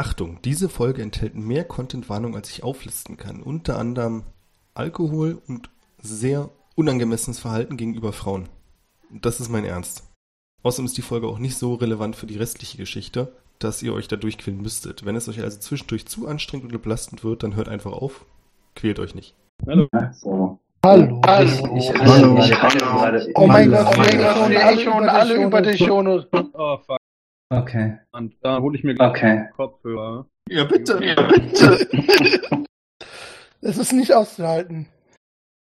Achtung, 0.00 0.38
diese 0.42 0.70
Folge 0.70 1.02
enthält 1.02 1.34
mehr 1.34 1.62
Contentwarnung, 1.62 2.34
als 2.34 2.48
ich 2.48 2.62
auflisten 2.62 3.18
kann. 3.18 3.42
Unter 3.42 3.78
anderem 3.78 4.22
Alkohol 4.72 5.42
und 5.46 5.68
sehr 6.00 6.48
unangemessenes 6.74 7.38
Verhalten 7.38 7.76
gegenüber 7.76 8.14
Frauen. 8.14 8.48
Das 9.10 9.40
ist 9.40 9.50
mein 9.50 9.66
Ernst. 9.66 10.04
Außerdem 10.62 10.86
ist 10.86 10.96
die 10.96 11.02
Folge 11.02 11.26
auch 11.26 11.38
nicht 11.38 11.58
so 11.58 11.74
relevant 11.74 12.16
für 12.16 12.24
die 12.24 12.38
restliche 12.38 12.78
Geschichte, 12.78 13.34
dass 13.58 13.82
ihr 13.82 13.92
euch 13.92 14.08
da 14.08 14.16
durchquälen 14.16 14.62
müsstet. 14.62 15.04
Wenn 15.04 15.16
es 15.16 15.28
euch 15.28 15.42
also 15.42 15.58
zwischendurch 15.58 16.06
zu 16.06 16.26
anstrengend 16.26 16.70
oder 16.70 16.78
belastend 16.78 17.22
wird, 17.22 17.42
dann 17.42 17.54
hört 17.54 17.68
einfach 17.68 17.92
auf. 17.92 18.24
Quält 18.74 19.00
euch 19.00 19.14
nicht. 19.14 19.34
Hallo. 19.66 19.86
So. 20.14 20.58
Hallo. 20.82 21.20
Hallo. 21.26 21.76
Ich, 21.76 21.92
Hallo. 21.92 22.38
ich, 22.38 22.62
Hallo. 22.62 23.26
oh 23.34 23.46
mein 23.46 23.70
Gott, 23.70 23.86
Oh 23.92 23.98
mein 23.98 24.16
Gott, 24.16 25.08
alle, 25.10 25.44
über 25.44 25.60
die 25.60 25.76
Shownotes. 25.76 26.26
Oh, 26.54 26.78
fuck. 26.78 26.96
Okay. 27.52 27.98
Und 28.12 28.34
da 28.42 28.60
hole 28.60 28.78
ich 28.78 28.84
mir 28.84 28.94
gleich 28.94 29.10
Okay. 29.10 29.48
Kopfhörer. 29.56 30.26
Ja, 30.48 30.64
bitte. 30.64 31.00
Ja, 31.04 31.14
bitte. 31.28 31.88
Es 33.62 33.76
ist 33.76 33.92
nicht 33.92 34.14
auszuhalten. 34.14 34.86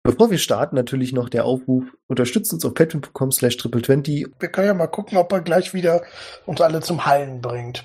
Bevor 0.02 0.28
wir 0.28 0.38
starten, 0.38 0.74
natürlich 0.74 1.12
noch 1.12 1.28
der 1.28 1.44
Aufruf, 1.44 1.84
unterstützt 2.08 2.52
uns 2.52 2.64
auf 2.64 2.74
patreon.com 2.74 3.30
slash 3.30 3.54
triple20. 3.54 4.32
Wir 4.40 4.48
können 4.48 4.66
ja 4.66 4.74
mal 4.74 4.88
gucken, 4.88 5.16
ob 5.16 5.30
er 5.32 5.42
gleich 5.42 5.74
wieder 5.74 6.02
uns 6.44 6.60
alle 6.60 6.80
zum 6.80 7.06
Heilen 7.06 7.40
bringt. 7.40 7.84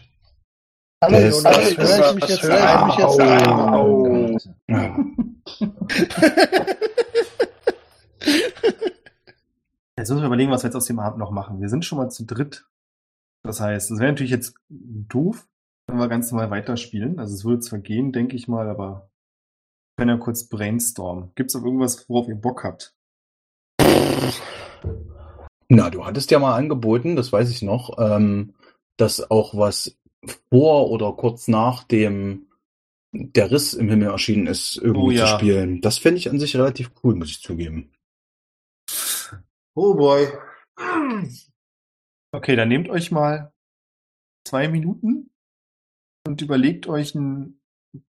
Hallo 1.04 1.20
Das- 1.20 1.36
Jonas, 1.44 1.76
das- 1.76 1.98
höre 2.00 2.10
ich 2.10 2.16
mich 2.16 2.24
das- 2.26 2.30
jetzt, 2.32 2.44
höre 2.44 2.80
ich 2.80 2.86
mich 2.88 2.98
jetzt 2.98 3.22
Au. 3.48 4.38
Jetzt 9.98 10.10
müssen 10.10 10.22
wir 10.22 10.26
überlegen, 10.28 10.52
was 10.52 10.64
wir 10.64 10.70
jetzt 10.70 10.76
aus 10.76 10.86
dem 10.86 11.00
Abend 11.00 11.20
noch 11.20 11.32
machen. 11.32 11.62
Wir 11.62 11.70
sind 11.70 11.86
schon 11.86 11.98
mal 12.00 12.10
zu 12.10 12.26
dritt. 12.26 12.66
Das 13.44 13.60
heißt, 13.62 13.92
es 13.92 14.00
wäre 14.00 14.12
natürlich 14.12 14.32
jetzt 14.32 14.56
doof, 14.70 15.48
wenn 15.88 15.98
wir 15.98 16.08
ganz 16.08 16.32
normal 16.32 16.52
weiterspielen. 16.52 17.20
Also 17.20 17.34
es 17.36 17.46
würde 17.46 17.62
zwar 17.62 17.80
gehen, 17.80 18.12
denke 18.12 18.36
ich 18.36 18.48
mal, 18.48 18.68
aber 18.70 19.10
wir 19.98 20.06
können 20.06 20.18
ja 20.18 20.24
kurz 20.24 20.48
brainstormen. 20.48 21.32
Gibt 21.36 21.50
es 21.50 21.56
auch 21.56 21.64
irgendwas, 21.64 22.08
worauf 22.10 22.28
ihr 22.28 22.36
Bock 22.36 22.64
habt? 22.64 22.96
Na, 25.70 25.90
du 25.90 26.06
hattest 26.06 26.32
ja 26.32 26.40
mal 26.40 26.56
angeboten, 26.56 27.16
das 27.16 27.32
weiß 27.32 27.50
ich 27.52 27.62
noch, 27.62 27.98
ähm, 28.00 28.56
dass 28.98 29.30
auch 29.30 29.56
was 29.56 29.98
vor 30.52 30.90
oder 30.90 31.14
kurz 31.14 31.48
nach 31.48 31.84
dem 31.84 32.48
der 33.12 33.50
Riss 33.52 33.74
im 33.74 33.90
Himmel 33.90 34.10
erschienen 34.10 34.48
ist, 34.48 34.78
irgendwie 34.78 35.08
Oh 35.08 35.12
ja. 35.12 35.26
zu 35.26 35.38
spielen. 35.38 35.82
Das 35.82 35.98
fände 35.98 36.20
ich 36.20 36.30
an 36.30 36.40
sich 36.40 36.56
relativ 36.56 36.92
cool, 37.04 37.16
muss 37.16 37.30
ich 37.30 37.42
zugeben. 37.42 37.92
Oh 39.76 39.96
boy. 39.96 40.28
Okay, 42.32 42.56
dann 42.56 42.70
nehmt 42.70 42.90
euch 42.90 43.12
mal 43.12 43.52
zwei 44.48 44.68
Minuten 44.68 45.30
und 46.28 46.42
überlegt 46.42 46.88
euch 46.88 47.16
einen 47.16 47.60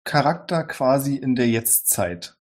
Charakter 0.03 0.63
quasi 0.63 1.15
in 1.15 1.35
der 1.35 1.47
Jetztzeit. 1.47 2.37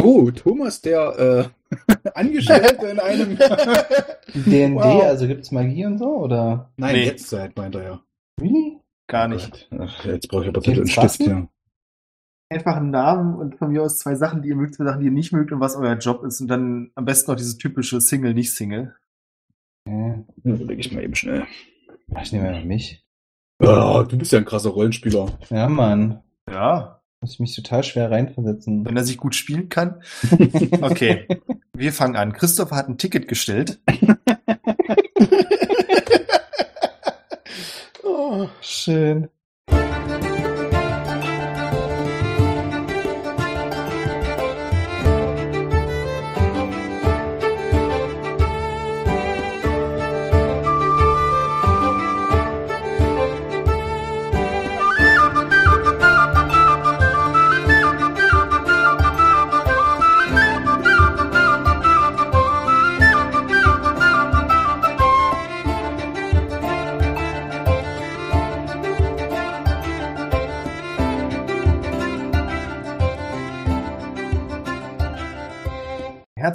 Oh, 0.00 0.30
Thomas, 0.30 0.80
der 0.80 1.52
äh, 1.70 2.08
Angestellte 2.14 2.86
in 2.86 2.98
einem. 2.98 3.36
D&D, 4.34 4.74
Wow. 4.74 5.02
also 5.04 5.26
gibt's 5.26 5.50
Magie 5.50 5.84
und 5.86 5.98
so, 5.98 6.16
oder? 6.16 6.72
Nein, 6.76 6.94
Nee. 6.94 7.04
Jetztzeit, 7.04 7.56
meint 7.56 7.74
er 7.74 7.82
ja. 7.82 8.02
Really? 8.40 8.78
Gar 9.08 9.28
nicht. 9.28 9.68
Ach, 9.78 10.04
jetzt 10.04 10.28
brauche 10.28 10.42
ich 10.44 10.48
aber 10.48 10.58
und 10.58 10.64
Gibt's 10.74 10.92
Stift, 10.92 11.20
ja. 11.20 11.46
Einfach 12.50 12.76
einen 12.76 12.90
Namen 12.90 13.34
und 13.34 13.56
von 13.56 13.70
mir 13.72 13.82
aus 13.82 13.98
zwei 13.98 14.14
Sachen, 14.14 14.42
die 14.42 14.48
ihr 14.50 14.56
mögt, 14.56 14.74
zwei 14.74 14.84
Sachen, 14.84 15.00
die 15.00 15.06
ihr 15.06 15.12
nicht 15.12 15.32
mögt 15.32 15.52
und 15.52 15.60
was 15.60 15.76
euer 15.76 15.96
Job 15.96 16.22
ist 16.24 16.40
und 16.40 16.48
dann 16.48 16.90
am 16.94 17.04
besten 17.06 17.30
noch 17.30 17.36
dieses 17.36 17.56
typische 17.56 18.00
Single, 18.00 18.34
nicht 18.34 18.54
Single. 18.54 18.94
Okay. 19.86 20.24
Überlege 20.44 20.80
ich 20.80 20.92
mal 20.92 21.02
eben 21.02 21.14
schnell. 21.14 21.46
Ich 22.22 22.32
nehme 22.32 22.50
mal 22.50 22.64
mich. 22.64 23.04
Ah, 23.58 24.02
du 24.04 24.16
bist 24.18 24.32
ja 24.32 24.38
ein 24.38 24.44
krasser 24.44 24.70
Rollenspieler. 24.70 25.38
Ja, 25.50 25.68
Mann. 25.68 26.22
Ja, 26.50 27.00
Muss 27.20 27.34
ich 27.34 27.40
mich 27.40 27.54
total 27.54 27.84
schwer 27.84 28.10
reinversetzen. 28.10 28.84
wenn 28.84 28.96
er 28.96 29.04
sich 29.04 29.16
gut 29.18 29.34
spielen 29.34 29.68
kann. 29.68 30.02
Okay, 30.82 31.26
wir 31.74 31.92
fangen 31.92 32.16
an. 32.16 32.32
Christopher 32.32 32.76
hat 32.76 32.88
ein 32.88 32.98
Ticket 32.98 33.28
gestellt. 33.28 33.80
oh, 38.02 38.48
Schön. 38.60 39.28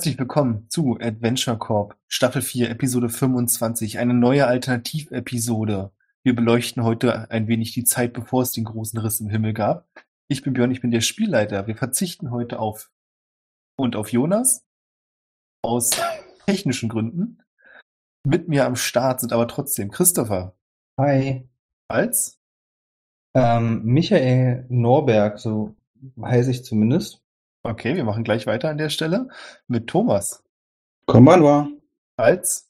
Herzlich 0.07 0.19
willkommen 0.19 0.69
zu 0.69 0.97
Adventure 1.01 1.57
Corp 1.57 1.97
Staffel 2.07 2.41
4, 2.41 2.69
Episode 2.69 3.09
25, 3.09 3.99
eine 3.99 4.13
neue 4.13 4.47
Alternativepisode. 4.47 5.91
Wir 6.23 6.33
beleuchten 6.33 6.85
heute 6.85 7.29
ein 7.29 7.49
wenig 7.49 7.73
die 7.73 7.83
Zeit, 7.83 8.13
bevor 8.13 8.43
es 8.43 8.53
den 8.53 8.63
großen 8.63 8.97
Riss 8.99 9.19
im 9.19 9.29
Himmel 9.29 9.51
gab. 9.51 9.85
Ich 10.29 10.43
bin 10.43 10.53
Björn, 10.53 10.71
ich 10.71 10.79
bin 10.79 10.91
der 10.91 11.01
Spielleiter. 11.01 11.67
Wir 11.67 11.75
verzichten 11.75 12.31
heute 12.31 12.59
auf 12.59 12.89
und 13.75 13.97
auf 13.97 14.13
Jonas 14.13 14.65
aus 15.61 15.89
technischen 16.45 16.87
Gründen. 16.87 17.43
Mit 18.25 18.47
mir 18.47 18.65
am 18.65 18.77
Start 18.77 19.19
sind 19.19 19.33
aber 19.33 19.49
trotzdem 19.49 19.91
Christopher 19.91 20.55
Hi. 20.97 21.49
als 21.89 22.39
Ähm, 23.35 23.83
Michael 23.83 24.67
Norberg, 24.69 25.37
so 25.37 25.75
heiße 26.17 26.49
ich 26.51 26.63
zumindest. 26.63 27.26
Okay, 27.67 27.97
wir 27.97 28.05
machen 28.05 28.23
gleich 28.23 28.47
weiter 28.47 28.69
an 28.69 28.77
der 28.77 28.87
Stelle 28.89 29.27
mit 29.67 29.87
Thomas 29.87 30.41
Konbanwa. 31.05 31.67
als 32.15 32.69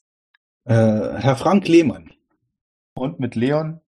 Äh, 0.64 0.74
Herr 0.74 1.36
Frank 1.36 1.68
Lehmann. 1.68 2.10
und 2.94 3.20
mit 3.20 3.36
Leon 3.36 3.80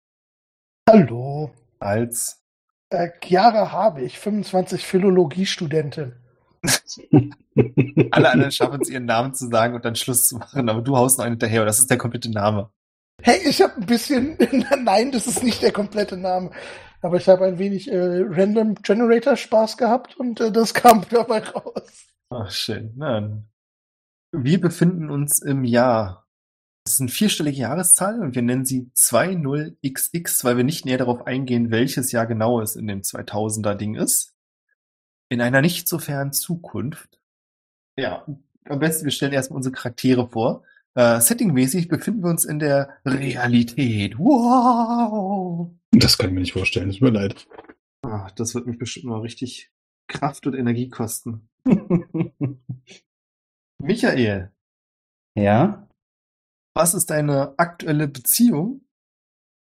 hallo. 0.87 1.51
als 1.79 2.43
Äh, 2.91 3.09
Chiara 3.23 3.71
habe 3.71 4.03
ich, 4.03 4.19
25 4.19 4.85
Philologiestudentin. 4.85 6.13
alle 8.11 8.29
anderen 8.29 8.51
schaffen 8.51 8.79
es, 8.79 8.89
ihren 8.89 9.05
Namen 9.05 9.33
zu 9.33 9.47
sagen 9.49 9.73
und 9.73 9.85
dann 9.85 9.95
Schluss 9.95 10.27
zu 10.27 10.37
machen, 10.37 10.69
aber 10.69 10.83
du 10.83 10.95
haust 10.95 11.17
noch 11.17 11.25
einen 11.25 11.33
hinterher 11.33 11.65
das 11.65 11.79
ist 11.79 11.89
der 11.89 11.97
komplette 11.97 12.29
Name. 12.29 12.69
Hey, 13.23 13.39
ich 13.49 13.63
habe 13.63 13.73
ein 13.77 13.85
bisschen, 13.87 14.37
nein, 14.83 15.11
das 15.11 15.25
ist 15.25 15.41
nicht 15.41 15.63
der 15.63 15.71
komplette 15.71 16.17
Name, 16.17 16.51
aber 17.01 17.17
ich 17.17 17.27
habe 17.27 17.45
ein 17.45 17.59
wenig 17.59 17.91
äh, 17.91 18.23
Random 18.27 18.75
Generator 18.75 19.35
Spaß 19.35 19.77
gehabt 19.77 20.17
und 20.17 20.39
äh, 20.39 20.51
das 20.51 20.73
kam 20.73 21.05
dabei 21.09 21.39
raus. 21.39 22.07
Ach, 22.29 22.51
schön. 22.51 22.97
Dann. 22.97 23.47
wir 24.31 24.61
befinden 24.61 25.09
uns 25.09 25.39
im 25.39 25.63
Jahr. 25.63 26.27
Das 26.83 26.95
ist 26.95 27.01
eine 27.01 27.09
vierstellige 27.09 27.57
Jahreszahl 27.57 28.19
und 28.19 28.35
wir 28.35 28.41
nennen 28.41 28.65
sie 28.65 28.89
20XX, 28.95 30.43
weil 30.43 30.57
wir 30.57 30.63
nicht 30.63 30.85
näher 30.85 30.97
darauf 30.97 31.27
eingehen, 31.27 31.71
welches 31.71 32.11
Jahr 32.11 32.25
genau 32.25 32.61
es 32.61 32.75
in 32.75 32.88
dem 32.88 33.01
2000er 33.01 33.75
Ding 33.75 33.95
ist. 33.95 34.33
In 35.29 35.41
einer 35.41 35.61
nicht 35.61 35.88
so 35.88 35.99
fernen 35.99 36.33
Zukunft. 36.33 37.19
Ja, 37.97 38.25
am 38.65 38.79
besten 38.79 39.05
wir 39.05 39.11
stellen 39.11 39.33
erstmal 39.33 39.57
unsere 39.57 39.73
Charaktere 39.73 40.27
vor. 40.29 40.63
Äh, 40.95 41.21
settingmäßig 41.21 41.88
befinden 41.88 42.23
wir 42.23 42.29
uns 42.29 42.45
in 42.45 42.59
der 42.59 42.97
Realität. 43.05 44.17
Wow! 44.17 45.71
Das 45.91 46.17
kann 46.17 46.29
ich 46.29 46.33
mir 46.33 46.41
nicht 46.41 46.53
vorstellen, 46.53 46.91
tut 46.91 47.01
mir 47.01 47.09
leid. 47.09 47.47
Ach, 48.03 48.31
das 48.31 48.56
wird 48.56 48.68
mich 48.68 48.77
bestimmt 48.77 49.06
mal 49.06 49.21
richtig 49.21 49.71
Kraft 50.07 50.47
und 50.47 50.56
Energie 50.56 50.89
kosten. 50.89 51.50
Michael, 53.81 54.51
ja? 55.36 55.89
was 56.80 56.94
ist 56.94 57.09
deine 57.09 57.56
aktuelle 57.57 58.07
Beziehung 58.07 58.81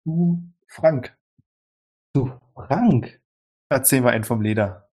zu 0.04 0.44
Frank? 0.68 1.16
Du, 2.14 2.30
Frank. 2.54 3.20
Erzähl 3.68 4.00
mal 4.00 4.10
einen 4.10 4.22
vom 4.22 4.42
Leder. 4.42 4.88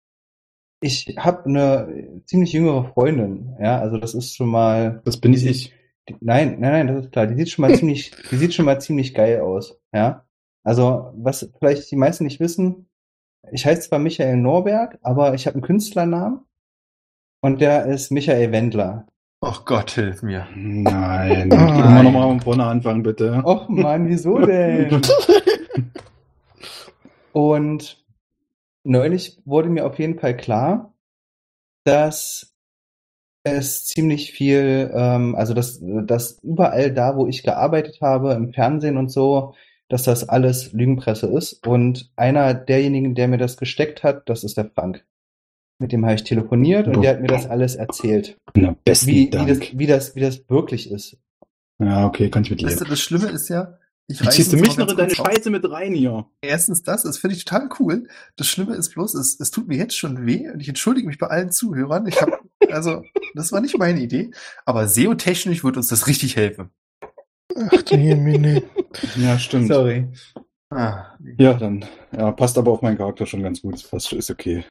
Ich 0.82 1.16
habe 1.18 1.44
eine 1.46 2.22
ziemlich 2.26 2.54
jüngere 2.54 2.86
Freundin, 2.94 3.58
ja, 3.60 3.80
also 3.80 3.98
das 3.98 4.14
ist 4.14 4.36
schon 4.36 4.48
mal. 4.48 5.02
Das 5.04 5.20
bin 5.20 5.34
ich. 5.34 5.74
Die, 6.08 6.16
nein, 6.22 6.60
nein, 6.62 6.72
nein, 6.72 6.88
das 6.88 7.06
ist 7.06 7.12
klar. 7.12 7.28
Die 7.28 7.36
sieht 7.36 7.50
schon 7.50 7.64
mal 7.64 7.76
ziemlich, 7.78 8.12
die 8.32 8.38
sieht 8.38 8.54
schon 8.54 8.66
mal 8.66 8.80
ziemlich 8.80 9.14
geil 9.14 9.42
aus, 9.42 9.78
ja. 9.94 10.25
Also, 10.66 11.14
was 11.16 11.48
vielleicht 11.60 11.90
die 11.92 11.96
meisten 11.96 12.24
nicht 12.24 12.40
wissen, 12.40 12.90
ich 13.52 13.66
heiße 13.66 13.88
zwar 13.88 14.00
Michael 14.00 14.38
Norberg, 14.38 14.98
aber 15.04 15.36
ich 15.36 15.46
habe 15.46 15.56
einen 15.56 15.64
Künstlernamen 15.64 16.42
und 17.42 17.62
der 17.62 17.86
ist 17.86 18.12
Michael 18.12 18.52
Wendler. 18.52 19.08
Ach 19.42 19.64
Gott, 19.66 19.92
hilf 19.92 20.24
mir. 20.24 20.48
Nein. 20.56 21.48
Nein. 21.50 21.50
Können 21.50 21.96
wir 21.96 22.04
nochmal 22.04 22.30
von 22.30 22.42
vorne 22.42 22.66
anfangen, 22.66 23.04
bitte? 23.04 23.44
Och 23.46 23.70
Mann, 23.70 24.10
wieso 24.10 24.40
denn? 24.40 25.02
Und 27.32 28.04
neulich 28.84 29.40
wurde 29.46 29.70
mir 29.70 29.86
auf 29.86 30.00
jeden 30.00 30.18
Fall 30.18 30.36
klar, 30.36 30.96
dass 31.84 32.56
es 33.44 33.86
ziemlich 33.86 34.32
viel, 34.32 34.90
ähm, 34.96 35.36
also 35.36 35.54
dass, 35.54 35.80
dass 35.82 36.40
überall 36.42 36.92
da, 36.92 37.18
wo 37.18 37.28
ich 37.28 37.44
gearbeitet 37.44 38.00
habe, 38.02 38.34
im 38.34 38.54
Fernsehen 38.54 38.98
und 38.98 39.12
so, 39.12 39.54
dass 39.90 40.04
das 40.04 40.28
alles 40.28 40.74
Lügenpresse 40.74 41.28
ist. 41.28 41.66
Und 41.66 42.12
einer 42.16 42.54
derjenigen, 42.54 43.16
der 43.16 43.28
mir 43.28 43.38
das 43.38 43.58
gesteckt 43.58 44.04
hat, 44.04 44.30
das 44.30 44.44
ist 44.44 44.58
der 44.58 44.70
Frank. 44.70 45.06
Mit 45.80 45.92
dem 45.92 46.06
habe 46.06 46.16
ich 46.16 46.24
telefoniert 46.24 46.88
und 46.88 47.02
der 47.02 47.12
hat 47.12 47.22
mir 47.22 47.28
das 47.28 47.48
alles 47.48 47.76
erzählt. 47.76 48.38
Na, 48.56 48.76
besten 48.86 49.08
Wie, 49.08 49.26
wie, 49.26 49.30
Dank. 49.30 49.48
das, 49.48 49.60
wie, 49.78 49.88
das, 49.88 50.16
wie 50.16 50.22
das 50.22 50.50
wirklich 50.50 50.90
ist. 50.90 51.18
ja, 51.80 52.06
okay, 52.06 52.30
kann 52.30 52.44
ich 52.44 52.50
mit 52.50 52.64
Weißt 52.64 52.80
du, 52.80 52.86
das 52.86 53.02
Schlimme 53.02 53.28
ist 53.28 53.50
ja, 53.50 53.78
ich 54.08 54.20
Du 54.20 54.26
reiß 54.26 54.36
ziehst 54.36 54.54
du 54.54 54.58
mich 54.58 54.78
noch 54.78 54.88
in 54.88 54.98
deine. 54.98 55.14
Scheiße 55.14 55.50
mit 55.50 55.70
rein 55.70 55.94
hier. 55.94 56.28
Erstens 56.42 56.84
das, 56.84 57.04
das 57.04 57.18
finde 57.18 57.36
ich 57.36 57.44
total 57.44 57.70
cool. 57.80 58.08
Das 58.36 58.48
Schlimme 58.48 58.76
ist 58.76 58.94
bloß, 58.94 59.16
es, 59.16 59.40
es 59.40 59.52
tut 59.52 59.68
mir 59.68 59.78
jetzt 59.78 59.98
schon 59.98 60.26
weh 60.26 60.50
und 60.50 60.62
ich 60.62 60.70
entschuldige 60.70 61.08
mich 61.08 61.18
bei 61.18 61.28
allen 61.28 61.52
Zuhörern. 61.52 62.08
Ich 62.08 62.22
habe, 62.22 62.40
also, 62.72 63.04
das 63.34 63.52
war 63.52 63.62
nicht 63.62 63.78
meine 63.78 64.00
Idee, 64.00 64.32
aber 64.64 64.88
SEO-technisch 64.88 65.64
wird 65.64 65.76
uns 65.76 65.88
das 65.88 66.08
richtig 66.08 66.36
helfen. 66.36 66.70
Ach 67.56 67.82
du 67.82 67.96
Jemine. 67.96 68.64
Ja, 69.18 69.40
stimmt. 69.40 69.68
Sorry. 69.68 70.08
Ah. 70.70 71.16
Ja, 71.38 71.54
dann 71.54 71.86
ja, 72.12 72.32
passt 72.32 72.58
aber 72.58 72.72
auf 72.72 72.82
meinen 72.82 72.98
Charakter 72.98 73.26
schon 73.26 73.44
ganz 73.44 73.62
gut. 73.62 73.76
Das 73.76 73.84
passt, 73.84 74.12
ist 74.14 74.32
okay. 74.32 74.66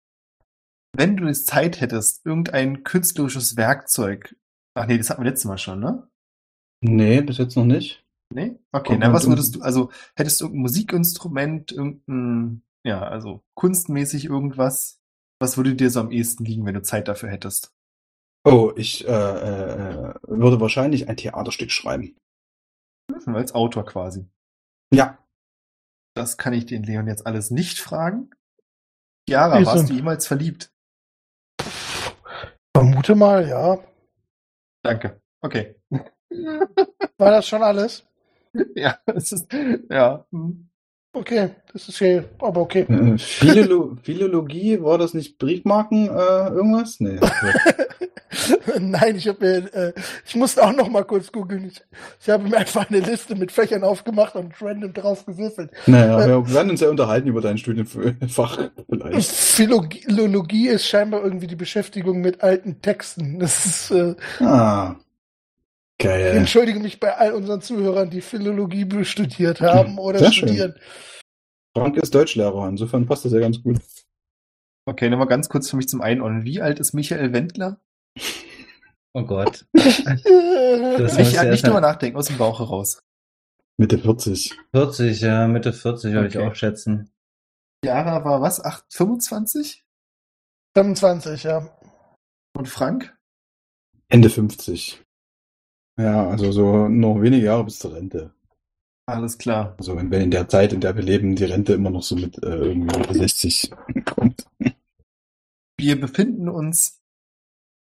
Wenn 0.96 1.16
du 1.16 1.26
jetzt 1.26 1.46
Zeit 1.46 1.80
hättest, 1.80 2.24
irgendein 2.24 2.84
künstlerisches 2.84 3.56
Werkzeug, 3.56 4.36
ach 4.74 4.86
nee, 4.86 4.98
das 4.98 5.10
hatten 5.10 5.22
wir 5.22 5.30
letztes 5.30 5.46
Mal 5.46 5.58
schon, 5.58 5.80
ne? 5.80 6.08
Nee, 6.80 7.20
bis 7.22 7.38
jetzt 7.38 7.56
noch 7.56 7.64
nicht. 7.64 8.04
Nee? 8.32 8.58
Okay, 8.72 8.96
na, 8.98 9.12
was 9.12 9.28
würdest 9.28 9.56
du, 9.56 9.62
also, 9.62 9.90
hättest 10.16 10.40
du 10.40 10.46
irgendein 10.46 10.62
Musikinstrument, 10.62 11.72
irgendein, 11.72 12.62
ja, 12.84 13.02
also, 13.02 13.42
kunstmäßig 13.54 14.26
irgendwas, 14.26 15.00
was 15.40 15.56
würde 15.56 15.74
dir 15.74 15.90
so 15.90 16.00
am 16.00 16.10
ehesten 16.10 16.44
liegen, 16.44 16.64
wenn 16.66 16.74
du 16.74 16.82
Zeit 16.82 17.08
dafür 17.08 17.30
hättest? 17.30 17.72
Oh, 18.44 18.72
ich 18.76 19.06
äh, 19.06 19.10
äh, 19.10 20.14
würde 20.22 20.60
wahrscheinlich 20.60 21.08
ein 21.08 21.16
Theaterstück 21.16 21.70
schreiben. 21.70 22.14
Als 23.26 23.54
Autor 23.54 23.84
quasi. 23.84 24.26
Ja. 24.92 25.18
Das 26.14 26.36
kann 26.36 26.52
ich 26.52 26.66
den 26.66 26.84
Leon 26.84 27.08
jetzt 27.08 27.26
alles 27.26 27.50
nicht 27.50 27.78
fragen. 27.78 28.30
Chiara, 29.28 29.58
Wieso? 29.58 29.70
warst 29.72 29.90
du 29.90 29.94
jemals 29.94 30.26
verliebt? 30.26 30.70
Vermute 32.76 33.14
mal, 33.14 33.48
ja. 33.48 33.78
Danke. 34.82 35.20
Okay. 35.40 35.76
War 37.18 37.30
das 37.30 37.46
schon 37.46 37.62
alles? 37.62 38.06
Ja, 38.76 38.98
es 39.06 39.32
ist, 39.32 39.52
ja. 39.90 40.24
hm. 40.30 40.68
Okay, 41.12 41.50
das 41.72 41.88
ist 41.88 41.98
hier, 41.98 42.28
aber 42.38 42.60
okay. 42.60 42.82
Äh, 42.82 43.18
Philolo 43.18 43.96
Philologie, 44.00 44.80
war 44.80 44.96
das 44.96 45.12
nicht 45.12 45.38
Briefmarken 45.38 46.06
äh, 46.06 46.48
irgendwas? 46.50 47.00
Nee. 47.00 47.18
Nein, 48.80 49.16
ich 49.16 49.28
habe 49.28 49.44
mir, 49.44 49.74
äh, 49.74 49.92
ich 50.26 50.34
musste 50.34 50.62
auch 50.64 50.72
noch 50.72 50.88
mal 50.88 51.04
kurz 51.04 51.30
googeln. 51.32 51.66
Ich, 51.66 51.82
ich 52.20 52.28
habe 52.30 52.48
mir 52.48 52.56
einfach 52.56 52.88
eine 52.90 53.00
Liste 53.00 53.34
mit 53.34 53.52
Fächern 53.52 53.84
aufgemacht 53.84 54.34
und 54.34 54.54
random 54.60 54.92
drauf 54.92 55.24
gewürfelt. 55.26 55.70
naja, 55.86 56.26
wir 56.26 56.54
werden 56.54 56.70
uns 56.70 56.80
ja 56.80 56.88
unterhalten 56.88 57.28
über 57.28 57.40
dein 57.40 57.58
Studienfach 57.58 58.70
vielleicht. 58.88 59.30
Philologie, 59.30 60.68
ist 60.68 60.86
scheinbar 60.86 61.22
irgendwie 61.22 61.46
die 61.46 61.56
Beschäftigung 61.56 62.20
mit 62.20 62.42
alten 62.42 62.80
Texten. 62.82 63.38
Das 63.38 63.64
ist, 63.66 63.90
äh, 63.90 64.14
Ah. 64.40 64.96
ich 65.98 66.06
Geil. 66.06 66.36
entschuldige 66.36 66.80
mich 66.80 67.00
bei 67.00 67.16
all 67.16 67.32
unseren 67.32 67.60
Zuhörern, 67.60 68.10
die 68.10 68.20
Philologie 68.20 68.86
studiert 69.04 69.60
haben 69.60 69.98
oder 69.98 70.18
Sehr 70.18 70.32
schön. 70.32 70.48
studieren. 70.48 70.74
Frank 71.76 71.96
ist 71.96 72.14
Deutschlehrer, 72.14 72.68
insofern 72.68 73.06
passt 73.06 73.24
das 73.24 73.32
ja 73.32 73.40
ganz 73.40 73.62
gut. 73.62 73.78
Okay, 74.86 75.08
nochmal 75.08 75.26
ganz 75.28 75.48
kurz 75.48 75.70
für 75.70 75.76
mich 75.76 75.88
zum 75.88 76.02
Einordnen. 76.02 76.44
Wie 76.44 76.60
alt 76.60 76.78
ist 76.78 76.92
Michael 76.92 77.32
Wendler? 77.32 77.80
Oh 79.12 79.24
Gott. 79.24 79.66
Das 79.74 79.92
Das 81.16 81.18
Nicht, 81.18 81.34
muss 81.36 81.42
nicht 81.44 81.64
drüber 81.64 81.80
mal- 81.80 81.88
nachdenken, 81.92 82.16
aus 82.18 82.26
dem 82.26 82.38
Bauch 82.38 82.58
heraus. 82.60 83.00
Mitte 83.78 83.98
40. 83.98 84.56
40, 84.74 85.20
ja, 85.20 85.46
Mitte 85.48 85.72
40 85.72 86.12
würde 86.12 86.28
ich 86.28 86.38
auch 86.38 86.54
schätzen. 86.54 87.10
Chiara 87.84 88.24
war 88.24 88.40
was? 88.40 88.64
8, 88.64 88.84
25? 88.92 89.84
25, 90.76 91.42
ja. 91.44 91.76
Und 92.56 92.68
Frank? 92.68 93.16
Ende 94.08 94.30
50. 94.30 95.02
Ja, 96.00 96.28
also 96.28 96.52
so 96.52 96.88
noch 96.88 97.20
wenige 97.20 97.46
Jahre 97.46 97.64
bis 97.64 97.78
zur 97.78 97.94
Rente. 97.94 98.32
Alles 99.06 99.38
klar. 99.38 99.74
Also 99.78 99.96
wenn 99.96 100.12
in 100.12 100.30
der 100.30 100.48
Zeit, 100.48 100.72
in 100.72 100.80
der 100.80 100.96
wir 100.96 101.02
leben, 101.02 101.36
die 101.36 101.44
Rente 101.44 101.74
immer 101.74 101.90
noch 101.90 102.02
so 102.02 102.16
mit 102.16 102.42
äh, 102.42 102.56
irgendwie 102.56 102.96
Mitte 102.98 103.14
60 103.14 103.70
kommt. 104.04 104.46
Wir 105.78 106.00
befinden 106.00 106.48
uns 106.48 107.00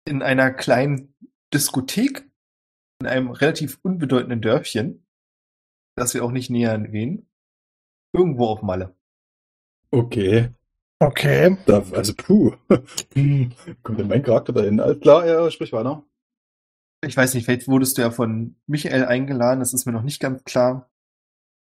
in 0.05 0.23
einer 0.23 0.51
kleinen 0.51 1.15
Diskothek 1.53 2.29
in 3.01 3.07
einem 3.07 3.31
relativ 3.31 3.79
unbedeutenden 3.83 4.41
Dörfchen, 4.41 5.07
das 5.97 6.15
wir 6.15 6.25
auch 6.25 6.31
nicht 6.31 6.51
näher 6.51 6.73
erwähnen. 6.73 7.29
Irgendwo 8.13 8.47
auf 8.47 8.63
Malle. 8.63 8.95
Okay. 9.91 10.51
Okay. 11.01 11.57
Da, 11.67 11.85
also 11.93 12.15
puh. 12.15 12.55
Hm, 13.15 13.53
Kommt 13.83 13.99
denn 13.99 14.09
mein 14.09 14.23
Charakter 14.23 14.53
dahin? 14.53 14.81
Alles 14.81 15.01
klar, 15.01 15.27
ja, 15.27 15.51
sprich 15.51 15.73
weiter. 15.73 16.05
Ich 17.05 17.17
weiß 17.17 17.35
nicht, 17.35 17.45
vielleicht 17.45 17.69
wurdest 17.69 17.99
du 17.99 18.03
ja 18.03 18.11
von 18.11 18.57
Michael 18.67 19.05
eingeladen, 19.05 19.61
das 19.61 19.75
ist 19.75 19.85
mir 19.85 19.93
noch 19.93 20.03
nicht 20.03 20.21
ganz 20.21 20.43
klar. 20.45 20.91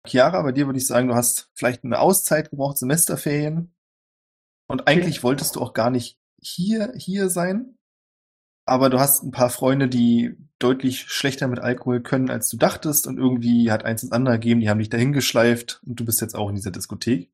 Chiara, 0.07 0.41
bei 0.43 0.53
dir 0.53 0.67
würde 0.67 0.79
ich 0.79 0.87
sagen, 0.87 1.09
du 1.09 1.15
hast 1.15 1.51
vielleicht 1.55 1.85
eine 1.85 1.99
Auszeit 1.99 2.51
gebraucht, 2.51 2.79
Semesterferien. 2.79 3.75
Und 4.69 4.89
eigentlich 4.89 5.23
wolltest 5.23 5.57
du 5.57 5.61
auch 5.61 5.75
gar 5.75 5.91
nicht 5.91 6.19
hier, 6.41 6.93
hier 6.97 7.29
sein. 7.29 7.77
Aber 8.67 8.91
du 8.91 8.99
hast 8.99 9.23
ein 9.23 9.31
paar 9.31 9.49
Freunde, 9.51 9.89
die 9.89 10.37
deutlich 10.59 11.03
schlechter 11.03 11.47
mit 11.47 11.61
Alkohol 11.61 12.03
können, 12.03 12.31
als 12.31 12.49
du 12.49 12.57
dachtest. 12.57 13.07
Und 13.07 13.17
irgendwie 13.19 13.71
hat 13.71 13.85
eins 13.85 14.03
ins 14.03 14.13
andere 14.13 14.35
gegeben, 14.39 14.61
die 14.61 14.69
haben 14.69 14.79
dich 14.81 14.91
dahin 14.91 15.13
geschleift. 15.13 15.81
Und 15.87 16.01
du 16.01 16.05
bist 16.05 16.21
jetzt 16.21 16.35
auch 16.35 16.49
in 16.49 16.57
dieser 16.57 16.73
Diskothek. 16.73 17.31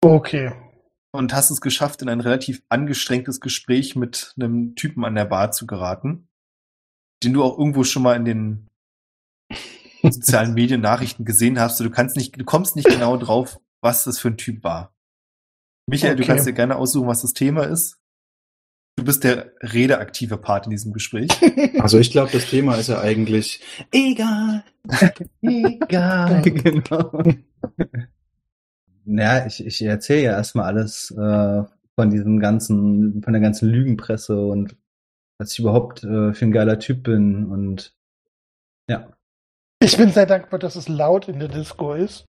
Okay. 0.00 0.52
Und 1.12 1.32
hast 1.32 1.50
es 1.50 1.60
geschafft, 1.60 2.02
in 2.02 2.08
ein 2.08 2.20
relativ 2.20 2.62
angestrengtes 2.68 3.40
Gespräch 3.40 3.94
mit 3.94 4.34
einem 4.36 4.74
Typen 4.74 5.04
an 5.04 5.14
der 5.14 5.26
Bar 5.26 5.52
zu 5.52 5.66
geraten. 5.66 6.26
Den 7.22 7.34
du 7.34 7.44
auch 7.44 7.56
irgendwo 7.56 7.84
schon 7.84 8.02
mal 8.02 8.16
in 8.16 8.24
den 8.24 8.68
sozialen 10.02 10.54
Medien 10.54 10.80
Nachrichten 10.80 11.24
gesehen 11.24 11.60
hast. 11.60 11.78
Du 11.78 11.90
kannst 11.90 12.16
nicht, 12.16 12.40
du 12.40 12.44
kommst 12.44 12.74
nicht 12.74 12.88
genau 12.88 13.16
drauf, 13.16 13.60
was 13.80 14.02
das 14.04 14.18
für 14.18 14.28
ein 14.28 14.38
Typ 14.38 14.64
war. 14.64 14.92
Michael, 15.86 16.16
du 16.16 16.22
Okay. 16.22 16.32
kannst 16.32 16.46
dir 16.46 16.52
gerne 16.52 16.76
aussuchen, 16.76 17.06
was 17.06 17.22
das 17.22 17.32
Thema 17.32 17.64
ist. 17.64 17.98
Du 18.96 19.04
bist 19.04 19.24
der 19.24 19.52
redeaktive 19.62 20.36
Part 20.36 20.66
in 20.66 20.70
diesem 20.70 20.92
Gespräch. 20.92 21.30
Also 21.80 21.98
ich 21.98 22.12
glaube, 22.12 22.30
das 22.30 22.48
Thema 22.48 22.76
ist 22.76 22.88
ja 22.88 23.00
eigentlich 23.00 23.60
egal. 23.90 24.62
Egal. 25.40 26.42
genau. 26.42 27.22
Ja, 29.04 29.46
ich, 29.46 29.66
ich 29.66 29.82
erzähle 29.82 30.22
ja 30.22 30.32
erstmal 30.32 30.66
alles 30.66 31.10
äh, 31.10 31.62
von 31.96 32.10
diesem 32.10 32.38
ganzen, 32.38 33.20
von 33.22 33.32
der 33.32 33.42
ganzen 33.42 33.68
Lügenpresse 33.68 34.38
und 34.38 34.76
was 35.38 35.52
ich 35.52 35.58
überhaupt 35.58 36.04
äh, 36.04 36.32
für 36.34 36.44
ein 36.44 36.52
geiler 36.52 36.78
Typ 36.78 37.02
bin 37.02 37.46
und 37.46 37.94
ja. 38.88 39.08
Ich 39.80 39.96
bin 39.96 40.10
sehr 40.10 40.26
dankbar, 40.26 40.60
dass 40.60 40.76
es 40.76 40.88
laut 40.88 41.26
in 41.26 41.40
der 41.40 41.48
Disco 41.48 41.94
ist. 41.94 42.26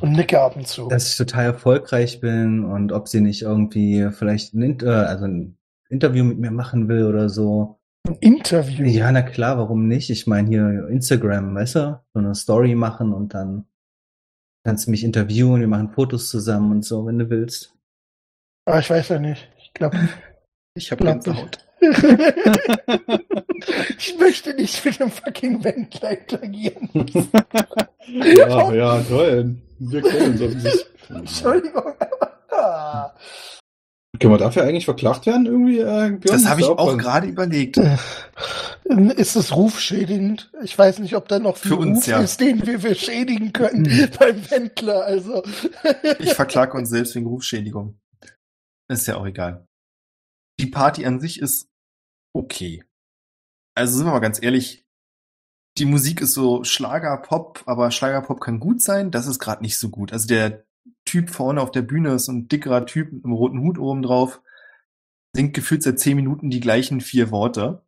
Und 0.00 0.12
nicke 0.12 0.40
ab 0.40 0.54
und 0.54 0.68
zu. 0.68 0.88
Dass 0.88 1.10
ich 1.10 1.16
total 1.16 1.46
erfolgreich 1.46 2.20
bin 2.20 2.64
und 2.64 2.92
ob 2.92 3.08
sie 3.08 3.20
nicht 3.20 3.42
irgendwie 3.42 4.08
vielleicht 4.12 4.54
ein, 4.54 4.78
äh, 4.80 4.86
also 4.86 5.24
ein 5.24 5.56
Interview 5.90 6.24
mit 6.24 6.38
mir 6.38 6.50
machen 6.50 6.88
will 6.88 7.04
oder 7.04 7.28
so. 7.28 7.78
Ein 8.06 8.16
Interview. 8.16 8.86
Ja, 8.86 9.12
na 9.12 9.22
klar, 9.22 9.58
warum 9.58 9.86
nicht? 9.86 10.10
Ich 10.10 10.26
meine 10.26 10.48
hier 10.48 10.88
Instagram, 10.88 11.54
weißt 11.54 11.74
du, 11.74 12.00
so 12.14 12.20
eine 12.20 12.34
Story 12.34 12.74
machen 12.74 13.12
und 13.12 13.34
dann 13.34 13.66
kannst 14.64 14.86
du 14.86 14.90
mich 14.90 15.04
interviewen, 15.04 15.60
wir 15.60 15.68
machen 15.68 15.90
Fotos 15.90 16.30
zusammen 16.30 16.72
und 16.72 16.84
so, 16.84 17.06
wenn 17.06 17.18
du 17.18 17.28
willst. 17.28 17.74
Aber 18.66 18.78
ich 18.78 18.88
weiß 18.88 19.10
ja 19.10 19.18
nicht. 19.18 19.50
Ich 19.58 19.74
glaube, 19.74 19.98
Ich 20.74 20.90
habe 20.90 21.02
Glaub 21.02 21.24
Gänsehaut. 21.24 21.58
ich 23.98 24.18
möchte 24.18 24.54
nicht 24.54 24.84
mit 24.84 25.00
dem 25.00 25.10
fucking 25.10 25.64
Wendler 25.64 26.18
interagieren. 26.18 26.90
ja, 28.06 28.72
ja, 28.72 29.00
toll. 29.02 29.56
Wir 29.78 30.02
kennen 30.02 30.32
uns 30.32 30.42
offensichtlich. 30.42 30.86
Entschuldigung. 31.08 31.94
Können 34.20 34.34
wir 34.34 34.38
dafür 34.38 34.64
eigentlich 34.64 34.84
verklagt 34.84 35.24
werden 35.24 35.46
irgendwie? 35.46 35.78
Äh, 35.78 36.10
Björn? 36.10 36.20
Das 36.22 36.46
habe 36.46 36.60
ich 36.60 36.66
auch 36.66 36.92
was? 36.92 36.98
gerade 36.98 37.26
überlegt. 37.26 37.78
Ist 39.16 39.34
es 39.34 39.56
rufschädigend? 39.56 40.52
Ich 40.62 40.76
weiß 40.78 40.98
nicht, 40.98 41.16
ob 41.16 41.26
da 41.28 41.38
noch 41.38 41.56
viel 41.56 41.70
Für 41.70 41.78
uns, 41.78 42.00
Ruf 42.00 42.06
ja. 42.06 42.20
ist, 42.20 42.38
den 42.38 42.66
wir, 42.66 42.82
wir 42.82 42.94
schädigen 42.94 43.54
können 43.54 43.84
beim 44.18 44.50
Wendler. 44.50 45.04
Also. 45.04 45.42
Ich 46.18 46.34
verklage 46.34 46.76
uns 46.76 46.90
selbst 46.90 47.14
wegen 47.14 47.26
Rufschädigung. 47.26 47.98
Ist 48.88 49.06
ja 49.06 49.16
auch 49.16 49.26
egal. 49.26 49.66
Die 50.60 50.66
Party 50.66 51.06
an 51.06 51.18
sich 51.18 51.40
ist 51.40 51.70
okay. 52.34 52.84
Also 53.74 53.96
sind 53.96 54.06
wir 54.06 54.12
mal 54.12 54.18
ganz 54.18 54.42
ehrlich, 54.42 54.84
die 55.78 55.86
Musik 55.86 56.20
ist 56.20 56.34
so 56.34 56.62
Schlager-Pop, 56.62 57.62
aber 57.64 57.90
Schlager-Pop 57.90 58.40
kann 58.40 58.60
gut 58.60 58.82
sein, 58.82 59.10
das 59.10 59.26
ist 59.26 59.38
gerade 59.38 59.62
nicht 59.62 59.78
so 59.78 59.88
gut. 59.88 60.12
Also 60.12 60.26
der 60.28 60.64
Typ 61.10 61.30
vorne 61.30 61.60
auf 61.60 61.72
der 61.72 61.82
Bühne 61.82 62.14
ist, 62.14 62.28
ein 62.28 62.46
dickerer 62.46 62.86
Typ 62.86 63.10
mit 63.10 63.24
einem 63.24 63.32
roten 63.32 63.60
Hut 63.62 63.78
oben 63.78 64.02
drauf, 64.02 64.40
singt 65.34 65.54
gefühlt 65.54 65.82
seit 65.82 65.98
zehn 65.98 66.14
Minuten 66.14 66.50
die 66.50 66.60
gleichen 66.60 67.00
vier 67.00 67.32
Worte. 67.32 67.84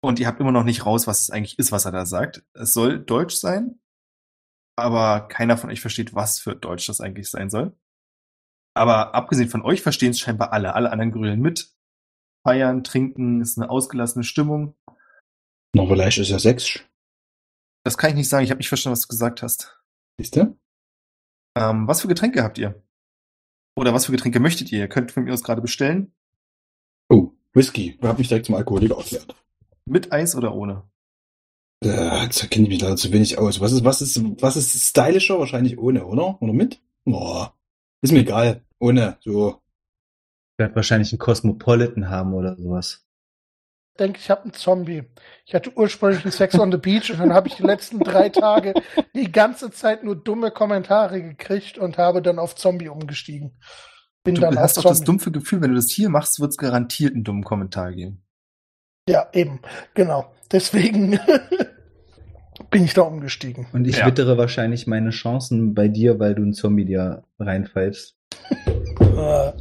Und 0.00 0.18
ihr 0.18 0.26
habt 0.26 0.40
immer 0.40 0.50
noch 0.50 0.64
nicht 0.64 0.84
raus, 0.84 1.06
was 1.06 1.20
es 1.20 1.30
eigentlich 1.30 1.60
ist, 1.60 1.70
was 1.70 1.84
er 1.84 1.92
da 1.92 2.06
sagt. 2.06 2.44
Es 2.54 2.72
soll 2.72 2.98
Deutsch 2.98 3.36
sein, 3.36 3.78
aber 4.76 5.28
keiner 5.28 5.56
von 5.56 5.70
euch 5.70 5.80
versteht, 5.80 6.12
was 6.12 6.40
für 6.40 6.56
Deutsch 6.56 6.88
das 6.88 7.00
eigentlich 7.00 7.30
sein 7.30 7.50
soll. 7.50 7.72
Aber 8.74 9.14
abgesehen 9.14 9.48
von 9.48 9.62
euch 9.62 9.80
verstehen 9.80 10.10
es 10.10 10.18
scheinbar 10.18 10.52
alle. 10.52 10.74
Alle 10.74 10.90
anderen 10.90 11.12
grölen 11.12 11.40
mit. 11.40 11.72
Feiern, 12.44 12.82
trinken, 12.82 13.40
ist 13.42 13.58
eine 13.58 13.70
ausgelassene 13.70 14.24
Stimmung. 14.24 14.74
Na, 15.72 15.86
vielleicht 15.86 16.18
ist 16.18 16.30
er 16.30 16.40
sächsisch. 16.40 16.84
Das 17.84 17.96
kann 17.96 18.10
ich 18.10 18.16
nicht 18.16 18.28
sagen. 18.28 18.42
Ich 18.42 18.50
habe 18.50 18.58
nicht 18.58 18.68
verstanden, 18.68 18.94
was 18.94 19.02
du 19.02 19.08
gesagt 19.08 19.42
hast. 19.42 19.80
Siehst 20.18 20.34
du? 20.34 20.58
Ähm, 21.56 21.88
was 21.88 22.02
für 22.02 22.08
Getränke 22.08 22.42
habt 22.42 22.58
ihr? 22.58 22.82
Oder 23.76 23.94
was 23.94 24.06
für 24.06 24.12
Getränke 24.12 24.40
möchtet 24.40 24.70
ihr? 24.70 24.80
Ihr 24.80 24.88
könnt 24.88 25.10
von 25.10 25.24
mir 25.24 25.32
aus 25.32 25.42
gerade 25.42 25.62
bestellen. 25.62 26.12
Oh, 27.08 27.32
Whisky. 27.54 27.96
Da 28.00 28.08
hab 28.08 28.18
mich 28.18 28.28
direkt 28.28 28.46
zum 28.46 28.54
Alkoholiker 28.54 28.96
erklärt. 28.96 29.34
Mit 29.86 30.12
Eis 30.12 30.36
oder 30.36 30.54
ohne? 30.54 30.82
Äh, 31.82 32.24
jetzt 32.24 32.50
kenne 32.50 32.64
ich 32.64 32.70
mich 32.70 32.78
da 32.78 32.94
zu 32.96 33.12
wenig 33.12 33.38
aus. 33.38 33.60
Was 33.60 33.72
ist, 33.72 33.84
was 33.84 34.02
ist, 34.02 34.20
was 34.42 34.56
ist 34.56 34.72
stylischer? 34.82 35.38
Wahrscheinlich 35.38 35.78
ohne, 35.78 36.06
oder? 36.06 36.40
Oder 36.42 36.52
mit? 36.52 36.82
Boah. 37.04 37.54
Ist 38.02 38.12
mir 38.12 38.20
egal. 38.20 38.62
Ohne, 38.78 39.16
so. 39.20 39.62
Ich 40.52 40.58
werde 40.58 40.74
wahrscheinlich 40.74 41.12
einen 41.12 41.18
Cosmopolitan 41.18 42.10
haben 42.10 42.34
oder 42.34 42.56
sowas. 42.56 43.05
Ich 43.96 44.04
denke, 44.04 44.18
ich 44.20 44.28
habe 44.28 44.42
einen 44.42 44.52
Zombie. 44.52 45.04
Ich 45.46 45.54
hatte 45.54 45.72
ursprünglich 45.74 46.22
einen 46.22 46.30
Sex 46.30 46.58
on 46.58 46.70
the 46.70 46.76
Beach 46.76 47.10
und 47.10 47.18
dann 47.18 47.32
habe 47.32 47.48
ich 47.48 47.54
die 47.54 47.62
letzten 47.62 47.98
drei 48.00 48.28
Tage 48.28 48.74
die 49.14 49.32
ganze 49.32 49.70
Zeit 49.70 50.04
nur 50.04 50.14
dumme 50.16 50.50
Kommentare 50.50 51.22
gekriegt 51.22 51.78
und 51.78 51.96
habe 51.96 52.20
dann 52.20 52.38
auf 52.38 52.54
Zombie 52.56 52.90
umgestiegen. 52.90 53.58
Bin 54.22 54.34
Du 54.34 54.42
dann 54.42 54.58
hast 54.58 54.76
doch 54.76 54.82
das 54.82 55.00
dumpfe 55.00 55.30
Gefühl, 55.32 55.62
wenn 55.62 55.70
du 55.70 55.76
das 55.76 55.88
hier 55.90 56.10
machst, 56.10 56.40
wird 56.40 56.50
es 56.50 56.58
garantiert 56.58 57.14
einen 57.14 57.24
dummen 57.24 57.42
Kommentar 57.42 57.90
geben. 57.94 58.22
Ja, 59.08 59.30
eben. 59.32 59.60
Genau. 59.94 60.30
Deswegen 60.52 61.18
bin 62.70 62.84
ich 62.84 62.92
da 62.92 63.00
umgestiegen. 63.00 63.66
Und 63.72 63.86
ich 63.86 63.96
Ja. 64.00 64.06
wittere 64.06 64.36
wahrscheinlich 64.36 64.86
meine 64.86 65.08
Chancen 65.08 65.72
bei 65.72 65.88
dir, 65.88 66.20
weil 66.20 66.34
du 66.34 66.42
einen 66.42 66.52
Zombie 66.52 66.84
dir 66.84 67.24
reinpfeifst. 67.38 68.14
Äh, 69.16 69.52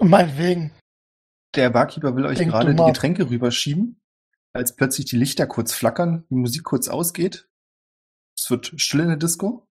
meinetwegen. 0.04 0.72
Der 1.54 1.70
Barkeeper 1.70 2.16
will 2.16 2.26
euch 2.26 2.38
Denk 2.38 2.50
gerade 2.50 2.74
die. 2.74 2.84
Getränke 2.84 3.28
rüberschieben, 3.28 4.00
als 4.52 4.74
plötzlich 4.74 5.06
die 5.06 5.16
Lichter 5.16 5.46
kurz 5.46 5.72
flackern, 5.72 6.24
die 6.30 6.34
Musik 6.34 6.64
kurz 6.64 6.88
ausgeht. 6.88 7.48
Es 8.36 8.50
wird 8.50 8.72
still 8.76 9.00
in 9.00 9.08
der 9.08 9.16
Disco. 9.16 9.68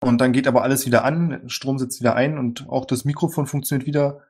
Und 0.00 0.20
dann 0.20 0.32
geht 0.32 0.46
aber 0.46 0.62
alles 0.62 0.86
wieder 0.86 1.04
an, 1.04 1.48
Strom 1.48 1.78
setzt 1.78 2.00
wieder 2.00 2.14
ein 2.14 2.38
und 2.38 2.68
auch 2.68 2.84
das 2.84 3.04
Mikrofon 3.04 3.46
funktioniert 3.46 3.86
wieder. 3.86 4.22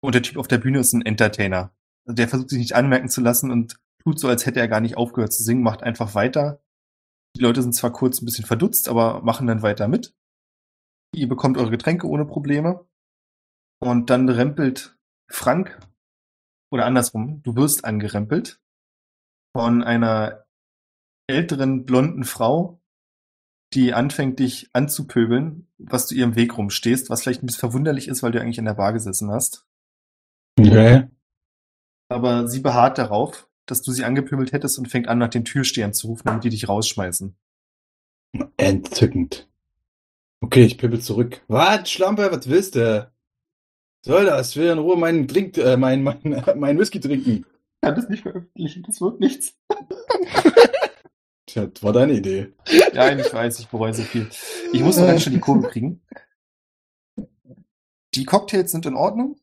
Und 0.00 0.14
der 0.14 0.22
Typ 0.22 0.36
auf 0.36 0.48
der 0.48 0.58
Bühne 0.58 0.80
ist 0.80 0.92
ein 0.92 1.04
Entertainer. 1.04 1.72
Also 2.06 2.14
Der 2.14 2.28
versucht 2.28 2.50
sich 2.50 2.58
nicht 2.58 2.74
anmerken 2.74 3.08
zu 3.08 3.22
lassen 3.22 3.50
und 3.50 3.80
tut 4.02 4.20
so, 4.20 4.28
als 4.28 4.44
hätte 4.44 4.60
er 4.60 4.68
gar 4.68 4.80
nicht 4.80 4.96
aufgehört 4.96 5.32
zu 5.32 5.42
singen, 5.42 5.62
macht 5.62 5.82
einfach 5.82 6.14
weiter. 6.14 6.62
Die 7.36 7.40
Leute 7.40 7.62
sind 7.62 7.74
zwar 7.74 7.90
kurz 7.90 8.20
ein 8.20 8.26
bisschen 8.26 8.44
verdutzt, 8.44 8.88
aber 8.88 9.22
machen 9.22 9.46
dann 9.46 9.62
weiter 9.62 9.88
mit. 9.88 10.14
Ihr 11.14 11.28
bekommt 11.28 11.56
eure 11.56 11.70
Getränke 11.70 12.06
ohne 12.06 12.26
Probleme. 12.26 12.86
Und 13.80 14.10
dann 14.10 14.28
rempelt 14.28 14.98
Frank, 15.28 15.78
oder 16.74 16.86
andersrum, 16.86 17.40
du 17.44 17.54
wirst 17.54 17.84
angerempelt 17.84 18.60
von 19.56 19.84
einer 19.84 20.44
älteren 21.28 21.84
blonden 21.84 22.24
Frau, 22.24 22.80
die 23.74 23.94
anfängt 23.94 24.40
dich 24.40 24.70
anzupöbeln, 24.72 25.68
was 25.78 26.08
du 26.08 26.16
ihr 26.16 26.24
im 26.24 26.34
Weg 26.34 26.58
rumstehst, 26.58 27.10
was 27.10 27.22
vielleicht 27.22 27.44
ein 27.44 27.46
bisschen 27.46 27.60
verwunderlich 27.60 28.08
ist, 28.08 28.24
weil 28.24 28.32
du 28.32 28.40
eigentlich 28.40 28.58
in 28.58 28.64
der 28.64 28.74
Bar 28.74 28.92
gesessen 28.92 29.30
hast. 29.30 29.64
Okay. 30.58 31.06
Aber 32.08 32.48
sie 32.48 32.60
beharrt 32.60 32.98
darauf, 32.98 33.48
dass 33.66 33.80
du 33.80 33.92
sie 33.92 34.04
angepöbelt 34.04 34.50
hättest 34.50 34.76
und 34.76 34.88
fängt 34.88 35.06
an, 35.06 35.18
nach 35.18 35.28
den 35.28 35.44
Türstehern 35.44 35.94
zu 35.94 36.08
rufen, 36.08 36.26
damit 36.26 36.42
die 36.42 36.50
dich 36.50 36.68
rausschmeißen. 36.68 37.36
Entzückend. 38.56 39.48
Okay, 40.40 40.64
ich 40.64 40.76
pippel 40.76 41.00
zurück. 41.00 41.40
Was, 41.46 41.88
Schlampe, 41.88 42.32
was 42.32 42.48
willst 42.48 42.74
du? 42.74 43.08
Soll 44.04 44.26
das? 44.26 44.50
Ich 44.50 44.56
will 44.58 44.68
in 44.68 44.78
Ruhe 44.78 44.98
meinen 44.98 45.26
Drink, 45.26 45.56
äh, 45.56 45.78
mein, 45.78 46.02
mein, 46.02 46.18
mein 46.56 46.78
Whisky 46.78 47.00
trinken. 47.00 47.46
Ich 47.46 47.80
kann 47.80 47.94
das 47.94 48.08
nicht 48.10 48.22
veröffentlichen, 48.22 48.82
das 48.82 49.00
wird 49.00 49.18
nichts. 49.18 49.56
Tja, 51.46 51.66
das 51.66 51.82
war 51.82 51.94
deine 51.94 52.12
Idee. 52.12 52.52
Ja, 52.92 53.10
ich 53.16 53.32
weiß, 53.32 53.60
ich 53.60 53.68
bereue 53.68 53.94
so 53.94 54.02
viel. 54.02 54.28
Ich 54.74 54.82
muss 54.82 54.98
noch 54.98 55.06
ganz 55.06 55.22
schön 55.22 55.32
die 55.32 55.40
Kurve 55.40 55.68
kriegen. 55.68 56.02
Die 58.14 58.26
Cocktails 58.26 58.72
sind 58.72 58.84
in 58.84 58.94
Ordnung. 58.94 59.38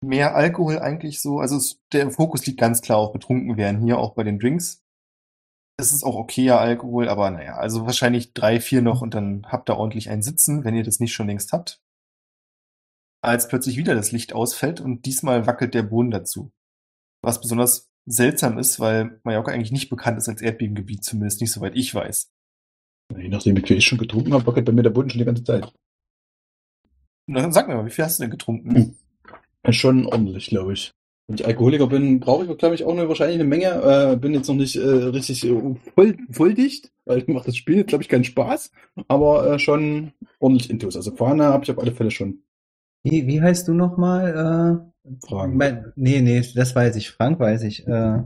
Mehr 0.00 0.34
Alkohol 0.34 0.80
eigentlich 0.80 1.22
so. 1.22 1.38
Also 1.38 1.56
es, 1.56 1.80
der 1.92 2.10
Fokus 2.10 2.44
liegt 2.46 2.58
ganz 2.58 2.82
klar 2.82 2.98
auf 2.98 3.12
betrunken 3.12 3.56
werden 3.56 3.80
hier, 3.80 3.98
auch 3.98 4.14
bei 4.14 4.24
den 4.24 4.40
Drinks. 4.40 4.82
Es 5.76 5.92
ist 5.92 6.02
auch 6.02 6.16
okayer 6.16 6.58
Alkohol, 6.58 7.08
aber 7.08 7.30
naja, 7.30 7.54
also 7.54 7.86
wahrscheinlich 7.86 8.32
drei, 8.32 8.60
vier 8.60 8.82
noch 8.82 9.02
und 9.02 9.14
dann 9.14 9.46
habt 9.48 9.70
ihr 9.70 9.76
ordentlich 9.76 10.10
einen 10.10 10.22
Sitzen, 10.22 10.64
wenn 10.64 10.74
ihr 10.74 10.84
das 10.84 10.98
nicht 10.98 11.12
schon 11.12 11.28
längst 11.28 11.52
habt. 11.52 11.80
Als 13.24 13.48
plötzlich 13.48 13.76
wieder 13.76 13.94
das 13.94 14.12
Licht 14.12 14.34
ausfällt 14.34 14.80
und 14.80 15.06
diesmal 15.06 15.46
wackelt 15.46 15.72
der 15.72 15.82
Boden 15.82 16.10
dazu. 16.10 16.52
Was 17.22 17.40
besonders 17.40 17.90
seltsam 18.04 18.58
ist, 18.58 18.80
weil 18.80 19.18
Mallorca 19.24 19.50
eigentlich 19.50 19.72
nicht 19.72 19.88
bekannt 19.88 20.18
ist 20.18 20.28
als 20.28 20.42
Erdbebengebiet, 20.42 21.04
zumindest 21.04 21.40
nicht 21.40 21.52
soweit 21.52 21.74
ich 21.74 21.94
weiß. 21.94 22.30
Je 23.16 23.28
nachdem, 23.28 23.56
wie 23.56 23.66
viel 23.66 23.78
ich 23.78 23.86
schon 23.86 23.98
getrunken 23.98 24.34
habe, 24.34 24.46
wackelt 24.46 24.66
bei 24.66 24.72
mir 24.72 24.82
der 24.82 24.90
Boden 24.90 25.08
schon 25.08 25.20
die 25.20 25.24
ganze 25.24 25.42
Zeit. 25.42 25.72
Na, 27.26 27.40
dann 27.40 27.52
sag 27.52 27.66
mir 27.66 27.76
mal, 27.76 27.86
wie 27.86 27.90
viel 27.90 28.04
hast 28.04 28.18
du 28.18 28.24
denn 28.24 28.30
getrunken? 28.30 28.74
Hm. 29.64 29.72
Schon 29.72 30.06
ordentlich, 30.06 30.48
glaube 30.48 30.74
ich. 30.74 30.92
Wenn 31.26 31.36
ich 31.36 31.46
Alkoholiker 31.46 31.86
bin, 31.86 32.20
brauche 32.20 32.44
ich, 32.44 32.58
glaube 32.58 32.74
ich, 32.74 32.84
auch 32.84 32.92
eine, 32.92 33.08
wahrscheinlich 33.08 33.36
eine 33.36 33.48
Menge. 33.48 34.12
Äh, 34.12 34.16
bin 34.16 34.34
jetzt 34.34 34.48
noch 34.48 34.54
nicht 34.54 34.76
äh, 34.76 34.80
richtig 34.80 35.42
äh, 35.44 35.76
voll, 35.94 36.18
voll 36.30 36.52
dicht, 36.52 36.92
weil 37.06 37.24
macht 37.28 37.48
das 37.48 37.56
Spiel, 37.56 37.84
glaube 37.84 38.02
ich, 38.02 38.10
keinen 38.10 38.24
Spaß. 38.24 38.70
Aber 39.08 39.54
äh, 39.54 39.58
schon 39.58 40.12
ordentlich 40.38 40.68
Intus. 40.68 40.96
Also 40.96 41.12
Fahne 41.16 41.44
habe 41.44 41.64
ich 41.64 41.70
auf 41.70 41.78
alle 41.78 41.92
Fälle 41.92 42.10
schon. 42.10 42.43
Wie, 43.04 43.26
wie 43.26 43.42
heißt 43.42 43.68
du 43.68 43.74
nochmal? 43.74 44.90
Äh, 45.04 45.26
Fragen. 45.26 45.56
mein, 45.58 45.92
nee, 45.94 46.22
nee, 46.22 46.42
das 46.54 46.74
weiß 46.74 46.96
ich. 46.96 47.10
Frank 47.10 47.38
weiß 47.38 47.62
ich. 47.62 47.86
Äh, 47.86 48.22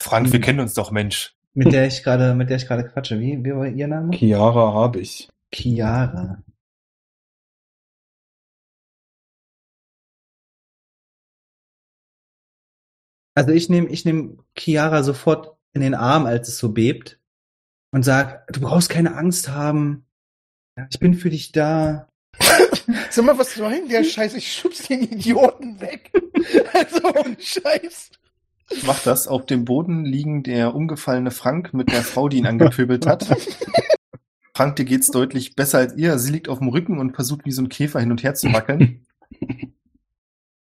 Frank, 0.00 0.32
wir 0.32 0.40
kennen 0.40 0.60
uns 0.60 0.74
doch, 0.74 0.92
Mensch. 0.92 1.36
mit 1.54 1.72
der 1.72 1.86
ich 1.86 2.02
gerade, 2.04 2.34
mit 2.34 2.50
der 2.50 2.56
ich 2.58 2.66
gerade 2.66 2.84
quatsche. 2.84 3.18
Wie, 3.18 3.44
wie 3.44 3.54
war 3.54 3.66
ihr 3.66 3.88
Name? 3.88 4.16
Chiara 4.16 4.72
habe 4.72 5.00
ich. 5.00 5.28
Chiara. 5.52 6.42
Also 13.36 13.50
ich 13.50 13.68
nehme 13.68 13.88
ich 13.88 14.04
nehm 14.04 14.44
Chiara 14.56 15.02
sofort 15.02 15.56
in 15.72 15.80
den 15.80 15.94
Arm, 15.94 16.26
als 16.26 16.46
es 16.46 16.58
so 16.58 16.72
bebt 16.72 17.20
und 17.92 18.04
sag, 18.04 18.46
du 18.52 18.60
brauchst 18.60 18.88
keine 18.90 19.16
Angst 19.16 19.48
haben. 19.48 20.06
Ich 20.90 21.00
bin 21.00 21.14
für 21.14 21.30
dich 21.30 21.50
da. 21.50 22.08
Sag 23.10 23.24
mal, 23.24 23.38
was 23.38 23.54
soll 23.54 23.72
denn 23.72 23.88
der 23.88 24.04
Scheiß? 24.04 24.34
Ich 24.34 24.52
schubs 24.52 24.88
den 24.88 25.02
Idioten 25.02 25.80
weg. 25.80 26.10
Also, 26.72 27.02
ohne 27.14 27.36
Scheiß. 27.38 28.10
Macht 28.84 29.06
das. 29.06 29.28
Auf 29.28 29.46
dem 29.46 29.64
Boden 29.64 30.04
liegen 30.04 30.42
der 30.42 30.74
umgefallene 30.74 31.30
Frank 31.30 31.74
mit 31.74 31.92
der 31.92 32.02
Frau, 32.02 32.28
die 32.28 32.38
ihn 32.38 32.46
angepöbelt 32.46 33.06
hat. 33.06 33.26
Frank, 34.56 34.76
dir 34.76 34.84
geht's 34.84 35.10
deutlich 35.10 35.56
besser 35.56 35.78
als 35.78 35.96
ihr. 35.96 36.18
Sie 36.18 36.32
liegt 36.32 36.48
auf 36.48 36.58
dem 36.58 36.68
Rücken 36.68 36.98
und 36.98 37.14
versucht 37.14 37.44
wie 37.44 37.52
so 37.52 37.62
ein 37.62 37.68
Käfer 37.68 38.00
hin 38.00 38.10
und 38.10 38.22
her 38.22 38.34
zu 38.34 38.52
wackeln. 38.52 39.06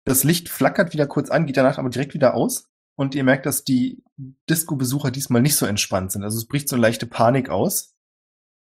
Das 0.04 0.24
Licht 0.24 0.48
flackert 0.48 0.92
wieder 0.92 1.06
kurz 1.06 1.30
an, 1.30 1.46
geht 1.46 1.56
danach 1.56 1.78
aber 1.78 1.90
direkt 1.90 2.14
wieder 2.14 2.34
aus. 2.34 2.70
Und 2.96 3.14
ihr 3.14 3.24
merkt, 3.24 3.46
dass 3.46 3.62
die 3.64 4.02
Disco-Besucher 4.48 5.10
diesmal 5.10 5.42
nicht 5.42 5.56
so 5.56 5.66
entspannt 5.66 6.12
sind. 6.12 6.24
Also 6.24 6.38
es 6.38 6.46
bricht 6.46 6.68
so 6.68 6.76
eine 6.76 6.82
leichte 6.82 7.06
Panik 7.06 7.48
aus. 7.48 7.94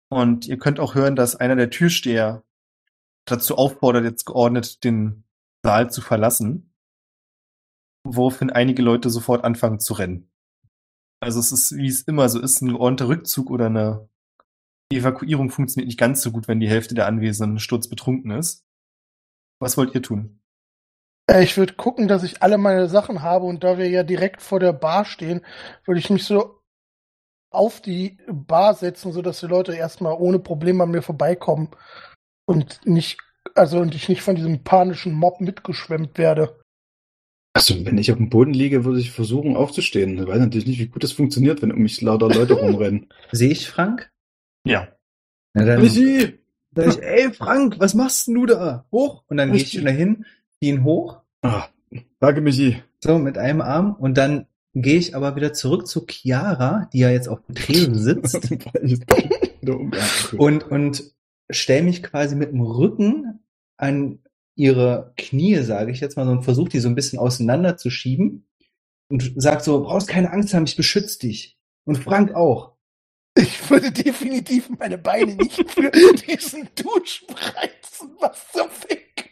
Und 0.08 0.46
ihr 0.46 0.58
könnt 0.58 0.80
auch 0.80 0.94
hören, 0.94 1.16
dass 1.16 1.36
einer 1.36 1.56
der 1.56 1.70
Türsteher 1.70 2.42
dazu 3.24 3.56
auffordert, 3.56 4.04
jetzt 4.04 4.24
geordnet 4.26 4.84
den 4.84 5.24
Saal 5.64 5.90
zu 5.90 6.00
verlassen. 6.00 6.74
Woraufhin 8.04 8.50
einige 8.50 8.82
Leute 8.82 9.10
sofort 9.10 9.44
anfangen 9.44 9.78
zu 9.78 9.94
rennen. 9.94 10.30
Also 11.22 11.38
es 11.38 11.52
ist, 11.52 11.76
wie 11.76 11.88
es 11.88 12.02
immer 12.02 12.28
so 12.28 12.40
ist, 12.40 12.62
ein 12.62 12.70
geordneter 12.70 13.08
Rückzug 13.08 13.50
oder 13.50 13.66
eine 13.66 14.08
Evakuierung 14.92 15.50
funktioniert 15.50 15.86
nicht 15.86 15.98
ganz 15.98 16.22
so 16.22 16.32
gut, 16.32 16.48
wenn 16.48 16.60
die 16.60 16.68
Hälfte 16.68 16.94
der 16.94 17.06
Anwesenden 17.06 17.58
sturzbetrunken 17.58 18.32
ist. 18.32 18.64
Was 19.60 19.76
wollt 19.76 19.94
ihr 19.94 20.02
tun? 20.02 20.40
Äh, 21.30 21.44
Ich 21.44 21.56
würde 21.56 21.74
gucken, 21.74 22.08
dass 22.08 22.22
ich 22.22 22.42
alle 22.42 22.58
meine 22.58 22.88
Sachen 22.88 23.22
habe 23.22 23.44
und 23.44 23.62
da 23.62 23.78
wir 23.78 23.88
ja 23.88 24.02
direkt 24.02 24.42
vor 24.42 24.58
der 24.58 24.72
Bar 24.72 25.04
stehen, 25.04 25.44
würde 25.84 26.00
ich 26.00 26.10
mich 26.10 26.24
so 26.24 26.62
auf 27.52 27.80
die 27.80 28.18
Bar 28.26 28.74
setzen, 28.74 29.12
sodass 29.12 29.40
die 29.40 29.46
Leute 29.46 29.74
erstmal 29.74 30.14
ohne 30.14 30.38
Probleme 30.38 30.84
an 30.84 30.90
mir 30.90 31.02
vorbeikommen 31.02 31.70
und 32.50 32.80
nicht, 32.84 33.18
also 33.54 33.78
und 33.78 33.94
ich 33.94 34.08
nicht 34.08 34.22
von 34.22 34.34
diesem 34.34 34.64
panischen 34.64 35.12
Mob 35.12 35.40
mitgeschwemmt 35.40 36.18
werde. 36.18 36.58
Also, 37.52 37.84
wenn 37.84 37.96
ich 37.98 38.10
auf 38.10 38.18
dem 38.18 38.28
Boden 38.28 38.52
liege, 38.52 38.84
würde 38.84 38.98
ich 38.98 39.12
versuchen 39.12 39.56
aufzustehen. 39.56 40.18
Ich 40.18 40.26
weiß 40.26 40.38
natürlich 40.40 40.66
nicht, 40.66 40.78
wie 40.80 40.88
gut 40.88 41.04
das 41.04 41.12
funktioniert, 41.12 41.62
wenn 41.62 41.72
um 41.72 41.80
mich 41.80 42.00
lauter 42.00 42.28
Leute 42.28 42.54
rumrennen. 42.60 43.06
Sehe 43.30 43.50
ich 43.50 43.68
Frank? 43.68 44.10
Ja. 44.64 44.88
Na 45.54 45.64
dann, 45.64 45.80
Michi! 45.80 46.38
Sag 46.74 46.86
ich, 46.88 47.02
ey 47.02 47.32
Frank, 47.32 47.76
was 47.78 47.94
machst 47.94 48.26
denn 48.26 48.34
du 48.34 48.46
da? 48.46 48.84
Hoch. 48.90 49.22
Und 49.28 49.36
dann 49.36 49.52
gehe 49.52 49.62
ich 49.62 49.82
dahin, 49.82 50.24
zieh 50.58 50.68
ihn 50.70 50.84
hoch, 50.84 51.20
Ah, 51.42 51.68
danke, 52.20 52.40
Michi. 52.40 52.82
so 53.02 53.18
mit 53.18 53.38
einem 53.38 53.60
Arm. 53.60 53.94
Und 53.94 54.18
dann 54.18 54.46
gehe 54.74 54.98
ich 54.98 55.14
aber 55.16 55.36
wieder 55.36 55.52
zurück 55.52 55.86
zu 55.86 56.04
Chiara, 56.06 56.88
die 56.92 56.98
ja 56.98 57.10
jetzt 57.10 57.28
auf 57.28 57.40
dem 57.46 57.54
Tresen 57.54 57.94
sitzt. 57.94 58.48
Und, 60.36 60.70
und 60.70 61.12
stell 61.50 61.82
mich 61.82 62.02
quasi 62.02 62.36
mit 62.36 62.52
dem 62.52 62.60
Rücken 62.60 63.40
an 63.76 64.20
ihre 64.54 65.14
Knie, 65.16 65.56
sage 65.56 65.90
ich 65.90 66.00
jetzt 66.00 66.16
mal, 66.16 66.26
so, 66.26 66.32
und 66.32 66.42
versuche 66.42 66.68
die 66.70 66.80
so 66.80 66.88
ein 66.88 66.94
bisschen 66.94 67.18
auseinander 67.18 67.76
zu 67.76 67.90
schieben 67.90 68.46
und 69.08 69.32
sag 69.36 69.62
so, 69.62 69.82
brauchst 69.82 70.08
keine 70.08 70.32
Angst 70.32 70.54
haben, 70.54 70.64
ich 70.64 70.76
beschütze 70.76 71.18
dich. 71.18 71.58
Und 71.84 71.96
Frank 71.96 72.34
auch. 72.34 72.72
Ich 73.36 73.70
würde 73.70 73.90
definitiv 73.90 74.68
meine 74.78 74.98
Beine 74.98 75.34
nicht 75.34 75.70
für 75.70 75.90
diesen 75.90 76.68
Dusch 76.74 77.24
reizen. 77.28 78.10
Was 78.20 78.46
zum 78.52 78.68
Fick? 78.70 79.30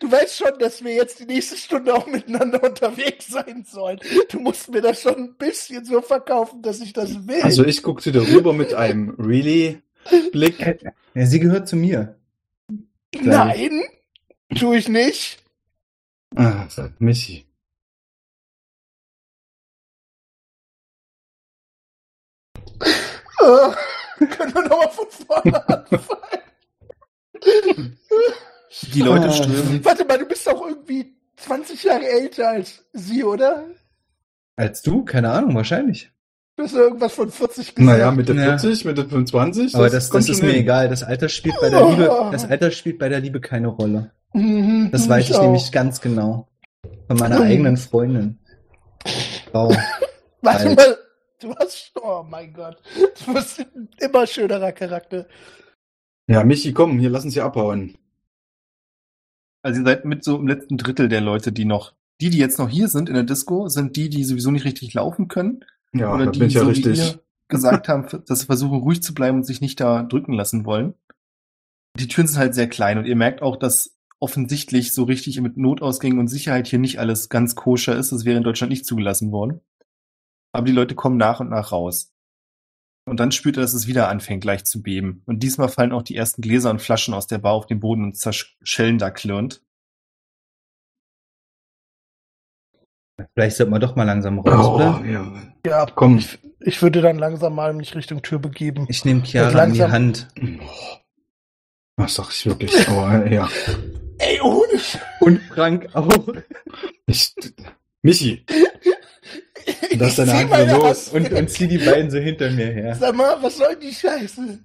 Du 0.00 0.10
weißt 0.10 0.36
schon, 0.36 0.58
dass 0.58 0.84
wir 0.84 0.94
jetzt 0.94 1.20
die 1.20 1.24
nächste 1.24 1.56
Stunde 1.56 1.94
auch 1.94 2.06
miteinander 2.06 2.62
unterwegs 2.62 3.28
sein 3.28 3.64
sollen. 3.66 3.98
Du 4.28 4.40
musst 4.40 4.70
mir 4.70 4.82
das 4.82 5.00
schon 5.00 5.14
ein 5.14 5.34
bisschen 5.36 5.84
so 5.84 6.02
verkaufen, 6.02 6.62
dass 6.62 6.80
ich 6.80 6.92
das 6.92 7.26
will. 7.26 7.40
Also 7.42 7.64
ich 7.64 7.82
gucke 7.82 8.10
dir 8.10 8.20
rüber 8.20 8.52
mit 8.52 8.74
einem 8.74 9.10
really 9.18 9.82
Blick. 10.32 10.58
Ja, 11.14 11.26
sie 11.26 11.40
gehört 11.40 11.68
zu 11.68 11.76
mir. 11.76 12.18
Nein, 13.20 13.82
tue 14.56 14.76
ich 14.78 14.88
nicht. 14.88 15.38
Ah, 16.36 16.66
Michi. 16.98 17.46
Äh, 23.40 24.26
können 24.26 24.54
wir 24.54 24.62
nochmal 24.62 24.90
von 24.90 25.06
vorne 25.10 25.68
anfangen? 25.68 26.38
Die 28.94 29.00
Leute 29.02 29.26
Ah. 29.28 29.32
strömen. 29.32 29.84
Warte 29.84 30.04
mal, 30.04 30.18
du 30.18 30.26
bist 30.26 30.46
doch 30.46 30.66
irgendwie 30.66 31.14
20 31.36 31.82
Jahre 31.84 32.06
älter 32.08 32.48
als 32.50 32.84
sie, 32.92 33.24
oder? 33.24 33.66
Als 34.56 34.82
du? 34.82 35.04
Keine 35.04 35.30
Ahnung, 35.32 35.54
wahrscheinlich. 35.54 36.10
Du 36.56 36.62
hast 36.62 36.74
irgendwas 36.74 37.12
von 37.12 37.30
40 37.30 37.74
gesagt. 37.74 37.78
Naja, 37.80 38.10
Mitte 38.12 38.32
Ja. 38.34 38.56
40, 38.58 38.84
Mitte 38.84 39.08
25. 39.08 39.74
Aber 39.74 39.90
das, 39.90 40.08
kommt 40.08 40.22
das 40.22 40.28
ist 40.30 40.42
mir 40.42 40.50
hin. 40.52 40.60
egal. 40.60 40.88
Das 40.88 41.02
Alter 41.02 41.28
spielt 41.28 41.56
bei 41.60 41.68
der 41.68 41.88
Liebe, 41.90 42.28
das 42.30 42.44
Alter 42.44 42.70
spielt 42.70 42.98
bei 42.98 43.08
der 43.08 43.20
Liebe 43.20 43.40
keine 43.40 43.68
Rolle. 43.68 44.12
Mhm, 44.32 44.90
Das 44.92 45.08
weiß 45.08 45.30
ich 45.30 45.36
auch. 45.36 45.42
nämlich 45.42 45.72
ganz 45.72 46.00
genau. 46.00 46.48
Von 47.08 47.16
meiner 47.18 47.40
eigenen 47.40 47.76
Freundin. 47.76 48.38
Frau. 49.50 49.74
Warte 50.42 50.74
mal, 50.74 50.96
du 51.40 51.54
hast. 51.56 51.92
Oh 52.00 52.22
mein 52.28 52.52
Gott. 52.52 52.76
Du 53.26 53.34
bist 53.34 53.60
ein 53.60 53.88
immer 53.98 54.26
schönerer 54.26 54.72
Charakter. 54.72 55.26
Ja, 56.28 56.44
Michi, 56.44 56.72
komm, 56.72 56.98
hier 57.00 57.10
lass 57.10 57.24
uns 57.24 57.34
hier 57.34 57.44
abhauen. 57.44 57.96
Also 59.62 59.80
ihr 59.80 59.86
seid 59.86 60.04
mit 60.04 60.22
so 60.24 60.36
im 60.36 60.46
letzten 60.46 60.76
Drittel 60.76 61.08
der 61.08 61.20
Leute, 61.20 61.50
die 61.52 61.64
noch, 61.64 61.94
die, 62.20 62.30
die 62.30 62.38
jetzt 62.38 62.58
noch 62.58 62.68
hier 62.68 62.88
sind 62.88 63.08
in 63.08 63.14
der 63.14 63.24
Disco, 63.24 63.68
sind 63.68 63.96
die, 63.96 64.08
die 64.08 64.24
sowieso 64.24 64.50
nicht 64.50 64.64
richtig 64.64 64.94
laufen 64.94 65.28
können. 65.28 65.64
Ja, 65.94 66.12
oder 66.12 66.26
die, 66.26 66.38
bin 66.38 66.48
ich 66.48 66.54
ja 66.54 66.60
so 66.60 66.66
wie 66.66 66.72
richtig. 66.72 67.18
gesagt 67.48 67.88
haben, 67.88 68.06
dass 68.26 68.40
sie 68.40 68.46
versuchen, 68.46 68.78
ruhig 68.78 69.02
zu 69.02 69.14
bleiben 69.14 69.38
und 69.38 69.44
sich 69.44 69.60
nicht 69.60 69.80
da 69.80 70.02
drücken 70.02 70.32
lassen 70.32 70.64
wollen. 70.64 70.94
Die 71.98 72.08
Türen 72.08 72.26
sind 72.26 72.38
halt 72.38 72.54
sehr 72.54 72.68
klein 72.68 72.98
und 72.98 73.06
ihr 73.06 73.16
merkt 73.16 73.40
auch, 73.42 73.56
dass 73.56 73.96
offensichtlich 74.18 74.92
so 74.92 75.04
richtig 75.04 75.40
mit 75.40 75.56
Notausgängen 75.56 76.18
und 76.18 76.28
Sicherheit 76.28 76.66
hier 76.66 76.78
nicht 76.78 76.98
alles 76.98 77.28
ganz 77.28 77.54
koscher 77.54 77.96
ist. 77.96 78.10
Das 78.10 78.24
wäre 78.24 78.38
in 78.38 78.42
Deutschland 78.42 78.70
nicht 78.70 78.86
zugelassen 78.86 79.30
worden. 79.32 79.60
Aber 80.52 80.66
die 80.66 80.72
Leute 80.72 80.94
kommen 80.94 81.16
nach 81.16 81.40
und 81.40 81.50
nach 81.50 81.72
raus. 81.72 82.12
Und 83.06 83.20
dann 83.20 83.32
spürt 83.32 83.58
er, 83.58 83.62
dass 83.62 83.74
es 83.74 83.86
wieder 83.86 84.08
anfängt, 84.08 84.40
gleich 84.40 84.64
zu 84.64 84.82
beben. 84.82 85.22
Und 85.26 85.42
diesmal 85.42 85.68
fallen 85.68 85.92
auch 85.92 86.02
die 86.02 86.16
ersten 86.16 86.40
Gläser 86.40 86.70
und 86.70 86.80
Flaschen 86.80 87.12
aus 87.12 87.26
der 87.26 87.38
Bar 87.38 87.52
auf 87.52 87.66
den 87.66 87.80
Boden 87.80 88.02
und 88.02 88.16
zerschellen 88.16 88.98
da 88.98 89.10
klirrend. 89.10 89.62
Vielleicht 93.34 93.56
sollte 93.56 93.70
man 93.70 93.80
doch 93.80 93.94
mal 93.96 94.04
langsam 94.04 94.38
raus, 94.40 94.66
Oh, 94.66 94.74
oder? 94.74 95.02
ja. 95.06 95.32
Ja, 95.66 95.86
Komm. 95.94 96.18
ich, 96.18 96.38
ich 96.60 96.82
würde 96.82 97.00
dann 97.00 97.16
langsam 97.18 97.54
mal 97.54 97.72
mich 97.72 97.94
Richtung 97.94 98.22
Tür 98.22 98.38
begeben. 98.38 98.86
Ich 98.88 99.04
nehme 99.04 99.22
Chiara 99.22 99.64
in 99.64 99.72
die. 99.72 99.82
Hand. 99.82 100.28
Was 101.96 102.14
sag 102.16 102.30
ich 102.30 102.44
wirklich? 102.46 102.88
Aber 102.88 103.26
ja. 103.30 103.48
Ey, 104.18 104.40
ohne 104.40 104.78
Sch 104.78 104.98
Und 105.20 105.40
Frank 105.42 105.88
auch. 105.94 106.28
Ich, 107.06 107.34
Michi, 108.02 108.44
Lass 109.96 110.16
deine 110.16 110.34
Hand 110.50 110.70
los. 110.72 111.08
Und, 111.08 111.32
und 111.32 111.50
zieh 111.50 111.68
die 111.68 111.78
beiden 111.78 112.10
so 112.10 112.18
hinter 112.18 112.50
mir 112.50 112.66
her. 112.72 112.94
Sag 112.96 113.14
mal, 113.14 113.40
was 113.42 113.56
soll 113.58 113.76
die 113.76 113.92
Scheiße? 113.92 114.58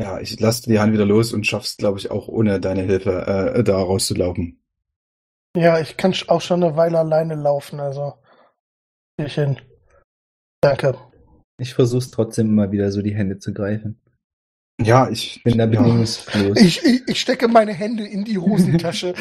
ja, 0.00 0.18
ich 0.20 0.38
lasse 0.40 0.68
die 0.68 0.78
Hand 0.80 0.92
wieder 0.92 1.06
los 1.06 1.32
und 1.32 1.46
schaff's, 1.46 1.76
glaube 1.76 1.98
ich, 2.00 2.10
auch 2.10 2.26
ohne 2.28 2.58
deine 2.60 2.82
Hilfe 2.82 3.54
äh, 3.56 3.62
da 3.64 3.76
rauszulaufen. 3.78 4.60
Ja, 5.56 5.78
ich 5.78 5.96
kann 5.96 6.14
auch 6.28 6.40
schon 6.40 6.62
eine 6.62 6.76
Weile 6.76 6.98
alleine 6.98 7.34
laufen, 7.34 7.80
also. 7.80 8.14
Ich 9.16 9.34
hin. 9.34 9.60
Danke. 10.60 10.96
Ich 11.58 11.74
versuch's 11.74 12.10
trotzdem 12.10 12.48
immer 12.48 12.72
wieder 12.72 12.90
so 12.90 13.02
die 13.02 13.14
Hände 13.14 13.38
zu 13.38 13.52
greifen. 13.52 14.00
Ja, 14.80 15.08
ich 15.08 15.40
Bin 15.44 15.56
da 15.56 15.64
ja. 15.64 15.70
bedingungslos. 15.70 16.60
Ich, 16.60 16.84
ich, 16.84 17.08
ich 17.08 17.20
stecke 17.20 17.46
meine 17.46 17.72
Hände 17.72 18.04
in 18.04 18.24
die 18.24 18.38
Hosentasche. 18.38 19.14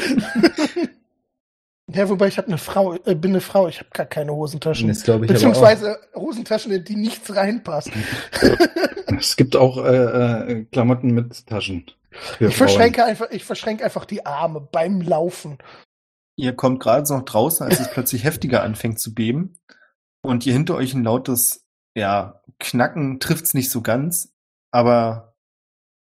ja, 1.94 2.10
wobei 2.10 2.28
ich 2.28 2.38
habe 2.40 2.48
eine 2.48 2.58
Frau, 2.58 2.96
äh, 3.06 3.14
bin 3.14 3.32
eine 3.32 3.42
Frau, 3.42 3.68
ich 3.68 3.80
habe 3.80 3.90
gar 3.94 4.08
keine 4.08 4.34
Hosentaschen. 4.34 4.88
Das 4.88 5.04
glaube 5.04 5.26
ich. 5.26 5.32
Beziehungsweise 5.32 6.00
Hosentaschen, 6.16 6.72
in 6.72 6.84
die 6.84 6.96
nichts 6.96 7.36
reinpasst. 7.36 7.92
Es 9.20 9.36
gibt 9.36 9.56
auch 9.56 9.78
äh, 9.78 9.92
äh, 9.92 10.66
Klamotten 10.72 11.12
mit 11.12 11.46
Taschen. 11.46 11.86
Ich 12.12 12.38
Frauen. 12.38 12.52
verschränke 12.52 13.06
einfach, 13.06 13.30
ich 13.30 13.44
verschränke 13.44 13.84
einfach 13.84 14.06
die 14.06 14.26
Arme 14.26 14.68
beim 14.72 15.02
Laufen. 15.02 15.60
Ihr 16.36 16.56
kommt 16.56 16.80
gerade 16.80 17.12
noch 17.14 17.24
draußen, 17.24 17.66
als 17.66 17.80
es 17.80 17.92
plötzlich 17.92 18.24
heftiger 18.24 18.64
anfängt 18.64 19.00
zu 19.00 19.14
beben. 19.14 19.60
Und 20.24 20.46
ihr 20.46 20.54
hinter 20.54 20.76
euch 20.76 20.94
ein 20.94 21.04
lautes, 21.04 21.68
ja, 21.96 22.42
Knacken 22.60 23.20
trifft's 23.20 23.54
nicht 23.54 23.70
so 23.70 23.82
ganz, 23.82 24.34
aber 24.72 25.36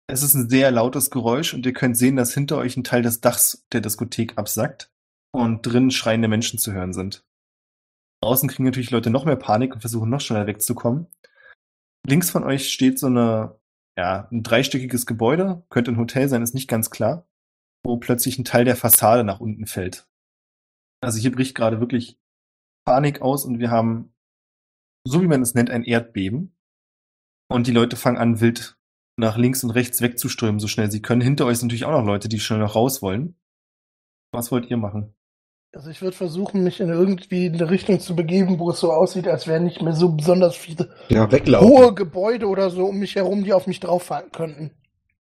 es 0.08 0.22
ist 0.22 0.34
ein 0.34 0.50
sehr 0.50 0.70
lautes 0.70 1.10
Geräusch 1.10 1.54
und 1.54 1.64
ihr 1.64 1.72
könnt 1.72 1.96
sehen, 1.96 2.16
dass 2.16 2.34
hinter 2.34 2.58
euch 2.58 2.76
ein 2.76 2.84
Teil 2.84 3.02
des 3.02 3.20
Dachs 3.20 3.64
der 3.72 3.80
Diskothek 3.80 4.36
absackt 4.36 4.90
und 5.32 5.62
drin 5.62 5.90
schreiende 5.90 6.28
Menschen 6.28 6.58
zu 6.58 6.72
hören 6.72 6.92
sind. 6.92 7.24
Draußen 8.22 8.48
kriegen 8.48 8.64
natürlich 8.64 8.90
Leute 8.90 9.10
noch 9.10 9.24
mehr 9.24 9.36
Panik 9.36 9.72
und 9.72 9.80
versuchen 9.80 10.10
noch 10.10 10.20
schneller 10.20 10.46
wegzukommen. 10.46 11.06
Links 12.06 12.30
von 12.30 12.44
euch 12.44 12.70
steht 12.70 12.98
so 12.98 13.06
eine, 13.06 13.58
ja, 13.96 14.28
ein 14.30 14.42
dreistöckiges 14.42 15.06
Gebäude, 15.06 15.64
könnte 15.70 15.90
ein 15.92 15.98
Hotel 15.98 16.28
sein, 16.28 16.42
ist 16.42 16.54
nicht 16.54 16.68
ganz 16.68 16.90
klar, 16.90 17.26
wo 17.84 17.96
plötzlich 17.96 18.38
ein 18.38 18.44
Teil 18.44 18.64
der 18.64 18.76
Fassade 18.76 19.24
nach 19.24 19.40
unten 19.40 19.66
fällt. 19.66 20.09
Also 21.00 21.18
hier 21.18 21.32
bricht 21.32 21.54
gerade 21.54 21.80
wirklich 21.80 22.18
Panik 22.84 23.22
aus 23.22 23.44
und 23.44 23.58
wir 23.58 23.70
haben, 23.70 24.12
so 25.04 25.22
wie 25.22 25.26
man 25.26 25.42
es 25.42 25.54
nennt, 25.54 25.70
ein 25.70 25.84
Erdbeben. 25.84 26.56
Und 27.48 27.66
die 27.66 27.72
Leute 27.72 27.96
fangen 27.96 28.18
an, 28.18 28.40
wild 28.40 28.76
nach 29.16 29.36
links 29.36 29.64
und 29.64 29.70
rechts 29.70 30.00
wegzuströmen, 30.00 30.60
so 30.60 30.68
schnell 30.68 30.90
sie 30.90 31.02
können. 31.02 31.20
Hinter 31.20 31.46
euch 31.46 31.58
sind 31.58 31.68
natürlich 31.68 31.84
auch 31.84 31.90
noch 31.98 32.04
Leute, 32.06 32.28
die 32.28 32.40
schnell 32.40 32.58
noch 32.60 32.74
raus 32.74 33.02
wollen. 33.02 33.36
Was 34.32 34.50
wollt 34.52 34.70
ihr 34.70 34.76
machen? 34.76 35.14
Also 35.72 35.90
ich 35.90 36.02
würde 36.02 36.16
versuchen, 36.16 36.64
mich 36.64 36.80
in 36.80 36.88
irgendwie 36.88 37.46
in 37.46 37.54
eine 37.54 37.70
Richtung 37.70 38.00
zu 38.00 38.16
begeben, 38.16 38.58
wo 38.58 38.70
es 38.70 38.80
so 38.80 38.92
aussieht, 38.92 39.28
als 39.28 39.46
wären 39.46 39.64
nicht 39.64 39.82
mehr 39.82 39.92
so 39.92 40.10
besonders 40.12 40.56
viele 40.56 40.92
Ja, 41.08 41.30
weglaufen. 41.30 41.68
hohe 41.68 41.94
Gebäude 41.94 42.46
oder 42.46 42.70
so 42.70 42.86
um 42.86 42.98
mich 42.98 43.14
herum, 43.14 43.44
die 43.44 43.52
auf 43.52 43.66
mich 43.66 43.78
drauf 43.78 44.04
fahren 44.04 44.32
könnten. 44.32 44.72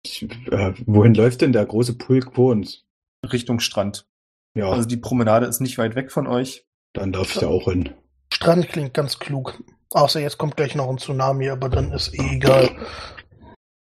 Ich, 0.05 0.23
äh, 0.51 0.75
wohin 0.87 1.15
läuft 1.15 1.41
denn 1.41 1.53
der 1.53 1.65
große 1.65 1.97
Pulk 1.97 2.35
vor 2.35 2.53
uns? 2.53 2.85
Richtung 3.25 3.61
Strand. 3.61 4.07
Ja, 4.57 4.71
Also 4.71 4.89
die 4.89 4.97
Promenade 4.97 5.47
ist 5.47 5.61
nicht 5.61 5.77
weit 5.79 5.95
weg 5.95 6.11
von 6.11 6.27
euch. 6.27 6.67
dann 6.95 7.13
darf 7.13 7.35
ich 7.35 7.41
da 7.41 7.47
auch 7.49 7.65
hin. 7.71 7.91
Strand 8.33 8.69
klingt 8.71 8.95
ganz 8.95 9.19
klug. 9.19 9.63
Außer 9.91 10.19
jetzt 10.21 10.39
kommt 10.39 10.57
gleich 10.57 10.75
noch 10.75 10.89
ein 10.89 10.97
Tsunami, 10.99 11.51
aber 11.51 11.69
dann 11.69 11.93
ist 11.93 12.15
eh 12.15 12.37
egal. 12.37 12.71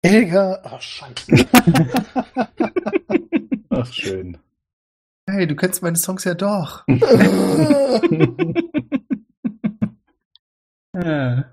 Egal. 0.02 0.60
Ach, 0.64 0.80
scheiße. 0.80 1.32
Ach, 3.70 3.92
schön. 3.92 4.38
Hey, 5.28 5.46
du 5.46 5.56
kennst 5.56 5.82
meine 5.82 5.96
Songs 5.96 6.24
ja 6.24 6.34
doch. 6.34 6.84
Ah. 10.94 11.44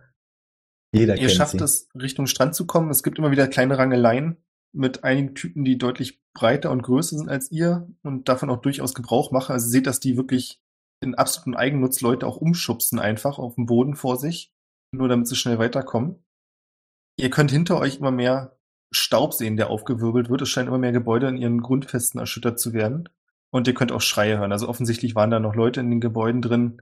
Jeder 0.91 1.15
Ihr 1.15 1.27
kennt 1.27 1.31
schafft 1.31 1.57
sie. 1.59 1.63
es, 1.63 1.89
Richtung 1.93 2.25
Strand 2.25 2.55
zu 2.55 2.65
kommen. 2.65 2.89
Es 2.89 3.03
gibt 3.03 3.19
immer 3.19 3.29
wieder 3.31 3.47
kleine 3.47 3.77
Rangeleien 3.77 4.37
mit 4.75 5.03
einigen 5.03 5.35
Typen, 5.35 5.63
die 5.65 5.77
deutlich 5.77 6.21
breiter 6.33 6.71
und 6.71 6.83
größer 6.83 7.17
sind 7.17 7.29
als 7.29 7.51
ihr 7.51 7.87
und 8.03 8.29
davon 8.29 8.49
auch 8.49 8.61
durchaus 8.61 8.93
Gebrauch 8.93 9.31
machen. 9.31 9.53
Also 9.53 9.67
seht, 9.67 9.87
dass 9.87 9.99
die 9.99 10.17
wirklich 10.17 10.61
in 11.01 11.15
absoluten 11.15 11.55
Eigennutz 11.55 12.01
Leute 12.01 12.27
auch 12.27 12.37
umschubsen 12.37 12.99
einfach 12.99 13.37
auf 13.39 13.55
dem 13.55 13.65
Boden 13.65 13.95
vor 13.95 14.17
sich, 14.17 14.53
nur 14.91 15.07
damit 15.07 15.27
sie 15.27 15.35
schnell 15.35 15.59
weiterkommen. 15.59 16.23
Ihr 17.17 17.29
könnt 17.29 17.51
hinter 17.51 17.79
euch 17.79 17.97
immer 17.97 18.11
mehr 18.11 18.57
Staub 18.91 19.33
sehen, 19.33 19.57
der 19.57 19.69
aufgewirbelt 19.69 20.29
wird. 20.29 20.41
Es 20.41 20.49
scheinen 20.49 20.67
immer 20.67 20.77
mehr 20.77 20.91
Gebäude 20.91 21.27
in 21.27 21.37
ihren 21.37 21.61
Grundfesten 21.61 22.19
erschüttert 22.19 22.59
zu 22.59 22.73
werden. 22.73 23.09
Und 23.51 23.67
ihr 23.67 23.73
könnt 23.73 23.91
auch 23.91 24.01
Schreie 24.01 24.37
hören. 24.37 24.51
Also 24.51 24.67
offensichtlich 24.67 25.15
waren 25.15 25.31
da 25.31 25.39
noch 25.39 25.55
Leute 25.55 25.79
in 25.79 25.89
den 25.89 26.01
Gebäuden 26.01 26.41
drin. 26.41 26.81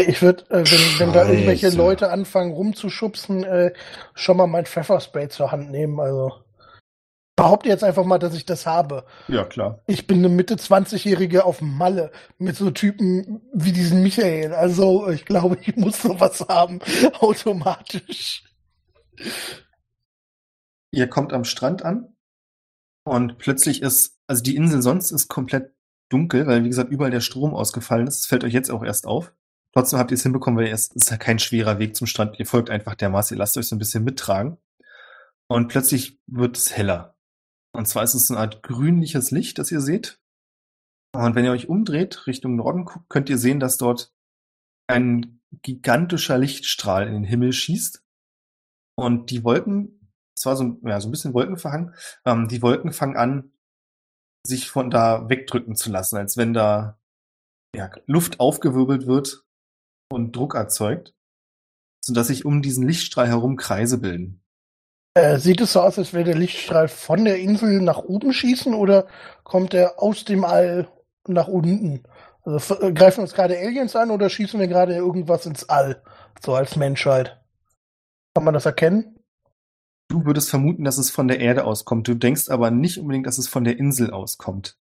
Ich 0.00 0.22
würde, 0.22 0.44
äh, 0.50 0.64
wenn, 0.64 0.98
wenn 0.98 1.12
da 1.12 1.28
irgendwelche. 1.28 1.70
Leute 1.70 2.10
anfangen 2.10 2.52
rumzuschubsen, 2.52 3.44
äh, 3.44 3.72
schon 4.14 4.36
mal 4.36 4.46
mein 4.46 4.66
Pfefferspray 4.66 5.28
zur 5.28 5.52
Hand 5.52 5.70
nehmen. 5.70 5.98
Also 6.00 6.32
behaupte 7.36 7.68
jetzt 7.68 7.82
einfach 7.82 8.04
mal, 8.04 8.18
dass 8.18 8.34
ich 8.34 8.46
das 8.46 8.66
habe. 8.66 9.04
Ja, 9.28 9.44
klar. 9.44 9.80
Ich 9.86 10.06
bin 10.06 10.18
eine 10.18 10.28
Mitte 10.28 10.54
20-Jährige 10.54 11.44
auf 11.44 11.60
Malle 11.60 12.12
mit 12.38 12.56
so 12.56 12.70
Typen 12.70 13.42
wie 13.52 13.72
diesen 13.72 14.02
Michael. 14.02 14.52
Also 14.52 15.08
ich 15.08 15.24
glaube, 15.24 15.58
ich 15.62 15.76
muss 15.76 16.02
sowas 16.02 16.44
haben, 16.48 16.80
automatisch. 17.20 18.44
Ihr 20.90 21.08
kommt 21.08 21.32
am 21.32 21.44
Strand 21.44 21.84
an 21.84 22.14
und 23.04 23.38
plötzlich 23.38 23.82
ist, 23.82 24.18
also 24.26 24.42
die 24.42 24.56
Insel 24.56 24.82
sonst 24.82 25.10
ist 25.10 25.28
komplett 25.28 25.72
dunkel, 26.10 26.46
weil 26.46 26.64
wie 26.64 26.68
gesagt 26.68 26.90
überall 26.90 27.10
der 27.10 27.20
Strom 27.20 27.54
ausgefallen 27.54 28.06
ist. 28.06 28.20
Das 28.20 28.26
fällt 28.26 28.44
euch 28.44 28.52
jetzt 28.52 28.70
auch 28.70 28.84
erst 28.84 29.06
auf. 29.06 29.32
Trotzdem 29.74 29.98
habt 29.98 30.10
ihr 30.10 30.16
es 30.16 30.22
hinbekommen, 30.22 30.62
weil 30.62 30.72
es 30.72 30.88
ist 30.88 31.10
ja 31.10 31.16
kein 31.16 31.38
schwerer 31.38 31.78
Weg 31.78 31.96
zum 31.96 32.06
Strand. 32.06 32.38
Ihr 32.38 32.46
folgt 32.46 32.68
einfach 32.68 32.94
der 32.94 33.08
Masse, 33.08 33.34
ihr 33.34 33.38
lasst 33.38 33.56
euch 33.56 33.68
so 33.68 33.74
ein 33.74 33.78
bisschen 33.78 34.04
mittragen. 34.04 34.58
Und 35.48 35.68
plötzlich 35.68 36.20
wird 36.26 36.56
es 36.56 36.76
heller. 36.76 37.16
Und 37.74 37.88
zwar 37.88 38.02
ist 38.02 38.14
es 38.14 38.30
eine 38.30 38.40
Art 38.40 38.62
grünliches 38.62 39.30
Licht, 39.30 39.58
das 39.58 39.72
ihr 39.72 39.80
seht. 39.80 40.20
Und 41.14 41.34
wenn 41.34 41.44
ihr 41.44 41.52
euch 41.52 41.68
umdreht, 41.68 42.26
Richtung 42.26 42.56
Norden 42.56 42.84
guckt, 42.84 43.08
könnt 43.08 43.30
ihr 43.30 43.38
sehen, 43.38 43.60
dass 43.60 43.78
dort 43.78 44.12
ein 44.88 45.40
gigantischer 45.62 46.38
Lichtstrahl 46.38 47.06
in 47.06 47.14
den 47.14 47.24
Himmel 47.24 47.52
schießt. 47.52 48.02
Und 48.96 49.30
die 49.30 49.42
Wolken, 49.42 50.10
es 50.36 50.44
war 50.44 50.56
so, 50.56 50.78
ja, 50.82 51.00
so 51.00 51.08
ein 51.08 51.10
bisschen 51.10 51.34
Wolkenverhang, 51.34 51.94
ähm, 52.26 52.48
die 52.48 52.62
Wolken 52.62 52.92
fangen 52.92 53.16
an, 53.16 53.52
sich 54.46 54.70
von 54.70 54.90
da 54.90 55.28
wegdrücken 55.28 55.76
zu 55.76 55.90
lassen, 55.90 56.16
als 56.16 56.36
wenn 56.36 56.52
da 56.52 56.98
ja, 57.74 57.90
Luft 58.06 58.40
aufgewirbelt 58.40 59.06
wird 59.06 59.44
und 60.12 60.36
Druck 60.36 60.54
erzeugt, 60.54 61.14
sodass 62.00 62.28
sich 62.28 62.44
um 62.44 62.62
diesen 62.62 62.86
Lichtstrahl 62.86 63.28
herum 63.28 63.56
Kreise 63.56 63.98
bilden. 63.98 64.42
Äh, 65.14 65.38
sieht 65.38 65.60
es 65.60 65.74
so 65.74 65.80
aus, 65.80 65.98
als 65.98 66.12
würde 66.12 66.30
der 66.30 66.38
Lichtstrahl 66.38 66.88
von 66.88 67.24
der 67.24 67.38
Insel 67.38 67.82
nach 67.82 67.98
oben 67.98 68.32
schießen 68.32 68.72
oder 68.72 69.06
kommt 69.44 69.74
er 69.74 70.02
aus 70.02 70.24
dem 70.24 70.44
All 70.44 70.88
nach 71.26 71.48
unten? 71.48 72.02
Also 72.44 72.80
äh, 72.80 72.92
greifen 72.92 73.20
uns 73.20 73.34
gerade 73.34 73.58
Aliens 73.58 73.94
an 73.94 74.10
oder 74.10 74.30
schießen 74.30 74.58
wir 74.58 74.68
gerade 74.68 74.94
irgendwas 74.94 75.44
ins 75.44 75.68
All? 75.68 76.02
So 76.42 76.54
als 76.54 76.76
Menschheit. 76.76 77.40
Kann 78.34 78.44
man 78.44 78.54
das 78.54 78.64
erkennen? 78.64 79.18
Du 80.08 80.24
würdest 80.24 80.50
vermuten, 80.50 80.84
dass 80.84 80.98
es 80.98 81.10
von 81.10 81.28
der 81.28 81.40
Erde 81.40 81.64
auskommt. 81.64 82.08
Du 82.08 82.14
denkst 82.14 82.48
aber 82.48 82.70
nicht 82.70 82.98
unbedingt, 82.98 83.26
dass 83.26 83.38
es 83.38 83.48
von 83.48 83.64
der 83.64 83.78
Insel 83.78 84.10
auskommt. 84.10 84.78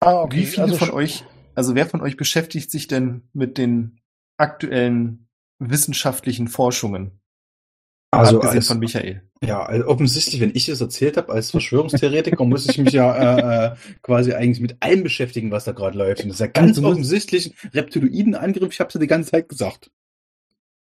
Ah, 0.00 0.22
okay. 0.22 0.36
Wie 0.36 0.46
viele 0.46 0.64
also 0.64 0.76
von 0.76 0.90
euch, 0.90 1.24
also 1.54 1.74
wer 1.74 1.86
von 1.86 2.00
euch 2.00 2.16
beschäftigt 2.16 2.70
sich 2.70 2.86
denn 2.86 3.28
mit 3.32 3.58
den 3.58 4.00
aktuellen 4.38 5.28
wissenschaftlichen 5.58 6.48
Forschungen? 6.48 7.20
Also 8.10 8.36
Abgesehen 8.36 8.58
als, 8.60 8.68
von 8.68 8.78
Michael. 8.78 9.22
ja, 9.42 9.62
also 9.66 9.86
offensichtlich, 9.86 10.40
wenn 10.40 10.54
ich 10.56 10.68
es 10.70 10.80
erzählt 10.80 11.18
habe 11.18 11.30
als 11.30 11.50
Verschwörungstheoretiker, 11.50 12.42
muss 12.46 12.66
ich 12.66 12.78
mich 12.78 12.94
ja 12.94 13.14
äh, 13.14 13.66
äh, 13.72 13.76
quasi 14.02 14.32
eigentlich 14.32 14.60
mit 14.60 14.78
allem 14.82 15.02
beschäftigen, 15.02 15.50
was 15.50 15.64
da 15.64 15.72
gerade 15.72 15.98
läuft. 15.98 16.22
Und 16.22 16.28
das 16.28 16.36
ist 16.36 16.40
ja 16.40 16.46
ganz 16.46 16.78
Also 16.78 16.88
offensichtlich 16.88 17.52
ein 17.62 17.68
Reptiloidenangriff. 17.74 18.72
Ich 18.72 18.80
habe 18.80 18.88
es 18.88 18.94
ja 18.94 19.00
die 19.00 19.06
ganze 19.08 19.32
Zeit 19.32 19.50
gesagt. 19.50 19.90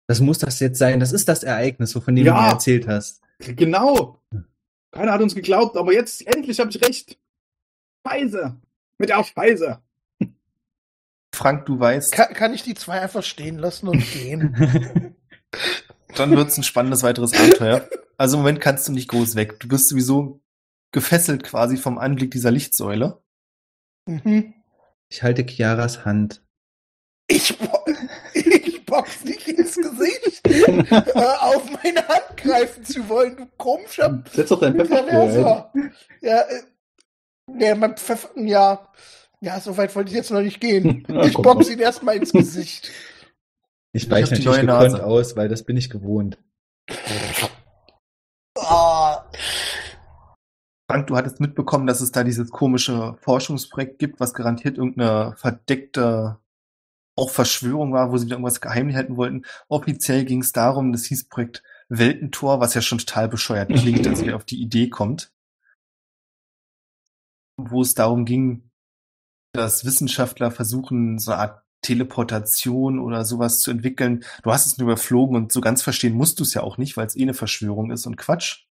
Das 0.07 0.19
muss 0.21 0.37
das 0.37 0.59
jetzt 0.59 0.77
sein. 0.77 0.99
Das 0.99 1.11
ist 1.11 1.27
das 1.27 1.43
Ereignis, 1.43 1.93
von 1.93 2.15
dem 2.15 2.23
Ja. 2.25 2.35
du 2.35 2.41
mir 2.43 2.49
erzählt 2.51 2.87
hast. 2.87 3.21
Genau. 3.39 4.21
Keiner 4.91 5.11
hat 5.11 5.21
uns 5.21 5.33
geglaubt, 5.35 5.75
aber 5.75 5.91
jetzt 5.93 6.25
endlich 6.27 6.59
habe 6.59 6.69
ich 6.69 6.81
recht. 6.83 7.17
Scheiße. 8.07 8.55
Mit 8.99 9.09
der 9.09 9.23
Scheiße. 9.23 9.79
Frank, 11.37 11.67
du 11.67 11.79
weißt, 11.79 12.11
Kann, 12.11 12.33
kann 12.33 12.53
ich 12.53 12.63
die 12.63 12.73
zwei 12.73 12.99
einfach 12.99 13.23
stehen 13.23 13.59
lassen 13.59 13.87
und 13.87 13.99
gehen? 14.11 15.15
dann 16.15 16.35
wird's 16.35 16.57
ein 16.57 16.63
spannendes 16.63 17.03
weiteres 17.03 17.33
Abenteuer. 17.33 17.87
Also 18.17 18.37
im 18.37 18.41
Moment 18.41 18.59
kannst 18.59 18.87
du 18.87 18.91
nicht 18.91 19.07
groß 19.09 19.35
weg. 19.35 19.59
Du 19.59 19.67
bist 19.67 19.87
sowieso 19.87 20.41
gefesselt 20.91 21.43
quasi 21.43 21.77
vom 21.77 21.99
Anblick 21.99 22.31
dieser 22.31 22.49
Lichtsäule. 22.49 23.21
mhm. 24.07 24.55
Ich 25.09 25.23
halte 25.23 25.45
Chiaras 25.45 26.05
Hand. 26.05 26.43
Ich, 27.27 27.57
bo 27.57 27.85
ich 28.33 28.85
box 28.85 29.23
nicht 29.23 29.47
ins 29.47 29.75
Gesicht, 29.75 30.47
äh, 30.47 31.21
auf 31.39 31.69
meine 31.83 32.07
Hand 32.07 32.37
greifen 32.37 32.83
zu 32.83 33.07
wollen, 33.09 33.37
du 33.37 33.45
komischer 33.57 34.23
Setz 34.31 34.49
doch 34.49 34.59
dein 34.59 34.75
Pfefferspray 34.75 35.09
Perverser. 35.09 35.73
Ja, 36.21 36.41
äh, 36.41 36.63
nee, 37.47 37.75
mein 37.75 37.95
Pfeffer, 37.95 38.29
ja, 38.35 38.87
ja, 39.41 39.59
so 39.59 39.77
weit 39.77 39.95
wollte 39.95 40.09
ich 40.09 40.15
jetzt 40.15 40.31
noch 40.31 40.41
nicht 40.41 40.59
gehen. 40.59 41.05
Ja, 41.07 41.23
Ich 41.25 41.35
box 41.35 41.69
ihn 41.69 41.79
erstmal 41.79 42.15
ins 42.17 42.31
Gesicht. 42.31 42.91
Ich 43.93 44.03
Ich 44.03 44.11
weiche 44.11 44.33
natürlich 44.33 44.45
neue 44.45 44.61
gekonnt 44.61 44.91
Nase. 44.93 45.05
aus, 45.05 45.35
weil 45.35 45.47
das 45.49 45.63
bin 45.63 45.77
ich 45.77 45.89
gewohnt. 45.89 46.37
Ah, 48.59 49.29
Frank, 50.89 51.07
du 51.07 51.17
hattest 51.17 51.39
mitbekommen, 51.39 51.85
dass 51.85 52.01
es 52.01 52.11
da 52.11 52.23
dieses 52.23 52.49
komische 52.49 53.17
Forschungsprojekt 53.21 53.99
gibt, 53.99 54.19
was 54.19 54.33
garantiert 54.33 54.77
irgendeine 54.77 55.35
verdeckte 55.35 56.39
auch 57.17 57.29
Verschwörung 57.31 57.93
war, 57.93 58.11
wo 58.11 58.17
sie 58.17 58.25
wieder 58.27 58.35
irgendwas 58.35 58.61
geheim 58.61 58.93
halten 58.93 59.17
wollten. 59.17 59.43
Offiziell 59.67 60.23
ging 60.23 60.41
es 60.41 60.51
darum, 60.53 60.91
das 60.91 61.05
hieß 61.05 61.27
Projekt 61.29 61.63
Weltentor, 61.89 62.59
was 62.59 62.73
ja 62.73 62.81
schon 62.81 62.99
total 62.99 63.27
bescheuert 63.27 63.69
klingt, 63.69 64.07
als 64.07 64.23
wer 64.23 64.35
auf 64.37 64.45
die 64.45 64.61
Idee 64.61 64.89
kommt. 64.89 65.33
Wo 67.57 67.81
es 67.81 67.95
darum 67.95 68.25
ging, 68.25 68.66
dass 69.57 69.85
Wissenschaftler 69.85 70.51
versuchen, 70.51 71.19
so 71.19 71.31
eine 71.31 71.41
Art 71.41 71.63
Teleportation 71.81 72.99
oder 72.99 73.23
sowas 73.23 73.59
zu 73.59 73.71
entwickeln. 73.71 74.23
Du 74.43 74.51
hast 74.51 74.65
es 74.65 74.77
nur 74.77 74.87
überflogen 74.87 75.35
und 75.35 75.51
so 75.51 75.61
ganz 75.61 75.81
verstehen 75.81 76.13
musst 76.13 76.39
du 76.39 76.43
es 76.43 76.53
ja 76.53 76.61
auch 76.61 76.77
nicht, 76.77 76.97
weil 76.97 77.05
es 77.05 77.15
eh 77.15 77.21
eine 77.21 77.33
Verschwörung 77.33 77.91
ist 77.91 78.07
und 78.07 78.17
Quatsch. 78.17 78.65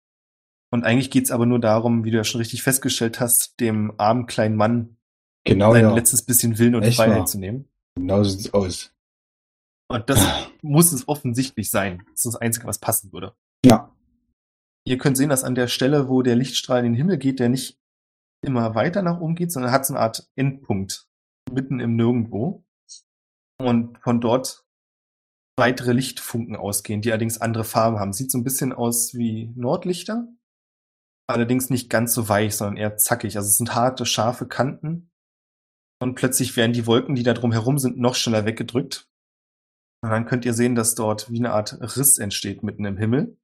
Und 0.70 0.84
eigentlich 0.84 1.10
geht's 1.10 1.30
aber 1.30 1.46
nur 1.46 1.60
darum, 1.60 2.04
wie 2.04 2.10
du 2.10 2.16
ja 2.16 2.24
schon 2.24 2.40
richtig 2.40 2.62
festgestellt 2.62 3.20
hast, 3.20 3.60
dem 3.60 3.92
armen 3.98 4.26
kleinen 4.26 4.56
Mann 4.56 4.96
Genau, 5.46 5.72
sein 5.72 5.82
ja. 5.84 5.94
letztes 5.94 6.22
bisschen 6.22 6.58
Willen 6.58 6.74
und 6.74 6.82
Echt 6.82 6.96
Freiheit 6.96 7.18
wahr. 7.18 7.26
zu 7.26 7.38
nehmen. 7.38 7.68
Genau 7.94 8.22
so 8.24 8.30
sieht's 8.30 8.52
aus. 8.52 8.92
Und 9.88 10.10
das 10.10 10.20
muss 10.62 10.92
es 10.92 11.08
offensichtlich 11.08 11.70
sein. 11.70 12.02
Das 12.10 12.24
ist 12.24 12.34
das 12.34 12.36
Einzige, 12.36 12.66
was 12.66 12.78
passen 12.78 13.12
würde. 13.12 13.32
Ja. 13.64 13.92
Ihr 14.84 14.98
könnt 14.98 15.16
sehen, 15.16 15.28
dass 15.30 15.44
an 15.44 15.54
der 15.54 15.68
Stelle, 15.68 16.08
wo 16.08 16.22
der 16.22 16.36
Lichtstrahl 16.36 16.80
in 16.80 16.92
den 16.92 16.94
Himmel 16.94 17.18
geht, 17.18 17.40
der 17.40 17.48
nicht 17.48 17.78
immer 18.46 18.74
weiter 18.74 19.02
nach 19.02 19.20
oben 19.20 19.34
geht, 19.34 19.52
sondern 19.52 19.72
hat 19.72 19.84
so 19.84 19.94
eine 19.94 20.02
Art 20.02 20.30
Endpunkt 20.36 21.08
mitten 21.52 21.80
im 21.80 21.96
Nirgendwo. 21.96 22.64
Und 23.58 23.98
von 23.98 24.20
dort 24.20 24.64
weitere 25.58 25.92
Lichtfunken 25.92 26.56
ausgehen, 26.56 27.00
die 27.00 27.10
allerdings 27.10 27.40
andere 27.40 27.64
Farben 27.64 27.98
haben. 27.98 28.12
Sieht 28.12 28.30
so 28.30 28.38
ein 28.38 28.44
bisschen 28.44 28.72
aus 28.72 29.14
wie 29.14 29.52
Nordlichter, 29.56 30.28
allerdings 31.26 31.70
nicht 31.70 31.90
ganz 31.90 32.14
so 32.14 32.28
weich, 32.28 32.54
sondern 32.54 32.76
eher 32.76 32.96
zackig. 32.96 33.36
Also 33.36 33.48
es 33.48 33.56
sind 33.56 33.74
harte, 33.74 34.06
scharfe 34.06 34.46
Kanten. 34.46 35.10
Und 36.00 36.14
plötzlich 36.14 36.56
werden 36.56 36.74
die 36.74 36.86
Wolken, 36.86 37.14
die 37.14 37.22
da 37.22 37.32
drum 37.32 37.52
herum 37.52 37.78
sind, 37.78 37.96
noch 37.96 38.14
schneller 38.14 38.44
weggedrückt. 38.44 39.08
Und 40.04 40.10
dann 40.10 40.26
könnt 40.26 40.44
ihr 40.44 40.52
sehen, 40.52 40.74
dass 40.74 40.94
dort 40.94 41.30
wie 41.30 41.38
eine 41.38 41.52
Art 41.52 41.78
Riss 41.96 42.18
entsteht 42.18 42.62
mitten 42.62 42.84
im 42.84 42.98
Himmel. 42.98 43.38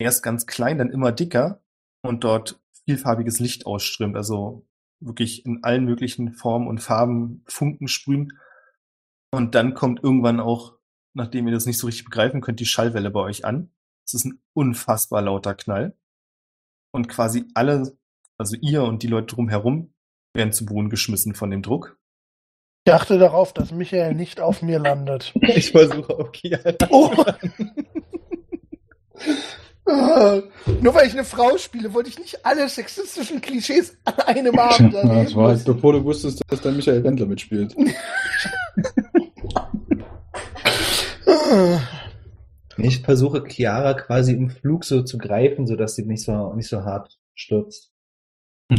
Erst 0.00 0.24
ganz 0.24 0.46
klein, 0.46 0.78
dann 0.78 0.90
immer 0.90 1.12
dicker 1.12 1.62
und 2.04 2.24
dort 2.24 2.60
vielfarbiges 2.86 3.40
Licht 3.40 3.66
ausströmt, 3.66 4.16
also 4.16 4.66
wirklich 5.00 5.46
in 5.46 5.62
allen 5.62 5.84
möglichen 5.84 6.32
Formen 6.32 6.68
und 6.68 6.78
Farben 6.78 7.44
Funken 7.46 7.88
sprühen. 7.88 8.38
Und 9.30 9.54
dann 9.54 9.74
kommt 9.74 10.02
irgendwann 10.02 10.40
auch, 10.40 10.76
nachdem 11.14 11.46
ihr 11.46 11.54
das 11.54 11.66
nicht 11.66 11.78
so 11.78 11.86
richtig 11.86 12.04
begreifen 12.04 12.40
könnt, 12.40 12.60
die 12.60 12.66
Schallwelle 12.66 13.10
bei 13.10 13.20
euch 13.20 13.44
an. 13.44 13.70
Es 14.04 14.14
ist 14.14 14.24
ein 14.24 14.42
unfassbar 14.52 15.22
lauter 15.22 15.54
Knall. 15.54 15.96
Und 16.92 17.08
quasi 17.08 17.46
alle, 17.54 17.96
also 18.38 18.56
ihr 18.60 18.82
und 18.82 19.02
die 19.02 19.08
Leute 19.08 19.34
drumherum, 19.34 19.94
werden 20.34 20.52
zu 20.52 20.66
Boden 20.66 20.90
geschmissen 20.90 21.34
von 21.34 21.50
dem 21.50 21.62
Druck. 21.62 21.98
ich 22.86 22.92
achte 22.92 23.18
darauf, 23.18 23.52
dass 23.52 23.72
Michael 23.72 24.14
nicht 24.14 24.40
auf 24.40 24.62
mir 24.62 24.78
landet. 24.78 25.32
Ich 25.40 25.72
versuche 25.72 26.14
auf 26.14 26.32
Chiara. 26.32 26.74
Oh. 26.90 27.14
Nur 29.84 30.94
weil 30.94 31.06
ich 31.08 31.12
eine 31.12 31.24
Frau 31.24 31.58
spiele, 31.58 31.92
wollte 31.92 32.08
ich 32.08 32.18
nicht 32.18 32.46
alle 32.46 32.68
sexistischen 32.68 33.40
Klischees 33.40 33.96
an 34.04 34.14
einem 34.26 34.58
Abend 34.58 34.92
Ja, 34.94 35.02
das 35.02 35.10
erleben 35.10 35.34
war 35.36 35.48
halt, 35.48 35.64
bevor 35.64 35.92
du 35.92 36.04
wusstest, 36.04 36.40
dass 36.48 36.60
da 36.60 36.70
Michael 36.70 37.02
Wendler 37.04 37.26
mitspielt. 37.26 37.74
Ich 42.78 43.00
versuche 43.02 43.44
Chiara 43.46 43.94
quasi 43.94 44.32
im 44.32 44.48
Flug 44.50 44.84
so 44.84 45.02
zu 45.02 45.18
greifen, 45.18 45.66
sodass 45.66 45.94
sie 45.94 46.04
nicht 46.06 46.24
so, 46.24 46.54
nicht 46.54 46.68
so 46.68 46.82
hart 46.84 47.18
stürzt. 47.34 47.92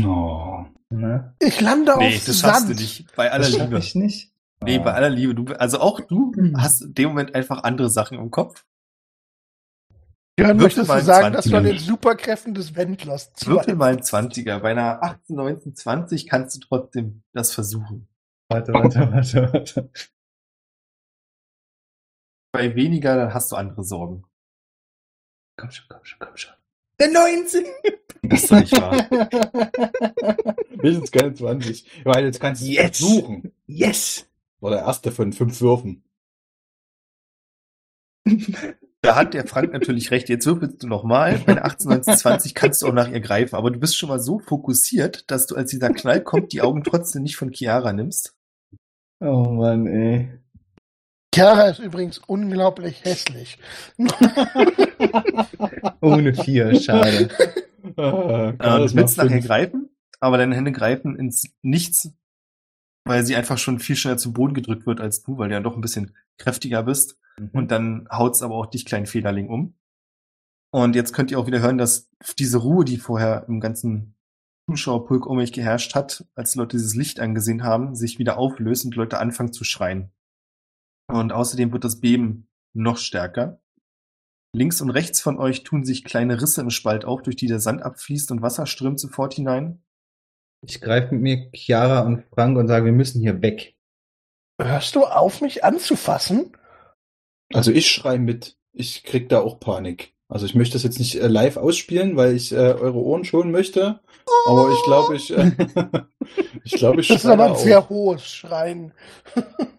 Oh. 0.03 0.65
Ne? 0.89 1.35
Ich 1.39 1.61
lande 1.61 1.93
Nee, 1.99 2.15
auf 2.17 2.25
das 2.25 2.39
Sand. 2.39 2.69
du 2.69 2.73
nicht. 2.73 3.05
Bei 3.15 3.31
aller 3.31 3.45
Das 3.45 3.57
Liebe. 3.57 3.77
ich 3.77 3.95
nicht. 3.95 4.31
Nee, 4.63 4.79
bei 4.79 4.91
Ah. 4.91 4.95
aller 4.95 5.09
Liebe. 5.09 5.35
Du, 5.35 5.53
also 5.53 5.79
auch 5.79 5.99
du 5.99 6.31
Mhm. 6.35 6.59
hast 6.61 6.81
in 6.81 6.93
dem 6.95 7.09
Moment 7.09 7.35
einfach 7.35 7.63
andere 7.63 7.89
Sachen 7.89 8.17
im 8.17 8.31
Kopf. 8.31 8.65
Jörn, 10.39 10.57
möchtest 10.57 10.87
mal 10.87 10.99
du 10.99 11.05
sagen, 11.05 11.33
dass 11.33 11.45
du 11.45 11.55
an 11.55 11.63
20er. 11.65 11.69
den 11.69 11.79
Superkräften 11.79 12.53
des 12.55 12.75
Wendlers 12.75 13.31
Würfel 13.45 13.75
mal 13.75 14.01
zweifelst? 14.03 14.39
20er. 14.47 14.59
Bei 14.59 14.71
einer 14.71 15.03
18, 15.03 15.35
19, 15.35 15.75
20 15.75 16.27
kannst 16.27 16.55
du 16.55 16.59
trotzdem 16.67 17.23
das 17.33 17.53
versuchen. 17.53 18.07
Warte, 18.49 18.73
warte, 18.73 18.99
warte, 19.11 19.53
warte. 19.53 19.89
Bei 22.51 22.73
weniger, 22.75 23.15
dann 23.15 23.33
hast 23.33 23.51
du 23.51 23.55
andere 23.55 23.83
Sorgen. 23.83 24.23
Komm 25.57 25.69
schon, 25.71 25.85
komm 25.87 26.03
schon, 26.03 26.19
komm 26.19 26.37
schon. 26.37 26.53
Der 26.99 27.11
19! 27.11 27.65
Das 28.23 28.43
ist 28.43 28.51
doch 28.51 28.59
nicht 28.59 28.71
wahr. 28.73 28.91
Wenigstens 30.81 31.11
keine 31.11 31.33
20. 31.33 32.05
Weil 32.05 32.25
jetzt 32.25 32.39
kannst 32.39 32.61
du 32.61 32.65
es 32.67 32.71
Yes! 32.73 32.97
suchen. 32.97 33.51
Yes! 33.67 34.25
War 34.61 34.71
der 34.71 34.79
erste 34.81 35.11
von 35.11 35.33
fünf 35.33 35.59
Würfen. 35.61 36.03
Da 39.03 39.15
hat 39.15 39.33
der 39.33 39.45
Frank 39.45 39.73
natürlich 39.73 40.11
recht. 40.11 40.29
Jetzt 40.29 40.45
würfelst 40.45 40.81
du 40.81 40.87
nochmal. 40.87 41.37
Bei 41.45 41.55
der 41.55 41.65
18, 41.65 41.89
19, 41.91 42.15
20 42.15 42.55
kannst 42.55 42.81
du 42.81 42.87
auch 42.87 42.93
nach 42.93 43.09
ihr 43.09 43.19
greifen. 43.19 43.55
Aber 43.55 43.69
du 43.69 43.77
bist 43.77 43.97
schon 43.97 44.07
mal 44.07 44.19
so 44.21 44.39
fokussiert, 44.39 45.29
dass 45.29 45.45
du, 45.45 45.55
als 45.57 45.71
dieser 45.71 45.89
Knall 45.89 46.21
kommt, 46.23 46.53
die 46.53 46.61
Augen 46.61 46.83
trotzdem 46.85 47.23
nicht 47.23 47.35
von 47.35 47.51
Chiara 47.51 47.91
nimmst. 47.91 48.33
Oh 49.19 49.43
Mann, 49.49 49.87
ey. 49.87 50.39
Chiara 51.35 51.67
ist 51.67 51.79
übrigens 51.79 52.19
unglaublich 52.27 53.03
hässlich. 53.03 53.57
Ohne 56.01 56.33
vier, 56.33 56.79
schade. 56.79 57.29
Ah, 57.97 58.49
Äh, 58.51 58.57
das 58.57 58.91
du 58.91 58.97
willst 58.97 59.17
nachher 59.17 59.29
fünf. 59.31 59.45
greifen, 59.45 59.89
aber 60.21 60.37
deine 60.37 60.55
Hände 60.55 60.71
greifen 60.71 61.17
ins 61.17 61.49
Nichts, 61.61 62.11
weil 63.05 63.25
sie 63.25 63.35
einfach 63.35 63.57
schon 63.57 63.79
viel 63.79 63.95
schneller 63.95 64.17
zu 64.17 64.33
Boden 64.33 64.53
gedrückt 64.53 64.85
wird 64.85 65.01
als 65.01 65.23
du, 65.23 65.37
weil 65.37 65.49
du 65.49 65.55
ja 65.55 65.61
doch 65.61 65.75
ein 65.75 65.81
bisschen 65.81 66.15
kräftiger 66.37 66.83
bist. 66.83 67.19
Und 67.51 67.71
dann 67.71 68.07
haut's 68.11 68.41
aber 68.41 68.55
auch 68.55 68.67
dich, 68.67 68.85
kleinen 68.85 69.07
Federling, 69.07 69.49
um. 69.49 69.75
Und 70.71 70.95
jetzt 70.95 71.13
könnt 71.13 71.31
ihr 71.31 71.39
auch 71.39 71.47
wieder 71.47 71.61
hören, 71.61 71.77
dass 71.77 72.09
diese 72.39 72.57
Ruhe, 72.57 72.85
die 72.85 72.97
vorher 72.97 73.45
im 73.47 73.59
ganzen 73.59 74.15
Zuschauerpulk 74.69 75.25
um 75.25 75.37
mich 75.37 75.51
geherrscht 75.51 75.93
hat, 75.93 76.25
als 76.35 76.53
die 76.53 76.59
Leute 76.59 76.77
dieses 76.77 76.95
Licht 76.95 77.19
angesehen 77.19 77.63
haben, 77.63 77.95
sich 77.95 78.17
wieder 78.17 78.37
auflöst 78.37 78.85
und 78.85 78.95
Leute 78.95 79.19
anfangen 79.19 79.53
zu 79.53 79.63
schreien. 79.63 80.11
Und 81.07 81.31
außerdem 81.31 81.71
wird 81.71 81.83
das 81.83 81.99
Beben 81.99 82.47
noch 82.73 82.97
stärker. 82.97 83.59
Links 84.55 84.81
und 84.81 84.91
rechts 84.91 85.19
von 85.19 85.37
euch 85.37 85.63
tun 85.63 85.83
sich 85.83 86.03
kleine 86.03 86.41
Risse 86.41 86.61
im 86.61 86.69
Spalt 86.69 87.05
auf, 87.05 87.23
durch 87.23 87.35
die 87.35 87.47
der 87.47 87.59
Sand 87.59 87.81
abfließt 87.81 88.31
und 88.31 88.41
Wasser 88.41 88.65
strömt 88.65 88.99
sofort 88.99 89.33
hinein. 89.33 89.83
Ich 90.65 90.79
greife 90.79 91.13
mit 91.13 91.21
mir 91.21 91.49
Chiara 91.53 92.01
und 92.01 92.23
Frank 92.33 92.57
und 92.57 92.67
sage, 92.67 92.85
wir 92.85 92.93
müssen 92.93 93.21
hier 93.21 93.41
weg. 93.41 93.75
Hörst 94.61 94.95
du 94.95 95.03
auf, 95.05 95.41
mich 95.41 95.63
anzufassen? 95.63 96.55
Also 97.53 97.71
ich 97.71 97.91
schrei 97.91 98.17
mit. 98.17 98.57
Ich 98.71 99.03
krieg 99.03 99.29
da 99.29 99.41
auch 99.41 99.59
Panik. 99.59 100.13
Also 100.29 100.45
ich 100.45 100.55
möchte 100.55 100.73
das 100.73 100.83
jetzt 100.83 100.99
nicht 100.99 101.15
äh, 101.15 101.27
live 101.27 101.57
ausspielen, 101.57 102.15
weil 102.15 102.35
ich 102.35 102.51
äh, 102.53 102.55
eure 102.55 102.97
Ohren 102.97 103.25
schonen 103.25 103.51
möchte. 103.51 103.99
Aber 104.47 104.71
ich 104.71 104.83
glaube, 104.83 105.15
ich, 105.15 105.35
äh, 105.35 105.51
ich 106.63 106.73
glaube, 106.73 107.01
ich 107.01 107.09
Das 107.09 107.23
ist 107.23 107.29
aber 107.29 107.45
ein 107.45 107.51
auch. 107.51 107.57
sehr 107.57 107.89
hohes 107.89 108.25
Schreien. 108.25 108.93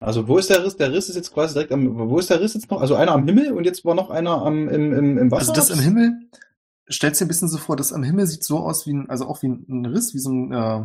Also 0.00 0.28
wo 0.28 0.38
ist 0.38 0.48
der 0.48 0.64
Riss? 0.64 0.76
Der 0.76 0.92
Riss 0.92 1.08
ist 1.08 1.16
jetzt 1.16 1.34
quasi 1.34 1.54
direkt 1.54 1.72
am, 1.72 2.08
wo 2.08 2.20
ist 2.20 2.30
der 2.30 2.40
Riss 2.40 2.54
jetzt 2.54 2.70
noch? 2.70 2.80
Also 2.80 2.94
einer 2.94 3.10
am 3.10 3.24
Himmel 3.26 3.50
und 3.50 3.64
jetzt 3.64 3.84
war 3.84 3.96
noch 3.96 4.10
einer 4.10 4.42
am, 4.42 4.68
im, 4.68 4.92
im, 4.92 5.18
im 5.18 5.30
Wasser. 5.32 5.50
Also 5.50 5.54
das 5.54 5.70
im 5.70 5.80
Himmel, 5.80 6.12
stellst 6.90 7.20
dir 7.20 7.24
ein 7.26 7.28
bisschen 7.28 7.48
so 7.48 7.58
vor, 7.58 7.76
das 7.76 7.92
am 7.92 8.02
Himmel 8.02 8.26
sieht 8.26 8.44
so 8.44 8.58
aus 8.60 8.86
wie 8.86 8.92
ein, 8.94 9.10
also 9.10 9.26
auch 9.28 9.42
wie 9.42 9.48
ein 9.48 9.86
Riss, 9.86 10.14
wie 10.14 10.18
so 10.18 10.30
ein, 10.30 10.52
äh, 10.52 10.84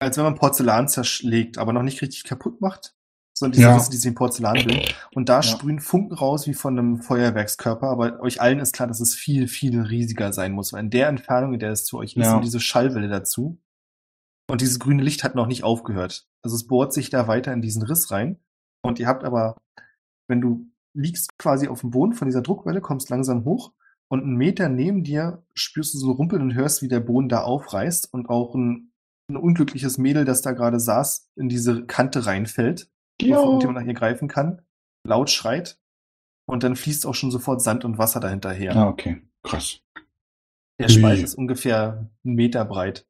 als 0.00 0.16
wenn 0.16 0.24
man 0.24 0.34
Porzellan 0.34 0.88
zerschlägt, 0.88 1.58
aber 1.58 1.72
noch 1.72 1.82
nicht 1.82 2.02
richtig 2.02 2.24
kaputt 2.24 2.60
macht, 2.60 2.94
sondern 3.36 3.52
diese 3.52 3.68
Ja. 3.68 3.74
Risse, 3.76 3.90
die 3.90 3.96
sich 3.96 4.08
in 4.08 4.14
Porzellan 4.14 4.64
bilden. 4.64 4.82
Und 5.14 5.28
da 5.28 5.36
Ja. 5.36 5.42
sprühen 5.42 5.80
Funken 5.80 6.14
raus 6.14 6.46
wie 6.46 6.54
von 6.54 6.78
einem 6.78 7.00
Feuerwerkskörper, 7.02 7.88
aber 7.88 8.20
euch 8.20 8.40
allen 8.40 8.58
ist 8.60 8.74
klar, 8.74 8.88
dass 8.88 9.00
es 9.00 9.14
viel, 9.14 9.48
viel 9.48 9.80
riesiger 9.80 10.32
sein 10.32 10.52
muss, 10.52 10.72
weil 10.72 10.80
in 10.84 10.90
der 10.90 11.08
Entfernung, 11.08 11.54
in 11.54 11.60
der 11.60 11.70
es 11.72 11.84
zu 11.84 11.98
euch 11.98 12.16
ist, 12.16 12.24
Ja. 12.26 12.36
und 12.36 12.44
diese 12.44 12.60
Schallwelle 12.60 13.08
dazu. 13.08 13.58
Und 14.50 14.60
dieses 14.60 14.78
grüne 14.78 15.02
Licht 15.02 15.24
hat 15.24 15.34
noch 15.34 15.46
nicht 15.46 15.64
aufgehört. 15.64 16.28
Also 16.42 16.56
es 16.56 16.66
bohrt 16.66 16.92
sich 16.92 17.10
da 17.10 17.26
weiter 17.26 17.52
in 17.52 17.62
diesen 17.62 17.82
Riss 17.82 18.10
rein. 18.10 18.38
Und 18.82 19.00
ihr 19.00 19.08
habt 19.08 19.24
aber, 19.24 19.56
wenn 20.28 20.40
du 20.40 20.70
liegst 20.94 21.30
quasi 21.38 21.68
auf 21.68 21.80
dem 21.80 21.90
Boden 21.90 22.12
von 22.12 22.26
dieser 22.26 22.42
Druckwelle, 22.42 22.80
kommst 22.80 23.10
langsam 23.10 23.44
hoch 23.44 23.72
und 24.08 24.22
einen 24.22 24.36
Meter 24.36 24.68
neben 24.68 25.02
dir 25.02 25.42
spürst 25.54 25.94
du 25.94 25.98
so 25.98 26.12
rumpeln 26.12 26.42
und 26.42 26.54
hörst, 26.54 26.82
wie 26.82 26.88
der 26.88 27.00
Boden 27.00 27.28
da 27.28 27.42
aufreißt 27.42 28.12
und 28.12 28.28
auch 28.28 28.54
ein, 28.54 28.92
ein 29.28 29.36
unglückliches 29.36 29.98
Mädel, 29.98 30.24
das 30.24 30.42
da 30.42 30.52
gerade 30.52 30.78
saß, 30.78 31.30
in 31.36 31.48
diese 31.48 31.84
Kante 31.86 32.26
reinfällt, 32.26 32.88
bevor 33.20 33.44
irgendjemand 33.44 33.78
nach 33.78 33.86
ihr 33.86 33.94
greifen 33.94 34.28
kann, 34.28 34.62
laut 35.06 35.30
schreit 35.30 35.78
und 36.46 36.62
dann 36.62 36.76
fließt 36.76 37.06
auch 37.06 37.14
schon 37.14 37.30
sofort 37.30 37.62
Sand 37.62 37.84
und 37.84 37.98
Wasser 37.98 38.20
dahinter 38.20 38.52
her. 38.52 38.76
Ah, 38.76 38.88
okay. 38.88 39.22
Krass. 39.42 39.80
Der 40.78 40.88
Spalt 40.88 41.18
Ui. 41.18 41.24
ist 41.24 41.34
ungefähr 41.34 42.10
einen 42.24 42.34
Meter 42.34 42.64
breit. 42.64 43.06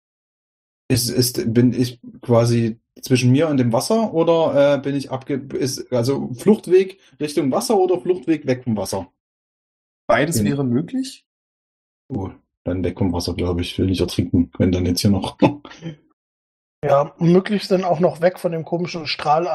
Ist, 0.88 1.10
ist, 1.10 1.52
bin 1.52 1.72
ich 1.72 2.00
quasi 2.22 2.78
zwischen 3.02 3.32
mir 3.32 3.48
und 3.48 3.56
dem 3.56 3.72
Wasser 3.72 4.14
oder 4.14 4.76
äh, 4.76 4.78
bin 4.78 4.94
ich 4.94 5.10
abge 5.10 5.34
ist 5.58 5.92
also 5.92 6.32
Fluchtweg 6.34 7.00
Richtung 7.20 7.50
Wasser 7.50 7.76
oder 7.76 8.00
Fluchtweg 8.00 8.46
weg 8.46 8.64
vom 8.64 8.76
Wasser? 8.76 9.12
Beides 10.06 10.36
Genau. 10.38 10.50
wäre 10.50 10.64
möglich. 10.64 11.26
Oh, 12.08 12.30
dann 12.64 12.84
weg 12.84 12.98
vom 12.98 13.12
Wasser, 13.12 13.34
glaube 13.34 13.62
ich. 13.62 13.76
Will 13.78 13.86
nicht 13.86 14.00
ertrinken, 14.00 14.50
wenn 14.58 14.70
dann 14.72 14.86
jetzt 14.86 15.00
hier 15.00 15.10
noch. 15.10 15.36
Ja, 16.84 17.14
möglichst 17.18 17.70
dann 17.70 17.84
auch 17.84 17.98
noch 18.00 18.20
weg 18.20 18.38
von 18.38 18.52
dem 18.52 18.64
komischen 18.64 19.06
Strahl 19.06 19.48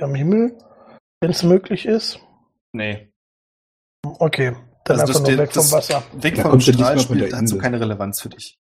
am 0.00 0.14
Himmel, 0.14 0.58
wenn 1.20 1.30
es 1.30 1.42
möglich 1.42 1.86
ist. 1.86 2.20
Nee. 2.72 3.10
Okay, 4.04 4.54
dann 4.84 5.00
Also 5.00 5.12
das- 5.12 5.16
einfach 5.22 5.30
nur 5.30 5.38
weg 5.38 5.52
vom 5.52 5.72
Wasser. 5.72 6.02
Weg 6.14 6.38
vom 6.38 6.60
Strahl 6.60 6.98
spielt, 6.98 7.20
der 7.20 7.26
hat 7.28 7.32
so 7.32 7.38
Insel. 7.38 7.58
keine 7.60 7.80
Relevanz 7.80 8.20
für 8.20 8.28
dich. 8.28 8.58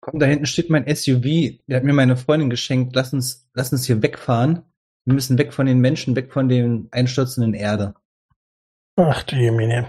Komm, 0.00 0.18
da 0.20 0.26
hinten 0.26 0.46
steht 0.46 0.70
mein 0.70 0.86
SUV. 0.86 1.60
Der 1.66 1.76
hat 1.76 1.84
mir 1.84 1.92
meine 1.92 2.16
Freundin 2.16 2.48
geschenkt. 2.48 2.94
Lass 2.94 3.12
uns, 3.12 3.50
lass 3.52 3.72
uns 3.72 3.84
hier 3.84 4.00
wegfahren. 4.02 4.62
Wir 5.08 5.14
müssen 5.14 5.38
weg 5.38 5.54
von 5.54 5.64
den 5.64 5.78
Menschen, 5.78 6.14
weg 6.16 6.34
von 6.34 6.50
den 6.50 6.88
einstürzenden 6.90 7.54
Erde. 7.54 7.94
Ach 8.96 9.22
du 9.22 9.36
Jemine. 9.36 9.86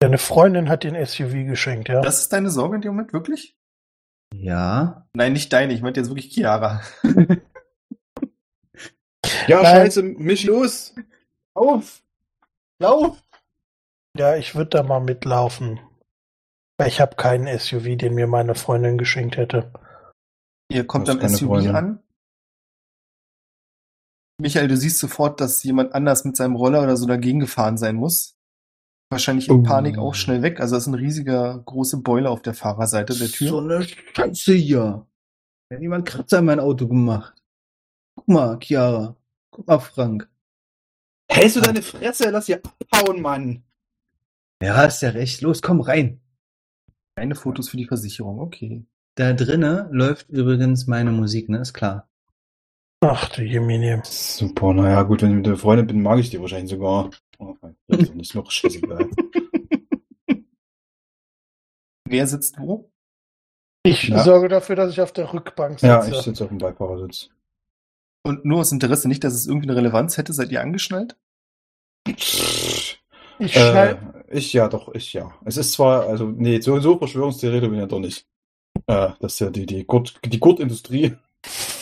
Deine 0.00 0.18
Freundin 0.18 0.68
hat 0.68 0.82
den 0.82 0.96
SUV 1.06 1.46
geschenkt, 1.46 1.88
ja? 1.88 2.00
Das 2.00 2.18
ist 2.18 2.32
deine 2.32 2.50
Sorge 2.50 2.74
in 2.74 2.82
dem 2.82 2.94
Moment, 2.94 3.12
wirklich? 3.12 3.56
Ja. 4.34 5.06
Nein, 5.14 5.32
nicht 5.32 5.52
deine, 5.52 5.74
ich 5.74 5.80
meinte 5.80 6.00
jetzt 6.00 6.08
wirklich 6.08 6.32
Chiara. 6.32 6.82
ja, 9.46 9.62
Nein. 9.62 9.64
scheiße, 9.64 10.02
mich 10.02 10.42
los! 10.42 10.96
Auf! 11.54 12.02
Lauf! 12.80 13.22
Ja, 14.18 14.34
ich 14.34 14.56
würde 14.56 14.70
da 14.70 14.82
mal 14.82 14.98
mitlaufen. 14.98 15.78
Ich 16.84 17.00
habe 17.00 17.14
keinen 17.14 17.46
SUV, 17.56 17.96
den 17.96 18.16
mir 18.16 18.26
meine 18.26 18.56
Freundin 18.56 18.98
geschenkt 18.98 19.36
hätte. 19.36 19.72
Ihr 20.68 20.84
kommt 20.84 21.08
am 21.08 21.20
SUV 21.20 21.46
Freundin. 21.46 21.76
an. 21.76 22.03
Michael, 24.40 24.68
du 24.68 24.76
siehst 24.76 24.98
sofort, 24.98 25.40
dass 25.40 25.62
jemand 25.62 25.94
anders 25.94 26.24
mit 26.24 26.36
seinem 26.36 26.56
Roller 26.56 26.82
oder 26.82 26.96
so 26.96 27.06
dagegen 27.06 27.40
gefahren 27.40 27.76
sein 27.76 27.96
muss. 27.96 28.36
Wahrscheinlich 29.10 29.48
in 29.48 29.60
Oh. 29.60 29.62
Panik 29.62 29.98
auch 29.98 30.14
schnell 30.14 30.42
weg. 30.42 30.60
Also 30.60 30.76
es 30.76 30.84
ist 30.84 30.86
ein 30.88 30.94
riesiger, 30.94 31.58
große 31.64 31.98
Beule 31.98 32.30
auf 32.30 32.42
der 32.42 32.54
Fahrerseite 32.54 33.16
der 33.16 33.28
Tür. 33.28 33.48
So 33.48 33.58
eine 33.60 33.84
Scheiße 33.84 34.54
hier. 34.54 35.06
Hat 35.72 35.80
jemand 35.80 36.06
Kratzer 36.08 36.40
in 36.40 36.46
mein 36.46 36.60
Auto 36.60 36.88
gemacht. 36.88 37.34
Guck 38.16 38.28
mal, 38.28 38.58
Chiara. 38.58 39.16
Guck 39.52 39.66
mal, 39.66 39.78
Frank. 39.78 40.28
Hältst 41.30 41.56
du 41.56 41.60
deine 41.60 41.82
Fresse? 41.82 42.30
Lass 42.30 42.46
hier 42.46 42.60
abhauen, 42.90 43.22
Mann! 43.22 43.64
Ja, 44.62 44.76
hast 44.76 45.02
ja 45.02 45.10
recht. 45.10 45.40
Los, 45.42 45.62
komm 45.62 45.80
rein. 45.80 46.20
Keine 47.16 47.34
Fotos 47.34 47.68
für 47.68 47.76
die 47.76 47.86
Versicherung, 47.86 48.40
okay. 48.40 48.84
Da 49.16 49.32
drinne 49.32 49.88
läuft 49.92 50.28
übrigens 50.28 50.86
meine 50.86 51.12
Musik, 51.12 51.48
ne? 51.48 51.58
Ist 51.58 51.72
klar. 51.72 52.08
Ach 53.06 53.28
du 53.28 53.42
Jemine. 53.42 54.00
Super, 54.04 54.72
naja, 54.72 55.02
gut, 55.02 55.20
wenn 55.22 55.30
ich 55.30 55.36
mit 55.36 55.46
der 55.46 55.56
Freundin 55.56 55.86
bin, 55.86 56.02
mag 56.02 56.18
ich 56.18 56.30
die 56.30 56.40
wahrscheinlich 56.40 56.70
sogar. 56.70 57.10
Oh, 57.38 57.54
das 57.88 58.00
ist 58.00 58.14
nicht 58.14 58.34
noch 58.34 58.50
scheißegal. 58.50 59.10
Wer 62.08 62.26
sitzt 62.26 62.58
wo? 62.58 62.90
Ich 63.84 64.04
Ja. 64.08 64.22
sorge 64.22 64.48
dafür, 64.48 64.76
dass 64.76 64.92
ich 64.92 65.00
auf 65.00 65.12
der 65.12 65.32
Rückbank 65.32 65.80
sitze. 65.80 65.86
ja, 65.86 66.06
ich 66.06 66.14
sitze 66.16 66.44
auf 66.44 66.48
dem 66.50 66.58
Beifahrersitz. 66.58 67.28
Und 68.26 68.44
nur 68.46 68.60
aus 68.60 68.72
Interesse, 68.72 69.08
nicht, 69.08 69.22
dass 69.24 69.34
es 69.34 69.46
irgendwie 69.46 69.68
eine 69.68 69.76
Relevanz 69.76 70.16
hätte, 70.16 70.32
seid 70.32 70.50
ihr 70.50 70.62
angeschnallt? 70.62 71.16
ich 72.06 72.24
schnall, 73.52 73.98
Äh, 74.30 74.36
ich 74.38 74.52
ja, 74.54 74.68
doch, 74.68 74.94
ich 74.94 75.12
ja. 75.12 75.34
Es 75.44 75.58
ist 75.58 75.72
zwar, 75.72 76.06
also, 76.08 76.26
nee, 76.28 76.60
so, 76.60 76.80
so 76.80 76.96
Verschwörungstheoretiker 76.96 77.68
bin 77.68 77.74
ich 77.74 77.80
ja 77.82 77.86
doch 77.86 78.00
nicht. 78.00 78.26
Äh, 78.86 79.10
das 79.20 79.34
ist 79.34 79.40
ja 79.40 79.50
die, 79.50 79.66
die 79.66 79.84
Gurt, 79.84 80.14
die 80.24 80.40
Gurtindustrie. 80.40 81.16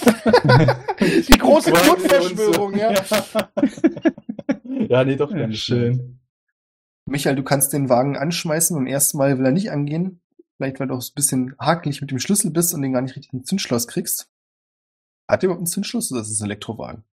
die 1.01 1.39
große 1.39 1.73
Grundverschwörung, 1.73 2.77
ja. 2.77 2.93
ja, 4.89 5.05
nee, 5.05 5.17
doch, 5.17 5.31
Ja, 5.33 5.51
schön. 5.53 6.21
Michael, 7.07 7.37
du 7.37 7.43
kannst 7.43 7.73
den 7.73 7.89
Wagen 7.89 8.17
anschmeißen. 8.17 8.77
Beim 8.77 8.87
ersten 8.87 9.19
Mal 9.19 9.39
will 9.39 9.47
er 9.47 9.53
nicht 9.53 9.71
angehen. 9.71 10.21
Vielleicht, 10.57 10.81
weil 10.81 10.89
du 10.89 10.95
auch 10.95 11.03
so 11.03 11.11
ein 11.11 11.17
bisschen 11.17 11.55
hakelig 11.59 12.01
mit 12.01 12.11
dem 12.11 12.19
Schlüssel 12.19 12.51
bist 12.51 12.73
und 12.75 12.83
den 12.83 12.93
gar 12.93 13.03
nicht 13.03 13.17
richtig 13.17 13.33
ein 13.33 13.45
Zündschloss 13.45 13.89
kriegst. 13.89 14.31
Hat 15.29 15.43
der 15.43 15.49
überhaupt 15.49 15.61
einen 15.61 15.67
Zündschloss 15.67 16.13
oder 16.13 16.21
ist 16.21 16.31
es 16.31 16.41
ein 16.41 16.47
Elektrowagen? 16.47 17.05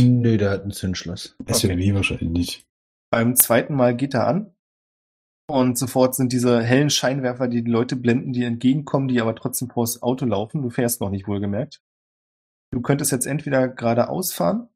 Nö, 0.00 0.36
der 0.36 0.50
hat 0.50 0.64
ein 0.64 0.70
Zündschloss. 0.70 1.36
SUV 1.48 1.94
wahrscheinlich 1.94 2.30
nicht. 2.30 2.66
Beim 3.10 3.36
zweiten 3.36 3.74
Mal 3.74 3.96
geht 3.96 4.14
er 4.14 4.26
an. 4.26 4.53
Und 5.46 5.76
sofort 5.76 6.14
sind 6.14 6.32
diese 6.32 6.62
hellen 6.62 6.88
Scheinwerfer, 6.88 7.48
die 7.48 7.62
die 7.62 7.70
Leute 7.70 7.96
blenden, 7.96 8.32
die 8.32 8.44
entgegenkommen, 8.44 9.08
die 9.08 9.20
aber 9.20 9.34
trotzdem 9.34 9.68
vors 9.68 10.02
Auto 10.02 10.24
laufen. 10.24 10.62
Du 10.62 10.70
fährst 10.70 11.00
noch 11.00 11.10
nicht 11.10 11.28
wohlgemerkt. 11.28 11.82
Du 12.72 12.80
könntest 12.80 13.12
jetzt 13.12 13.26
entweder 13.26 13.68
geradeaus 13.68 14.32
fahren 14.32 14.68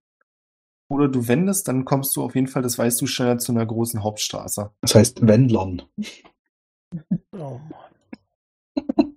oder 0.91 1.09
du 1.09 1.27
wendest, 1.27 1.69
dann 1.69 1.85
kommst 1.85 2.15
du 2.17 2.23
auf 2.23 2.35
jeden 2.35 2.47
Fall, 2.47 2.63
das 2.63 2.79
weißt 2.79 3.01
du, 3.01 3.07
schneller 3.07 3.39
zu 3.39 3.53
einer 3.53 3.67
großen 3.67 4.03
Hauptstraße. 4.03 4.71
Das 4.81 4.95
heißt 4.95 5.27
Wendlern. 5.27 5.83
Oh 7.33 7.59
Mann. 7.59 7.75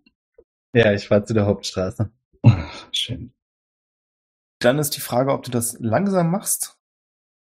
Ja, 0.74 0.94
ich 0.94 1.10
fahre 1.10 1.26
zu 1.26 1.34
der 1.34 1.48
Hauptstraße. 1.48 2.12
Schön. 2.94 3.34
Dann 4.60 4.80
ist 4.80 4.96
die 4.96 5.02
Frage, 5.02 5.34
ob 5.34 5.44
du 5.44 5.52
das 5.52 5.78
langsam 5.82 6.32
machst 6.32 6.81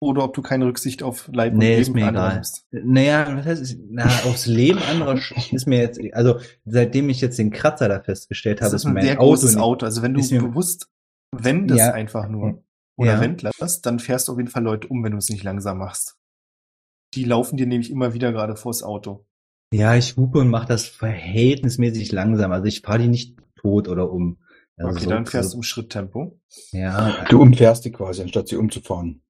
oder 0.00 0.24
ob 0.24 0.34
du 0.34 0.42
keine 0.42 0.66
Rücksicht 0.66 1.02
auf 1.02 1.28
Leib 1.32 1.52
und 1.52 1.58
Nee, 1.58 1.70
Leben 1.70 1.80
ist 1.82 1.90
mir 1.94 2.08
egal. 2.08 2.34
nimmst. 2.34 2.66
Naja, 2.70 3.36
was 3.36 3.46
heißt, 3.46 3.76
na, 3.90 4.04
aufs 4.24 4.46
Leben 4.46 4.78
anderer 4.80 5.18
ist 5.52 5.66
mir 5.66 5.78
jetzt, 5.80 6.00
also 6.14 6.40
seitdem 6.64 7.08
ich 7.10 7.20
jetzt 7.20 7.38
den 7.38 7.50
Kratzer 7.50 7.88
da 7.88 8.00
festgestellt 8.00 8.60
Das 8.60 8.66
habe, 8.68 8.76
ist 8.76 8.86
ein 8.86 9.00
sehr 9.02 9.20
Auto 9.20 9.28
großes 9.30 9.56
Auto. 9.58 9.84
Also 9.86 10.02
wenn 10.02 10.14
du 10.14 10.20
ist 10.20 10.32
mir- 10.32 10.40
bewusst 10.42 10.88
wendest 11.36 11.78
Ja. 11.80 11.92
einfach 11.92 12.28
nur 12.28 12.64
oder 12.98 13.12
Ja. 13.14 13.20
wendlerst, 13.20 13.84
dann 13.86 13.98
fährst 13.98 14.28
du 14.28 14.32
auf 14.32 14.38
jeden 14.38 14.50
Fall 14.50 14.62
Leute 14.64 14.88
um, 14.88 15.04
wenn 15.04 15.12
du 15.12 15.18
es 15.18 15.28
nicht 15.28 15.44
langsam 15.44 15.78
machst. 15.78 16.16
Die 17.14 17.24
laufen 17.24 17.56
dir 17.56 17.66
nämlich 17.66 17.90
immer 17.90 18.14
wieder 18.14 18.32
gerade 18.32 18.56
vors 18.56 18.82
Auto. 18.82 19.26
Ja, 19.72 19.94
ich 19.96 20.16
hupe 20.16 20.38
und 20.40 20.48
mache 20.48 20.66
das 20.66 20.86
verhältnismäßig 20.86 22.10
langsam. 22.12 22.52
Also 22.52 22.66
ich 22.66 22.80
fahre 22.80 22.98
die 23.00 23.08
nicht 23.08 23.36
tot 23.56 23.86
oder 23.88 24.10
um. 24.10 24.38
Also 24.76 24.92
Okay, 24.92 25.04
so- 25.04 25.10
dann 25.10 25.26
fährst 25.26 25.50
so- 25.50 25.54
du 25.56 25.58
im 25.58 25.62
Schritttempo. 25.62 26.40
Ja, 26.72 27.24
Du 27.28 27.40
umfährst 27.40 27.84
die 27.84 27.92
quasi, 27.92 28.22
anstatt 28.22 28.48
sie 28.48 28.56
umzufahren. 28.56 29.22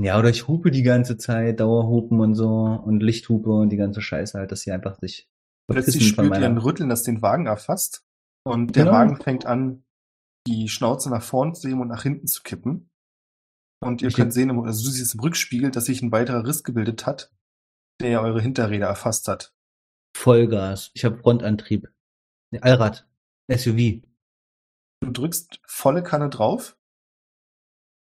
Ja, 0.00 0.18
oder 0.18 0.30
ich 0.30 0.48
hupe 0.48 0.70
die 0.70 0.82
ganze 0.82 1.16
Zeit, 1.16 1.60
Dauerhupen 1.60 2.20
und 2.20 2.34
so 2.34 2.48
und 2.48 3.00
Lichthupe 3.02 3.50
und 3.50 3.70
die 3.70 3.76
ganze 3.76 4.00
Scheiße 4.00 4.38
halt, 4.38 4.50
dass 4.52 4.62
sie 4.62 4.72
einfach 4.72 4.98
sich 4.98 5.28
Plötzlich 5.70 6.08
spürt 6.08 6.26
ihr 6.28 6.32
ein 6.34 6.40
meiner. 6.54 6.64
Rütteln, 6.64 6.88
das 6.88 7.02
den 7.04 7.22
Wagen 7.22 7.46
erfasst. 7.46 8.04
Und 8.44 8.74
der 8.76 8.84
Genau. 8.84 8.96
Wagen 8.96 9.16
fängt 9.16 9.46
an, 9.46 9.84
die 10.46 10.68
Schnauze 10.68 11.08
nach 11.08 11.22
vorn 11.22 11.54
zu 11.54 11.68
heben 11.68 11.80
und 11.80 11.88
nach 11.88 12.02
hinten 12.02 12.26
zu 12.26 12.42
kippen. 12.42 12.90
Und 13.80 14.02
ihr 14.02 14.08
Ich- 14.08 14.14
könnt 14.16 14.32
sehen, 14.32 14.50
also 14.50 14.84
du 14.84 14.90
siehst 14.90 15.14
im 15.14 15.20
Rückspiegel, 15.20 15.70
dass 15.70 15.84
sich 15.86 16.02
ein 16.02 16.10
weiterer 16.12 16.44
Riss 16.46 16.64
gebildet 16.64 17.06
hat, 17.06 17.32
der 18.00 18.20
eure 18.22 18.40
Hinterräder 18.40 18.86
erfasst 18.86 19.28
hat. 19.28 19.54
Vollgas. 20.16 20.90
Ich 20.94 21.04
habe 21.04 21.18
Frontantrieb. 21.18 21.88
Allrad. 22.60 23.06
SUV. 23.50 24.02
Du 25.00 25.10
drückst 25.10 25.60
volle 25.66 26.02
Kanne 26.02 26.28
drauf 26.28 26.76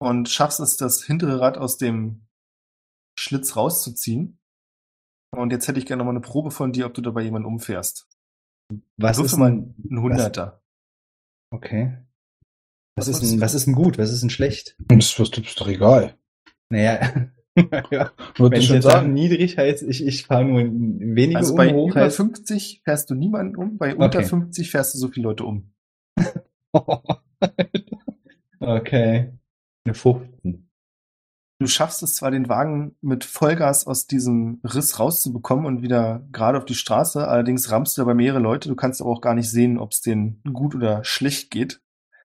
und 0.01 0.29
schaffst 0.29 0.61
es, 0.61 0.77
das 0.77 1.03
hintere 1.05 1.41
Rad 1.41 1.59
aus 1.59 1.77
dem 1.77 2.27
Schlitz 3.19 3.57
rauszuziehen. 3.57 4.39
Und 5.37 5.53
jetzt 5.53 5.69
hätte 5.69 5.79
ich 5.79 5.87
gerne 5.87 6.01
noch 6.01 6.07
mal 6.07 6.13
eine 6.13 6.21
Probe 6.21 6.51
von 6.51 6.73
dir, 6.73 6.87
ob 6.87 6.95
du 6.95 7.03
dabei 7.03 7.23
jemanden 7.23 7.47
umfährst. 7.47 8.09
Was 8.97 9.19
ist 9.19 9.37
mal 9.37 9.53
ein, 9.53 9.75
ein 9.91 10.01
Hunderter. 10.01 10.63
okay. 11.51 11.99
Was 12.97 13.09
Was 13.09 13.23
ist 13.23 13.35
du? 13.35 13.41
was 13.41 13.55
ist 13.55 13.67
denn 13.67 13.75
gut? 13.75 13.99
Was 13.99 14.11
ist 14.11 14.23
denn 14.23 14.31
schlecht? 14.31 14.77
Das 14.79 14.99
ist, 14.99 15.19
das 15.19 15.39
ist 15.39 15.61
doch 15.61 15.69
egal. 15.69 16.17
Naja, 16.71 17.31
ja. 17.91 18.13
Würde 18.37 18.57
wenn 18.57 18.61
ich 18.61 18.69
jetzt 18.69 18.85
sage, 18.85 18.97
sagen. 18.97 19.13
niedrig 19.13 19.57
heißt, 19.57 19.83
ich, 19.85 20.05
ich 20.05 20.27
fahre 20.27 20.45
nur 20.45 20.63
wenige 20.65 21.39
Also 21.39 21.53
um, 21.53 21.57
bei 21.57 21.73
hoch 21.73 21.91
über 21.91 22.01
heißt, 22.03 22.17
50 22.17 22.83
fährst 22.85 23.11
du 23.11 23.15
niemanden 23.15 23.57
um, 23.57 23.79
bei 23.79 23.95
unter 23.95 24.19
Okay. 24.19 24.29
50 24.29 24.71
fährst 24.71 24.95
du 24.95 24.99
so 24.99 25.09
viele 25.09 25.25
Leute 25.25 25.45
um. 25.45 25.73
okay. 28.61 29.38
Eine 29.89 29.95
15. 29.95 30.69
Du 31.61 31.67
schaffst 31.67 32.03
es 32.03 32.17
zwar, 32.17 32.31
den 32.31 32.51
Wagen 32.51 32.95
mit 33.01 33.25
Vollgas 33.25 33.87
aus 33.87 34.07
diesem 34.07 34.61
Riss 34.63 35.01
rauszubekommen 35.01 35.65
und 35.65 35.81
wieder 35.81 36.29
gerade 36.31 36.59
auf 36.59 36.67
die 36.67 36.75
Straße, 36.75 37.27
allerdings 37.27 37.71
rammst 37.71 37.97
du 37.97 38.03
dabei 38.03 38.13
mehrere 38.13 38.39
Leute. 38.39 38.69
Du 38.69 38.77
kannst 38.77 39.01
aber 39.01 39.11
auch 39.11 39.23
gar 39.23 39.35
nicht 39.35 39.51
sehen, 39.51 39.79
ob 39.79 39.93
es 39.93 40.03
denen 40.03 40.43
gut 40.53 40.75
oder 40.75 41.03
schlecht 41.05 41.51
geht. 41.51 41.81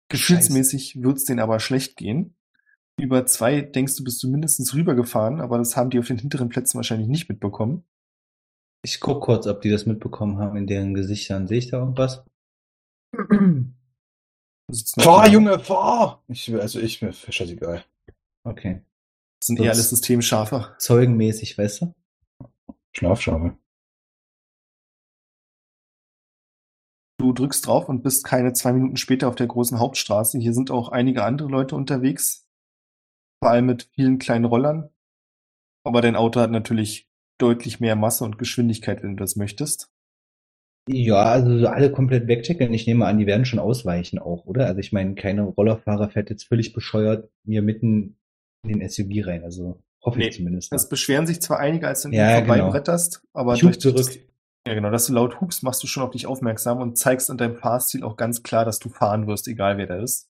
Gefühlsmäßig 0.07 1.03
wird 1.03 1.17
es 1.17 1.25
denen 1.25 1.41
aber 1.41 1.59
schlecht 1.59 1.97
gehen. 1.97 2.35
Über 2.97 3.25
zwei 3.25 3.61
denkst 3.61 3.97
du, 3.97 4.05
bist 4.05 4.23
du 4.23 4.29
mindestens 4.29 4.73
rübergefahren, 4.73 5.41
aber 5.41 5.57
das 5.57 5.75
haben 5.75 5.89
die 5.89 5.99
auf 5.99 6.07
den 6.07 6.19
hinteren 6.19 6.47
Plätzen 6.47 6.77
wahrscheinlich 6.77 7.09
nicht 7.09 7.27
mitbekommen. 7.27 7.83
Ich 8.81 9.01
guck 9.01 9.21
kurz, 9.21 9.45
ob 9.45 9.61
die 9.61 9.69
das 9.69 9.85
mitbekommen 9.85 10.37
haben 10.37 10.55
in 10.55 10.67
deren 10.67 10.93
Gesichtern. 10.93 11.47
Sehe 11.47 11.57
ich 11.57 11.69
da 11.69 11.79
irgendwas? 11.79 12.23
okay. 13.17 13.65
Du 13.67 13.67
sitzt 13.67 14.60
noch 14.60 14.60
Fahr. 14.99 15.27
Junge, 15.27 15.59
fahr! 15.59 16.23
Ich, 16.27 16.53
also 16.53 16.79
ich, 16.79 17.01
mir 17.01 17.13
scheißegal. 17.13 17.83
Das 19.39 19.47
sind 19.47 19.59
eher 19.59 19.71
alles 19.71 19.89
Systemschafe. 19.89 20.75
Zeugenmäßig, 20.77 21.57
weißt 21.57 21.81
du? 21.81 21.93
Schlafschabe. 22.93 23.57
Du 27.17 27.33
drückst 27.33 27.67
drauf 27.67 27.87
und 27.87 28.01
bist 28.01 28.23
keine 28.23 28.53
zwei 28.53 28.73
Minuten 28.73 28.97
später 28.97 29.27
auf 29.27 29.35
der 29.35 29.47
großen 29.47 29.79
Hauptstraße. 29.79 30.39
Hier 30.39 30.53
sind 30.53 30.71
auch 30.71 30.89
einige 30.89 31.23
andere 31.23 31.49
Leute 31.49 31.75
unterwegs. 31.75 32.47
Vor 33.43 33.51
allem 33.51 33.67
mit 33.67 33.89
vielen 33.93 34.17
kleinen 34.17 34.45
Rollern. 34.45 34.89
Aber 35.83 36.01
dein 36.01 36.15
Auto 36.15 36.39
hat 36.39 36.51
natürlich 36.51 37.09
deutlich 37.37 37.79
mehr 37.79 37.95
Masse 37.95 38.23
und 38.23 38.37
Geschwindigkeit, 38.37 39.03
wenn 39.03 39.17
du 39.17 39.21
das 39.21 39.35
möchtest. 39.35 39.90
Ja, 40.89 41.23
also 41.23 41.59
so 41.59 41.67
alle 41.67 41.91
komplett 41.91 42.27
wegchecken. 42.27 42.73
Ich 42.73 42.87
nehme 42.87 43.05
an, 43.05 43.19
die 43.19 43.27
werden 43.27 43.45
schon 43.45 43.59
ausweichen 43.59 44.19
auch, 44.19 44.45
oder? 44.45 44.65
Also 44.65 44.79
ich 44.79 44.91
meine, 44.91 45.15
keine 45.15 45.43
Rollerfahrer 45.43 46.09
fährt 46.09 46.29
jetzt 46.29 46.45
völlig 46.45 46.73
bescheuert 46.73 47.29
mir 47.43 47.61
mitten 47.61 48.17
in 48.63 48.79
den 48.79 48.89
SUV 48.89 49.27
rein. 49.27 49.43
Also 49.43 49.81
hoffe 50.03 50.19
Nee, 50.19 50.29
ich 50.29 50.37
zumindest. 50.37 50.73
Es 50.73 50.89
beschweren 50.89 51.27
sich 51.27 51.41
zwar 51.41 51.59
einige, 51.59 51.87
als 51.87 52.01
du 52.01 52.09
Ja, 52.09 52.37
ihnen 52.37 52.45
genau. 52.45 52.55
vorbeibretterst, 52.55 53.23
aber 53.33 53.53
Ich 53.53 53.61
durch 53.61 53.79
zurück. 53.79 53.97
Das, 53.97 54.15
ja, 54.67 54.73
genau, 54.73 54.91
dass 54.91 55.07
du 55.07 55.13
laut 55.13 55.39
hupst, 55.39 55.63
machst 55.63 55.81
du 55.83 55.87
schon 55.87 56.03
auf 56.03 56.11
dich 56.11 56.25
aufmerksam 56.27 56.79
und 56.79 56.97
zeigst 56.97 57.29
an 57.29 57.37
deinem 57.37 57.55
Fahrstil 57.57 58.03
auch 58.03 58.15
ganz 58.15 58.43
klar, 58.43 58.65
dass 58.65 58.79
du 58.79 58.89
fahren 58.89 59.27
wirst, 59.27 59.47
egal 59.47 59.77
wer 59.77 59.87
da 59.87 60.01
ist. 60.01 60.29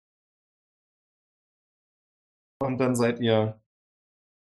Und 2.61 2.79
dann 2.79 2.97
seid 2.97 3.21
ihr 3.21 3.61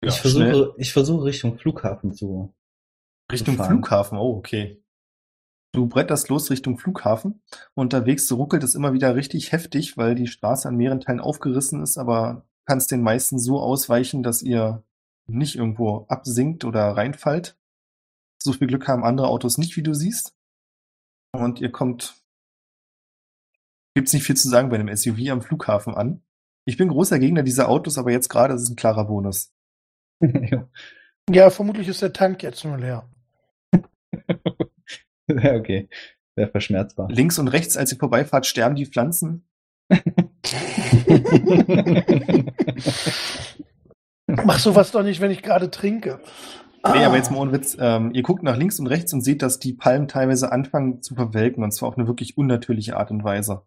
ja, 0.05 0.11
ich 0.11 0.15
schnell 0.15 0.51
versuche, 0.53 0.75
ich 0.79 0.93
versuche 0.93 1.25
Richtung 1.25 1.59
Flughafen 1.59 2.13
zu. 2.13 2.55
Richtung 3.33 3.57
fahren. 3.57 3.69
Flughafen. 3.69 4.19
Oh, 4.19 4.37
okay. 4.37 4.83
Du 5.77 5.87
bretterst 5.87 6.31
los 6.31 6.51
Richtung 6.51 6.79
Flughafen. 6.79 7.43
Unterwegs 7.75 8.33
ruckelt 8.33 8.65
es 8.65 8.75
immer 8.75 8.95
wieder 8.95 9.15
richtig 9.15 9.53
heftig, 9.53 9.99
weil 9.99 10.15
die 10.15 10.27
Straße 10.27 10.67
an 10.67 10.77
mehreren 10.77 11.03
Teilen 11.03 11.21
aufgerissen 11.21 11.83
ist, 11.83 11.99
aber 11.99 12.47
kannst 12.65 12.91
den 12.91 13.03
meisten 13.03 13.39
so 13.39 13.61
ausweichen, 13.61 14.23
dass 14.23 14.41
ihr 14.41 14.83
nicht 15.27 15.55
irgendwo 15.55 16.07
absinkt 16.09 16.65
oder 16.65 16.97
reinfallt. 16.97 17.59
So 18.39 18.55
viel 18.55 18.69
Glück 18.69 18.89
haben 18.89 19.05
andere 19.05 19.29
Autos 19.29 19.59
nicht, 19.59 19.77
wie 19.77 19.83
du 19.83 19.93
siehst. 19.93 20.35
Und 21.33 21.61
ihr 21.61 21.71
kommt, 21.71 22.15
gibt's 23.93 24.15
nicht 24.15 24.25
viel 24.25 24.37
zu 24.37 24.49
sagen 24.49 24.71
bei 24.71 24.79
einem 24.79 24.97
SUV 24.97 25.29
am 25.29 25.43
Flughafen 25.43 25.95
an. 25.95 26.23
Ich 26.65 26.79
bin 26.79 26.89
großer 26.89 27.19
Gegner 27.19 27.43
dieser 27.43 27.69
Autos, 27.69 27.99
aber 27.99 28.13
jetzt 28.13 28.31
gerade 28.31 28.55
ist 28.55 28.63
es 28.63 28.71
ein 28.71 28.77
klarer 28.77 29.05
Bonus. 29.05 29.53
ja, 30.23 30.71
Ja, 31.29 31.51
vermutlich 31.51 31.89
ist 31.89 32.01
der 32.01 32.15
Tank 32.15 32.43
jetzt 32.43 32.65
nur 32.65 32.79
leer. 32.79 33.07
okay. 35.59 35.89
Sehr 36.37 36.49
verschmerzbar. 36.49 37.09
Links 37.11 37.39
und 37.39 37.49
rechts, 37.49 37.77
als 37.77 37.93
ihr 37.93 37.99
vorbeifahrt, 37.99 38.47
sterben 38.47 38.77
die 38.77 38.87
Pflanzen. 38.87 39.49
Mach 44.27 44.59
sowas 44.59 44.91
doch 44.91 45.03
nicht, 45.03 45.21
wenn 45.21 45.31
ich 45.31 45.43
gerade 45.43 45.71
trinke. 45.71 46.21
Nee, 46.93 47.05
aber 47.05 47.17
jetzt 47.17 47.31
mal 47.31 47.39
ohne 47.39 47.53
Witz. 47.53 47.77
Ähm, 47.81 48.13
ihr 48.13 48.23
guckt 48.23 48.43
nach 48.43 48.57
links 48.57 48.79
und 48.79 48.87
rechts 48.87 49.13
und 49.13 49.23
seht, 49.23 49.43
dass 49.43 49.59
die 49.59 49.73
Palmen 49.73 50.09
teilweise 50.09 50.53
anfangen 50.53 51.03
zu 51.03 51.15
verwelken 51.15 51.65
und 51.65 51.73
zwar 51.73 51.89
auf 51.89 51.99
eine 51.99 52.07
wirklich 52.07 52.37
unnatürliche 52.37 52.97
Art 52.97 53.11
und 53.11 53.25
Weise. 53.25 53.63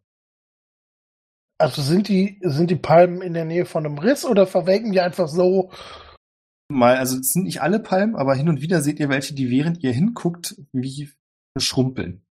Also 1.57 1.81
sind 1.81 2.07
die, 2.07 2.39
sind 2.41 2.71
die 2.71 2.77
Palmen 2.77 3.21
in 3.21 3.33
der 3.33 3.45
Nähe 3.45 3.65
von 3.65 3.85
einem 3.85 3.97
Riss 3.97 4.25
oder 4.25 4.47
verwelken 4.47 4.93
die 4.93 5.01
einfach 5.01 5.27
so? 5.27 5.71
Mal, 6.71 6.97
also 6.97 7.17
es 7.17 7.29
sind 7.29 7.43
nicht 7.43 7.61
alle 7.61 7.79
Palmen, 7.79 8.15
aber 8.15 8.35
hin 8.35 8.47
und 8.47 8.61
wieder 8.61 8.81
seht 8.81 8.99
ihr 8.99 9.09
welche, 9.09 9.33
die 9.33 9.49
während 9.49 9.83
ihr 9.83 9.91
hinguckt, 9.91 10.55
wie 10.71 11.09
schrumpeln 11.59 12.21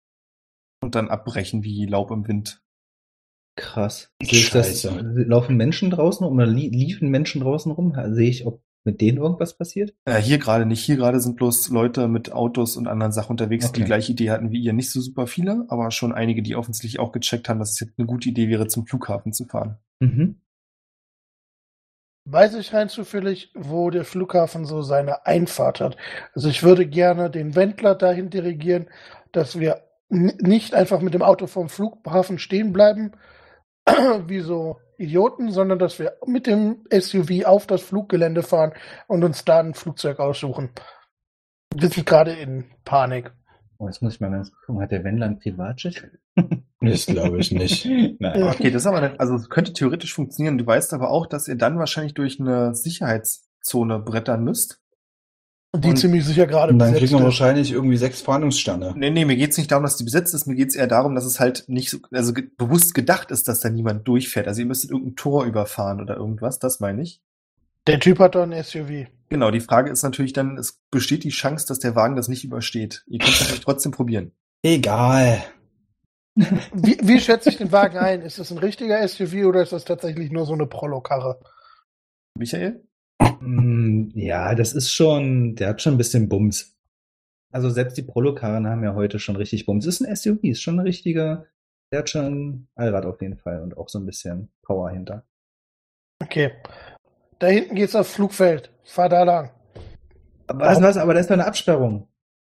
und 0.83 0.95
dann 0.95 1.09
abbrechen 1.09 1.63
wie 1.65 1.87
Laub 1.87 2.11
im 2.11 2.27
Wind. 2.29 2.63
Krass. 3.57 4.13
Sehe 4.23 4.43
das, 4.53 4.83
Scheiße. 4.83 5.01
laufen 5.27 5.57
Menschen 5.57 5.91
draußen 5.91 6.25
rum 6.25 6.37
oder 6.37 6.47
lie 6.47 6.69
liefen 6.69 7.09
Menschen 7.11 7.41
draußen 7.41 7.73
rum? 7.73 7.93
Sehe 8.15 8.29
ich, 8.31 8.47
ob 8.47 8.63
mit 8.85 9.01
denen 9.01 9.19
irgendwas 9.19 9.57
passiert? 9.59 9.95
Äh, 10.05 10.21
hier 10.21 10.39
gerade 10.39 10.65
nicht. 10.65 10.83
Hier 10.85 10.97
gerade 10.97 11.19
sind 11.21 11.37
bloß 11.37 11.69
Leute 11.71 12.07
mit 12.07 12.33
Autos 12.33 12.77
und 12.77 12.87
anderen 12.87 13.13
Sachen 13.13 13.33
unterwegs, 13.33 13.65
die 13.67 13.69
Okay. 13.71 13.81
die 13.81 13.87
gleiche 13.87 14.13
Idee 14.13 14.31
hatten 14.31 14.53
wie 14.53 14.63
ihr. 14.63 14.73
Nicht 14.73 14.91
so 14.93 15.01
super 15.01 15.27
viele, 15.27 15.67
aber 15.69 15.91
schon 15.91 16.13
einige, 16.13 16.43
die 16.43 16.55
offensichtlich 16.55 17.01
auch 17.01 17.11
gecheckt 17.11 17.49
haben, 17.49 17.59
dass 17.59 17.73
es 17.73 17.81
jetzt 17.81 17.99
eine 17.99 18.07
gute 18.07 18.29
Idee 18.29 18.49
wäre, 18.49 18.69
zum 18.69 18.87
Flughafen 18.87 19.33
zu 19.33 19.45
fahren. 19.47 19.79
Mhm. 20.01 20.41
Weiß 22.31 22.55
ich 22.57 22.75
rein 22.75 22.91
zufällig, 22.91 23.51
wo 23.55 23.89
der 23.89 24.05
Flughafen 24.05 24.67
so 24.67 24.83
seine 24.83 25.25
Einfahrt 25.25 25.81
hat. 25.81 25.97
Also 26.35 26.51
ich 26.51 26.63
würde 26.63 26.87
gerne 26.87 27.31
den 27.31 27.55
Wendler 27.57 27.95
dahin 27.95 28.29
dirigieren, 28.29 28.87
dass 29.33 29.59
wir 29.59 29.83
nicht 30.09 30.75
einfach 30.75 31.01
mit 31.01 31.15
dem 31.15 31.23
Auto 31.23 31.47
vom 31.47 31.69
Flughafen 31.69 32.39
stehen 32.39 32.73
bleiben, 32.73 33.13
wie 34.27 34.41
so 34.41 34.79
Idioten, 34.97 35.51
sondern 35.51 35.79
dass 35.79 35.99
wir 35.99 36.15
mit 36.27 36.47
dem 36.47 36.85
SUV 36.91 37.45
auf 37.45 37.67
das 37.67 37.83
Fluggelände 37.83 38.43
fahren 38.43 38.73
und 39.07 39.23
uns 39.23 39.45
da 39.45 39.61
ein 39.61 39.75
Flugzeug 39.75 40.19
aussuchen. 40.19 40.71
Wir 41.75 41.89
sind 41.89 42.07
gerade 42.07 42.33
in 42.33 42.65
Panik. 42.85 43.33
Oh, 43.79 43.87
jetzt 43.87 44.03
muss 44.03 44.15
ich 44.15 44.21
mal 44.21 44.31
ganz 44.31 44.51
gucken, 44.67 44.83
hat 44.83 44.91
der 44.91 45.05
Wendler 45.05 45.27
ein 45.27 45.39
Privatjet? 45.39 46.11
Das 46.81 47.07
glaube 47.07 47.41
ich 47.41 47.51
nicht. 47.51 47.87
Nein. 48.21 48.43
Okay, 48.45 48.71
das 48.71 48.83
ist 48.83 48.87
aber 48.87 49.19
also 49.19 49.37
könnte 49.49 49.73
theoretisch 49.73 50.15
funktionieren. 50.15 50.59
Du 50.59 50.65
weißt 50.65 50.95
aber 50.95 51.11
auch, 51.11 51.27
dass 51.27 51.49
ihr 51.49 51.57
dann 51.57 51.77
wahrscheinlich 51.77 52.15
durch 52.15 52.39
eine 52.39 52.73
Sicherheitszone 52.73 53.99
brettern 53.99 54.45
müsst. 54.45 54.81
Die 55.77 55.89
Und- 55.89 55.97
ziemlich 55.99 56.25
sicher 56.25 56.47
gerade 56.47 56.73
Und 56.73 56.79
dann 56.79 56.93
besetzt 56.93 57.11
kriegen 57.11 57.21
wir 57.21 57.25
wahrscheinlich 57.27 57.73
irgendwie 57.73 57.99
sechs 57.99 58.23
Fahndungssterne. 58.23 58.95
Nee, 58.97 59.11
nee, 59.11 59.27
mir 59.27 59.37
geht's 59.37 59.59
nicht 59.59 59.71
darum, 59.71 59.85
dass 59.85 59.97
die 59.97 60.05
besetzt 60.05 60.33
ist, 60.33 60.47
mir 60.47 60.55
geht's 60.55 60.75
eher 60.75 60.87
darum, 60.87 61.15
dass 61.15 61.27
es 61.27 61.41
halt 61.41 61.65
nicht 61.69 61.91
so, 61.91 61.99
also 62.11 62.33
ge 62.33 62.49
bewusst 62.57 62.95
gedacht 62.95 63.31
ist, 63.31 63.49
dass 63.49 63.61
da 63.61 63.69
niemand 63.69 64.09
durchfährt. 64.09 64.49
Also 64.49 64.61
ihr 64.63 64.67
müsstet 64.67 64.91
irgendein 64.91 65.17
Tor 65.17 65.45
überfahren 65.45 66.01
oder 66.01 66.17
irgendwas, 66.17 66.59
das 66.59 66.81
meine 66.81 67.03
ich. 67.03 67.21
Der 67.87 68.01
Typ 68.01 68.19
hat 68.19 68.35
doch 68.35 68.43
ein 68.43 68.53
SUV. 68.53 69.09
Genau, 69.29 69.51
die 69.51 69.61
Frage 69.61 69.91
ist 69.91 70.03
natürlich 70.03 70.33
dann, 70.33 70.57
es 70.57 70.81
besteht 70.91 71.23
die 71.25 71.29
Chance, 71.29 71.67
dass 71.67 71.79
der 71.79 71.95
Wagen 71.95 72.17
das 72.17 72.29
nicht 72.29 72.45
übersteht. 72.45 73.05
Ihr 73.07 73.19
könnt 73.19 73.35
es 73.35 73.41
natürlich 73.41 73.65
trotzdem 73.65 73.93
probieren. 73.93 74.33
Egal. 74.63 75.43
Wie, 76.73 76.97
wie 77.03 77.19
schätze 77.21 77.49
ich 77.51 77.57
den 77.59 77.73
Wagen 77.73 77.99
ein? 77.99 78.23
Ist 78.23 78.39
das 78.39 78.51
ein 78.53 78.59
richtiger 78.59 79.07
SUV 79.07 79.45
oder 79.47 79.61
ist 79.63 79.73
das 79.73 79.85
tatsächlich 79.85 80.31
nur 80.31 80.47
so 80.47 80.53
eine 80.55 80.67
Prollo-Karre? 80.67 81.41
Michael? 82.39 82.85
Mm, 83.41 84.11
Ja, 84.15 84.55
das 84.55 84.73
ist 84.73 84.93
schon, 84.93 85.55
der 85.57 85.69
hat 85.71 85.83
schon 85.83 85.95
ein 85.95 85.99
bisschen 85.99 86.29
Bums. 86.29 86.75
Also 87.51 87.71
selbst 87.71 87.97
die 87.97 88.03
Prolokarren 88.03 88.67
haben 88.67 88.85
ja 88.85 88.95
heute 88.95 89.19
schon 89.19 89.37
richtig 89.37 89.67
Bums. 89.67 89.87
Ist 89.87 90.01
ein 90.01 90.15
SUV, 90.15 90.43
ist 90.45 90.63
schon 90.63 90.77
ein 90.79 90.87
richtiger, 90.87 91.47
der 91.91 92.01
hat 92.01 92.11
schon 92.11 92.69
Allrad 92.75 93.07
auf 93.07 93.21
jeden 93.23 93.39
Fall 93.39 93.63
und 93.63 93.77
auch 93.77 93.89
so 93.89 93.99
ein 93.99 94.07
bisschen 94.07 94.51
Power 94.63 94.91
hinter. 94.91 95.25
Okay. 96.23 96.53
Da 97.39 97.47
hinten 97.47 97.75
geht's 97.77 97.95
aufs 97.95 98.13
Flugfeld. 98.13 98.71
Fahr 98.85 99.09
da 99.09 99.23
lang. 99.23 99.51
Was, 100.49 100.81
was, 100.83 100.97
aber 100.97 101.15
da 101.15 101.21
ist 101.21 101.29
doch 101.31 101.35
eine 101.35 101.47
Absperrung. 101.47 102.09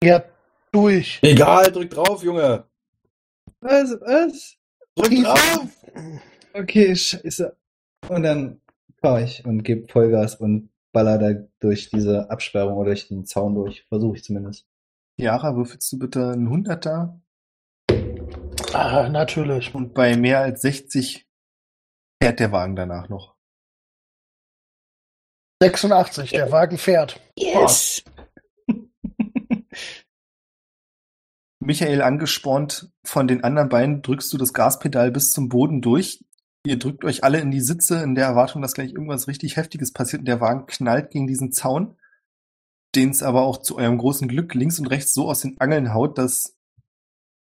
Ja, 0.04 0.24
durch. 0.72 1.20
Egal, 1.22 1.72
drück 1.72 1.92
drauf, 1.92 2.24
Junge. 2.24 2.66
Was, 3.62 3.92
was? 4.02 4.58
Drück 4.96 5.24
drauf. 5.24 5.68
Okay, 6.54 6.96
scheiße. 6.96 7.56
Und 8.10 8.24
dann 8.24 8.60
fahre 9.04 9.24
ich 9.24 9.46
und 9.46 9.64
gebe 9.64 9.88
Vollgas 9.88 10.36
und 10.36 10.70
baller 10.94 11.18
da 11.18 11.34
durch 11.60 11.90
diese 11.90 12.30
Absperrung 12.32 12.78
oder 12.78 12.92
durch 12.92 13.10
den 13.10 13.26
Zaun 13.26 13.56
durch. 13.56 13.86
Versuche 13.90 14.16
ich 14.18 14.24
zumindest. 14.24 14.66
Yara, 15.18 15.56
würfelst 15.56 15.92
du 15.92 16.00
bitte 16.00 16.32
einen 16.32 16.50
Hunderter? 16.50 17.22
Ah, 18.74 19.10
natürlich. 19.10 19.76
Und 19.76 19.94
bei 19.94 20.16
mehr 20.16 20.40
als 20.40 20.62
60 20.62 21.28
fährt 22.22 22.40
der 22.40 22.52
Wagen 22.52 22.76
danach 22.76 23.10
noch. 23.10 23.36
86, 25.62 26.32
der 26.32 26.52
Wagen 26.52 26.78
fährt. 26.78 27.20
Yes! 27.38 28.04
Michael, 31.60 32.02
angespornt 32.02 32.92
von 33.06 33.28
den 33.28 33.44
anderen 33.44 33.70
beiden, 33.70 34.02
drückst 34.02 34.34
du 34.34 34.38
das 34.38 34.54
Gaspedal 34.54 35.12
bis 35.12 35.32
zum 35.32 35.50
Boden 35.50 35.82
durch. 35.82 36.24
Ihr 36.66 36.80
drückt 36.80 37.04
euch 37.04 37.24
alle 37.24 37.42
in 37.42 37.52
die 37.52 37.60
Sitze 37.60 38.02
in 38.02 38.16
der 38.16 38.26
Erwartung, 38.26 38.62
dass 38.62 38.74
gleich 38.74 38.94
irgendwas 38.94 39.28
richtig 39.28 39.58
Heftiges 39.58 39.92
passiert 39.92 40.22
und 40.22 40.26
der 40.28 40.40
Wagen 40.40 40.66
knallt 40.66 41.12
gegen 41.12 41.28
diesen 41.28 41.52
Zaun, 41.52 41.98
den 42.96 43.10
es 43.10 43.22
aber 43.22 43.42
auch 43.42 43.58
zu 43.58 43.78
eurem 43.78 43.98
großen 43.98 44.30
Glück 44.30 44.54
links 44.54 44.80
und 44.80 44.88
rechts 44.88 45.14
so 45.14 45.30
aus 45.30 45.42
den 45.42 45.60
Angeln 45.60 45.94
haut, 45.94 46.18
dass 46.18 46.58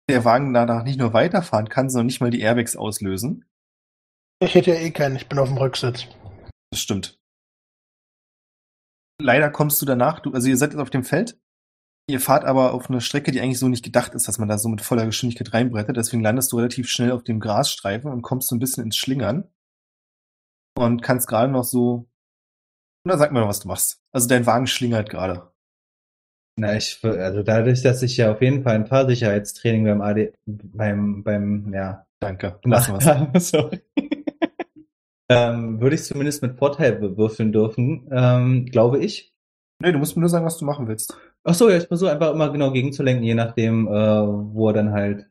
der 0.08 0.24
Wagen 0.24 0.54
danach 0.54 0.84
nicht 0.84 1.00
nur 1.00 1.14
weiterfahren 1.14 1.68
kann, 1.68 1.90
sondern 1.90 2.06
nicht 2.06 2.22
mal 2.22 2.30
die 2.30 2.42
Airbags 2.42 2.76
auslösen. 2.76 3.46
Ich 4.40 4.54
hätte 4.54 4.72
ja 4.72 4.78
eh 4.78 4.92
keinen, 4.92 5.16
ich 5.16 5.28
bin 5.28 5.40
auf 5.40 5.50
dem 5.50 5.58
Rücksitz. 5.58 6.06
Das 6.70 6.80
stimmt. 6.80 7.20
Leider 9.20 9.50
kommst 9.50 9.82
du 9.82 9.88
danach, 9.88 10.20
du, 10.20 10.32
also 10.32 10.48
ihr 10.48 10.58
seid 10.58 10.74
jetzt 10.74 10.80
auf 10.80 10.92
dem 10.92 11.04
Feld, 11.04 11.40
ihr 12.10 12.20
fahrt 12.20 12.46
aber 12.46 12.74
auf 12.74 12.90
eine 12.90 13.02
Strecke, 13.02 13.32
die 13.32 13.42
eigentlich 13.42 13.60
so 13.60 13.68
nicht 13.68 13.84
gedacht 13.84 14.14
ist, 14.16 14.28
dass 14.28 14.40
man 14.40 14.48
da 14.48 14.58
so 14.58 14.70
mit 14.70 14.82
voller 14.82 15.06
Geschwindigkeit 15.06 15.54
reinbrettet, 15.54 15.98
deswegen 15.98 16.24
landest 16.24 16.52
du 16.52 16.58
relativ 16.58 16.90
schnell 16.90 17.12
auf 17.12 17.24
dem 17.24 17.40
Grasstreifen 17.40 18.12
und 18.12 18.22
kommst 18.22 18.48
so 18.48 18.56
ein 18.56 18.60
bisschen 18.60 18.84
ins 18.84 18.98
Schlingern 18.98 19.50
und 20.76 21.02
kannst 21.02 21.28
gerade 21.28 21.52
noch 21.52 21.64
so, 21.64 22.08
oder 23.06 23.18
sag 23.18 23.32
mir 23.32 23.42
noch, 23.42 23.50
was 23.50 23.60
du 23.60 23.68
machst. 23.68 24.02
Also 24.12 24.28
dein 24.28 24.46
Wagen 24.46 24.68
schlingert 24.68 25.10
gerade. 25.10 25.52
Na, 26.60 26.76
ich, 26.76 27.04
also 27.04 27.44
dadurch, 27.44 27.84
dass 27.84 28.02
ich 28.02 28.18
ja 28.18 28.32
auf 28.32 28.42
jeden 28.42 28.64
Fall 28.64 28.76
ein 28.76 28.88
Fahrsicherheitstraining 28.88 29.86
beim 29.86 30.02
AD, 30.02 30.34
beim, 30.46 31.24
beim, 31.24 31.72
ja, 31.74 32.08
Danke. 32.20 32.60
Lassen 32.64 32.94
wir's. 32.94 33.06
habe, 33.06 33.40
sorry. 33.40 33.82
ähm, 35.30 35.80
würde 35.80 35.96
ich 35.96 36.04
zumindest 36.04 36.42
mit 36.42 36.58
Vorteil 36.58 36.94
bewürfeln 36.94 37.52
dürfen, 37.52 38.08
ähm, 38.12 38.66
glaube 38.66 39.00
ich. 39.00 39.34
Nee, 39.80 39.92
du 39.92 40.00
musst 40.00 40.16
mir 40.16 40.22
nur 40.22 40.30
sagen, 40.30 40.46
was 40.46 40.58
du 40.58 40.66
machen 40.66 40.88
willst. 40.88 41.16
Ach 41.44 41.54
so, 41.54 41.70
ja, 41.70 41.78
ich 41.78 41.88
versuche 41.88 42.12
einfach 42.12 42.34
immer 42.34 42.52
genau 42.52 42.72
gegenzulenken, 42.72 43.24
je 43.24 43.36
nachdem, 43.36 43.88
äh, 43.88 43.92
wo 43.92 44.70
er 44.70 44.74
dann 44.74 44.92
halt 44.92 45.30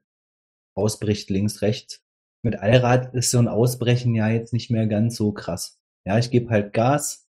ausbricht, 0.74 1.30
links, 1.30 1.62
rechts. 1.62 2.02
Mit 2.42 2.59
Allrad 2.61 3.14
ist 3.14 3.30
so 3.30 3.38
ein 3.38 3.48
Ausbrechen 3.48 4.14
ja 4.14 4.28
jetzt 4.28 4.52
nicht 4.52 4.70
mehr 4.70 4.86
ganz 4.86 5.16
so 5.16 5.32
krass. 5.32 5.80
Ja, 6.07 6.18
ich 6.18 6.30
gebe 6.30 6.50
halt 6.50 6.72
Gas 6.72 7.26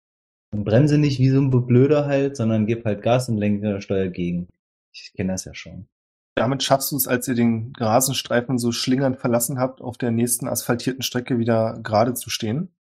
und 0.51 0.63
bremse 0.63 0.97
nicht 0.97 1.19
wie 1.19 1.30
so 1.30 1.39
ein 1.39 1.49
Blöder 1.49 2.05
halt, 2.05 2.36
sondern 2.36 2.65
gebe 2.65 2.84
halt 2.86 3.03
Gas 3.03 3.30
und 3.30 3.38
lenke 3.38 3.82
Steuer 3.82 4.07
gegen. 4.07 4.47
Ich 4.91 5.13
kenne 5.13 5.34
das 5.34 5.45
ja 5.45 5.53
schon. 5.53 5.88
Damit 6.36 6.63
schaffst 6.63 6.91
du 6.91 6.95
es, 6.95 7.07
als 7.07 7.28
ihr 7.28 7.36
den 7.36 7.74
Rasenstreifen 7.78 8.57
so 8.57 8.71
schlingernd 8.71 9.17
verlassen 9.17 9.59
habt, 9.59 9.82
auf 9.82 9.97
der 9.97 10.11
nächsten 10.11 10.47
asphaltierten 10.47 11.03
Strecke 11.03 11.38
wieder 11.38 11.80
gerade 11.84 12.15
zu 12.15 12.30
stehen. 12.30 12.74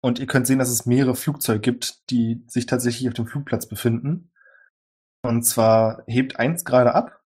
Und 0.00 0.18
ihr 0.18 0.26
könnt 0.26 0.46
sehen, 0.46 0.58
dass 0.58 0.68
es 0.68 0.86
mehrere 0.86 1.14
Flugzeuge 1.14 1.60
gibt, 1.60 2.10
die 2.10 2.44
sich 2.48 2.66
tatsächlich 2.66 3.08
auf 3.08 3.14
dem 3.14 3.26
Flugplatz 3.26 3.66
befinden. 3.66 4.30
Und 5.26 5.42
zwar 5.42 6.02
hebt 6.06 6.38
eins 6.38 6.64
gerade 6.64 6.94
ab. 6.94 7.22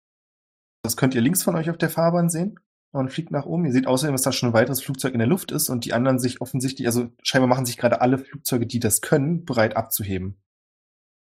Das 0.83 0.97
könnt 0.97 1.15
ihr 1.15 1.21
links 1.21 1.43
von 1.43 1.55
euch 1.57 1.71
auf 1.71 1.79
der 1.79 1.91
Fahrbahn 1.91 2.31
sehen 2.31 2.59
und 2.93 3.13
fliegt 3.13 3.31
nach 3.31 3.47
oben. 3.47 3.67
Ihr 3.67 3.73
seht 3.73 3.87
außerdem, 3.87 4.15
dass 4.15 4.23
da 4.23 4.33
schon 4.33 4.51
ein 4.51 4.55
weiteres 4.55 4.83
Flugzeug 4.83 5.13
in 5.13 5.19
der 5.19 5.29
Luft 5.29 5.53
ist 5.53 5.69
und 5.69 5.85
die 5.85 5.93
anderen 5.93 6.19
sich 6.19 6.41
offensichtlich, 6.41 6.87
also 6.87 7.11
scheinbar 7.23 7.49
machen 7.49 7.67
sich 7.67 7.77
gerade 7.77 8.01
alle 8.01 8.19
Flugzeuge, 8.19 8.67
die 8.67 8.81
das 8.81 9.01
können, 9.01 9.45
bereit 9.45 9.77
abzuheben. 9.77 10.43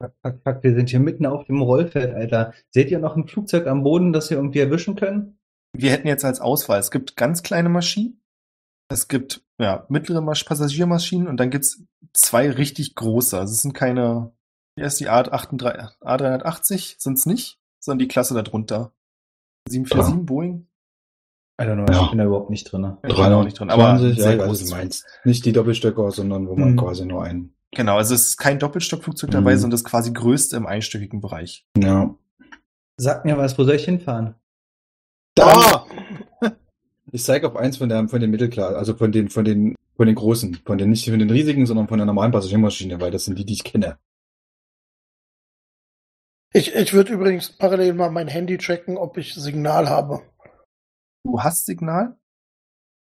Fuck, 0.01 0.15
fuck, 0.23 0.41
fuck, 0.45 0.63
wir 0.63 0.75
sind 0.75 0.91
hier 0.91 1.01
mitten 1.01 1.27
auf 1.27 1.47
dem 1.47 1.61
Rollfeld, 1.61 2.15
Alter. 2.15 2.53
Seht 2.71 2.91
ihr 2.91 3.01
noch 3.01 3.17
ein 3.17 3.27
Flugzeug 3.27 3.67
am 3.67 3.83
Boden, 3.83 4.13
das 4.13 4.31
wir 4.31 4.37
irgendwie 4.37 4.61
erwischen 4.61 4.95
können? 4.95 5.39
Wir 5.77 5.91
hätten 5.91 6.07
jetzt 6.07 6.25
als 6.25 6.41
Auswahl, 6.41 6.79
es 6.79 6.91
gibt 6.91 7.17
ganz 7.17 7.43
kleine 7.43 7.69
Maschinen, 7.69 8.23
es 8.91 9.09
gibt 9.09 9.43
ja, 9.61 9.87
mittlere 9.89 10.21
Masch 10.21 10.45
Passagiermaschinen 10.45 11.27
und 11.27 11.39
dann 11.39 11.51
gibt's 11.51 11.83
zwei 12.13 12.51
richtig 12.51 12.95
große. 12.95 13.39
Also 13.39 13.53
es 13.53 13.63
sind 13.63 13.75
keine, 13.75 14.33
wie 14.79 14.85
heißt 14.85 15.01
die 15.01 15.09
A38, 15.11 15.99
A380 16.01 16.95
sind's 16.99 17.27
nicht, 17.27 17.59
sondern 17.81 17.99
die 18.01 18.09
Klasse 18.09 18.35
darunter. 18.35 18.93
747 19.69 20.25
Boeing? 20.27 20.67
I 21.61 21.65
don't 21.65 21.75
know, 21.85 21.93
Ja. 21.93 22.05
ich 22.05 22.11
bin 22.11 22.19
da 22.19 22.25
überhaupt 22.25 22.51
nicht 22.51 22.71
drin. 22.71 22.97
Ich 23.07 23.15
bin 23.17 23.25
auch 23.33 23.45
nicht 23.45 23.59
drin, 23.59 23.71
aber 23.71 23.83
320, 23.83 24.23
sehr 24.23 24.37
ja, 24.37 24.45
groß. 24.47 24.71
meinst. 24.71 25.05
Nicht 25.25 25.45
die 25.45 25.53
Doppelstöcker, 25.53 26.11
sondern 26.13 26.49
wo 26.49 26.55
man 26.57 26.73
Mhm. 26.73 26.77
quasi 26.77 27.05
nur 27.05 27.25
einen. 27.25 27.53
Genau, 27.73 27.97
also 27.97 28.15
es 28.15 28.29
ist 28.29 28.37
kein 28.39 28.59
Doppelstockflugzeug 28.59 29.31
dabei, 29.31 29.55
Mhm. 29.55 29.59
sondern 29.59 29.71
das 29.73 29.85
quasi 29.85 30.13
größte 30.13 30.57
im 30.57 30.67
einstöckigen 30.67 31.21
Bereich. 31.21 31.67
Ja. 31.77 32.15
Sag 32.97 33.25
mir 33.25 33.37
was, 33.37 33.59
wo 33.59 33.65
soll 33.65 33.75
ich 33.75 33.85
hinfahren? 33.85 34.35
Da! 35.35 35.85
Ich 37.11 37.25
zeige 37.25 37.47
auf 37.49 37.57
eins 37.57 37.79
von, 37.79 37.89
der, 37.89 38.07
von 38.07 38.21
den 38.21 38.31
Mittelklassen, 38.31 38.77
also 38.77 38.95
von 38.95 39.11
den, 39.11 39.31
von 39.31 39.43
den, 39.43 39.75
von 39.97 40.05
den 40.07 40.15
großen, 40.15 40.59
von 40.67 40.77
den, 40.77 40.91
nicht 40.91 41.09
von 41.09 41.19
den 41.19 41.31
riesigen, 41.31 41.65
sondern 41.65 41.89
von 41.89 41.97
der 41.97 42.05
normalen 42.05 42.33
Passagiermaschine, 42.33 43.01
weil 43.01 43.11
das 43.11 43.25
sind 43.25 43.39
die, 43.39 43.47
die 43.47 43.55
ich 43.55 43.65
kenne. 43.65 43.97
Ich, 46.55 46.75
ich 46.75 46.93
würde 46.95 47.13
übrigens 47.13 47.57
parallel 47.57 47.95
mal 47.95 48.11
mein 48.11 48.29
Handy 48.29 48.57
checken, 48.57 48.97
ob 48.97 49.19
ich 49.19 49.35
Signal 49.35 49.89
habe. 49.89 50.23
Du 51.25 51.43
hast 51.43 51.67
Signal, 51.67 52.19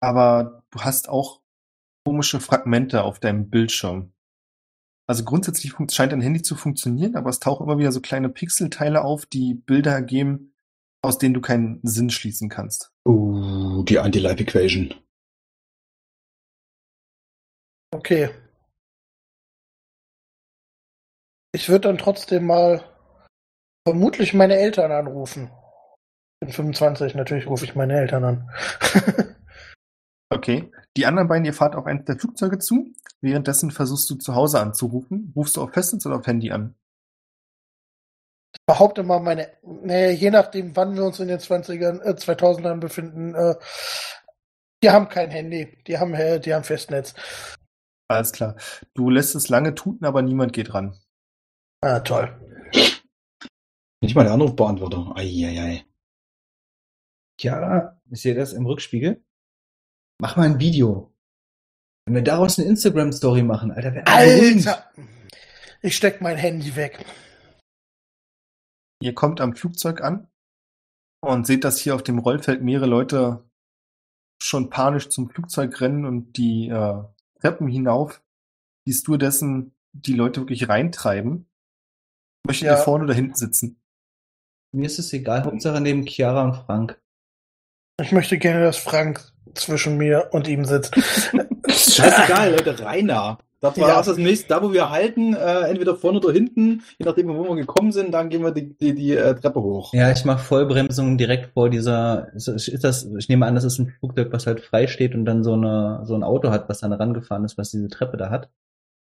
aber 0.02 0.64
du 0.72 0.82
hast 0.82 1.10
auch 1.10 1.42
komische 2.06 2.40
Fragmente 2.40 3.04
auf 3.04 3.20
deinem 3.20 3.50
Bildschirm. 3.50 4.14
Also 5.08 5.24
grundsätzlich 5.24 5.74
scheint 5.92 6.14
dein 6.14 6.22
Handy 6.22 6.42
zu 6.42 6.56
funktionieren, 6.56 7.16
aber 7.16 7.30
es 7.30 7.40
tauchen 7.40 7.66
immer 7.66 7.78
wieder 7.78 7.92
so 7.92 8.02
kleine 8.02 8.30
Pixelteile 8.30 9.04
auf, 9.04 9.26
die 9.26 9.54
Bilder 9.54 9.92
ergeben, 9.92 10.56
aus 11.04 11.18
denen 11.18 11.34
du 11.34 11.42
keinen 11.42 11.80
Sinn 11.84 12.10
schließen 12.10 12.50
kannst. 12.50 12.92
Uh, 13.06 13.84
die 13.84 14.00
Anti-Life-Equation. 14.00 14.96
Okay. 17.92 18.30
Ich 21.52 21.70
würde 21.70 21.88
dann 21.88 21.98
trotzdem 21.98 22.46
mal 22.46 22.84
vermutlich 23.88 24.34
meine 24.34 24.58
Eltern 24.58 24.92
anrufen. 24.92 25.52
Ich 26.42 26.48
bin 26.48 26.54
25, 26.54 27.16
natürlich 27.16 27.48
rufe 27.48 27.66
ich 27.66 27.76
meine 27.76 27.98
Eltern 27.98 28.24
an. 28.24 28.50
Okay. 30.32 30.72
Die 30.98 31.06
anderen 31.06 31.28
beiden, 31.28 31.46
ihr 31.46 31.54
fahrt 31.54 31.76
auf 31.76 31.86
eins 31.86 32.04
der 32.06 32.18
Flugzeuge 32.18 32.58
zu. 32.58 32.92
Währenddessen 33.22 33.70
versuchst 33.70 34.10
du 34.10 34.16
zu 34.16 34.34
Hause 34.34 34.60
anzurufen. 34.60 35.32
Rufst 35.36 35.56
du 35.56 35.62
auf 35.62 35.72
Festnetz 35.72 36.06
oder 36.08 36.18
auf 36.18 36.28
Handy 36.28 36.52
an? 36.52 36.76
behaupte 38.66 39.04
mal 39.04 39.20
meine, 39.20 39.50
naja, 39.64 40.12
je 40.12 40.32
nachdem, 40.32 40.76
wann 40.76 40.96
wir 40.96 41.04
uns 41.04 41.20
in 41.20 41.28
den 41.28 41.40
20ern, 41.40 42.02
äh, 42.02 42.16
2000ern 42.16 42.80
befinden, 42.80 43.36
äh, 43.36 43.56
die 44.84 44.90
haben 44.90 45.10
kein 45.10 45.30
Handy, 45.30 45.78
die 45.88 45.98
haben, 45.98 46.14
äh, 46.14 46.40
die 46.40 46.54
haben 46.54 46.64
Festnetz. 46.64 47.14
Alles 48.08 48.32
klar. 48.32 48.56
Du 48.94 49.10
lässt 49.10 49.36
es 49.36 49.50
lange 49.50 49.76
tuten, 49.76 50.06
aber 50.06 50.22
niemand 50.22 50.54
geht 50.54 50.74
ran. 50.74 50.96
Ah, 51.82 52.00
toll. 52.00 52.34
Nicht 54.02 54.16
mal 54.16 54.24
der 54.24 54.34
Anrufbeantworter. 54.34 55.14
Eieiei. 55.16 55.86
Ja, 57.42 58.00
ist 58.10 58.26
ihr 58.26 58.36
das 58.36 58.54
im 58.54 58.66
Rückspiegel? 58.66 59.24
Mach 60.20 60.38
mal 60.38 60.44
ein 60.50 60.60
Video. 60.60 61.14
Wenn 62.06 62.16
wir 62.16 62.22
daraus 62.24 62.58
eine 62.60 62.68
Instagram-Story 62.68 63.44
machen, 63.44 63.72
Alter, 63.72 63.94
wer 63.94 64.08
Alter! 64.08 64.92
Ich 65.82 65.96
steck 65.96 66.22
mein 66.22 66.38
Handy 66.38 66.76
weg. 66.76 67.04
Ihr 69.02 69.14
kommt 69.14 69.42
am 69.42 69.56
Flugzeug 69.56 70.02
an 70.02 70.30
und 71.22 71.46
seht, 71.46 71.64
dass 71.64 71.80
hier 71.80 71.96
auf 71.96 72.04
dem 72.04 72.20
Rollfeld 72.20 72.62
mehrere 72.62 72.86
Leute 72.86 73.50
schon 74.42 74.70
panisch 74.70 75.10
zum 75.10 75.30
Flugzeug 75.30 75.80
rennen 75.82 76.06
und 76.06 76.34
die 76.38 76.70
äh, 76.70 77.04
Treppen 77.40 77.68
hinauf 77.68 78.22
die 78.88 78.94
Stewardessen 78.94 79.76
die 79.94 80.14
Leute 80.14 80.42
wirklich 80.42 80.70
reintreiben. 80.70 81.50
Möchtet 82.46 82.68
Ja. 82.68 82.74
ihr 82.78 82.84
vorne 82.84 83.06
oder 83.06 83.14
hinten 83.16 83.36
sitzen? 83.36 83.82
Mir 84.76 84.86
ist 84.88 85.00
es 85.00 85.12
egal, 85.14 85.44
Hauptsache 85.44 85.80
neben 85.82 86.06
Chiara 86.06 86.44
und 86.44 86.56
Frank. 86.56 87.00
Ich 88.02 88.12
möchte 88.12 88.38
gerne, 88.38 88.64
dass 88.64 88.78
Frank 88.78 89.22
zwischen 89.54 89.98
mir 89.98 90.30
und 90.32 90.48
ihm 90.48 90.66
sitzt. 90.66 90.94
Scheißegal, 91.68 92.52
Leute, 92.52 92.80
Rainer. 92.80 93.38
Das 93.62 93.80
war 93.80 93.88
Ja. 93.88 94.02
das 94.02 94.18
nächste, 94.18 94.50
da 94.50 94.62
wo 94.62 94.74
wir 94.74 94.90
halten, 94.90 95.34
äh, 95.34 95.62
entweder 95.70 95.96
vorne 95.96 96.20
oder 96.20 96.32
hinten, 96.34 96.84
je 97.00 97.06
nachdem, 97.06 97.30
wo 97.30 97.44
wir 97.48 97.56
gekommen 97.56 97.92
sind, 97.94 98.12
dann 98.14 98.30
gehen 98.30 98.44
wir 98.44 98.52
die, 98.52 98.76
die, 98.78 98.94
die 98.94 99.14
äh, 99.16 99.34
Treppe 99.34 99.62
hoch. 99.62 99.94
Ja, 99.94 100.12
ich 100.12 100.26
mache 100.26 100.44
Vollbremsung 100.44 101.18
direkt 101.18 101.54
vor 101.54 101.70
dieser. 101.70 102.32
Ist, 102.34 102.48
ist 102.50 102.84
das? 102.84 103.08
Ich 103.18 103.30
nehme 103.30 103.46
an, 103.46 103.56
das 103.56 103.64
ist 103.64 103.80
ein 103.80 103.94
Flugzeug, 104.00 104.28
was 104.32 104.46
halt 104.46 104.60
frei 104.60 104.88
steht 104.88 105.16
und 105.16 105.26
dann 105.26 105.44
so 105.44 105.54
eine 105.54 106.02
so 106.04 106.16
ein 106.16 106.24
Auto 106.24 106.52
hat, 106.52 106.68
was 106.70 106.82
dann 106.82 106.92
rangefahren 106.94 107.46
ist, 107.46 107.58
was 107.58 107.72
diese 107.72 107.88
Treppe 107.88 108.18
da 108.18 108.30
hat. 108.30 108.50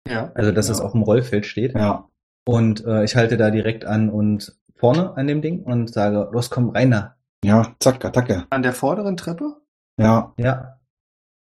Ja. 0.09 0.31
Also 0.33 0.51
dass 0.53 0.69
es 0.69 0.79
Ja. 0.79 0.85
auf 0.85 0.93
dem 0.93 1.03
Rollfeld 1.03 1.45
steht. 1.45 1.75
Ja. 1.75 2.07
Und 2.47 2.85
äh, 2.85 3.03
ich 3.03 3.15
halte 3.17 3.35
da 3.37 3.51
direkt 3.51 3.83
an 3.85 4.09
und 4.09 4.55
vorne 4.77 5.15
an 5.15 5.27
dem 5.27 5.41
Ding 5.41 5.63
und 5.63 5.91
sage, 5.91 6.29
los 6.31 6.49
komm 6.49 6.69
Rainer. 6.69 7.15
Ja, 7.43 7.75
zack, 7.79 8.03
Attacke. 8.03 8.45
An 8.49 8.63
der 8.63 8.73
vorderen 8.73 9.17
Treppe? 9.17 9.61
Ja. 9.99 10.33
Ja. 10.37 10.79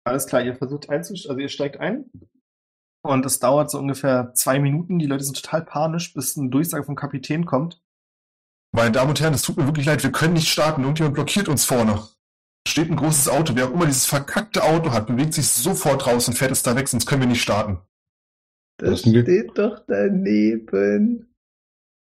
Alles 0.05 0.25
klar, 0.25 0.41
ihr 0.41 0.55
versucht 0.55 0.89
einzusteigen, 0.89 1.31
also 1.31 1.41
ihr 1.41 1.49
steigt 1.49 1.79
ein. 1.79 2.09
Und 3.01 3.25
es 3.25 3.39
dauert 3.39 3.71
so 3.71 3.79
ungefähr 3.79 4.33
zwei 4.33 4.59
Minuten. 4.59 4.99
Die 4.99 5.05
Leute 5.05 5.23
sind 5.23 5.41
total 5.41 5.63
panisch, 5.63 6.13
bis 6.13 6.35
ein 6.35 6.51
Durchsage 6.51 6.83
vom 6.83 6.95
Kapitän 6.95 7.45
kommt. 7.45 7.81
Meine 8.71 8.91
Damen 8.91 9.09
und 9.09 9.21
Herren, 9.21 9.33
es 9.33 9.41
tut 9.41 9.57
mir 9.57 9.65
wirklich 9.65 9.85
leid, 9.85 10.03
wir 10.03 10.11
können 10.11 10.33
nicht 10.33 10.49
starten. 10.49 10.81
Irgendjemand 10.81 11.15
blockiert 11.15 11.47
uns 11.47 11.65
vorne. 11.65 12.03
Steht 12.67 12.89
ein 12.89 12.97
großes 12.97 13.29
Auto. 13.29 13.55
Wer 13.55 13.67
auch 13.67 13.73
immer 13.73 13.85
dieses 13.85 14.05
verkackte 14.05 14.63
Auto 14.63 14.91
hat, 14.91 15.07
bewegt 15.07 15.33
sich 15.33 15.47
sofort 15.47 16.05
raus 16.05 16.27
und 16.27 16.35
fährt 16.35 16.51
es 16.51 16.61
da 16.61 16.75
weg, 16.75 16.87
sonst 16.87 17.05
können 17.05 17.21
wir 17.21 17.27
nicht 17.27 17.41
starten. 17.41 17.79
Das 18.77 19.03
Glück. 19.03 19.25
steht 19.25 19.57
doch 19.57 19.81
daneben. 19.87 21.28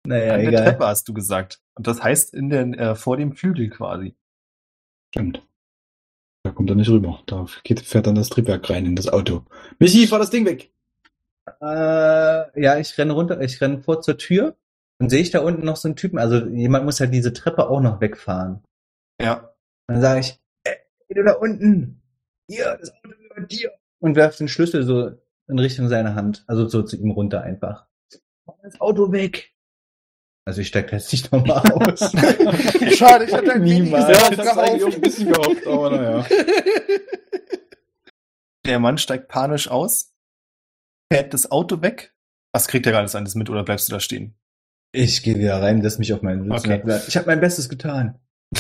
Naja, 0.05 0.33
An 0.33 0.39
der 0.41 0.49
egal. 0.49 0.63
Treppe 0.65 0.87
hast 0.87 1.07
du 1.07 1.13
gesagt. 1.13 1.61
Und 1.75 1.87
das 1.87 2.03
heißt 2.03 2.33
in 2.33 2.49
der, 2.49 2.67
äh, 2.77 2.95
vor 2.95 3.17
dem 3.17 3.33
Flügel 3.33 3.69
quasi. 3.69 4.15
Stimmt. 5.13 5.47
Da 6.43 6.51
kommt 6.51 6.69
er 6.69 6.75
nicht 6.75 6.89
rüber. 6.89 7.21
Da 7.25 7.45
geht, 7.63 7.79
fährt 7.79 8.07
dann 8.07 8.15
das 8.15 8.29
Triebwerk 8.29 8.69
rein 8.69 8.85
in 8.85 8.95
das 8.95 9.07
Auto. 9.07 9.45
Michi, 9.79 10.07
fahr 10.07 10.19
das 10.19 10.29
Ding 10.29 10.45
weg! 10.45 10.73
Äh, 11.61 12.61
ja, 12.61 12.77
ich 12.77 12.97
renne 12.97 13.13
runter, 13.13 13.39
ich 13.41 13.59
renne 13.61 13.81
vor 13.81 14.01
zur 14.01 14.17
Tür 14.17 14.57
und 14.99 15.09
sehe 15.09 15.21
ich 15.21 15.31
da 15.31 15.39
unten 15.39 15.65
noch 15.65 15.77
so 15.77 15.87
einen 15.87 15.95
Typen. 15.95 16.19
Also 16.19 16.45
jemand 16.47 16.85
muss 16.85 16.99
halt 16.99 17.13
diese 17.13 17.33
Treppe 17.33 17.69
auch 17.69 17.79
noch 17.79 18.01
wegfahren. 18.01 18.63
Ja. 19.21 19.53
Und 19.87 19.95
dann 19.95 20.01
sage 20.01 20.19
ich, 20.21 20.39
ey, 20.65 20.75
du 21.15 21.23
da 21.23 21.33
unten, 21.33 22.01
hier, 22.49 22.77
das 22.79 22.91
Auto 22.91 23.09
gehört 23.09 23.51
dir. 23.51 23.71
Und 23.99 24.15
werf 24.17 24.37
den 24.37 24.49
Schlüssel 24.49 24.83
so 24.83 25.11
in 25.47 25.59
Richtung 25.59 25.87
seiner 25.87 26.15
Hand, 26.15 26.43
also 26.47 26.67
so 26.67 26.83
zu 26.83 26.97
ihm 26.97 27.11
runter 27.11 27.41
einfach. 27.41 27.85
Mach 28.45 28.55
das 28.61 28.81
Auto 28.81 29.13
weg. 29.13 29.52
Also 30.45 30.61
ich 30.61 30.67
steig 30.67 30.91
jetzt 30.91 31.11
nicht 31.11 31.31
nochmal 31.31 31.61
aus. 31.71 31.99
Schade, 32.97 33.25
ich 33.25 33.33
hatte 33.33 33.59
Niemals. 33.59 34.07
Ja, 34.09 34.29
das 34.29 34.45
ist 34.45 34.57
eigentlich 34.57 34.95
ein 34.95 35.01
bisschen 35.01 35.31
gehofft, 35.31 35.65
aber 35.65 35.89
naja. 35.89 36.25
Der 38.65 38.79
Mann 38.79 38.97
steigt 38.97 39.27
panisch 39.27 39.67
aus, 39.69 40.13
fährt 41.11 41.33
das 41.33 41.51
Auto 41.51 41.81
weg. 41.81 42.13
Was 42.53 42.67
kriegt 42.67 42.85
er 42.85 42.91
gar 42.91 42.99
alles 42.99 43.15
alles 43.15 43.35
mit 43.35 43.49
oder 43.49 43.63
bleibst 43.63 43.89
du 43.89 43.93
da 43.93 43.99
stehen? 43.99 44.35
Ich 44.91 45.23
gehe 45.23 45.37
wieder 45.37 45.61
rein, 45.61 45.81
setz 45.81 45.97
mich 45.97 46.13
auf 46.13 46.21
meinen 46.21 46.43
Sitz 46.43 46.65
Okay. 46.65 46.81
hab 46.85 47.07
ich 47.07 47.17
habe 47.17 47.27
mein 47.27 47.39
Bestes 47.39 47.67
getan. 47.67 48.19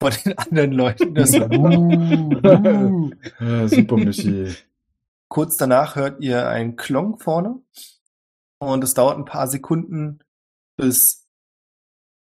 Vor 0.00 0.10
den 0.10 0.36
anderen 0.36 0.72
Leuten. 0.72 1.14
Das 1.14 1.32
uh, 1.32 1.44
uh. 1.44 3.10
Ja, 3.40 3.68
super, 3.68 3.96
Michi. 3.96 4.54
Kurz 5.28 5.56
danach 5.56 5.96
hört 5.96 6.20
ihr 6.20 6.48
einen 6.48 6.76
Klong 6.76 7.18
vorne 7.18 7.60
und 8.58 8.84
es 8.84 8.94
dauert 8.94 9.16
ein 9.16 9.24
paar 9.24 9.48
Sekunden, 9.48 10.20
bis 10.76 11.28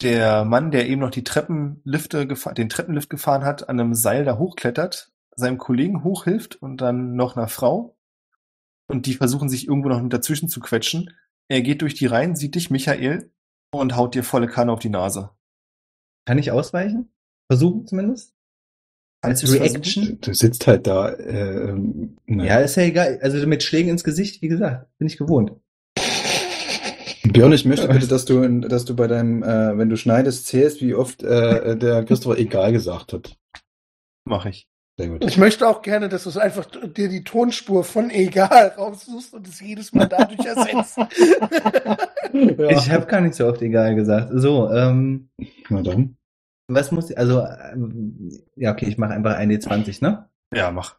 der 0.02 0.44
Mann, 0.46 0.72
der 0.72 0.88
eben 0.90 1.02
noch 1.02 1.12
die 1.12 1.24
Treppenlifte 1.24 2.28
den 2.28 2.70
Treppenlift 2.70 3.10
gefahren 3.10 3.46
hat, 3.46 3.70
an 3.70 3.80
einem 3.80 3.94
Seil 3.94 4.26
da 4.26 4.38
hochklettert, 4.38 5.12
seinem 5.36 5.58
Kollegen 5.58 6.04
hochhilft 6.04 6.56
und 6.56 6.78
dann 6.78 7.16
noch 7.16 7.38
einer 7.38 7.48
Frau. 7.48 7.98
Und 8.88 9.06
die 9.06 9.14
versuchen 9.14 9.50
sich 9.50 9.68
irgendwo 9.68 9.90
noch 9.90 10.02
dazwischen 10.10 10.50
zu 10.50 10.60
quetschen. 10.60 11.10
Er 11.48 11.62
geht 11.62 11.82
durch 11.82 11.94
die 11.94 12.06
Reihen, 12.06 12.36
sieht 12.36 12.56
dich, 12.56 12.70
Michael, 12.70 13.32
und 13.72 13.96
haut 13.96 14.16
dir 14.16 14.24
volle 14.24 14.48
Kanne 14.48 14.72
auf 14.72 14.80
die 14.80 14.90
Nase. 14.90 15.30
Kann 16.26 16.38
ich 16.38 16.52
ausweichen? 16.52 17.12
Versuchen 17.50 17.88
zumindest? 17.88 18.34
Als 19.22 19.50
Reaction? 19.50 20.20
Du, 20.20 20.30
du 20.30 20.34
sitzt 20.34 20.68
halt 20.68 20.86
da. 20.86 21.10
Äh, 21.10 21.70
ähm, 21.70 22.18
ne. 22.26 22.46
Ja, 22.46 22.60
ist 22.60 22.76
ja 22.76 22.84
egal. 22.84 23.20
Also 23.22 23.46
mit 23.48 23.64
Schlägen 23.64 23.90
ins 23.90 24.04
Gesicht, 24.04 24.42
wie 24.42 24.50
gesagt, 24.50 24.88
bin 24.98 25.08
ich 25.08 25.18
gewohnt. 25.18 25.54
Björn, 27.34 27.52
ich 27.52 27.66
möchte 27.66 27.88
bitte, 27.88 28.08
dass 28.08 28.26
du, 28.26 28.48
dass 28.62 28.86
du 28.86 28.96
bei 28.96 29.08
deinem, 29.08 29.44
äh, 29.44 29.78
wenn 29.78 29.90
du 29.90 29.98
schneidest, 29.98 30.48
zählst, 30.48 30.82
wie 30.82 30.94
oft 30.94 31.24
äh, 31.24 31.76
der 31.76 32.06
Christopher 32.06 32.38
egal 32.38 32.72
gesagt 32.72 33.14
hat. 33.14 33.36
Mach 34.26 34.46
ich. 34.46 34.68
Sehr 34.98 35.10
gut. 35.10 35.26
Ich 35.26 35.38
möchte 35.38 35.68
auch 35.68 35.82
gerne, 35.82 36.08
dass 36.08 36.24
du 36.24 36.30
es 36.30 36.38
einfach 36.38 36.66
dir 36.66 37.10
die 37.10 37.24
Tonspur 37.24 37.84
von 37.84 38.12
egal 38.12 38.74
raussuchst 38.78 39.34
und 39.34 39.48
es 39.48 39.60
jedes 39.60 39.92
Mal 39.92 40.08
dadurch 40.08 40.46
ersetzt. 40.46 40.98
Ja. 40.98 41.98
Ich 42.36 42.90
habe 42.90 43.06
gar 43.06 43.22
nicht 43.22 43.36
so 43.36 43.46
oft 43.46 43.62
egal 43.62 43.94
gesagt. 43.94 44.30
So, 44.32 44.72
ähm, 44.72 45.30
Na 45.70 45.84
dann. 45.84 46.18
was 46.68 46.92
muss 46.92 47.12
ich, 47.12 47.18
also, 47.18 47.46
ähm, 47.46 48.32
ja, 48.56 48.72
okay, 48.72 48.88
ich 48.88 48.98
mache 48.98 49.14
einfach 49.14 49.38
1D20, 49.38 50.04
ne? 50.04 50.30
Ja, 50.52 50.72
mach. 50.72 50.98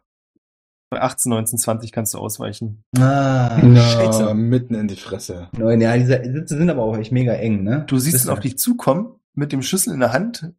Bei 0.95 1.01
18, 1.01 1.29
19, 1.29 1.59
20 1.59 1.91
kannst 1.91 2.13
du 2.13 2.19
ausweichen. 2.19 2.85
Ah, 2.97 3.59
scheiße. 3.59 4.33
mitten 4.33 4.75
in 4.75 4.87
die 4.87 4.95
Fresse. 4.95 5.49
Neun, 5.51 5.81
ja, 5.81 5.97
diese 5.97 6.23
Sitze 6.23 6.55
sind 6.57 6.69
aber 6.69 6.83
auch 6.83 6.97
echt 6.97 7.11
mega 7.11 7.33
eng, 7.33 7.63
ne? 7.63 7.83
Du 7.87 7.99
siehst 7.99 8.23
ihn 8.23 8.31
auf 8.31 8.39
dich 8.39 8.57
zukommen 8.57 9.19
mit 9.33 9.51
dem 9.51 9.61
Schlüssel 9.61 9.93
in 9.93 9.99
der 9.99 10.13
Hand. 10.13 10.53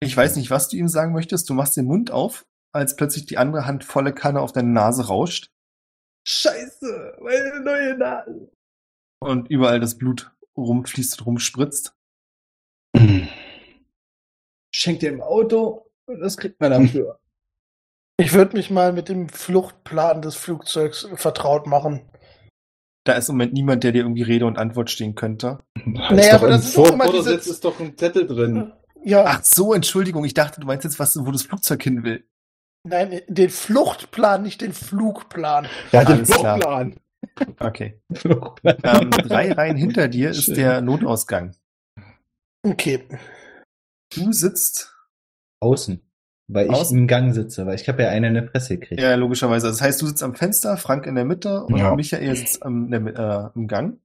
Ich 0.00 0.14
weiß 0.14 0.36
nicht, 0.36 0.50
was 0.50 0.68
du 0.68 0.76
ihm 0.76 0.88
sagen 0.88 1.14
möchtest. 1.14 1.48
Du 1.48 1.54
machst 1.54 1.78
den 1.78 1.86
Mund 1.86 2.10
auf, 2.10 2.44
als 2.72 2.94
plötzlich 2.94 3.24
die 3.24 3.38
andere 3.38 3.64
Hand 3.64 3.84
volle 3.84 4.12
Kanne 4.12 4.42
auf 4.42 4.52
deine 4.52 4.68
Nase 4.68 5.06
rauscht 5.06 5.50
Scheiße, 6.26 7.16
meine 7.22 7.60
neue 7.60 7.96
Nase. 7.96 8.50
und 9.20 9.48
überall 9.48 9.80
das 9.80 9.96
Blut 9.96 10.30
rumfließt 10.58 11.20
und 11.20 11.26
rumspritzt. 11.26 11.96
Schenkt 14.70 15.02
ihr 15.02 15.08
im 15.08 15.22
Auto 15.22 15.86
und 16.04 16.20
das 16.20 16.36
kriegt 16.36 16.60
man 16.60 16.70
dafür. 16.70 17.18
Ich 18.16 18.32
würde 18.32 18.56
mich 18.56 18.70
mal 18.70 18.92
mit 18.92 19.08
dem 19.08 19.28
Fluchtplan 19.28 20.22
des 20.22 20.36
Flugzeugs 20.36 21.08
vertraut 21.14 21.66
machen. 21.66 22.08
Da 23.04 23.14
ist 23.14 23.28
im 23.28 23.34
Moment 23.34 23.52
niemand, 23.52 23.84
der 23.84 23.92
dir 23.92 24.02
irgendwie 24.02 24.22
Rede 24.22 24.46
und 24.46 24.56
Antwort 24.56 24.90
stehen 24.90 25.14
könnte. 25.14 25.58
Naja, 25.84 26.36
aber 26.36 26.48
das 26.48 26.66
ist 26.66 26.78
doch 26.78 26.92
immer 26.92 27.10
diese- 27.10 27.34
ist 27.34 27.64
doch 27.64 27.78
ein 27.80 27.98
Zettel 27.98 28.26
drin. 28.26 28.72
Ja, 29.02 29.24
Ach 29.26 29.44
so, 29.44 29.74
Entschuldigung. 29.74 30.24
Ich 30.24 30.32
dachte, 30.32 30.60
du 30.60 30.66
meinst 30.66 30.84
jetzt, 30.84 30.98
was, 30.98 31.14
wo 31.18 31.30
das 31.30 31.42
Flugzeug 31.42 31.82
hin 31.82 32.04
will. 32.04 32.26
nein, 32.86 33.20
den 33.28 33.50
Fluchtplan, 33.50 34.42
nicht 34.42 34.60
den 34.62 34.72
Flugplan. 34.72 35.66
Ja, 35.92 36.04
den 36.04 36.16
Alles 36.18 36.30
klar. 36.30 36.56
Flugplan. 36.58 37.00
Okay. 37.58 38.00
Fluchtplan. 38.14 38.76
Ähm, 38.84 39.10
drei 39.10 39.52
Reihen 39.52 39.76
hinter 39.76 40.08
dir 40.08 40.30
ist 40.30 40.44
Schön. 40.44 40.54
der 40.54 40.80
Notausgang. 40.80 41.54
Okay. 42.66 43.06
Du 44.14 44.32
sitzt, 44.32 44.94
Außen. 45.60 46.00
Weil 46.46 46.66
ich 46.66 46.72
Außen? 46.72 46.98
im 46.98 47.06
Gang 47.06 47.32
sitze, 47.34 47.64
weil 47.66 47.74
ich 47.76 47.88
habe 47.88 48.02
ja 48.02 48.10
eine 48.10 48.28
in 48.28 48.34
der 48.34 48.42
Presse 48.42 48.78
gekriegt. 48.78 49.00
ja, 49.00 49.14
logischerweise. 49.14 49.66
Das 49.68 49.80
heißt, 49.80 50.02
du 50.02 50.06
sitzt 50.06 50.22
am 50.22 50.34
Fenster, 50.34 50.76
Frank 50.76 51.06
in 51.06 51.14
der 51.14 51.24
Mitte 51.24 51.64
und 51.64 51.76
Ja. 51.78 51.94
Michael 51.94 52.36
sitzt 52.36 52.62
am, 52.62 52.92
äh, 52.92 53.50
im 53.54 53.66
Gang. 53.66 53.98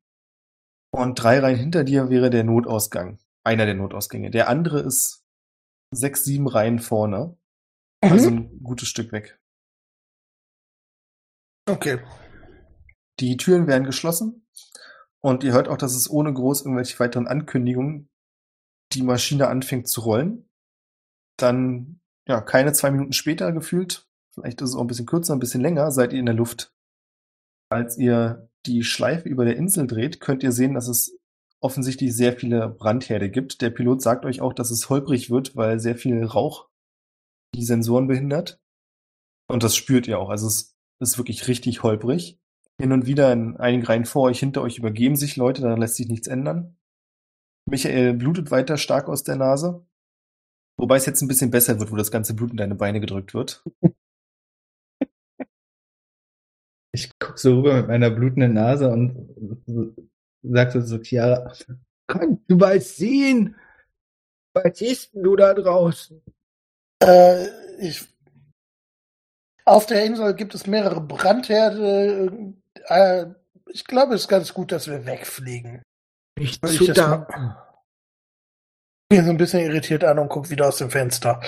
Und 0.92 1.16
drei 1.22 1.40
Reihen 1.40 1.58
hinter 1.58 1.84
dir 1.84 2.10
wäre 2.10 2.30
der 2.30 2.44
Notausgang. 2.46 3.20
Einer 3.44 3.66
der 3.66 3.76
Notausgänge. 3.76 4.32
Der 4.32 4.48
andere 4.50 4.80
ist 4.80 5.24
sechs, 5.94 6.24
sieben 6.24 6.48
Reihen 6.48 6.80
vorne. 6.80 7.38
Also 8.02 8.32
Mhm. 8.32 8.38
ein 8.38 8.64
gutes 8.64 8.88
Stück 8.88 9.12
weg. 9.12 9.38
Okay. 11.70 12.00
Die 13.20 13.38
Türen 13.38 13.68
werden 13.68 13.84
geschlossen 13.84 14.48
und 15.22 15.44
ihr 15.44 15.52
hört 15.54 15.68
auch, 15.68 15.78
dass 15.78 15.94
es 15.94 16.10
ohne 16.10 16.34
groß 16.34 16.62
irgendwelche 16.62 16.98
weiteren 17.00 17.28
Ankündigungen 17.28 18.10
die 18.94 19.04
Maschine 19.04 19.48
anfängt 19.50 19.88
zu 19.90 20.02
rollen. 20.02 20.50
Dann, 21.38 21.99
ja, 22.30 22.42
keine 22.42 22.74
zwei 22.74 22.92
Minuten 22.92 23.12
später 23.12 23.52
gefühlt, 23.52 24.08
vielleicht 24.32 24.62
ist 24.62 24.70
es 24.70 24.76
auch 24.76 24.82
ein 24.82 24.88
bisschen 24.88 25.08
kürzer, 25.08 25.34
ein 25.34 25.40
bisschen 25.40 25.62
länger, 25.62 25.92
seid 25.92 26.14
ihr 26.14 26.20
in 26.20 26.28
der 26.28 26.36
Luft. 26.36 26.72
Als 27.70 27.98
ihr 27.98 28.50
die 28.66 28.84
Schleife 28.84 29.28
über 29.28 29.46
der 29.46 29.58
Insel 29.58 29.88
dreht, 29.88 30.20
könnt 30.20 30.44
ihr 30.44 30.52
sehen, 30.52 30.76
dass 30.76 30.88
es 30.88 31.18
offensichtlich 31.60 32.16
sehr 32.16 32.34
viele 32.34 32.70
Brandherde 32.70 33.30
gibt. 33.30 33.62
Der 33.62 33.72
Pilot 33.72 34.02
sagt 34.02 34.26
euch 34.26 34.42
auch, 34.42 34.54
dass 34.54 34.72
es 34.72 34.90
holprig 34.90 35.30
wird, 35.30 35.56
weil 35.56 35.80
sehr 35.80 35.96
viel 35.96 36.24
Rauch 36.24 36.70
die 37.56 37.64
Sensoren 37.64 38.08
behindert. 38.08 38.62
Und 39.48 39.64
das 39.64 39.76
spürt 39.76 40.08
ihr 40.08 40.20
auch. 40.20 40.30
Also 40.30 40.48
es 40.48 40.76
ist 41.00 41.18
wirklich 41.18 41.48
richtig 41.48 41.82
holprig. 41.84 42.40
Hin 42.80 42.92
und 42.92 43.08
wieder 43.08 43.34
in 43.34 43.58
einigen 43.58 43.86
Reihen 43.86 44.06
vor 44.06 44.24
euch, 44.24 44.40
hinter 44.40 44.62
euch 44.62 44.78
übergeben 44.78 45.16
sich 45.16 45.36
Leute, 45.36 45.62
da 45.62 45.74
lässt 45.76 45.96
sich 45.96 46.08
nichts 46.08 46.28
ändern. 46.28 46.78
Michael 47.66 48.14
blutet 48.14 48.52
weiter 48.52 48.78
stark 48.78 49.10
aus 49.10 49.24
der 49.24 49.36
Nase. 49.36 49.86
Wobei 50.80 50.96
es 50.96 51.06
jetzt 51.06 51.22
ein 51.22 51.28
bisschen 51.28 51.52
besser 51.52 51.78
wird, 51.78 51.92
wo 51.92 51.98
das 51.98 52.10
ganze 52.10 52.34
Blut 52.34 52.52
in 52.52 52.58
deine 52.58 52.76
Beine 52.76 53.00
gedrückt 53.00 53.34
wird. 53.34 53.64
Ich 56.92 57.12
guck 57.20 57.38
so 57.38 57.58
rüber 57.58 57.76
mit 57.76 57.88
meiner 57.88 58.10
blutenden 58.10 58.54
Nase 58.54 58.90
und 58.90 59.30
sag 60.42 60.72
so 60.72 60.82
zu 60.82 61.00
Chiara, 61.04 61.54
kannst 62.08 62.42
du 62.48 62.56
mal 62.56 62.82
sehen? 62.82 63.56
Was 64.54 64.80
siehst 64.80 65.14
denn 65.14 65.22
du 65.22 65.36
da 65.36 65.54
draußen? 65.54 66.20
Äh, 67.04 67.46
ich, 67.80 68.08
auf 69.66 69.86
der 69.86 70.04
Insel 70.04 70.34
gibt 70.34 70.56
es 70.56 70.66
mehrere 70.66 71.00
Brandherde. 71.00 72.56
Äh, 72.86 73.28
ich 73.68 73.86
glaube, 73.86 74.16
es 74.16 74.22
ist 74.22 74.28
ganz 74.28 74.52
gut, 74.52 74.72
dass 74.72 74.88
wir 74.88 75.06
wegfliegen. 75.06 75.84
Nicht 76.40 76.62
Weil 76.64 76.74
ich 76.74 76.92
Bin 79.10 79.26
so 79.26 79.32
ein 79.32 79.38
bisschen 79.38 79.62
irritiert 79.62 80.04
an 80.04 80.20
und 80.20 80.30
guck 80.30 80.52
wieder 80.52 80.68
aus 80.68 80.78
dem 80.78 80.92
Fenster. 80.92 81.42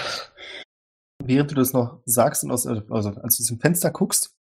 Während 1.24 1.52
du 1.52 1.56
das 1.56 1.74
noch 1.74 2.02
sagst 2.06 2.44
und 2.44 2.52
aus, 2.52 2.66
also 2.66 2.88
als 2.90 3.38
du 3.38 3.44
aus 3.44 3.48
dem 3.48 3.60
Fenster 3.60 3.92
guckst, 3.92 4.36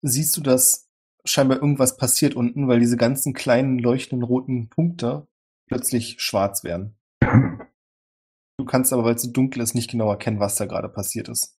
siehst 0.00 0.34
du, 0.36 0.40
dass 0.40 0.88
scheinbar 1.26 1.58
irgendwas 1.58 1.98
passiert 1.98 2.34
unten, 2.34 2.66
weil 2.66 2.80
diese 2.80 2.96
ganzen 2.96 3.34
kleinen 3.34 3.78
leuchtenden 3.78 4.26
roten 4.26 4.70
Punkte 4.70 5.26
plötzlich 5.68 6.16
schwarz 6.20 6.64
werden. 6.64 6.96
Du 7.20 8.64
kannst 8.66 8.94
aber, 8.94 9.04
weil 9.04 9.16
es 9.16 9.22
so 9.22 9.30
dunkel 9.30 9.60
ist, 9.62 9.74
nicht 9.74 9.90
genau 9.90 10.08
erkennen, 10.10 10.40
was 10.40 10.56
da 10.56 10.64
gerade 10.64 10.88
passiert 10.88 11.28
ist. 11.28 11.58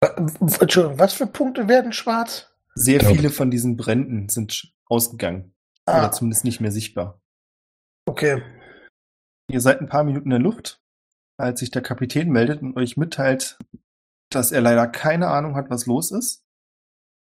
Äh, 0.00 0.10
Entschuldigung, 0.60 0.98
was 0.98 1.14
für 1.14 1.26
Punkte 1.26 1.66
werden 1.66 1.92
schwarz? 1.92 2.52
Sehr 2.76 2.98
Glaub- 3.00 3.16
viele 3.16 3.30
von 3.30 3.50
diesen 3.50 3.76
Bränden 3.76 4.28
sind 4.28 4.72
ausgegangen. 4.86 5.54
Ah, 5.86 5.98
Oder 6.00 6.12
zumindest 6.12 6.44
nicht 6.44 6.60
mehr 6.60 6.70
sichtbar. 6.72 7.20
okay. 8.06 8.42
Ihr 9.50 9.60
seid 9.60 9.80
ein 9.80 9.88
paar 9.88 10.04
Minuten 10.04 10.26
in 10.26 10.30
der 10.30 10.38
Luft, 10.40 10.80
als 11.36 11.60
sich 11.60 11.70
der 11.70 11.82
Kapitän 11.82 12.30
meldet 12.30 12.62
und 12.62 12.76
euch 12.76 12.96
mitteilt, 12.96 13.58
dass 14.30 14.52
er 14.52 14.60
leider 14.60 14.86
keine 14.86 15.28
Ahnung 15.28 15.54
hat, 15.54 15.70
was 15.70 15.86
los 15.86 16.10
ist, 16.10 16.44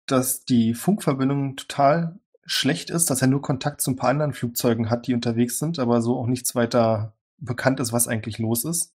dass 0.07 0.45
die 0.45 0.73
Funkverbindung 0.73 1.55
total 1.55 2.19
schlecht 2.45 2.89
ist, 2.89 3.09
dass 3.09 3.21
er 3.21 3.27
nur 3.27 3.41
Kontakt 3.41 3.81
zu 3.81 3.91
ein 3.91 3.95
paar 3.95 4.09
anderen 4.09 4.33
Flugzeugen 4.33 4.89
hat, 4.89 5.07
die 5.07 5.13
unterwegs 5.13 5.59
sind, 5.59 5.79
aber 5.79 6.01
so 6.01 6.17
auch 6.17 6.27
nichts 6.27 6.55
weiter 6.55 7.15
bekannt 7.37 7.79
ist, 7.79 7.93
was 7.93 8.07
eigentlich 8.07 8.39
los 8.39 8.65
ist. 8.65 8.93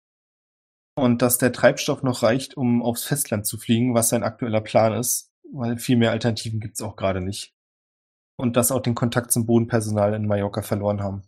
Und 0.95 1.23
dass 1.23 1.39
der 1.39 1.53
Treibstoff 1.53 2.03
noch 2.03 2.23
reicht, 2.23 2.57
um 2.57 2.83
aufs 2.83 3.05
Festland 3.05 3.47
zu 3.47 3.59
fliegen, 3.59 3.95
was 3.95 4.09
sein 4.09 4.23
aktueller 4.23 4.61
Plan 4.61 4.95
ist, 4.95 5.31
weil 5.53 5.79
viel 5.79 5.97
mehr 5.97 6.11
Alternativen 6.11 6.61
gibt's 6.61 6.83
auch 6.83 6.97
gerade 6.97 7.21
nicht. 7.21 7.55
Und 8.39 8.57
dass 8.57 8.73
auch 8.73 8.81
den 8.81 8.95
Kontakt 8.95 9.33
zum 9.33 9.47
Bodenpersonal 9.47 10.15
in 10.15 10.27
Mallorca 10.27 10.63
verloren 10.63 11.03
haben. 11.03 11.23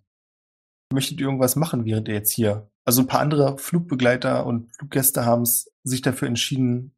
Möchtet 0.93 1.21
ihr 1.21 1.27
irgendwas 1.27 1.57
machen, 1.57 1.85
während 1.85 2.09
ihr 2.09 2.15
jetzt 2.15 2.33
hier? 2.33 2.71
Also 2.85 3.03
ein 3.03 3.07
paar 3.07 3.21
andere 3.21 3.59
Flugbegleiter 3.59 4.47
und 4.47 4.75
Fluggäste 4.75 5.27
haben 5.27 5.43
es 5.43 5.71
sich 5.85 6.01
dafür 6.01 6.29
entschieden, 6.29 6.95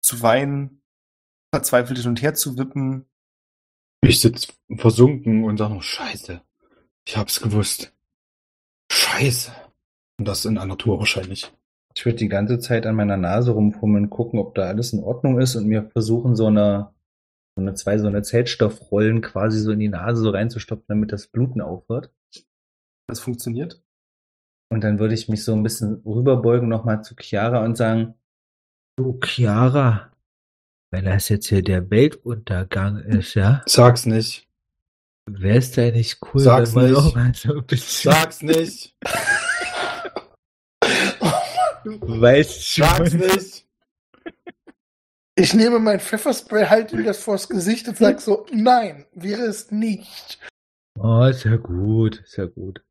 zu 0.00 0.22
weinen, 0.22 0.82
verzweifelt 1.52 1.98
hin 1.98 2.08
und 2.08 2.22
her 2.22 2.34
zu 2.34 2.56
wippen. 2.56 3.06
Ich 4.00 4.20
sitz 4.20 4.48
versunken 4.76 5.44
und 5.44 5.58
sag 5.58 5.70
noch, 5.70 5.82
scheiße. 5.82 6.40
Ich 7.04 7.16
hab's 7.16 7.40
gewusst. 7.40 7.92
Scheiße. 8.90 9.52
Und 10.18 10.28
das 10.28 10.44
in 10.44 10.58
einer 10.58 10.78
Tour 10.78 10.98
wahrscheinlich. 10.98 11.52
Ich 11.94 12.04
würde 12.04 12.18
die 12.18 12.28
ganze 12.28 12.58
Zeit 12.58 12.86
an 12.86 12.94
meiner 12.94 13.16
Nase 13.16 13.52
rumfummeln, 13.52 14.10
gucken, 14.10 14.38
ob 14.38 14.54
da 14.54 14.62
alles 14.62 14.92
in 14.92 15.02
Ordnung 15.02 15.40
ist 15.40 15.56
und 15.56 15.66
mir 15.66 15.90
versuchen, 15.90 16.36
so 16.36 16.46
eine, 16.46 16.90
so 17.56 17.62
eine 17.62 17.74
zwei 17.74 17.98
so 17.98 18.06
eine 18.06 18.22
Zellstoffrollen 18.22 19.20
quasi 19.20 19.58
so 19.58 19.72
in 19.72 19.80
die 19.80 19.88
Nase 19.88 20.22
so 20.22 20.30
reinzustopfen, 20.30 20.86
damit 20.88 21.12
das 21.12 21.26
Bluten 21.26 21.60
aufhört. 21.60 22.10
Das 23.08 23.20
funktioniert. 23.20 23.82
Und 24.70 24.82
dann 24.84 24.98
würde 24.98 25.14
ich 25.14 25.28
mich 25.28 25.44
so 25.44 25.52
ein 25.52 25.62
bisschen 25.62 26.02
rüberbeugen 26.06 26.68
nochmal 26.68 27.02
zu 27.04 27.14
Chiara 27.14 27.64
und 27.64 27.76
sagen, 27.76 28.14
du 28.96 29.18
Chiara, 29.22 30.10
wenn 30.90 31.04
das 31.04 31.28
jetzt 31.28 31.48
hier 31.48 31.62
der 31.62 31.90
Weltuntergang 31.90 32.98
ist, 32.98 33.34
ja, 33.34 33.62
Sag's 33.66 34.06
nicht. 34.06 34.48
wäre 35.30 35.58
es 35.58 35.72
da 35.72 35.90
nicht 35.90 36.20
cool, 36.32 36.40
Sag's 36.40 36.74
wenn 36.74 36.90
nicht. 36.92 37.14
mal 37.14 37.34
so 37.34 37.54
ein 37.58 37.66
bisschen, 37.66 38.12
Sag's 38.12 38.42
nicht. 38.42 38.94
weißt 41.82 42.78
du, 42.78 42.82
Sag's 42.82 43.12
nicht. 43.12 43.66
Ich 45.34 45.54
nehme 45.54 45.78
mein 45.78 45.98
Pfefferspray, 46.00 46.66
halte 46.66 46.94
ihm 46.96 47.04
das 47.04 47.22
vors 47.22 47.48
Gesicht 47.48 47.88
und 47.88 47.96
sag 47.96 48.20
so, 48.20 48.46
nein, 48.52 49.06
wäre 49.12 49.42
es 49.42 49.70
nicht. 49.70 50.38
Oh, 50.98 51.24
ist 51.24 51.44
ja 51.44 51.56
gut, 51.56 52.20
ist 52.20 52.36
ja 52.36 52.44
gut. 52.44 52.84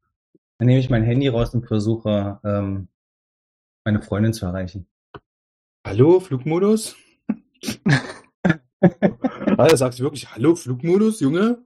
Dann 0.61 0.67
nehme 0.67 0.79
ich 0.79 0.91
mein 0.91 1.01
Handy 1.01 1.27
raus 1.27 1.55
und 1.55 1.65
versuche, 1.65 2.39
ähm, 2.43 2.87
meine 3.83 3.99
Freundin 3.99 4.31
zu 4.31 4.45
erreichen. 4.45 4.85
Hallo, 5.83 6.19
Flugmodus? 6.19 6.95
Alter, 9.57 9.77
sagst 9.77 9.97
du 9.97 10.03
wirklich 10.03 10.29
Hallo, 10.35 10.53
Flugmodus, 10.53 11.19
Junge? 11.19 11.63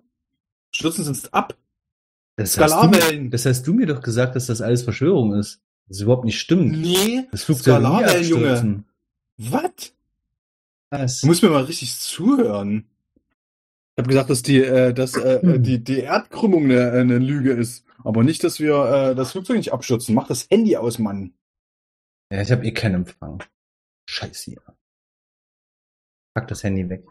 Stürzen 0.71 1.03
Sie 1.03 1.09
uns 1.09 1.33
ab. 1.33 1.57
Das 2.37 2.57
hast, 2.57 2.71
du, 2.71 2.77
Skalarwellen. 2.77 3.31
das 3.31 3.45
hast 3.45 3.67
du 3.67 3.73
mir 3.73 3.85
doch 3.85 4.01
gesagt, 4.01 4.37
dass 4.37 4.45
das 4.45 4.61
alles 4.61 4.83
Verschwörung 4.83 5.33
ist. 5.33 5.59
Das 5.89 5.99
überhaupt 5.99 6.23
nicht 6.23 6.39
stimmt. 6.39 6.71
Nee. 6.79 7.27
Das 7.31 7.41
Skalarwellen, 7.41 8.25
Junge. 8.25 8.51
abstürzen. 8.51 8.85
Was? 10.89 11.19
Du 11.19 11.27
musst 11.27 11.43
mir 11.43 11.49
mal 11.49 11.65
richtig 11.65 11.99
zuhören. 11.99 12.85
Ich 13.95 13.97
habe 13.97 14.07
gesagt, 14.07 14.29
dass 14.29 14.41
die, 14.41 14.63
äh, 14.63 14.93
dass, 14.93 15.17
äh, 15.17 15.59
die, 15.59 15.83
die 15.83 15.99
Erdkrümmung 15.99 16.63
eine, 16.63 16.93
eine 16.93 17.17
Lüge 17.17 17.51
ist. 17.51 17.84
Aber 18.03 18.23
nicht, 18.23 18.43
dass 18.43 18.59
wir 18.59 18.75
äh, 18.85 19.15
das 19.15 19.31
Flugzeug 19.31 19.57
nicht 19.57 19.73
abstürzen. 19.73 20.15
Mach 20.15 20.27
das 20.27 20.49
Handy 20.49 20.77
aus, 20.77 20.99
Mann. 20.99 21.33
Ja, 22.31 22.41
ich 22.41 22.51
habe 22.51 22.65
eh 22.65 22.71
keinen 22.71 22.95
Empfang. 22.95 23.43
Scheiße 24.09 24.51
hier. 24.51 24.61
Pack 26.35 26.47
das 26.47 26.63
Handy 26.63 26.87
weg. 26.89 27.05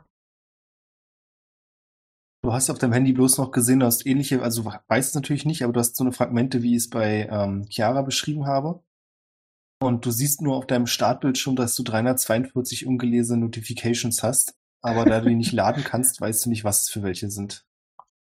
Du 2.42 2.52
hast 2.52 2.68
auf 2.68 2.78
deinem 2.78 2.92
Handy 2.92 3.14
bloß 3.14 3.38
noch 3.38 3.52
gesehen, 3.52 3.80
du 3.80 3.86
hast 3.86 4.04
ähnliche, 4.04 4.42
also 4.42 4.64
du 4.64 4.70
weißt 4.88 5.08
es 5.08 5.14
natürlich 5.14 5.46
nicht, 5.46 5.62
aber 5.62 5.72
du 5.72 5.80
hast 5.80 5.96
so 5.96 6.04
eine 6.04 6.12
Fragmente, 6.12 6.62
wie 6.62 6.72
ich 6.72 6.82
es 6.82 6.90
bei 6.90 7.26
ähm, 7.30 7.66
Chiara 7.70 8.02
beschrieben 8.02 8.46
habe. 8.46 8.84
Und 9.80 10.04
du 10.04 10.10
siehst 10.10 10.42
nur 10.42 10.56
auf 10.56 10.66
deinem 10.66 10.86
Startbildschirm, 10.86 11.56
dass 11.56 11.74
du 11.74 11.82
342 11.82 12.86
ungelesene 12.86 13.40
Notifications 13.40 14.22
hast. 14.22 14.56
Aber 14.82 15.06
da 15.06 15.20
du 15.20 15.30
die 15.30 15.36
nicht 15.36 15.52
laden 15.52 15.84
kannst, 15.84 16.20
weißt 16.20 16.44
du 16.44 16.50
nicht, 16.50 16.64
was 16.64 16.82
es 16.82 16.90
für 16.90 17.02
welche 17.02 17.30
sind. 17.30 17.66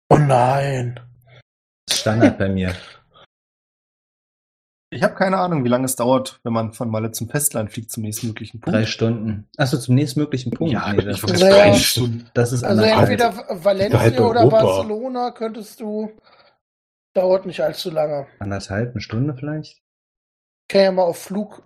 Oh 0.08 0.16
nein. 0.16 0.98
Standard 1.92 2.38
bei 2.38 2.48
mir. 2.48 2.74
Ich 4.90 5.02
habe 5.02 5.14
keine 5.14 5.36
Ahnung, 5.38 5.64
wie 5.64 5.68
lange 5.68 5.84
es 5.84 5.96
dauert, 5.96 6.40
wenn 6.44 6.52
man 6.54 6.72
von 6.72 6.88
Malle 6.90 7.12
zum 7.12 7.28
Festland 7.28 7.70
fliegt, 7.70 7.90
zum 7.90 8.04
nächstmöglichen 8.04 8.60
Punkt. 8.60 8.74
Drei 8.74 8.86
Stunden. 8.86 9.46
Achso, 9.58 9.76
zum 9.76 9.94
nächstmöglichen 9.94 10.50
Punkt. 10.52 10.72
Ja, 10.72 10.90
Nee, 10.92 11.10
ich 11.10 11.20
das, 11.20 11.40
Ja. 11.40 11.48
drei 11.50 11.74
Stunden. 11.74 12.30
das 12.32 12.52
ist 12.52 12.64
Also 12.64 12.82
entweder 12.82 13.34
Valencia 13.62 14.00
halb 14.00 14.18
oder 14.20 14.40
Europa. 14.40 14.62
Barcelona 14.62 15.30
könntest 15.32 15.80
du. 15.80 16.10
Dauert 17.14 17.44
nicht 17.44 17.60
allzu 17.60 17.90
lange. 17.90 18.26
Anderthalb, 18.38 18.92
eine 18.92 19.00
Stunde 19.02 19.34
vielleicht? 19.34 19.82
Kann 20.68 20.80
ja 20.82 20.92
mal 20.92 21.02
auf 21.02 21.18
Flug. 21.22 21.62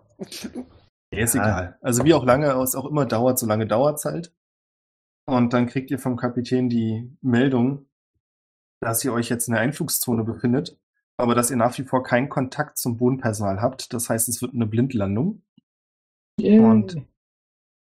Ja, 1.13 1.23
ist 1.23 1.35
Ja. 1.35 1.43
egal. 1.43 1.79
Also 1.81 2.05
wie 2.05 2.15
auch 2.15 2.25
lange 2.25 2.47
es 2.63 2.75
auch 2.75 2.87
immer 2.87 3.07
dauert, 3.07 3.39
so 3.39 3.47
lange 3.47 3.67
dauert's 3.67 4.05
halt. 4.05 4.35
Und 5.27 5.53
dann 5.53 5.67
kriegt 5.69 5.91
ihr 5.93 5.99
vom 6.01 6.17
Kapitän 6.17 6.69
die 6.69 7.17
Meldung, 7.21 7.87
dass 8.83 9.05
ihr 9.05 9.13
euch 9.13 9.29
jetzt 9.29 9.47
in 9.47 9.55
der 9.55 9.63
Einflugszone 9.63 10.25
befindet, 10.25 10.77
aber 11.17 11.35
dass 11.35 11.51
ihr 11.51 11.57
nach 11.57 11.79
wie 11.79 11.85
vor 11.85 12.03
keinen 12.03 12.29
Kontakt 12.29 12.79
zum 12.79 12.97
Bodenpersonal 12.97 13.63
habt. 13.63 13.93
Das 13.95 14.11
heißt, 14.11 14.29
es 14.29 14.43
wird 14.43 14.55
eine 14.55 14.67
Blindlandung. 14.67 15.43
Und 16.41 16.97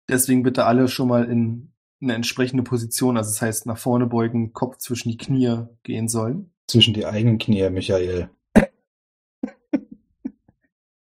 deswegen 0.09 0.43
bitte 0.43 0.67
alle 0.67 0.89
schon 0.89 1.09
mal 1.09 1.25
in 1.25 1.73
eine 2.03 2.15
entsprechende 2.15 2.63
Position, 2.63 3.17
also 3.17 3.31
das 3.31 3.41
heißt 3.41 3.67
nach 3.67 3.79
vorne 3.79 4.07
beugen, 4.07 4.53
Kopf 4.53 4.77
zwischen 4.79 5.11
die 5.11 5.17
Knie 5.17 5.65
gehen 5.83 6.09
sollen. 6.09 6.53
Zwischen 6.67 6.95
die 6.95 7.07
eigenen 7.07 7.39
Knie, 7.39 7.69
Michael. 7.71 8.31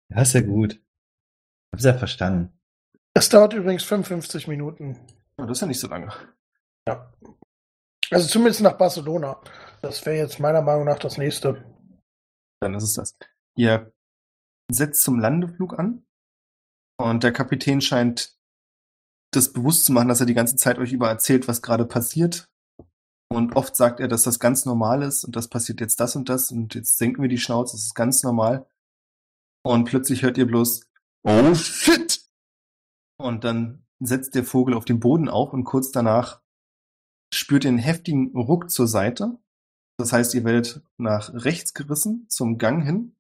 Ja, 0.10 0.24
ist 0.24 0.34
ja 0.34 0.42
gut. 0.42 0.82
Hab's 1.72 1.84
ja 1.84 1.94
verstanden. 1.94 2.52
Das 3.14 3.30
dauert 3.30 3.54
übrigens 3.54 3.84
55 3.84 4.48
Minuten. 4.48 4.98
Ja, 5.38 5.46
das 5.46 5.58
ist 5.58 5.62
ja 5.62 5.68
nicht 5.68 5.80
so 5.80 5.88
lange. 5.88 6.12
Also 8.12 8.28
zumindest 8.28 8.62
nach 8.62 8.78
Barcelona. 8.78 9.42
Das 9.82 10.06
wäre 10.06 10.18
jetzt 10.18 10.40
meiner 10.40 10.62
Meinung 10.62 10.86
nach 10.86 11.00
das 11.00 11.18
nächste. 11.18 11.64
Dann 12.62 12.74
ist 12.74 12.84
es 12.84 12.94
das. 12.94 13.18
Ihr 13.58 13.92
setzt 14.72 15.04
zum 15.04 15.20
Landeflug 15.20 15.78
an 15.78 16.06
und 17.00 17.24
der 17.24 17.32
Kapitän 17.32 17.82
scheint 17.82 18.38
das 19.32 19.52
bewusst 19.52 19.86
zu 19.86 19.92
machen, 19.92 20.08
dass 20.08 20.20
er 20.20 20.26
die 20.26 20.34
ganze 20.34 20.56
Zeit 20.56 20.78
euch 20.78 20.94
über 20.94 21.10
erzählt, 21.10 21.48
was 21.48 21.62
gerade 21.62 21.86
passiert. 21.86 22.50
Und 23.30 23.56
oft 23.56 23.76
sagt 23.76 24.00
er, 24.00 24.08
dass 24.08 24.24
das 24.24 24.40
ganz 24.40 24.66
normal 24.66 25.04
ist 25.04 25.26
und 25.26 25.36
das 25.36 25.50
passiert 25.50 25.82
jetzt 25.82 26.00
das 26.00 26.16
und 26.16 26.30
das 26.30 26.52
und 26.52 26.76
jetzt 26.76 26.98
senken 26.98 27.22
wir 27.22 27.30
die 27.30 27.38
Schnauze, 27.38 27.76
das 27.76 27.88
ist 27.88 27.94
ganz 27.94 28.24
normal. 28.24 28.66
Und 29.66 29.84
plötzlich 29.84 30.24
hört 30.24 30.38
ihr 30.38 30.48
bloß, 30.48 30.88
oh 31.24 31.54
shit! 31.54 32.26
Und 33.18 33.44
dann 33.44 33.86
setzt 34.00 34.36
der 34.36 34.46
Vogel 34.46 34.74
auf 34.74 34.86
den 34.86 35.00
Boden 35.02 35.28
auf 35.28 35.52
und 35.52 35.66
kurz 35.66 35.92
danach 35.92 36.42
spürt 37.34 37.66
ihr 37.66 37.70
einen 37.70 37.78
heftigen 37.78 38.36
Ruck 38.36 38.70
zur 38.70 38.88
Seite. 38.88 39.38
Das 39.98 40.14
heißt, 40.14 40.34
ihr 40.36 40.44
werdet 40.44 40.82
nach 40.98 41.34
rechts 41.34 41.74
gerissen 41.74 42.26
zum 42.30 42.58
Gang 42.58 42.84
hin. 42.84 43.16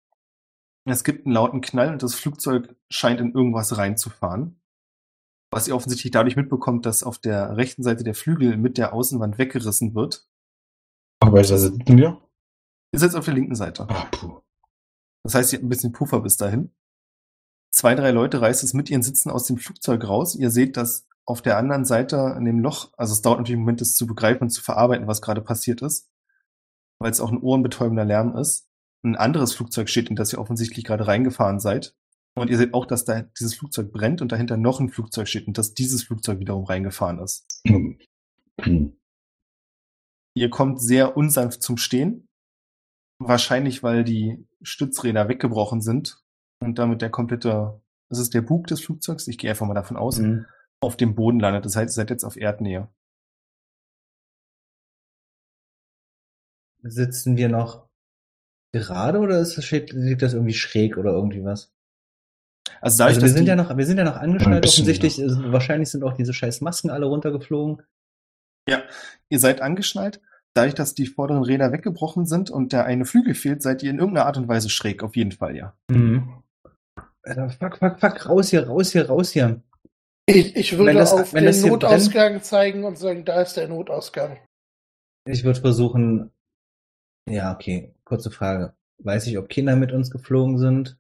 Es 0.85 1.03
gibt 1.03 1.25
einen 1.25 1.33
lauten 1.33 1.61
Knall 1.61 1.91
und 1.91 2.03
das 2.03 2.15
Flugzeug 2.15 2.75
scheint 2.89 3.19
in 3.19 3.33
irgendwas 3.33 3.77
reinzufahren. 3.77 4.61
Was 5.51 5.67
ihr 5.67 5.75
offensichtlich 5.75 6.11
dadurch 6.11 6.35
mitbekommt, 6.35 6.85
dass 6.85 7.03
auf 7.03 7.17
der 7.17 7.57
rechten 7.57 7.83
Seite 7.83 8.03
der 8.03 8.15
Flügel 8.15 8.57
mit 8.57 8.77
der 8.77 8.93
Außenwand 8.93 9.37
weggerissen 9.37 9.95
wird. 9.95 10.27
Aber 11.19 11.41
ist 11.41 11.51
das 11.51 11.63
sitzen 11.63 11.97
wir? 11.97 12.21
Ihr 12.93 12.99
sitzt 12.99 13.15
auf 13.15 13.25
der 13.25 13.33
linken 13.33 13.55
Seite. 13.55 13.87
Ah, 13.89 14.05
puh. 14.11 14.41
Das 15.23 15.35
heißt, 15.35 15.51
ihr 15.51 15.57
habt 15.57 15.65
ein 15.65 15.69
bisschen 15.69 15.91
Puffer 15.91 16.21
bis 16.21 16.37
dahin. 16.37 16.71
Zwei, 17.69 17.95
drei 17.95 18.11
Leute 18.11 18.39
reißt 18.39 18.63
es 18.63 18.73
mit 18.73 18.89
ihren 18.89 19.03
Sitzen 19.03 19.29
aus 19.29 19.45
dem 19.45 19.57
Flugzeug 19.57 20.07
raus. 20.07 20.35
Ihr 20.35 20.51
seht, 20.51 20.77
dass 20.77 21.07
auf 21.27 21.41
der 21.41 21.57
anderen 21.57 21.83
Seite 21.85 22.35
in 22.37 22.45
dem 22.45 22.59
Loch, 22.59 22.93
also 22.97 23.11
es 23.11 23.21
dauert 23.21 23.39
natürlich 23.39 23.57
einen 23.57 23.63
Moment, 23.63 23.81
das 23.81 23.95
zu 23.95 24.07
begreifen 24.07 24.43
und 24.43 24.49
zu 24.49 24.61
verarbeiten, 24.61 25.07
was 25.07 25.21
gerade 25.21 25.41
passiert 25.41 25.81
ist, 25.81 26.09
weil 26.99 27.11
es 27.11 27.19
auch 27.19 27.31
ein 27.31 27.41
ohrenbetäubender 27.41 28.05
Lärm 28.05 28.35
ist. 28.37 28.69
Ein 29.03 29.17
anderes 29.17 29.53
Flugzeug 29.53 29.89
steht, 29.89 30.09
in 30.09 30.15
das 30.15 30.31
ihr 30.33 30.39
offensichtlich 30.39 30.85
gerade 30.85 31.05
reingefahren 31.05 31.59
seid. 31.59 31.93
Und 32.35 32.49
ihr 32.49 32.57
seht 32.57 32.73
auch, 32.73 32.85
dass 32.85 33.03
da 33.03 33.23
dieses 33.39 33.55
Flugzeug 33.55 33.91
brennt 33.91 34.21
und 34.21 34.31
dahinter 34.31 34.57
noch 34.57 34.79
ein 34.79 34.89
Flugzeug 34.89 35.27
steht 35.27 35.47
und 35.47 35.57
dass 35.57 35.73
dieses 35.73 36.03
Flugzeug 36.03 36.39
wiederum 36.39 36.63
reingefahren 36.65 37.19
ist. 37.19 37.45
Ihr 40.35 40.49
kommt 40.51 40.81
sehr 40.81 41.17
unsanft 41.17 41.63
zum 41.63 41.77
Stehen. 41.77 42.27
Wahrscheinlich, 43.19 43.81
weil 43.81 44.03
die 44.03 44.47
Stützräder 44.61 45.27
weggebrochen 45.27 45.81
sind 45.81 46.23
und 46.61 46.77
damit 46.77 47.01
der 47.01 47.09
komplette, 47.09 47.81
das 48.09 48.19
ist 48.19 48.35
der 48.35 48.43
Bug 48.43 48.67
des 48.67 48.81
Flugzeugs, 48.81 49.27
ich 49.27 49.39
gehe 49.39 49.49
einfach 49.49 49.65
mal 49.65 49.73
davon 49.73 49.97
aus, 49.97 50.19
Mhm. 50.19 50.45
Auf 50.81 50.97
dem 50.97 51.15
Boden 51.15 51.39
landet. 51.39 51.65
Das 51.65 51.75
heißt, 51.75 51.89
ihr 51.89 52.01
seid 52.01 52.09
jetzt 52.09 52.23
auf 52.23 52.37
Erdnähe. 52.37 52.87
Sitzen 56.83 57.37
wir 57.37 57.49
noch 57.49 57.87
gerade 58.71 59.19
oder 59.19 59.39
ist 59.39 59.57
das, 59.57 59.69
liegt 59.71 60.21
das 60.21 60.33
irgendwie 60.33 60.53
schräg 60.53 60.97
oder 60.97 61.11
irgendwie 61.11 61.43
was? 61.43 61.73
Also 62.81 62.99
dadurch, 62.99 63.15
Also 63.15 63.21
wir 63.21 63.29
dass 63.29 63.37
sind 63.37 63.47
ja 63.47 63.55
noch, 63.55 63.75
wir 63.75 63.85
sind 63.85 63.97
ja 63.97 64.03
noch 64.03 64.17
angeschnallt 64.17 64.65
offensichtlich. 64.65 65.21
Also 65.21 65.51
wahrscheinlich 65.51 65.89
sind 65.89 66.03
auch 66.03 66.13
diese 66.13 66.33
scheiß 66.33 66.61
Masken 66.61 66.89
alle 66.89 67.05
runtergeflogen. 67.05 67.83
ja, 68.69 68.83
ihr 69.29 69.39
seid 69.39 69.61
angeschnallt. 69.61 70.21
Dadurch, 70.53 70.75
dass 70.75 70.95
die 70.95 71.05
vorderen 71.07 71.43
Räder 71.43 71.71
weggebrochen 71.71 72.25
sind 72.25 72.49
und 72.49 72.73
der 72.73 72.85
eine 72.85 73.05
Flügel 73.05 73.35
fehlt, 73.35 73.61
seid 73.61 73.83
ihr 73.83 73.91
in 73.91 73.99
irgendeiner 73.99 74.25
Art 74.25 74.37
und 74.37 74.47
Weise 74.47 74.69
schräg. 74.69 75.03
Auf 75.03 75.15
jeden 75.15 75.31
Fall, 75.31 75.55
ja. 75.55 75.75
Mhm. 75.89 76.43
Alter, 77.23 77.49
fuck, 77.49 77.77
fuck, 77.77 77.99
fuck, 77.99 78.29
raus 78.29 78.49
hier, 78.49 78.67
raus 78.67 78.91
hier, 78.91 79.07
raus 79.07 79.31
hier. 79.31 79.61
Ich, 80.29 80.55
ich 80.57 80.71
würde 80.73 80.87
Wenn 80.87 80.97
das- 80.97 81.13
auf 81.13 81.33
wenn 81.33 81.45
den 81.45 81.61
Notausgang 81.61 82.41
zeigen 82.43 82.83
und 82.83 82.97
sagen, 82.97 83.23
da 83.23 83.41
ist 83.41 83.55
der 83.55 83.67
Notausgang. 83.69 84.37
Ich 85.25 85.43
würde 85.43 85.59
versuchen. 85.61 86.31
Ja, 87.29 87.53
okay. 87.53 87.93
Kurze 88.03 88.29
Frage. 88.29 88.73
Weiß 88.99 89.27
ich, 89.27 89.37
ob 89.37 89.47
Kinder 89.49 89.75
mit 89.75 89.91
uns 89.91 90.11
geflogen 90.11 90.57
sind? 90.57 90.97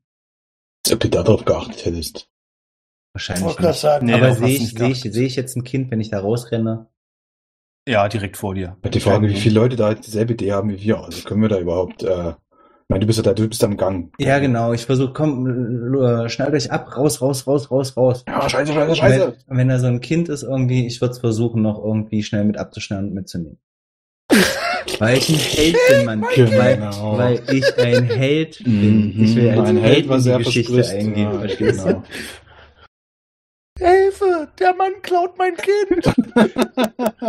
Als 0.85 0.93
ob 0.93 0.99
du 1.01 1.09
darauf 1.09 1.43
geachtet 1.45 1.85
hättest. 1.85 2.17
Ich 2.17 2.27
Wahrscheinlich 3.13 3.45
wollte 3.45 3.57
gerade 3.61 3.71
nicht. 3.73 3.81
sagen, 3.81 4.05
Nee, 4.05 4.13
Aber 4.13 4.33
sehe 4.33 4.47
ich, 4.57 4.69
sehe 4.73 4.89
ich, 4.89 5.01
sehe 5.01 5.25
ich 5.27 5.35
jetzt 5.35 5.55
ein 5.57 5.63
Kind, 5.63 5.91
wenn 5.91 5.99
ich 5.99 6.09
da 6.09 6.19
rausrenne? 6.19 6.87
Ja, 7.87 8.07
direkt 8.07 8.37
vor 8.37 8.53
dir. 8.55 8.77
Die 8.93 8.99
Frage, 8.99 9.27
wie 9.29 9.35
viele 9.35 9.55
Leute 9.55 9.75
da 9.75 9.93
dieselbe 9.93 10.33
Idee 10.33 10.51
haben 10.53 10.69
wie 10.69 10.79
wir. 10.81 10.99
Also 11.03 11.27
können 11.27 11.41
wir 11.41 11.49
da 11.49 11.59
überhaupt, 11.59 12.03
äh, 12.03 12.33
meine, 12.89 13.01
du 13.01 13.07
bist 13.07 13.17
ja 13.17 13.23
da, 13.23 13.33
du 13.33 13.47
bist 13.47 13.63
am 13.63 13.75
Gang. 13.77 14.11
Ja, 14.17 14.39
genau. 14.39 14.71
Ich 14.73 14.85
versuche, 14.85 15.11
komm, 15.13 16.29
schnallt 16.29 16.53
euch 16.53 16.71
ab, 16.71 16.95
raus, 16.95 17.21
raus, 17.21 17.45
raus, 17.45 17.69
raus, 17.69 17.97
raus. 17.97 18.23
Ja, 18.27 18.49
scheiße, 18.49 18.71
scheiße, 18.73 18.87
Wenn, 18.87 18.95
scheiße. 18.95 19.37
wenn 19.47 19.67
da 19.67 19.79
so 19.79 19.87
ein 19.87 19.99
Kind 19.99 20.29
ist 20.29 20.43
irgendwie, 20.43 20.87
ich 20.87 21.01
würde 21.01 21.11
es 21.13 21.19
versuchen, 21.19 21.61
noch 21.61 21.83
irgendwie 21.83 22.23
schnell 22.23 22.45
mit 22.45 22.57
abzuschneiden 22.57 23.09
und 23.09 23.13
mitzunehmen. 23.13 23.57
Weil 24.99 25.17
ich 25.17 25.29
ein 25.29 25.35
Held 25.35 25.75
bin, 25.89 26.05
Mann. 26.05 26.21
Weil, 26.21 26.75
Genau. 26.77 27.17
weil 27.17 27.41
ich 27.53 27.77
ein 27.77 28.05
Held 28.05 28.63
bin. 28.63 29.15
Mhm, 29.17 29.23
Ich 29.23 29.35
will 29.35 29.49
als 29.49 29.69
ein 29.69 29.77
Held, 29.77 30.07
was 30.09 30.25
in 30.25 30.31
er 30.31 30.37
die 30.39 30.43
Geschichte 30.45 30.87
eingehen, 30.89 31.31
Ja, 31.33 31.39
verstehst 31.39 31.85
genau. 31.85 32.03
Hilfe, 33.77 34.47
der 34.59 34.73
Mann 34.75 34.93
klaut 35.03 35.37
mein 35.37 35.55
Kind. 35.55 36.15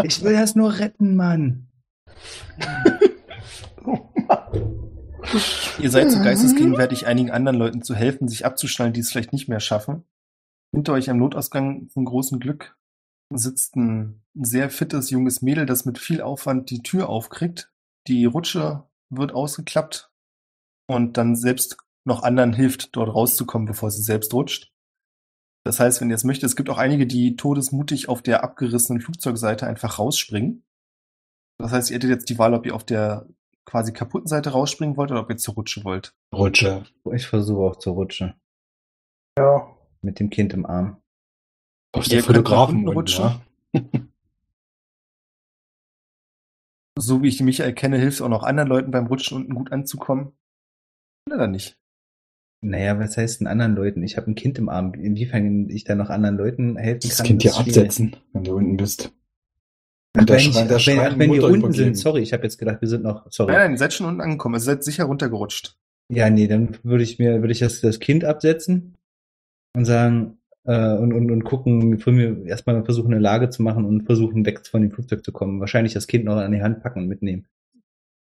Ich 0.05 0.23
will 0.23 0.33
das 0.35 0.55
nur 0.55 0.79
retten, 0.79 1.17
Mann. 1.17 1.67
Ihr 5.81 5.91
seid 5.91 6.11
so 6.11 6.19
geistesgegenwärtig, 6.19 7.07
einigen 7.07 7.31
anderen 7.31 7.59
Leuten 7.59 7.83
zu 7.83 7.95
helfen, 7.95 8.29
sich 8.29 8.47
abzuschnallen, 8.47 8.93
die 8.93 9.01
es 9.01 9.11
vielleicht 9.11 9.33
nicht 9.33 9.49
mehr 9.49 9.61
schaffen. 9.61 10.05
Hinter 10.73 10.93
euch 10.93 11.11
am 11.11 11.19
Notausgang 11.19 11.89
zum 11.89 12.05
großen 12.05 12.41
Glück 12.41 12.77
sitzt 13.31 13.77
ein 13.77 14.23
sehr 14.35 14.71
fittes 14.71 15.11
junges 15.11 15.43
Mädel, 15.43 15.67
das 15.67 15.85
mit 15.85 15.99
viel 15.99 16.23
Aufwand 16.23 16.71
die 16.71 16.83
Tür 16.83 17.09
aufkriegt. 17.09 17.71
Die 18.07 18.25
Rutsche 18.25 18.85
wird 19.11 19.33
ausgeklappt 19.33 20.11
und 20.87 21.17
dann 21.17 21.37
selbst 21.37 21.77
noch 22.05 22.23
anderen 22.23 22.55
hilft, 22.55 22.97
dort 22.97 23.15
rauszukommen, 23.15 23.67
bevor 23.67 23.91
sie 23.91 24.03
selbst 24.03 24.33
rutscht. 24.33 24.73
Das 25.65 25.81
heißt, 25.81 26.01
wenn 26.01 26.09
ihr 26.09 26.17
es 26.17 26.25
möchtet, 26.25 26.49
es 26.49 26.57
gibt 26.57 26.71
auch 26.71 26.79
einige, 26.79 27.07
die 27.07 27.37
todesmutig 27.37 28.09
auf 28.09 28.23
der 28.23 28.43
abgerissenen 28.43 29.03
Flugzeugseite 29.03 29.67
einfach 29.67 29.99
rausspringen. 29.99 30.65
Das 31.59 31.73
heißt, 31.73 31.91
ihr 31.91 31.97
hättet 31.97 32.11
jetzt 32.11 32.31
die 32.31 32.39
Wahl, 32.39 32.55
ob 32.55 32.65
ihr 32.65 32.75
auf 32.75 32.85
der 32.85 33.29
quasi 33.69 33.93
kaputten 33.93 34.27
Seite 34.29 34.51
rausspringen 34.51 34.97
wollt 34.97 35.11
oder 35.11 35.21
ob 35.21 35.31
ihr 35.31 35.37
zur 35.37 35.55
Rutsche 35.55 35.85
wollt. 35.85 36.15
Rutsche. 36.35 36.85
Ich 37.13 37.27
versuche 37.27 37.61
auch 37.61 37.77
zu 37.77 37.91
rutschen. 37.93 38.35
Ja. 39.39 39.77
Mit 40.01 40.21
dem 40.21 40.31
Kind 40.31 40.55
im 40.55 40.65
Arm. 40.65 41.03
Aus 41.93 42.09
Ihr 42.09 42.17
der 42.17 42.25
Fotografen 42.25 42.89
rutschen. 42.89 43.43
So 46.99 47.23
wie 47.23 47.29
ich 47.29 47.37
den 47.37 47.47
Michael 47.47 47.75
kenne, 47.75 47.99
hilft 47.99 48.17
es 48.17 48.23
auch 48.23 48.29
noch 48.29 48.43
anderen 48.43 48.69
Leuten 48.69 48.91
beim 48.91 49.07
Rutschen 49.07 49.37
unten 49.37 49.55
gut 49.55 49.71
anzukommen. 49.71 50.33
Oder 51.31 51.47
nicht? 51.47 51.79
Naja, 52.61 52.99
was 52.99 53.17
heißt 53.17 53.41
denn 53.41 53.47
anderen 53.47 53.77
Leuten? 53.77 54.03
Ich 54.03 54.17
habe 54.17 54.31
ein 54.31 54.35
Kind 54.35 54.59
im 54.59 54.69
Arm. 54.69 54.95
Inwiefern 54.95 55.69
ich 55.69 55.85
da 55.85 55.95
noch 55.95 56.11
anderen 56.11 56.37
Leuten 56.37 56.77
helfen 56.77 57.09
Das 57.09 57.19
kann? 57.19 57.27
Kind 57.27 57.43
hier 57.43 57.57
absetzen, 57.57 58.17
wenn 58.33 58.45
du 58.45 58.57
unten 58.57 58.77
bist. 58.77 59.13
Und 60.19 60.29
der 60.29 60.37
wenn, 60.37 60.49
ich, 60.49 60.55
schreit- 60.55 60.71
der 60.71 61.11
wenn, 61.13 61.19
wenn 61.19 61.33
die 61.33 61.39
Mutter 61.39 61.53
unten 61.53 61.73
sind, 61.73 61.97
sorry, 61.97 62.21
ich 62.23 62.33
habe 62.33 62.43
jetzt 62.43 62.59
gedacht, 62.59 62.81
wir 62.81 62.89
sind 62.89 63.03
noch, 63.03 63.27
sorry. 63.31 63.53
Nein, 63.53 63.61
nein, 63.63 63.73
ihr 63.73 63.79
seid 63.79 63.93
schon 63.93 64.07
unten 64.07 64.21
angekommen. 64.21 64.55
Also 64.55 64.71
ihr 64.71 64.75
seid 64.75 64.85
sicher 64.85 65.05
runtergerutscht. 65.05 65.77
Ja, 66.11 66.31
nee, 66.31 66.47
dann 66.47 66.77
würde 66.83 67.05
ich 67.05 67.19
mir, 67.19 67.41
würde 67.41 67.53
ich 67.53 67.59
das, 67.59 67.81
das 67.81 68.01
Kind 68.01 68.25
absetzen 68.25 68.95
und 69.77 69.85
sagen, 69.85 70.39
äh, 70.65 70.97
und, 70.97 71.13
und, 71.13 71.31
und 71.31 71.45
gucken, 71.45 71.99
für 71.99 72.13
mir 72.13 72.47
erstmal 72.47 72.83
versuchen, 72.85 73.13
eine 73.13 73.21
Lage 73.21 73.51
zu 73.51 73.63
machen 73.63 73.85
und 73.85 74.05
versuchen, 74.07 74.47
weg 74.47 74.67
von 74.67 74.83
dem 74.83 74.91
Flugzeug 74.91 75.25
zu 75.25 75.33
kommen. 75.33 75.61
Wahrscheinlich 75.61 75.95
das 75.95 76.07
Kind 76.07 76.25
noch 76.25 76.37
an 76.37 76.53
die 76.53 76.63
Hand 76.63 76.83
packen 76.83 77.01
und 77.01 77.09
mitnehmen. 77.09 77.47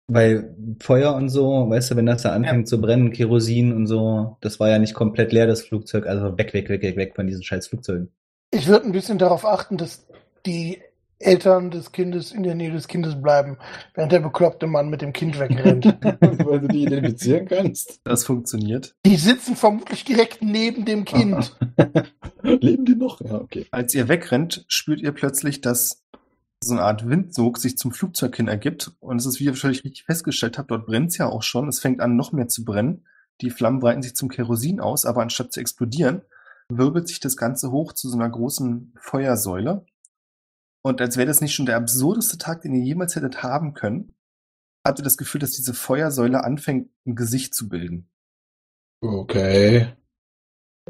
Weil 0.09 0.55
Feuer 0.81 1.15
und 1.15 1.29
so, 1.31 1.71
weißt 1.71 1.93
du, 1.93 1.97
wenn 1.97 2.07
das 2.07 2.23
da 2.23 2.33
anfängt 2.33 2.69
zu 2.69 2.81
brennen, 2.81 3.13
Kerosin 3.13 3.73
und 3.73 3.87
so, 3.87 4.37
das 4.41 4.61
war 4.61 4.69
ja 4.69 4.79
nicht 4.79 4.95
komplett 4.95 5.33
leer, 5.33 5.47
das 5.47 5.63
Flugzeug, 5.63 6.07
also 6.07 6.37
weg, 6.37 6.53
weg, 6.53 6.69
weg, 6.69 6.83
weg, 6.83 6.97
weg 6.97 7.15
von 7.15 7.27
diesen 7.27 7.43
scheiß 7.43 7.69
Flugzeugen. 7.69 8.11
Ich 8.51 8.67
würde 8.69 8.85
ein 8.85 8.93
bisschen 8.93 9.17
darauf 9.17 9.47
achten, 9.47 9.79
dass 9.79 10.07
die 10.45 10.83
Eltern 11.23 11.71
des 11.71 11.93
Kindes 11.93 12.33
in 12.33 12.43
der 12.43 12.55
Nähe 12.55 12.71
des 12.71 12.89
Kindes 12.89 13.21
bleiben, 13.21 13.59
während 13.95 14.13
der 14.13 14.21
bekloppte 14.21 14.67
Mann 14.67 14.89
mit 14.89 15.03
dem 15.03 15.13
Kind 15.13 15.39
wegrennt. 15.39 15.87
Weil 16.21 16.61
du 16.61 16.69
die 16.69 16.83
identifizieren 16.83 17.47
kannst. 17.47 18.01
Das 18.05 18.25
funktioniert. 18.25 18.95
die 19.07 19.17
sitzen 19.17 19.57
vermutlich 19.57 20.05
direkt 20.05 20.43
neben 20.43 20.85
dem 20.85 21.05
Kind. 21.05 21.57
Leben 22.43 22.85
die 22.85 22.97
noch? 22.97 23.21
Ja, 23.21 23.35
okay. 23.35 23.67
Als 23.71 23.95
ihr 23.95 24.09
wegrennt, 24.09 24.65
spürt 24.69 25.01
ihr 25.01 25.13
plötzlich, 25.13 25.61
dass 25.61 26.03
so 26.61 26.75
eine 26.75 26.83
Art 26.83 27.09
Windsog 27.09 27.59
sich 27.59 27.77
zum 27.77 27.93
Flugzeug 27.93 28.37
hin 28.37 28.49
ergibt. 28.49 28.93
Und 29.01 29.19
es 29.19 29.27
ist, 29.27 29.41
wie 29.41 29.45
ihr 29.45 29.51
wahrscheinlich 29.51 29.85
richtig 29.85 30.05
festgestellt 30.05 30.59
habt, 30.59 30.71
dort 30.71 30.87
brennt 30.87 31.11
es 31.11 31.19
ja 31.19 31.27
auch 31.27 31.43
schon. 31.43 31.69
Es 31.69 31.81
fängt 31.81 32.01
an, 32.01 32.17
noch 32.17 32.33
mehr 32.33 32.49
zu 32.49 32.65
brennen. 32.65 33.05
Die 33.41 33.51
Flammen 33.51 33.81
breiten 33.81 34.03
sich 34.03 34.15
zum 34.15 34.29
Kerosin 34.29 34.81
aus, 34.81 35.05
aber 35.05 35.23
anstatt 35.23 35.53
zu 35.53 35.61
explodieren, 35.61 36.23
wirbelt 36.69 37.09
sich 37.09 37.21
das 37.21 37.37
Ganze 37.37 37.71
hoch 37.71 37.93
zu 37.93 38.09
so 38.09 38.17
einer 38.17 38.29
großen 38.29 38.95
Feuersäule. 39.01 39.85
Und 40.83 41.01
als 41.01 41.17
wäre 41.17 41.27
das 41.27 41.41
nicht 41.41 41.55
schon 41.55 41.67
der 41.67 41.77
absurdeste 41.77 42.39
Tag, 42.39 42.63
den 42.63 42.75
ihr 42.75 42.83
jemals 42.83 43.15
hättet 43.15 43.43
haben 43.43 43.75
können, 43.75 44.13
habt 44.85 44.99
ihr 44.99 45.05
das 45.05 45.17
Gefühl, 45.17 45.41
dass 45.41 45.53
diese 45.53 45.75
Feuersäule 45.75 46.43
anfängt, 46.43 46.91
ein 47.07 47.15
Gesicht 47.15 47.55
zu 47.55 47.69
bilden. 47.69 48.09
Okay. 49.01 49.93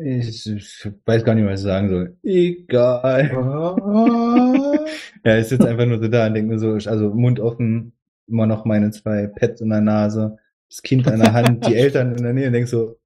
Ich, 0.01 0.47
ich 0.47 0.91
weiß 1.05 1.25
gar 1.25 1.35
nicht, 1.35 1.45
was 1.45 1.61
ich 1.61 1.65
sagen 1.65 1.91
soll. 1.91 2.17
Egal. 2.23 3.31
Ja, 5.25 5.39
ich 5.39 5.47
sitze 5.47 5.69
einfach 5.69 5.87
nur 5.87 6.01
so 6.01 6.09
da 6.09 6.27
und 6.27 6.35
denke 6.35 6.53
mir 6.53 6.59
so, 6.59 6.73
also 6.91 7.11
Mund 7.11 7.39
offen, 7.39 7.93
immer 8.27 8.47
noch 8.47 8.65
meine 8.65 8.91
zwei 8.91 9.29
Pads 9.29 9.61
in 9.61 9.69
der 9.69 9.81
Nase, 9.81 10.37
das 10.69 10.83
Kind 10.83 11.07
an 11.07 11.21
der 11.21 11.33
Hand, 11.33 11.65
die 11.65 11.77
Eltern 11.77 12.17
in 12.17 12.25
der 12.25 12.33
Nähe 12.33 12.49
und 12.49 12.53
denk 12.55 12.67
so, 12.67 12.99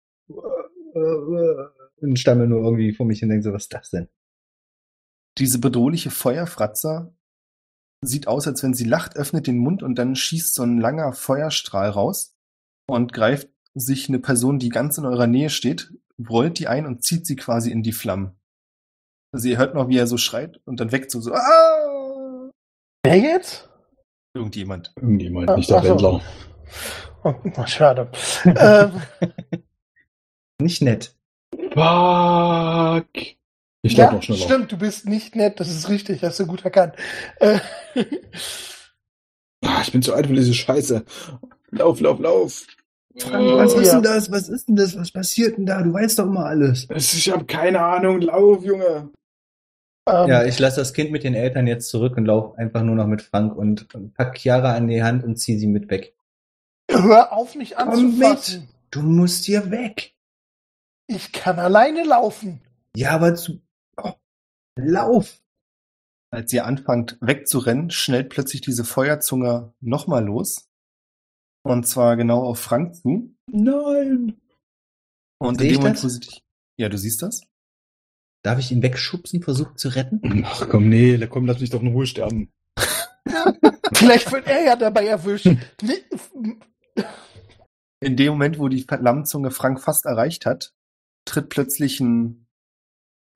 und 0.95 2.19
stammel 2.19 2.49
nur 2.49 2.65
irgendwie 2.65 2.95
vor 2.95 3.05
mich 3.05 3.23
und 3.23 3.29
denk 3.29 3.45
so, 3.45 3.53
was 3.53 3.65
ist 3.65 3.75
das 3.75 3.91
denn? 3.91 4.09
Diese 5.39 5.59
bedrohliche 5.59 6.11
Feuerfratzer 6.11 7.13
sieht 8.03 8.27
aus, 8.29 8.47
als 8.47 8.63
wenn 8.63 8.75
sie 8.75 8.85
lacht, 8.85 9.17
öffnet 9.17 9.47
den 9.47 9.59
Mund 9.59 9.83
und 9.83 9.97
dann 9.97 10.17
schießt 10.17 10.55
so 10.55 10.63
ein 10.63 10.79
langer 10.81 11.13
Feuerstrahl 11.13 11.91
raus 11.91 12.35
und 12.89 13.13
greift 13.13 13.49
sich 13.75 14.09
eine 14.09 14.19
Person, 14.19 14.59
die 14.59 14.69
ganz 14.71 14.97
in 14.99 15.05
eurer 15.05 15.27
Nähe 15.27 15.51
steht, 15.51 15.93
rollt 16.29 16.59
die 16.59 16.69
ein 16.69 16.87
und 16.87 17.03
zieht 17.03 17.27
sie 17.27 17.37
quasi 17.37 17.71
in 17.71 17.83
die 17.83 17.93
Flammen. 17.93 18.33
Also 19.33 19.49
ihr 19.49 19.59
hört 19.59 19.75
noch, 19.75 19.89
wie 19.89 19.99
er 19.99 20.07
so 20.07 20.17
schreit 20.17 20.61
und 20.65 20.81
dann 20.81 20.93
weckt 20.93 21.11
so, 21.11 21.21
so 21.21 21.35
ah! 21.35 22.51
Wer 23.05 23.19
jetzt? 23.19 23.69
irgendjemand. 24.35 24.93
Irgendjemand, 24.97 25.51
Ah, 25.51 25.57
nicht 25.57 25.71
der 25.71 25.79
ach 25.79 25.83
so. 25.85 25.89
Wendler. 25.91 26.21
Oh, 27.25 27.67
schade. 27.67 28.11
ähm, 28.45 29.03
Nicht 30.61 30.83
nett. 30.83 31.15
Fuck. 31.73 33.07
Ich 33.87 33.93
ja, 33.93 34.05
glaube 34.05 34.17
noch 34.17 34.23
schneller. 34.23 34.41
stimmt, 34.45 34.73
du 34.73 34.77
bist 34.79 35.07
nicht 35.07 35.35
nett, 35.37 35.59
das 35.61 35.69
ist 35.71 35.89
richtig, 35.89 36.23
hast 36.23 36.39
du 36.41 36.47
gut 36.47 36.65
erkannt. 36.65 36.95
Äh, 37.41 37.59
Ah, 39.65 39.81
Ich 39.83 39.93
bin 39.93 40.03
zu 40.03 40.15
alt 40.15 40.27
für 40.27 40.35
diese 40.35 40.55
Scheiße. 40.55 41.05
Lauf, 41.71 42.01
lauf, 42.01 42.19
lauf. 42.21 42.67
Frank, 43.19 43.47
was 43.57 43.75
ist 43.75 43.93
denn 43.93 44.03
das? 44.03 44.31
Was 44.31 44.49
ist 44.49 44.69
denn 44.69 44.77
das? 44.77 44.97
Was 44.97 45.11
passiert 45.11 45.57
denn 45.57 45.67
da? 45.67 45.83
Du 45.83 45.93
weißt 45.93 46.19
doch 46.19 46.27
immer 46.27 46.45
alles. 46.47 46.87
Ich 46.95 47.31
habe 47.31 47.47
keine 47.47 47.81
Ahnung. 47.81 48.21
Lauf, 48.21 48.63
Junge. 48.65 49.11
ähm, 50.09 50.29
Ja, 50.29 50.45
ich 50.45 50.59
lasse 50.59 50.77
das 50.81 50.93
Kind 50.93 51.11
mit 51.11 51.25
den 51.25 51.35
Eltern 51.35 51.67
jetzt 51.67 51.89
zurück 51.89 52.17
und 52.17 52.27
laufe 52.27 52.57
einfach 52.59 52.83
nur 52.83 52.95
noch 52.95 53.07
mit 53.07 53.23
Frank 53.23 53.57
und 53.57 53.89
pack 54.15 54.37
Chiara 54.39 54.75
an 54.75 54.89
die 54.89 55.03
Hand 55.03 55.25
und 55.25 55.37
zieh 55.37 55.59
sie 55.59 55.67
mit 55.67 55.91
weg. 55.91 56.15
hör 56.91 57.33
auf, 57.33 57.55
mich 57.55 57.75
Komm 57.77 57.89
anzufassen. 57.89 58.69
Du 58.91 59.01
musst 59.03 59.47
hier 59.47 59.71
weg. 59.71 60.13
Ich 61.09 61.33
kann 61.33 61.59
alleine 61.59 62.05
laufen. 62.05 62.61
Ja, 62.95 63.13
aber 63.13 63.35
zu. 63.35 63.61
Lauf. 64.77 65.41
Als 66.31 66.53
ihr 66.53 66.67
anfangt 66.67 67.19
wegzurennen, 67.21 67.91
schnellt 67.91 68.29
plötzlich 68.29 68.61
diese 68.61 68.85
Feuerzunge 68.85 69.73
nochmal 69.81 70.25
los. 70.25 70.69
Und 71.63 71.87
zwar 71.87 72.17
genau 72.17 72.43
auf 72.45 72.61
Frank 72.61 72.95
zu. 72.95 73.37
Nein. 73.51 74.41
Und 75.39 75.59
Seh 75.59 75.65
in 75.65 75.71
ich 75.71 75.77
dem 75.77 75.83
Moment, 75.83 76.05
wo 76.05 76.09
sie 76.09 76.21
dich. 76.21 76.45
Ja, 76.79 76.89
du 76.89 76.99
siehst 76.99 77.23
das? 77.23 77.43
Darf 78.43 78.59
ich 78.59 78.71
ihn 78.71 78.83
wegschubsen, 78.83 79.43
versuchen 79.43 79.77
zu 79.77 79.89
retten? 79.89 80.45
Ach 80.47 80.69
komm, 80.69 80.89
nee, 80.89 81.19
komm, 81.27 81.47
lass 81.47 81.61
mich 81.61 81.71
doch 81.71 81.83
in 81.83 81.89
Ruhe 81.89 82.07
sterben. 82.07 82.53
Vielleicht 83.95 84.31
wird 84.31 84.47
er 84.47 84.63
ja 84.63 84.77
dabei 84.77 85.07
erwischt. 85.07 85.47
In 88.01 88.17
dem 88.17 88.33
Moment, 88.33 88.59
wo 88.59 88.69
die 88.69 88.83
Flammenzunge 88.83 89.51
Frank 89.51 89.81
fast 89.81 90.05
erreicht 90.05 90.47
hat, 90.47 90.75
tritt 91.25 91.49
plötzlich 91.49 91.99
ein, 92.01 92.47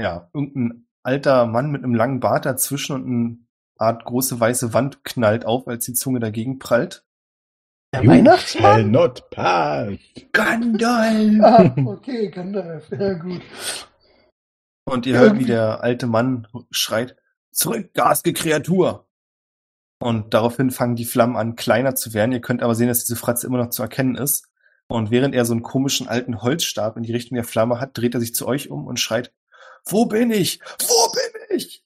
ja, 0.00 0.30
irgendein 0.32 0.86
alter 1.02 1.46
Mann 1.46 1.70
mit 1.70 1.84
einem 1.84 1.94
langen 1.94 2.20
Bart 2.20 2.46
dazwischen 2.46 2.94
und 2.94 3.06
eine 3.06 3.38
Art 3.78 4.04
große 4.04 4.38
weiße 4.38 4.72
Wand 4.74 5.04
knallt 5.04 5.46
auf, 5.46 5.66
als 5.66 5.84
die 5.84 5.94
Zunge 5.94 6.20
dagegen 6.20 6.58
prallt. 6.58 7.04
Der 7.94 8.04
You 8.04 8.10
Weihnachtsmann? 8.10 8.62
shall 8.62 8.84
not 8.84 9.30
pass. 9.30 9.98
Gandalf! 10.32 11.40
Ah, 11.42 11.74
okay, 11.86 12.28
Gandalf. 12.28 12.90
Ja, 12.90 13.14
gut. 13.14 13.42
Und 14.84 15.06
ihr 15.06 15.18
hört, 15.18 15.38
wie 15.38 15.44
der 15.44 15.82
alte 15.82 16.06
Mann 16.06 16.46
schreit, 16.70 17.16
zurück, 17.52 17.92
garstige 17.94 18.40
Kreatur! 18.40 19.08
Und 20.02 20.32
daraufhin 20.34 20.70
fangen 20.70 20.96
die 20.96 21.04
Flammen 21.04 21.36
an, 21.36 21.56
kleiner 21.56 21.94
zu 21.94 22.14
werden. 22.14 22.32
Ihr 22.32 22.40
könnt 22.40 22.62
aber 22.62 22.74
sehen, 22.74 22.88
dass 22.88 23.04
diese 23.04 23.16
Fratze 23.16 23.46
immer 23.46 23.58
noch 23.58 23.70
zu 23.70 23.82
erkennen 23.82 24.14
ist. 24.14 24.48
Und 24.88 25.10
während 25.10 25.34
er 25.34 25.44
so 25.44 25.52
einen 25.52 25.62
komischen 25.62 26.08
alten 26.08 26.42
Holzstab 26.42 26.96
in 26.96 27.02
die 27.02 27.12
Richtung 27.12 27.36
der 27.36 27.44
Flamme 27.44 27.80
hat, 27.80 27.96
dreht 27.96 28.14
er 28.14 28.20
sich 28.20 28.34
zu 28.34 28.46
euch 28.46 28.70
um 28.70 28.86
und 28.86 28.98
schreit, 28.98 29.32
wo 29.86 30.06
bin 30.06 30.30
ich? 30.30 30.60
Wo 30.80 31.12
bin 31.12 31.56
ich? 31.56 31.84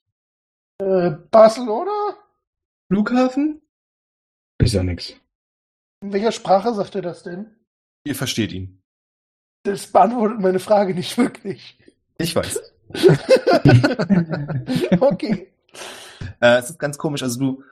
Äh, 0.79 1.11
Barcelona? 1.31 2.17
Flughafen? 2.91 3.63
Ist 4.59 4.75
ja 4.75 4.83
nix. 4.83 5.15
In 6.03 6.13
welcher 6.13 6.33
Sprache 6.33 6.75
sagt 6.75 6.95
er 6.95 7.03
das 7.03 7.23
denn? 7.23 7.55
Ihr 8.07 8.15
versteht 8.15 8.53
ihn. 8.53 8.83
Das 9.65 9.87
beantwortet 9.87 10.41
meine 10.41 10.59
Frage 10.59 10.95
nicht 10.95 11.17
wirklich. 11.17 11.79
Ich 12.19 12.37
weiß. 12.37 12.61
okay. 15.01 15.53
Äh, 16.41 16.59
es 16.59 16.71
ist 16.71 16.79
ganz 16.79 16.99
komisch. 16.99 17.23
Also 17.23 17.41
du, 17.41 17.65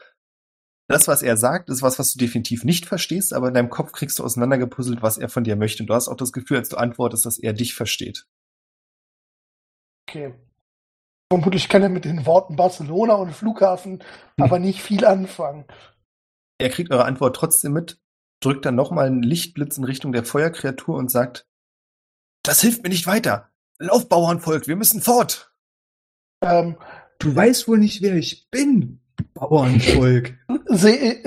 das, 0.88 1.08
was 1.08 1.22
er 1.22 1.36
sagt, 1.36 1.68
ist 1.68 1.82
was, 1.82 1.98
was 1.98 2.12
du 2.12 2.18
definitiv 2.18 2.64
nicht 2.64 2.86
verstehst, 2.86 3.34
aber 3.34 3.48
in 3.48 3.54
deinem 3.54 3.70
Kopf 3.70 3.92
kriegst 3.92 4.18
du 4.18 4.24
auseinandergepuzzelt, 4.24 5.02
was 5.02 5.18
er 5.18 5.28
von 5.28 5.44
dir 5.44 5.56
möchte. 5.56 5.82
Und 5.82 5.88
du 5.88 5.94
hast 5.94 6.08
auch 6.08 6.16
das 6.16 6.32
Gefühl, 6.32 6.58
als 6.58 6.70
du 6.70 6.76
antwortest, 6.76 7.26
dass 7.26 7.38
er 7.38 7.52
dich 7.52 7.74
versteht. 7.74 8.26
Okay. 10.12 10.34
Vermutlich 11.32 11.70
kann 11.70 11.82
er 11.82 11.88
mit 11.88 12.04
den 12.04 12.26
Worten 12.26 12.56
Barcelona 12.56 13.14
und 13.14 13.32
Flughafen 13.32 14.04
aber 14.38 14.58
nicht 14.58 14.82
viel 14.82 15.06
anfangen. 15.06 15.64
Er 16.58 16.68
kriegt 16.68 16.90
eure 16.90 17.06
Antwort 17.06 17.34
trotzdem 17.34 17.72
mit, 17.72 17.98
drückt 18.40 18.66
dann 18.66 18.74
nochmal 18.74 19.06
einen 19.06 19.22
Lichtblitz 19.22 19.78
in 19.78 19.84
Richtung 19.84 20.12
der 20.12 20.24
Feuerkreatur 20.24 20.96
und 20.96 21.10
sagt, 21.10 21.48
das 22.42 22.60
hilft 22.60 22.82
mir 22.82 22.90
nicht 22.90 23.06
weiter. 23.06 23.50
Lauf, 23.78 24.08
Bauernvolk, 24.08 24.66
wir 24.66 24.76
müssen 24.76 25.00
fort. 25.00 25.54
Ähm, 26.42 26.76
Du 27.22 27.36
weißt 27.36 27.68
wohl 27.68 27.78
nicht, 27.78 28.02
wer 28.02 28.16
ich 28.16 28.50
bin. 28.50 29.00
Bauernvolk. 29.34 30.34
Sehe 30.66 31.22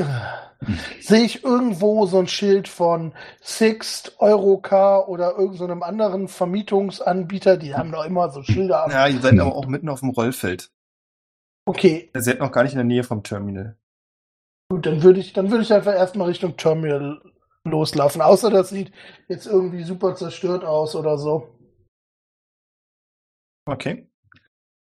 seh 0.99 1.23
ich 1.23 1.43
irgendwo 1.43 2.05
so 2.05 2.19
ein 2.19 2.27
Schild 2.27 2.67
von 2.67 3.13
Sixt, 3.41 4.15
Eurocar 4.19 5.09
oder 5.09 5.37
irgendeinem 5.37 5.83
anderen 5.83 6.27
Vermietungsanbieter? 6.27 7.57
Die 7.57 7.75
haben 7.75 7.91
doch 7.91 8.05
immer 8.05 8.29
so 8.29 8.43
Schilder. 8.43 8.87
Ja, 8.89 9.07
ihr 9.07 9.19
seid 9.21 9.39
aber 9.39 9.55
auch 9.55 9.67
mitten 9.67 9.89
auf 9.89 9.99
dem 9.99 10.09
Rollfeld. 10.09 10.71
Okay, 11.67 12.09
Ihr 12.13 12.21
seid 12.21 12.39
noch 12.39 12.51
gar 12.51 12.63
nicht 12.63 12.73
in 12.73 12.77
der 12.77 12.85
Nähe 12.85 13.03
vom 13.03 13.23
Terminal. 13.23 13.77
gut, 14.69 14.85
dann 14.85 15.01
würde 15.01 15.19
ich, 15.19 15.33
dann 15.33 15.49
würde 15.49 15.63
ich 15.63 15.73
einfach 15.73 15.93
erstmal 15.93 16.27
Richtung 16.27 16.57
Terminal 16.57 17.21
loslaufen. 17.63 18.21
Außer 18.21 18.49
das 18.49 18.69
sieht 18.69 18.91
jetzt 19.27 19.47
irgendwie 19.47 19.83
super 19.83 20.15
zerstört 20.15 20.63
aus 20.63 20.95
oder 20.95 21.17
so. 21.17 21.49
Okay. 23.65 24.07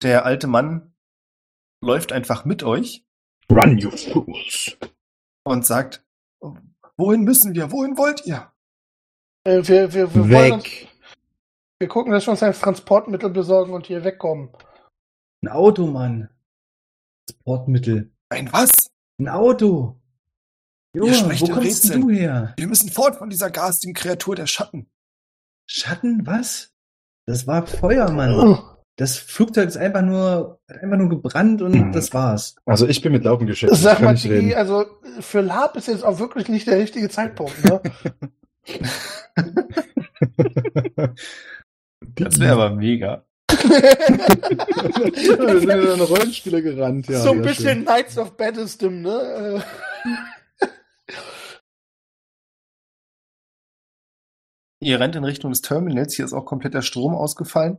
Der 0.01 0.25
alte 0.25 0.47
Mann 0.47 0.93
läuft 1.81 2.11
einfach 2.11 2.45
mit 2.45 2.63
euch 2.63 3.05
Run, 3.51 3.77
you 3.77 3.91
fools. 3.91 4.75
Und 5.45 5.65
sagt, 5.65 6.03
wohin 6.97 7.21
müssen 7.23 7.53
wir? 7.55 7.71
Wohin 7.71 7.97
wollt 7.97 8.25
ihr? 8.25 8.51
Äh, 9.45 9.65
wir, 9.67 9.93
wir, 9.93 10.13
wir, 10.13 10.29
wollen 10.29 10.53
uns, 10.53 10.63
Weg. 10.65 10.89
wir 11.79 11.87
gucken, 11.87 12.11
dass 12.11 12.27
wir 12.27 12.31
uns 12.31 12.43
ein 12.43 12.53
Transportmittel 12.53 13.29
besorgen 13.29 13.73
und 13.73 13.85
hier 13.85 14.03
wegkommen. 14.03 14.49
Ein 15.43 15.49
Auto, 15.49 15.87
Mann. 15.87 16.29
Transportmittel. 17.27 18.11
Ein 18.29 18.51
was? 18.51 18.71
Ein 19.19 19.29
Auto. 19.29 20.01
Junge, 20.93 21.13
wo 21.13 21.27
kommst 21.27 21.41
denn 21.43 21.57
Rätseln. 21.57 22.01
du 22.01 22.09
her? 22.09 22.53
Wir 22.57 22.67
müssen 22.67 22.89
fort 22.89 23.17
von 23.17 23.29
dieser 23.29 23.51
garstigen 23.51 23.93
Kreatur 23.93 24.35
der 24.35 24.47
Schatten. 24.47 24.89
Schatten, 25.67 26.25
was? 26.25 26.73
Das 27.27 27.45
war 27.47 27.67
Feuer, 27.67 28.09
Mann. 28.11 28.33
Ugh. 28.35 28.74
Das 28.97 29.17
Flugzeug 29.17 29.67
ist 29.67 29.75
einfach 29.77 30.01
nur, 30.01 30.59
hat 30.69 30.77
einfach 30.81 30.97
nur 30.97 31.09
gebrannt 31.09 31.61
und 31.61 31.73
Mhm. 31.75 31.91
das 31.91 32.13
war's. 32.13 32.55
Also 32.65 32.87
ich 32.87 33.01
bin 33.01 33.11
mit 33.11 33.25
Laufen 33.25 33.45
geschätzt. 33.45 33.81
Sag 33.81 33.99
mal, 34.01 34.15
Digi, 34.15 34.55
also 34.55 34.85
für 35.19 35.41
Lab 35.41 35.75
ist 35.75 35.87
jetzt 35.87 36.03
auch 36.05 36.19
wirklich 36.19 36.47
nicht 36.47 36.65
der 36.67 36.79
richtige 36.79 37.09
Zeitpunkt, 37.09 37.61
ne? 37.65 37.81
Das 42.15 42.39
wäre 42.39 42.53
aber 42.53 42.69
mega. 42.75 43.25
Wir 43.49 43.59
sind 45.59 45.69
in 45.69 45.91
eine 45.91 46.03
Rollenspiele 46.03 46.61
gerannt. 46.61 47.07
Ja, 47.07 47.19
so 47.19 47.31
ein 47.31 47.41
bisschen 47.41 47.77
schön. 47.77 47.85
Knights 47.85 48.17
of 48.17 48.37
Baddisdom, 48.37 49.01
ne? 49.01 49.63
Ihr 54.81 54.99
rennt 54.99 55.15
in 55.15 55.23
Richtung 55.23 55.51
des 55.51 55.61
Terminals. 55.61 56.15
Hier 56.15 56.25
ist 56.25 56.33
auch 56.33 56.45
komplett 56.45 56.73
der 56.73 56.81
Strom 56.81 57.15
ausgefallen. 57.15 57.77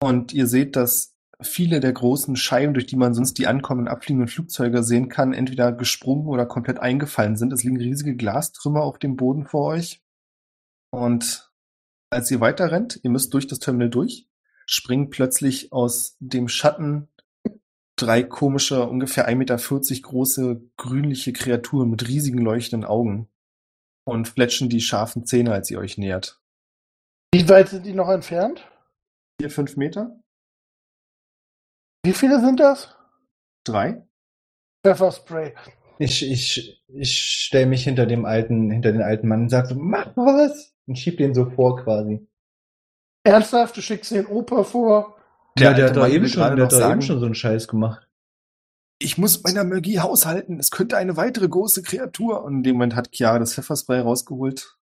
Und 0.00 0.32
ihr 0.32 0.46
seht, 0.46 0.76
dass 0.76 1.14
viele 1.40 1.80
der 1.80 1.92
großen 1.92 2.36
Scheiben, 2.36 2.74
durch 2.74 2.86
die 2.86 2.96
man 2.96 3.14
sonst 3.14 3.38
die 3.38 3.46
ankommenden, 3.46 3.92
abfliegenden 3.92 4.28
Flugzeuge 4.28 4.82
sehen 4.82 5.08
kann, 5.08 5.32
entweder 5.32 5.72
gesprungen 5.72 6.26
oder 6.26 6.46
komplett 6.46 6.78
eingefallen 6.78 7.36
sind. 7.36 7.52
Es 7.52 7.62
liegen 7.62 7.78
riesige 7.78 8.16
Glastrümmer 8.16 8.82
auf 8.82 8.98
dem 8.98 9.16
Boden 9.16 9.46
vor 9.46 9.66
euch. 9.66 10.02
Und 10.90 11.50
als 12.10 12.30
ihr 12.30 12.40
weiter 12.40 12.72
rennt, 12.72 13.00
ihr 13.02 13.10
müsst 13.10 13.34
durch 13.34 13.46
das 13.46 13.58
Terminal 13.58 13.90
durch, 13.90 14.28
springen 14.66 15.10
plötzlich 15.10 15.72
aus 15.72 16.16
dem 16.20 16.48
Schatten 16.48 17.08
drei 17.96 18.22
komische, 18.22 18.86
ungefähr 18.88 19.28
1,40 19.28 19.34
Meter 19.36 19.56
große, 20.02 20.62
grünliche 20.76 21.32
Kreaturen 21.32 21.90
mit 21.90 22.08
riesigen 22.08 22.38
leuchtenden 22.38 22.88
Augen 22.88 23.28
und 24.04 24.28
fletschen 24.28 24.68
die 24.68 24.80
scharfen 24.80 25.26
Zähne, 25.26 25.52
als 25.52 25.70
ihr 25.70 25.78
euch 25.78 25.98
nähert. 25.98 26.40
Wie 27.32 27.48
weit 27.48 27.68
sind 27.68 27.84
die 27.84 27.92
noch 27.92 28.08
entfernt? 28.08 28.66
Vier, 29.40 29.50
fünf 29.50 29.76
Meter? 29.76 30.18
Wie 32.04 32.12
viele 32.12 32.40
sind 32.40 32.58
das? 32.58 32.96
Drei? 33.64 34.04
Pfefferspray. 34.84 35.54
Ich, 36.00 36.28
ich, 36.28 36.84
ich 36.88 37.18
stelle 37.18 37.66
mich 37.66 37.84
hinter 37.84 38.06
dem 38.06 38.24
alten, 38.24 38.70
hinter 38.70 38.92
den 38.92 39.02
alten 39.02 39.28
Mann 39.28 39.42
und 39.42 39.48
sag 39.48 39.66
so, 39.66 39.74
mach 39.76 40.16
was! 40.16 40.74
Und 40.86 40.98
schieb 40.98 41.18
den 41.18 41.34
so 41.34 41.50
vor 41.50 41.76
quasi. 41.76 42.26
Ernsthaft, 43.24 43.76
du 43.76 43.80
schickst 43.80 44.10
den 44.10 44.26
Opa 44.26 44.64
vor. 44.64 45.16
Der 45.58 45.70
ja, 45.70 45.74
der 45.74 45.86
alte 45.86 46.00
hat 46.00 46.08
doch 46.08 46.14
eben 46.14 46.28
schon, 46.28 46.56
der 46.56 46.64
hat 46.64 46.72
doch 46.72 46.90
eben 46.90 47.02
schon 47.02 47.20
so 47.20 47.26
einen 47.26 47.34
Scheiß 47.34 47.68
gemacht. 47.68 48.08
ich 49.00 49.18
muss 49.18 49.42
meiner 49.42 49.64
Magie 49.64 50.00
haushalten. 50.00 50.58
Es 50.58 50.70
könnte 50.70 50.96
eine 50.96 51.16
weitere 51.16 51.48
große 51.48 51.82
Kreatur. 51.82 52.42
Und 52.42 52.58
in 52.58 52.62
dem 52.62 52.74
Moment 52.74 52.96
hat 52.96 53.10
Chiara 53.12 53.38
das 53.38 53.54
Pfefferspray 53.54 54.00
rausgeholt. 54.00 54.78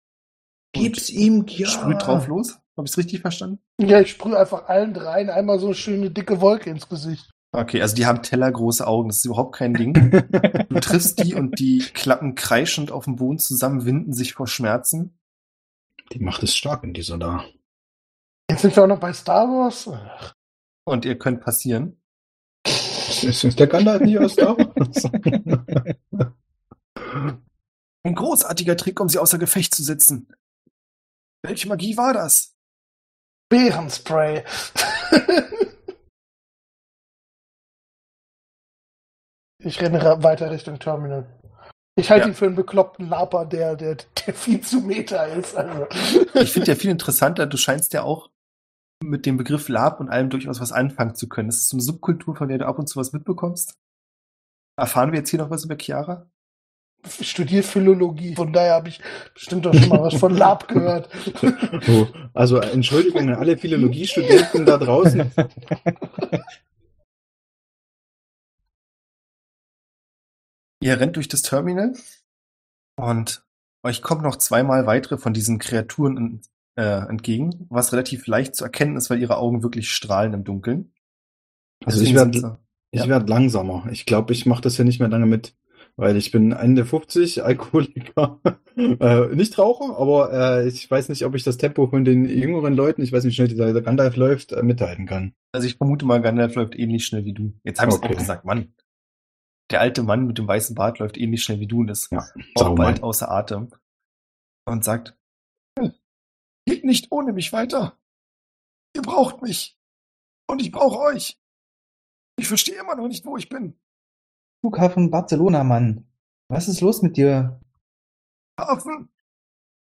Gib's 0.72 1.10
ihm, 1.10 1.44
ja. 1.48 1.66
Sprüht 1.66 2.02
drauf 2.02 2.26
los. 2.28 2.58
Habe 2.76 2.86
ich 2.86 2.92
es 2.92 2.98
richtig 2.98 3.20
verstanden? 3.20 3.60
Ja, 3.80 4.00
ich 4.00 4.10
sprühe 4.10 4.38
einfach 4.38 4.66
allen 4.66 4.94
dreien 4.94 5.30
einmal 5.30 5.58
so 5.58 5.66
eine 5.66 5.74
schöne 5.74 6.10
dicke 6.10 6.40
Wolke 6.40 6.70
ins 6.70 6.88
Gesicht. 6.88 7.30
Okay, 7.52 7.80
also 7.80 7.94
die 7.94 8.04
haben 8.04 8.22
tellergroße 8.22 8.84
Augen. 8.84 9.08
Das 9.08 9.18
ist 9.18 9.24
überhaupt 9.26 9.54
kein 9.54 9.74
Ding. 9.74 9.94
Du 10.68 10.80
triffst 10.80 11.22
die 11.22 11.34
und 11.34 11.60
die 11.60 11.78
klappen 11.78 12.34
kreischend 12.34 12.90
auf 12.90 13.04
dem 13.04 13.14
Boden 13.14 13.38
zusammen, 13.38 13.84
winden 13.84 14.12
sich 14.12 14.34
vor 14.34 14.48
Schmerzen. 14.48 15.16
Die 16.12 16.18
Macht 16.18 16.42
ist 16.42 16.56
stark 16.56 16.82
in 16.82 16.94
dieser 16.94 17.16
da. 17.16 17.44
Jetzt 18.50 18.62
sind 18.62 18.74
wir 18.74 18.82
auch 18.82 18.88
noch 18.88 18.98
bei 18.98 19.12
Star 19.12 19.46
Wars. 19.48 19.88
Ach, 19.88 20.34
Und 20.84 21.04
ihr 21.04 21.16
könnt 21.16 21.40
passieren. 21.42 22.02
Ist, 22.66 23.44
ist 23.44 23.60
der 23.60 23.68
Gandalf 23.68 24.02
nicht 24.02 24.18
aus 24.18 24.32
Star 24.32 24.58
Wars? 24.58 25.04
Ein 28.02 28.14
großartiger 28.14 28.76
Trick, 28.76 28.98
um 29.00 29.08
sie 29.08 29.18
außer 29.18 29.38
Gefecht 29.38 29.74
zu 29.74 29.84
setzen. 29.84 30.28
Welche 31.42 31.68
Magie 31.68 31.96
war 31.96 32.12
das? 32.12 32.53
Bärenspray. 33.48 34.44
ich 39.58 39.80
renne 39.80 40.00
weiter 40.22 40.50
Richtung 40.50 40.78
Terminal. 40.78 41.26
Ich 41.96 42.10
halte 42.10 42.24
Ja. 42.26 42.32
ihn 42.32 42.34
für 42.34 42.46
einen 42.46 42.56
bekloppten 42.56 43.08
Laper, 43.08 43.46
der, 43.46 43.76
der, 43.76 43.96
der 44.26 44.34
viel 44.34 44.60
zu 44.60 44.80
Meter 44.80 45.28
ist. 45.28 45.54
Also. 45.56 45.86
Ich 46.34 46.52
finde 46.52 46.72
ja 46.72 46.74
viel 46.74 46.90
interessanter, 46.90 47.46
du 47.46 47.56
scheinst 47.56 47.92
ja 47.92 48.02
auch 48.02 48.30
mit 49.02 49.26
dem 49.26 49.36
Begriff 49.36 49.68
Lab 49.68 50.00
und 50.00 50.08
allem 50.08 50.30
durchaus 50.30 50.60
was 50.60 50.72
anfangen 50.72 51.14
zu 51.14 51.28
können. 51.28 51.48
Das 51.48 51.58
ist 51.58 51.68
so 51.68 51.76
eine 51.76 51.82
Subkultur, 51.82 52.34
von 52.34 52.48
der 52.48 52.58
du 52.58 52.66
ab 52.66 52.78
und 52.78 52.88
zu 52.88 52.98
was 52.98 53.12
mitbekommst. 53.12 53.74
Erfahren 54.76 55.12
wir 55.12 55.20
jetzt 55.20 55.30
hier 55.30 55.38
noch 55.38 55.50
was 55.50 55.64
über 55.64 55.76
Chiara? 55.78 56.28
Ich 57.20 57.30
studiere 57.30 57.62
Philologie, 57.62 58.34
von 58.34 58.52
daher 58.52 58.74
habe 58.74 58.88
ich 58.88 59.00
bestimmt 59.34 59.66
doch 59.66 59.74
schon 59.74 59.88
mal 59.90 60.00
was 60.02 60.14
von 60.14 60.34
Lab 60.34 60.68
gehört. 60.68 61.08
So, 61.86 62.08
also 62.32 62.58
Entschuldigung 62.58 63.28
an 63.28 63.34
alle 63.34 63.58
Philologiestudenten 63.58 64.64
da 64.64 64.78
draußen. 64.78 65.30
Ihr 70.80 71.00
rennt 71.00 71.16
durch 71.16 71.28
das 71.28 71.42
Terminal 71.42 71.94
und 72.96 73.44
euch 73.82 74.02
kommen 74.02 74.22
noch 74.22 74.36
zweimal 74.36 74.86
weitere 74.86 75.18
von 75.18 75.32
diesen 75.32 75.58
Kreaturen 75.58 76.16
en- 76.16 76.42
äh, 76.76 77.08
entgegen, 77.08 77.66
was 77.70 77.92
relativ 77.92 78.26
leicht 78.26 78.56
zu 78.56 78.64
erkennen 78.64 78.96
ist, 78.96 79.08
weil 79.10 79.20
ihre 79.20 79.36
Augen 79.36 79.62
wirklich 79.62 79.90
strahlen 79.90 80.32
im 80.34 80.44
Dunkeln. 80.44 80.92
Also 81.84 82.00
ich 82.02 82.08
Deswegen 82.08 82.16
werde 82.18 82.38
sind 82.38 82.50
sie- 82.52 82.58
ich 82.90 83.00
Ja. 83.02 83.08
werd 83.08 83.28
langsamer. 83.28 83.86
Ich 83.90 84.06
glaube, 84.06 84.32
ich 84.32 84.46
mache 84.46 84.62
das 84.62 84.76
ja 84.78 84.84
nicht 84.84 85.00
mehr 85.00 85.08
lange 85.08 85.26
mit, 85.26 85.56
weil 85.96 86.16
ich 86.16 86.30
bin 86.30 86.52
Ende 86.52 86.84
50, 86.84 87.42
Alkoholiker, 87.44 88.40
äh, 88.76 89.26
nicht 89.34 89.58
Raucher, 89.58 89.96
aber 89.98 90.32
äh, 90.32 90.68
ich 90.68 90.90
weiß 90.90 91.08
nicht, 91.08 91.24
ob 91.24 91.34
ich 91.34 91.42
das 91.44 91.56
Tempo 91.56 91.86
von 91.86 92.04
den 92.04 92.24
jüngeren 92.28 92.74
Leuten, 92.74 93.02
ich 93.02 93.12
weiß 93.12 93.24
nicht, 93.24 93.32
wie 93.32 93.36
schnell 93.36 93.48
dieser, 93.48 93.82
Gandalf 93.82 94.16
läuft, 94.16 94.52
äh, 94.52 94.62
mithalten 94.62 95.06
kann. 95.06 95.34
Also 95.52 95.66
ich 95.66 95.76
vermute 95.76 96.04
mal, 96.06 96.20
Gandalf 96.20 96.54
läuft 96.56 96.74
ähnlich 96.76 97.04
schnell 97.06 97.24
wie 97.24 97.32
du. 97.32 97.52
Jetzt 97.64 97.80
habe 97.80 97.90
ich 97.90 97.96
es 97.96 98.02
Okay. 98.02 98.14
auch 98.14 98.18
gesagt, 98.18 98.44
Mann. 98.44 98.74
Der 99.70 99.80
alte 99.80 100.02
Mann 100.02 100.26
mit 100.26 100.36
dem 100.36 100.46
weißen 100.46 100.74
Bart 100.74 100.98
läuft 100.98 101.16
ähnlich 101.16 101.42
schnell 101.42 101.58
wie 101.58 101.66
du 101.66 101.80
und 101.80 101.88
ist 101.90 102.10
Ja, 102.12 102.26
auch 102.56 102.74
bald 102.74 103.02
außer 103.02 103.30
Atem. 103.30 103.70
Und 104.66 104.84
sagt, 104.84 105.16
"Hm, 105.78 105.92
geht 106.66 106.84
nicht 106.84 107.10
ohne 107.12 107.32
mich 107.32 107.52
weiter. 107.52 107.98
Ihr 108.94 109.02
braucht 109.02 109.40
mich. 109.42 109.78
Und 110.48 110.60
ich 110.60 110.70
brauche 110.70 110.98
euch. 111.00 111.38
Ich 112.38 112.46
verstehe 112.48 112.78
immer 112.78 112.94
noch 112.94 113.08
nicht, 113.08 113.24
wo 113.24 113.36
ich 113.38 113.48
bin. 113.48 113.74
Flughafen 114.64 115.10
Barcelona, 115.10 115.62
Mann. 115.62 116.06
Was 116.48 116.68
ist 116.68 116.80
los 116.80 117.02
mit 117.02 117.18
dir? 117.18 117.60
Hafen. 118.58 119.10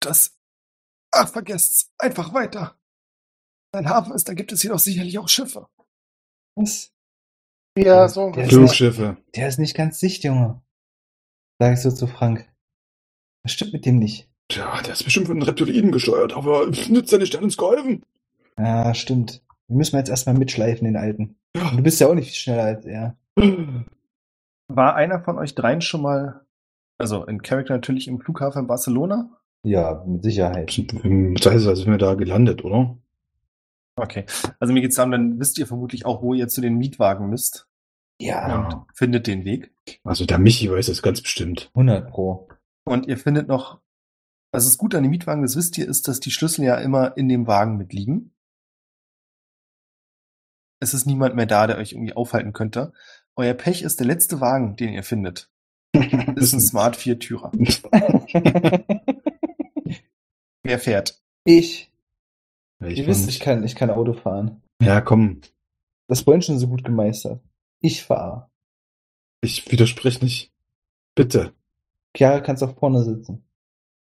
Das. 0.00 0.38
Ach, 1.12 1.28
vergesst's. 1.28 1.92
Einfach 1.98 2.32
weiter. 2.32 2.74
Ein 3.72 3.90
Hafen 3.90 4.14
ist, 4.14 4.26
da 4.26 4.32
gibt 4.32 4.52
es 4.52 4.62
jedoch 4.62 4.78
sicherlich 4.78 5.18
auch 5.18 5.28
Schiffe. 5.28 5.68
Was? 6.56 6.94
Ja, 7.76 8.08
so 8.08 8.30
Der. 8.30 8.48
Flugschiffe. 8.48 9.18
Der 9.34 9.48
ist 9.48 9.58
nicht 9.58 9.76
ganz 9.76 9.98
dicht, 9.98 10.24
Junge. 10.24 10.62
Sag 11.58 11.74
ich 11.74 11.80
so 11.80 11.90
zu 11.90 12.06
Frank. 12.06 12.50
Was 13.42 13.52
stimmt 13.52 13.74
mit 13.74 13.84
dem 13.84 13.98
nicht? 13.98 14.30
Tja, 14.48 14.80
der 14.80 14.94
ist 14.94 15.04
bestimmt 15.04 15.26
von 15.26 15.36
den 15.36 15.42
Reptiliden 15.42 15.92
gesteuert, 15.92 16.32
aber 16.32 16.66
nützt 16.88 17.12
ja 17.12 17.18
nicht, 17.18 17.34
der 17.34 17.40
hat 17.40 17.44
uns 17.44 17.58
geholfen. 17.58 18.02
Ja, 18.56 18.94
stimmt. 18.94 19.42
Den 19.68 19.76
müssen 19.76 19.92
wir 19.92 19.98
jetzt 19.98 20.08
erstmal 20.08 20.38
mitschleifen, 20.38 20.86
den 20.86 20.96
alten. 20.96 21.36
Ja. 21.54 21.70
Du 21.70 21.82
bist 21.82 22.00
ja 22.00 22.06
auch 22.08 22.14
nicht 22.14 22.28
viel 22.28 22.34
schneller 22.34 22.64
als 22.64 22.86
er. 22.86 23.18
War 24.68 24.94
einer 24.94 25.22
von 25.22 25.38
euch 25.38 25.54
dreien 25.54 25.80
schon 25.80 26.02
mal, 26.02 26.46
also 26.98 27.24
in 27.24 27.42
Character 27.42 27.74
natürlich 27.74 28.08
im 28.08 28.20
Flughafen 28.20 28.62
in 28.62 28.66
Barcelona? 28.66 29.30
Ja, 29.62 30.02
mit 30.06 30.22
Sicherheit. 30.22 30.76
Das 30.76 31.52
heißt, 31.52 31.66
da 31.66 31.76
sind 31.76 31.90
wir 31.90 31.98
da 31.98 32.14
gelandet, 32.14 32.64
oder? 32.64 32.96
Okay. 33.96 34.26
Also 34.58 34.74
mir 34.74 34.80
geht's 34.80 34.96
darum, 34.96 35.12
dann 35.12 35.38
wisst 35.38 35.58
ihr 35.58 35.66
vermutlich 35.66 36.04
auch, 36.04 36.22
wo 36.22 36.34
ihr 36.34 36.48
zu 36.48 36.60
den 36.60 36.76
Mietwagen 36.76 37.28
müsst 37.30 37.68
Ja, 38.18 38.66
und 38.68 38.86
findet 38.94 39.26
den 39.26 39.44
Weg. 39.44 39.72
Also 40.02 40.26
der 40.26 40.38
Michi 40.38 40.70
weiß 40.70 40.88
es 40.88 41.02
ganz 41.02 41.22
bestimmt. 41.22 41.70
100 41.74 42.10
pro. 42.10 42.48
Und 42.84 43.06
ihr 43.06 43.16
findet 43.16 43.48
noch, 43.48 43.80
was 44.52 44.66
ist 44.66 44.78
gut 44.78 44.94
an 44.94 45.02
den 45.02 45.10
Mietwagen, 45.10 45.42
das 45.42 45.56
wisst 45.56 45.78
ihr, 45.78 45.88
ist, 45.88 46.08
dass 46.08 46.20
die 46.20 46.30
Schlüssel 46.30 46.64
ja 46.64 46.76
immer 46.76 47.16
in 47.16 47.28
dem 47.28 47.46
Wagen 47.46 47.76
mitliegen. 47.76 48.34
Es 50.80 50.92
ist 50.92 51.06
niemand 51.06 51.34
mehr 51.34 51.46
da, 51.46 51.66
der 51.66 51.78
euch 51.78 51.92
irgendwie 51.92 52.14
aufhalten 52.14 52.52
könnte. 52.52 52.92
Euer 53.36 53.54
Pech 53.54 53.82
ist 53.82 53.98
der 54.00 54.06
letzte 54.06 54.40
Wagen, 54.40 54.76
den 54.76 54.92
ihr 54.92 55.02
findet. 55.02 55.50
Ist 56.36 56.52
ein 56.52 56.60
Smart 56.60 56.96
Viertürer. 56.96 57.52
Wer 60.62 60.78
fährt? 60.78 61.20
ich. 61.44 61.90
Ich 62.84 62.98
Ihr 62.98 63.06
wisst, 63.06 63.26
nicht- 63.26 63.36
ich 63.36 63.40
kann, 63.40 63.64
ich 63.64 63.76
kann 63.76 63.90
Auto 63.90 64.12
fahren. 64.12 64.60
Ja, 64.82 65.00
komm, 65.00 65.40
Das 66.08 66.22
vorhin 66.22 66.42
schon 66.42 66.58
so 66.58 66.66
gut 66.68 66.84
gemeistert. 66.84 67.40
Ich 67.80 68.02
fahre. 68.02 68.50
ich 69.40 69.70
widersprich 69.70 70.20
nicht. 70.20 70.52
Bitte. 71.14 71.52
Chiara 72.16 72.40
kannst 72.40 72.62
auch 72.62 72.76
vorne 72.76 73.02
sitzen. 73.04 73.44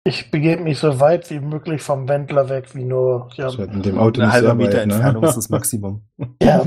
Ich 0.03 0.31
begebe 0.31 0.61
mich 0.63 0.79
so 0.79 0.99
weit 0.99 1.29
wie 1.29 1.39
möglich 1.39 1.81
vom 1.81 2.07
Wendler 2.07 2.49
weg, 2.49 2.73
wie 2.75 2.83
nur. 2.85 3.29
Ja, 3.35 3.55
wird 3.57 3.73
in 3.73 3.81
dem 3.83 3.97
Auto 3.97 4.21
Ein 4.21 4.27
nicht 4.27 4.33
halber 4.33 4.47
sehr 4.49 4.55
Meter 4.55 4.77
weit, 4.79 4.87
ne? 4.87 4.93
Entfernung 4.95 5.23
ist 5.23 5.35
das 5.37 5.49
Maximum. 5.55 6.03
ja. 6.41 6.63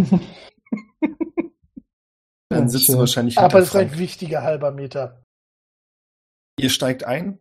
Dann 2.53 2.65
Ja, 2.65 2.69
sitzt 2.69 2.89
du 2.89 2.99
wahrscheinlich 2.99 3.39
aber 3.39 3.59
es 3.59 3.69
ist 3.69 3.77
ein 3.77 3.99
wichtiger 3.99 4.43
halber 4.43 4.71
Meter. 4.73 5.25
Ihr 6.59 6.71
steigt 6.71 7.05
ein. 7.05 7.39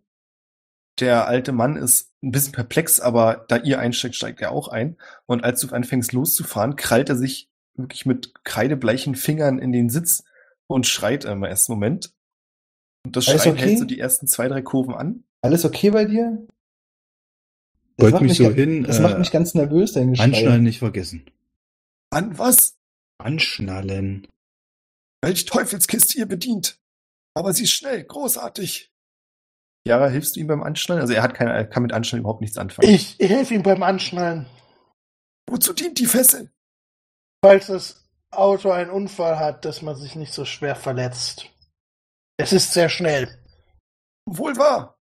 Der 1.00 1.28
alte 1.28 1.52
Mann 1.52 1.78
ist 1.78 2.12
ein 2.22 2.32
bisschen 2.32 2.54
perplex, 2.54 3.00
aber 3.00 3.46
da 3.48 3.58
ihr 3.58 3.80
einsteigt, 3.80 4.16
steigt 4.16 4.42
er 4.42 4.52
auch 4.52 4.68
ein. 4.68 4.98
Und 5.26 5.44
als 5.44 5.62
du 5.62 5.70
anfängst 5.74 6.12
loszufahren, 6.14 6.76
krallt 6.76 7.10
er 7.10 7.16
sich 7.16 7.50
wirklich 7.76 8.06
mit 8.06 8.34
kreidebleichen 8.44 9.16
Fingern 9.16 9.58
in 9.58 9.72
den 9.72 9.90
Sitz 9.90 10.24
und 10.68 10.86
schreit 10.88 11.26
im 11.26 11.44
ersten 11.44 11.72
Moment. 11.72 12.14
Und 13.06 13.16
das 13.16 13.28
Alles 13.28 13.44
Schreien 13.44 13.56
okay? 13.56 13.66
hält 13.66 13.80
so 13.80 13.86
die 13.86 14.00
ersten 14.00 14.28
zwei, 14.28 14.48
drei 14.48 14.62
Kurven 14.62 14.94
an. 14.94 15.24
Alles 15.42 15.66
okay 15.66 15.90
bei 15.90 16.06
dir? 16.06 16.46
Das 17.98 18.06
Beug 18.06 18.14
macht 18.14 18.24
mich 18.24 18.38
so 18.38 18.52
hin, 18.52 18.84
Das 18.84 19.00
äh, 19.00 19.02
macht 19.02 19.18
mich 19.18 19.32
ganz 19.32 19.54
nervös, 19.54 19.94
dein 19.94 20.12
Geschrei. 20.12 20.26
Anschnallen 20.26 20.64
nicht 20.64 20.80
vergessen. 20.80 21.26
An 22.12 22.38
was? 22.38 22.78
Anschnallen. 23.18 24.28
Welch 25.22 25.46
Teufelskiste 25.46 26.18
ihr 26.18 26.26
bedient. 26.26 26.80
Aber 27.34 27.54
sie 27.54 27.64
ist 27.64 27.72
schnell, 27.72 28.04
großartig. 28.04 28.92
Jara, 29.88 30.10
hilfst 30.10 30.36
du 30.36 30.40
ihm 30.40 30.48
beim 30.48 30.64
Anschnallen? 30.64 31.02
Also 31.02 31.14
er 31.14 31.24
hat 31.24 31.34
keine, 31.34 31.54
er 31.54 31.66
kann 31.66 31.84
mit 31.84 31.94
Anschnallen 31.94 32.22
überhaupt 32.24 32.42
nichts 32.42 32.58
anfangen. 32.58 32.90
Ich, 32.90 33.20
ich 33.20 33.30
helfe 33.30 33.54
ihm 33.54 33.64
beim 33.64 33.82
Anschnallen. 33.82 34.48
Wozu 35.50 35.74
dient 35.74 36.00
die 36.00 36.06
Fessel? 36.06 36.52
Falls 37.44 37.68
das 37.68 38.04
Auto 38.32 38.72
einen 38.72 38.92
Unfall 38.92 39.40
hat, 39.40 39.66
dass 39.66 39.82
man 39.82 39.96
sich 39.96 40.16
nicht 40.16 40.34
so 40.34 40.46
schwer 40.46 40.76
verletzt. 40.76 41.50
Es 42.38 42.54
ist 42.54 42.74
sehr 42.74 42.90
schnell. 42.90 43.38
Wohl 44.26 44.56
wahr. 44.58 44.98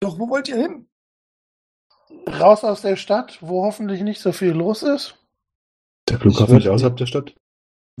Doch 0.00 0.18
wo 0.18 0.28
wollt 0.28 0.48
ihr 0.48 0.56
hin? 0.56 0.88
Raus 2.28 2.64
aus 2.64 2.82
der 2.82 2.96
Stadt, 2.96 3.38
wo 3.40 3.64
hoffentlich 3.64 4.02
nicht 4.02 4.20
so 4.20 4.32
viel 4.32 4.52
los 4.52 4.82
ist. 4.82 5.16
Der 6.08 6.18
Flughafen 6.18 6.56
nicht 6.56 6.68
außerhalb 6.68 6.96
der 6.96 7.06
Stadt? 7.06 7.34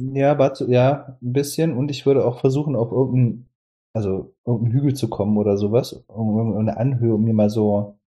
Ja, 0.00 0.38
warte, 0.38 0.66
ja, 0.70 1.18
ein 1.22 1.32
bisschen. 1.32 1.76
Und 1.76 1.90
ich 1.90 2.04
würde 2.06 2.24
auch 2.26 2.40
versuchen, 2.40 2.74
auf 2.74 2.90
irgendeinen, 2.90 3.48
also 3.94 4.34
irgendeinen 4.44 4.74
Hügel 4.74 4.94
zu 4.94 5.08
kommen 5.08 5.36
oder 5.38 5.56
sowas. 5.56 6.04
Irgendeine 6.08 6.76
Anhöhe, 6.76 7.14
um 7.14 7.24
mir 7.24 7.34
mal 7.34 7.50
so, 7.50 7.98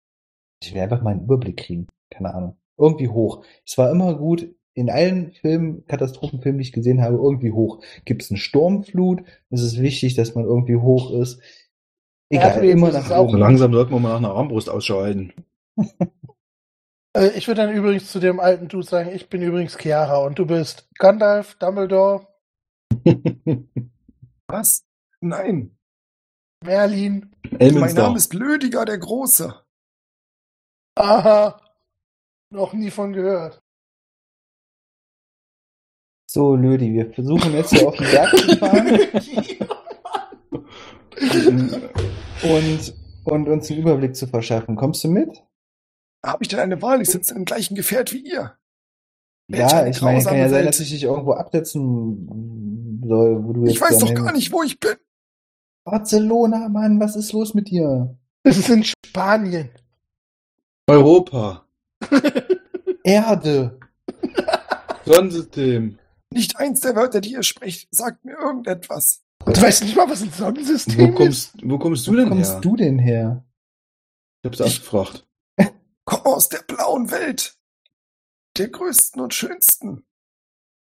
ich 0.61 0.73
will 0.73 0.81
einfach 0.81 1.01
mal 1.01 1.11
einen 1.11 1.23
Überblick 1.23 1.57
kriegen. 1.57 1.87
Keine 2.09 2.33
Ahnung. 2.33 2.57
Irgendwie 2.77 3.07
hoch. 3.07 3.43
Es 3.65 3.77
war 3.77 3.89
immer 3.89 4.15
gut, 4.15 4.53
in 4.73 4.91
allen 4.91 5.31
Filmen, 5.31 5.85
Katastrophenfilmen, 5.87 6.59
die 6.59 6.67
ich 6.67 6.71
gesehen 6.71 7.01
habe, 7.01 7.15
irgendwie 7.15 7.51
hoch. 7.51 7.81
Gibt 8.05 8.21
es 8.21 8.29
eine 8.29 8.37
Sturmflut? 8.37 9.23
Es 9.49 9.63
ist 9.63 9.81
wichtig, 9.81 10.13
dass 10.13 10.35
man 10.35 10.45
irgendwie 10.45 10.75
hoch 10.75 11.11
ist. 11.11 11.41
Egal, 12.29 12.51
Erdbeben 12.51 12.77
immer 12.77 12.91
nach 12.91 13.09
oben. 13.09 13.31
So 13.31 13.37
langsam 13.37 13.73
sollten 13.73 13.91
wir 13.91 13.99
mal 13.99 14.09
nach 14.09 14.17
einer 14.17 14.35
Armbrust 14.35 14.69
Ausschau 14.69 15.01
halten. 15.01 15.33
Äh, 15.77 15.85
ich 17.19 17.47
würde 17.47 17.61
dann 17.61 17.73
übrigens 17.73 18.11
zu 18.11 18.19
dem 18.19 18.39
alten 18.39 18.67
Dude 18.67 18.85
sagen, 18.85 19.11
ich 19.13 19.29
bin 19.29 19.41
übrigens 19.41 19.77
Chiara 19.77 20.17
und 20.17 20.37
du 20.39 20.45
bist 20.45 20.87
Gandalf, 20.99 21.55
Dumbledore. 21.55 22.27
Was? 24.47 24.85
Nein. 25.21 25.77
Merlin. 26.63 27.35
Mein 27.51 27.61
Elminster. 27.61 28.03
Name 28.03 28.17
ist 28.17 28.33
Lödiger 28.33 28.85
der 28.85 28.97
Große. 28.97 29.61
Aha. 30.95 31.61
Noch 32.49 32.73
nie 32.73 32.91
von 32.91 33.13
gehört. 33.13 33.61
So, 36.29 36.55
Lödi, 36.55 36.93
wir 36.93 37.11
versuchen 37.13 37.53
jetzt 37.53 37.73
hier 37.73 37.87
auf 37.87 37.95
den 37.95 38.11
Berg 38.11 38.29
zu 38.37 38.57
fahren 38.57 38.99
und, 42.43 42.93
und 43.23 43.47
uns 43.47 43.71
einen 43.71 43.79
Überblick 43.79 44.15
zu 44.15 44.27
verschaffen. 44.27 44.75
Kommst 44.75 45.03
du 45.03 45.07
mit? 45.07 45.46
Habe 46.27 46.43
ich 46.43 46.49
denn 46.49 46.59
eine 46.59 46.81
Wahl? 46.81 47.01
Ich 47.01 47.09
sitze 47.09 47.33
im 47.35 47.45
gleichen 47.45 47.75
Gefährt 47.75 48.11
wie 48.13 48.19
ihr. 48.19 48.57
Welch 49.47 49.71
ja, 49.71 49.87
ich 49.87 50.01
meine, 50.01 50.21
kann 50.21 50.35
ja 50.37 50.49
sein, 50.49 50.51
Welt. 50.59 50.67
dass 50.67 50.79
ich 50.81 50.89
dich 50.89 51.03
irgendwo 51.03 51.31
absetzen 51.33 53.01
soll, 53.07 53.43
wo 53.45 53.53
du 53.53 53.61
jetzt 53.63 53.75
Ich 53.75 53.81
weiß 53.81 53.99
doch 53.99 54.13
gar 54.13 54.33
nicht, 54.33 54.51
wo 54.51 54.61
ich 54.61 54.77
bin. 54.79 54.95
Barcelona, 55.85 56.67
Mann, 56.67 56.99
was 56.99 57.15
ist 57.15 57.31
los 57.31 57.53
mit 57.53 57.69
dir? 57.69 58.17
Es 58.43 58.57
ist 58.57 58.69
in 58.69 58.83
Spanien. 58.83 59.69
Europa. 60.89 61.65
Erde. 63.03 63.79
Sonnensystem. 65.05 65.97
Nicht 66.33 66.57
eins 66.57 66.81
der 66.81 66.95
Wörter, 66.95 67.21
die 67.21 67.31
ihr 67.31 67.43
sprecht, 67.43 67.87
sagt 67.95 68.25
mir 68.25 68.33
irgendetwas. 68.37 69.23
Du 69.45 69.61
weißt 69.61 69.83
nicht 69.83 69.95
mal, 69.95 70.09
was 70.09 70.21
ein 70.21 70.31
Wo 70.31 70.35
Sonnensystem 70.35 71.09
ist? 71.09 71.15
kommst, 71.15 71.53
wo 71.63 71.77
kommst 71.79 72.05
du 72.07 72.11
Wo 72.11 72.15
denn 72.17 72.29
kommst 72.29 72.51
her? 72.53 72.59
du 72.61 72.75
denn 72.75 72.99
her? 72.99 73.45
Ich 74.43 74.47
hab's 74.49 74.59
abgefragt. 74.61 75.26
Komm 76.07 76.21
aus 76.21 76.47
der 76.47 76.61
blauen 76.61 77.11
Welt. 77.11 77.59
Der 78.55 78.69
größten 78.69 79.21
und 79.21 79.33
schönsten. 79.33 80.07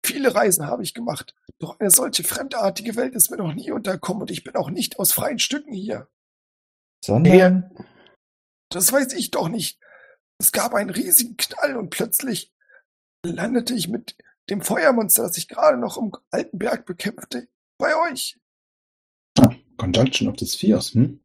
Viele 0.06 0.34
Reisen 0.34 0.66
habe 0.66 0.84
ich 0.84 0.94
gemacht. 0.94 1.36
Doch 1.60 1.80
eine 1.80 1.92
solche 1.92 2.24
fremdartige 2.24 2.96
Welt 2.96 3.14
ist 3.14 3.30
mir 3.30 3.38
noch 3.38 3.54
nie 3.54 3.72
unterkommen 3.72 4.22
und 4.22 4.32
ich 4.32 4.46
bin 4.46 4.56
auch 4.56 4.70
nicht 4.70 5.00
aus 5.00 5.12
freien 5.12 5.38
Stücken 5.38 5.74
hier. 5.74 6.08
Sondern 7.04 7.34
Das 8.70 8.94
weiß 8.94 9.12
ich 9.14 9.32
doch 9.32 9.50
nicht. 9.50 9.80
Es 10.40 10.54
gab 10.54 10.74
einen 10.74 10.90
riesigen 10.90 11.36
Knall 11.36 11.76
und 11.76 11.90
plötzlich 11.90 12.54
landete 13.26 13.74
ich 13.74 13.90
mit 13.90 14.16
dem 14.50 14.62
Feuermonster, 14.62 15.24
das 15.24 15.38
ich 15.38 15.50
gerade 15.50 15.78
noch 15.78 15.98
im 15.98 16.14
alten 16.32 16.58
Berg 16.58 16.86
bekämpfte, 16.86 17.50
bei 17.78 17.96
euch. 18.10 18.40
Conjunction 19.78 20.30
of 20.30 20.40
the 20.40 20.48
Spheres, 20.48 20.94
hm? 20.94 21.20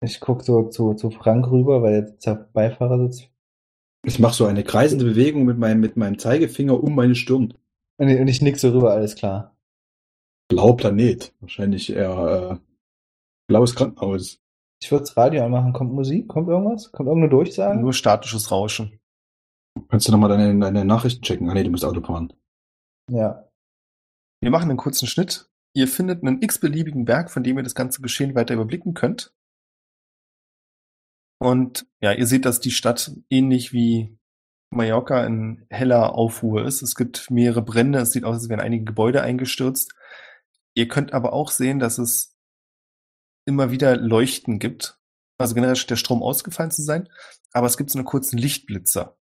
Ich 0.00 0.20
guck 0.20 0.42
so 0.42 0.68
zu, 0.68 0.94
zu 0.94 1.10
Frank 1.10 1.50
rüber, 1.50 1.82
weil 1.82 1.94
jetzt 1.94 2.26
der 2.26 2.34
Beifahrer 2.34 2.98
sitzt. 3.08 3.30
Ich 4.04 4.18
mache 4.18 4.34
so 4.34 4.46
eine 4.46 4.64
kreisende 4.64 5.04
Bewegung 5.04 5.44
mit 5.44 5.58
meinem, 5.58 5.80
mit 5.80 5.96
meinem 5.96 6.18
Zeigefinger 6.18 6.82
um 6.82 6.94
meine 6.94 7.14
Stirn. 7.14 7.54
Und 7.98 8.08
ich, 8.08 8.18
und 8.18 8.28
ich 8.28 8.40
nick 8.40 8.58
so 8.58 8.70
rüber, 8.70 8.92
alles 8.92 9.14
klar. 9.14 9.54
Blauer 10.48 10.76
Planet. 10.76 11.34
Wahrscheinlich 11.40 11.92
eher 11.92 12.50
äh, 12.52 12.56
blaues 13.46 13.74
Krankenhaus. 13.74 14.40
Ich 14.82 14.90
würde 14.90 15.02
das 15.02 15.16
Radio 15.16 15.44
anmachen. 15.44 15.74
Kommt 15.74 15.92
Musik? 15.92 16.28
Kommt 16.28 16.48
irgendwas? 16.48 16.90
Kommt 16.92 17.08
irgendeine 17.08 17.30
Durchsage? 17.30 17.78
Nur 17.78 17.92
statisches 17.92 18.50
Rauschen. 18.50 18.98
Kannst 19.88 20.08
du 20.08 20.12
nochmal 20.12 20.30
deine, 20.30 20.58
deine 20.58 20.84
Nachrichten 20.86 21.22
checken? 21.22 21.50
Ah 21.50 21.54
nee, 21.54 21.62
du 21.62 21.70
musst 21.70 21.84
Auto 21.84 22.00
fahren. 22.00 22.32
Ja. 23.10 23.48
Wir 24.40 24.50
machen 24.50 24.70
einen 24.70 24.78
kurzen 24.78 25.06
Schnitt. 25.06 25.50
Ihr 25.74 25.86
findet 25.86 26.22
einen 26.22 26.40
x-beliebigen 26.42 27.04
Berg, 27.04 27.30
von 27.30 27.42
dem 27.42 27.58
ihr 27.58 27.62
das 27.62 27.74
ganze 27.74 28.00
Geschehen 28.00 28.34
weiter 28.34 28.54
überblicken 28.54 28.94
könnt. 28.94 29.34
Und 31.40 31.86
ja, 32.00 32.12
ihr 32.12 32.26
seht, 32.26 32.44
dass 32.44 32.60
die 32.60 32.70
Stadt 32.70 33.12
ähnlich 33.30 33.72
wie 33.72 34.18
Mallorca 34.70 35.24
in 35.24 35.66
heller 35.70 36.14
Aufruhr 36.14 36.66
ist. 36.66 36.82
Es 36.82 36.94
gibt 36.94 37.30
mehrere 37.30 37.62
Brände. 37.62 37.98
Es 37.98 38.12
sieht 38.12 38.24
aus, 38.24 38.36
als 38.36 38.48
wären 38.48 38.60
einige 38.60 38.84
Gebäude 38.84 39.22
eingestürzt. 39.22 39.94
Ihr 40.74 40.86
könnt 40.86 41.12
aber 41.12 41.32
auch 41.32 41.50
sehen, 41.50 41.78
dass 41.78 41.98
es 41.98 42.36
immer 43.46 43.70
wieder 43.70 43.96
Leuchten 43.96 44.58
gibt. 44.58 44.98
Also 45.38 45.54
generell 45.54 45.76
scheint 45.76 45.90
der 45.90 45.96
Strom 45.96 46.22
ausgefallen 46.22 46.70
zu 46.70 46.82
sein. 46.82 47.08
Aber 47.52 47.66
es 47.66 47.78
gibt 47.78 47.90
so 47.90 47.98
eine 47.98 48.04
kurzen 48.04 48.38
Lichtblitzer, 48.38 49.18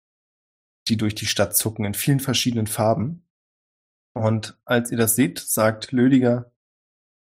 die 0.88 0.98
durch 0.98 1.16
die 1.16 1.28
Stadt 1.28 1.56
zucken 1.56 1.86
in 1.86 1.94
vielen 1.94 2.22
verschiedenen 2.22 2.68
Farben. 2.68 3.28
Und 4.14 4.58
als 4.64 4.90
ihr 4.90 4.98
das 4.98 5.16
seht, 5.16 5.40
sagt 5.40 5.92
Lödiger, 5.92 6.52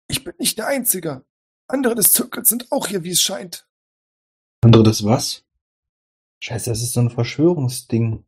ich 0.07 0.23
bin 0.23 0.35
nicht 0.37 0.59
der 0.59 0.67
Einzige. 0.67 1.25
Andere 1.67 1.95
des 1.95 2.13
Zirkels 2.13 2.47
sind 2.47 2.71
auch 2.71 2.87
hier, 2.87 3.03
wie 3.03 3.09
es 3.09 3.21
scheint. 3.21 3.66
Andere 4.61 4.83
das 4.83 5.03
was? 5.03 5.43
Scheiße, 6.39 6.69
das 6.69 6.81
ist 6.81 6.93
so 6.93 6.99
ein 6.99 7.09
Verschwörungsding. 7.09 8.23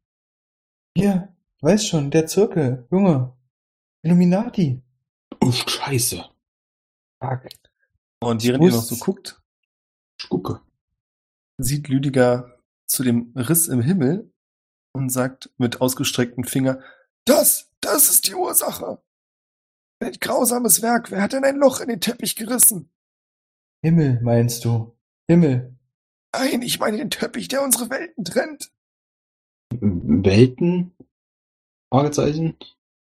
Hier, 0.95 1.36
weiß 1.61 1.86
schon, 1.88 2.11
der 2.11 2.27
Zirkel, 2.27 2.88
Junge. 2.91 3.34
Illuminati. 4.01 4.82
Oh, 5.41 5.51
scheiße. 5.51 6.23
Fuck. 7.21 7.41
Und 8.21 8.43
während 8.43 8.63
ihr 8.63 8.71
noch 8.71 8.84
so 8.84 8.95
guckt, 8.97 9.41
Ich 10.19 10.30
gucke. 10.30 10.61
sieht 11.57 11.88
Lüdiger 11.88 12.57
zu 12.86 13.03
dem 13.03 13.34
Riss 13.36 13.67
im 13.67 13.82
Himmel 13.82 14.32
und 14.93 15.09
sagt 15.09 15.49
mit 15.57 15.82
ausgestrecktem 15.82 16.43
Finger, 16.43 16.82
das, 17.25 17.71
das 17.82 18.09
ist 18.09 18.27
die 18.27 18.36
Ursache. 18.36 19.01
Welch 19.99 20.19
grausames 20.19 20.82
Werk, 20.82 21.11
wer 21.11 21.21
hat 21.21 21.34
denn 21.34 21.43
ein 21.43 21.57
Loch 21.57 21.82
in 21.82 21.89
den 21.89 22.01
Teppich 22.01 22.36
gerissen? 22.36 22.89
Himmel, 23.82 24.21
meinst 24.21 24.65
du? 24.65 24.97
Himmel. 25.27 25.75
Nein, 26.36 26.61
ich 26.61 26.80
meine 26.80 26.97
den 26.97 27.09
Teppich, 27.09 27.47
der 27.47 27.63
unsere 27.63 27.89
Welten 27.89 28.23
trennt. 28.23 28.71
Welten? 29.82 30.95
Fragezeichen? 31.91 32.57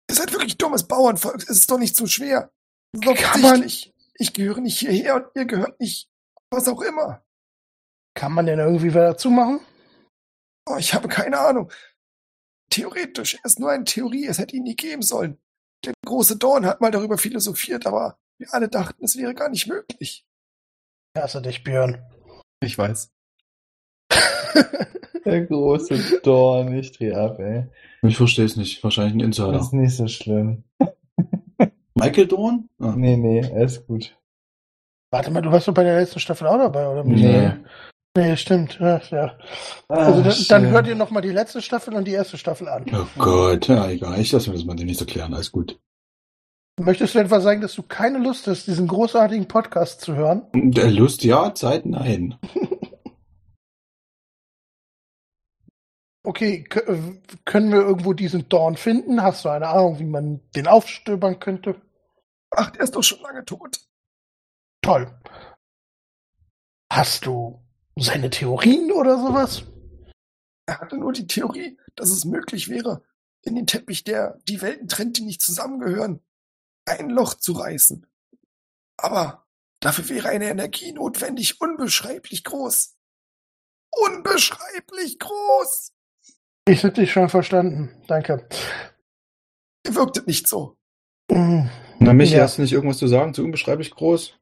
Ihr 0.09 0.15
seid 0.15 0.31
wirklich 0.31 0.57
dummes 0.57 0.87
Bauernvolk, 0.87 1.37
es 1.43 1.49
ist 1.49 1.71
doch 1.71 1.77
nicht 1.77 1.95
so 1.95 2.07
schwer. 2.07 2.51
Doch 2.93 3.15
Kann 3.15 3.41
man- 3.41 3.51
offensichtlich. 3.59 3.93
Ich 4.15 4.33
gehöre 4.33 4.59
nicht 4.61 4.77
hierher 4.77 5.15
und 5.15 5.25
ihr 5.35 5.45
gehört 5.45 5.79
nicht, 5.79 6.09
was 6.51 6.67
auch 6.67 6.81
immer. 6.81 7.25
Kann 8.15 8.33
man 8.33 8.45
denn 8.45 8.59
irgendwie 8.59 8.93
was 8.93 9.13
dazu 9.13 9.29
machen? 9.31 9.59
Oh, 10.69 10.75
ich 10.77 10.93
habe 10.93 11.07
keine 11.07 11.39
Ahnung. 11.39 11.71
Theoretisch, 12.69 13.35
er 13.35 13.45
ist 13.45 13.59
nur 13.59 13.71
eine 13.71 13.85
Theorie, 13.85 14.27
es 14.27 14.37
hätte 14.37 14.55
ihn 14.55 14.63
nie 14.63 14.75
geben 14.75 15.01
sollen. 15.01 15.39
Der 15.83 15.93
große 16.05 16.37
Dorn 16.37 16.65
hat 16.65 16.81
mal 16.81 16.91
darüber 16.91 17.17
philosophiert, 17.17 17.85
aber 17.87 18.19
wir 18.37 18.53
alle 18.53 18.69
dachten, 18.69 19.03
es 19.03 19.15
wäre 19.17 19.33
gar 19.33 19.49
nicht 19.49 19.67
möglich. 19.67 20.23
Ich 21.15 21.21
hasse 21.21 21.41
dich, 21.41 21.63
Björn. 21.63 22.01
Ich 22.63 22.77
weiß. 22.77 23.11
Der 25.25 25.45
große 25.45 26.21
Dorn, 26.23 26.73
ich 26.73 26.91
dreh 26.91 27.13
ab, 27.13 27.39
ey. 27.39 27.65
Ich 28.03 28.17
verstehe 28.17 28.45
es 28.45 28.55
nicht. 28.55 28.83
Wahrscheinlich 28.83 29.13
ein 29.13 29.19
Das 29.31 29.39
Insider. 29.39 29.59
ist 29.59 29.73
nicht 29.73 29.95
so 29.95 30.07
schlimm. 30.07 30.63
Michael 31.95 32.27
Dorn? 32.27 32.69
Ah. 32.79 32.93
Nee, 32.95 33.17
nee, 33.17 33.43
alles 33.53 33.85
gut. 33.85 34.17
Warte 35.11 35.29
mal, 35.31 35.41
du 35.41 35.51
warst 35.51 35.67
doch 35.67 35.73
bei 35.73 35.83
der 35.83 35.99
letzten 35.99 36.19
Staffel 36.19 36.47
auch 36.47 36.57
dabei, 36.57 36.87
oder? 36.87 37.03
Nee. 37.03 37.51
Nee, 38.17 38.35
stimmt. 38.37 38.77
Ja, 38.79 39.01
ja. 39.11 39.37
Also 39.87 40.21
dann, 40.21 40.35
dann 40.49 40.71
hört 40.71 40.87
ihr 40.87 40.95
noch 40.95 41.11
mal 41.11 41.21
die 41.21 41.29
letzte 41.29 41.61
Staffel 41.61 41.93
und 41.93 42.05
die 42.05 42.11
erste 42.13 42.37
Staffel 42.37 42.67
an. 42.67 42.85
Oh 42.93 43.05
Gott, 43.17 43.67
ja, 43.67 43.89
egal. 43.89 44.19
Ich 44.19 44.31
lasse 44.31 44.49
mir 44.49 44.55
das 44.55 44.65
mal 44.65 44.75
demnächst 44.75 45.01
erklären. 45.01 45.33
Alles 45.33 45.51
gut. 45.51 45.79
Möchtest 46.83 47.13
du 47.13 47.19
etwa 47.19 47.39
sagen, 47.39 47.61
dass 47.61 47.75
du 47.75 47.83
keine 47.83 48.17
Lust 48.17 48.47
hast, 48.47 48.65
diesen 48.65 48.87
großartigen 48.87 49.47
Podcast 49.47 50.01
zu 50.01 50.15
hören? 50.15 50.47
Der 50.53 50.89
Lust 50.89 51.23
ja, 51.23 51.53
Zeit 51.53 51.85
nein. 51.85 52.37
Okay, 56.23 56.65
äh, 56.69 57.19
können 57.45 57.71
wir 57.71 57.81
irgendwo 57.81 58.13
diesen 58.13 58.47
Dorn 58.47 58.77
finden? 58.77 59.23
Hast 59.23 59.43
du 59.43 59.49
eine 59.49 59.69
Ahnung, 59.69 59.97
wie 59.97 60.05
man 60.05 60.39
den 60.55 60.67
aufstöbern 60.67 61.39
könnte? 61.39 61.81
Ach, 62.51 62.69
der 62.69 62.83
ist 62.83 62.95
doch 62.95 63.01
schon 63.01 63.21
lange 63.21 63.43
tot. 63.43 63.79
Toll. 64.83 65.11
Hast 66.93 67.25
du 67.25 67.65
seine 67.97 68.29
Theorien 68.29 68.91
oder 68.91 69.17
sowas? 69.17 69.63
Er 70.67 70.79
hatte 70.79 70.97
nur 70.97 71.11
die 71.11 71.25
Theorie, 71.25 71.79
dass 71.95 72.11
es 72.11 72.23
möglich 72.23 72.69
wäre, 72.69 73.03
in 73.41 73.55
den 73.55 73.65
Teppich, 73.65 74.03
der 74.03 74.37
die 74.47 74.61
Welten 74.61 74.87
trennt, 74.87 75.17
die 75.17 75.23
nicht 75.23 75.41
zusammengehören, 75.41 76.21
ein 76.85 77.09
Loch 77.09 77.35
zu 77.35 77.53
reißen. 77.53 78.05
Aber 78.97 79.45
dafür 79.79 80.09
wäre 80.09 80.29
eine 80.29 80.49
Energie 80.49 80.91
notwendig, 80.93 81.59
unbeschreiblich 81.61 82.43
groß. 82.43 82.95
Unbeschreiblich 83.91 85.19
groß! 85.19 85.93
Ich 86.67 86.83
hab 86.85 86.93
dich 86.93 87.11
schon 87.11 87.29
verstanden. 87.29 87.89
Danke. 88.07 88.47
Ihr 89.85 89.95
wirktet 89.95 90.27
nicht 90.27 90.47
so. 90.47 90.77
Mm, 91.31 91.65
Na, 91.99 92.13
Michi, 92.13 92.35
Ja. 92.35 92.43
hast 92.43 92.57
du 92.57 92.61
nicht 92.61 92.71
irgendwas 92.73 92.97
zu 92.97 93.07
sagen? 93.07 93.33
Zu 93.33 93.43
unbeschreiblich 93.43 93.91
groß? 93.91 94.37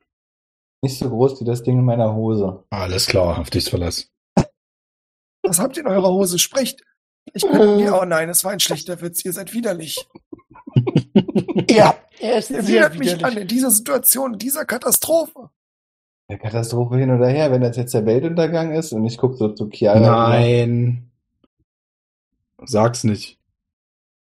Nicht 0.81 0.99
so 0.99 1.09
groß 1.09 1.39
wie 1.41 1.45
das 1.45 1.63
Ding 1.63 1.79
in 1.79 1.85
meiner 1.85 2.13
Hose. 2.13 2.65
Alles 2.69 3.05
klar, 3.07 3.39
auf 3.39 3.49
dich 3.49 3.69
Verlass. 3.69 4.09
Was 5.43 5.59
habt 5.59 5.77
ihr 5.77 5.83
in 5.83 5.87
eurer 5.89 6.09
Hose? 6.09 6.37
Sprecht! 6.39 6.83
Ich 7.33 7.43
mir, 7.43 7.97
oh 8.01 8.05
nein, 8.05 8.29
es 8.29 8.43
war 8.43 8.51
ein 8.51 8.59
schlechter 8.59 9.01
Witz, 9.01 9.23
ihr 9.25 9.33
seid 9.33 9.53
widerlich. 9.53 10.07
Ja, 11.69 11.95
er 12.19 12.37
ist 12.39 12.49
widert 12.49 12.97
mich 12.97 13.23
an 13.23 13.37
in 13.37 13.47
dieser 13.47 13.69
Situation, 13.69 14.33
in 14.33 14.39
dieser 14.39 14.65
Katastrophe. 14.65 15.49
Der 16.29 16.37
Katastrophe 16.37 16.97
hin 16.97 17.11
oder 17.11 17.27
her, 17.27 17.51
wenn 17.51 17.61
das 17.61 17.77
jetzt 17.77 17.93
der 17.93 18.05
Weltuntergang 18.05 18.71
ist 18.71 18.91
und 18.93 19.05
ich 19.05 19.17
gucke 19.17 19.35
so 19.35 19.49
zu 19.49 19.69
Chiara. 19.69 19.99
Nein. 19.99 21.11
Sag's 22.65 23.03
nicht. 23.03 23.39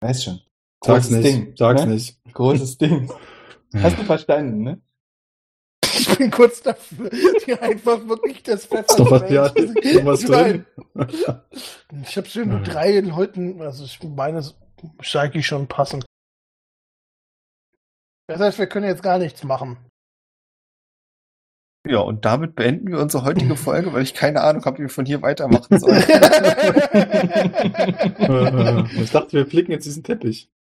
Weiß 0.02 0.24
schon. 0.24 0.42
Sag's 0.84 1.08
Großes 1.08 1.12
nicht. 1.12 1.26
Ding, 1.26 1.54
Sag's 1.58 1.86
ne? 1.86 1.94
nicht. 1.94 2.18
Großes 2.34 2.78
Ding. 2.80 3.12
Hast 3.76 3.98
du 3.98 4.04
verstanden, 4.04 4.64
ne? 4.64 4.82
Ich 5.84 6.18
bin 6.18 6.32
kurz 6.32 6.62
dafür, 6.62 7.10
dir 7.46 7.62
einfach 7.62 8.08
wirklich 8.08 8.42
das 8.44 8.66
Pfeffer 8.66 8.90
Ist 8.90 9.00
doch 9.00 9.12
was, 9.12 9.30
ja, 9.30 9.48
ist 9.48 10.06
was 10.06 10.22
drin. 10.22 10.66
Ich 12.04 12.18
habe 12.18 12.28
schon 12.28 12.50
nur 12.50 12.62
drei 12.62 13.00
Leuten, 13.00 13.62
also 13.62 13.84
ich 13.84 14.00
meine, 14.04 14.40
es 14.40 14.56
eigentlich 15.16 15.46
schon 15.46 15.68
passend. 15.68 16.06
Das 18.30 18.40
heißt, 18.40 18.60
wir 18.60 18.68
können 18.68 18.86
jetzt 18.88 19.02
gar 19.02 19.18
nichts 19.18 19.44
machen. 19.44 19.78
Ja, 21.88 22.00
und 22.02 22.26
damit 22.26 22.54
beenden 22.56 22.92
wir 22.92 23.00
unsere 23.00 23.24
heutige 23.26 23.56
Folge, 23.56 23.92
weil 23.92 24.04
ich 24.04 24.14
keine 24.14 24.42
Ahnung 24.42 24.64
habe, 24.66 24.78
wie 24.78 24.84
wir 24.84 24.90
von 24.90 25.06
hier 25.06 25.24
weitermachen 25.24 25.80
sollen. 25.80 25.98
ich 29.02 29.12
dachte, 29.12 29.32
wir 29.34 29.48
flicken 29.48 29.72
jetzt 29.72 29.86
diesen 29.86 30.04
Teppich. 30.04 30.52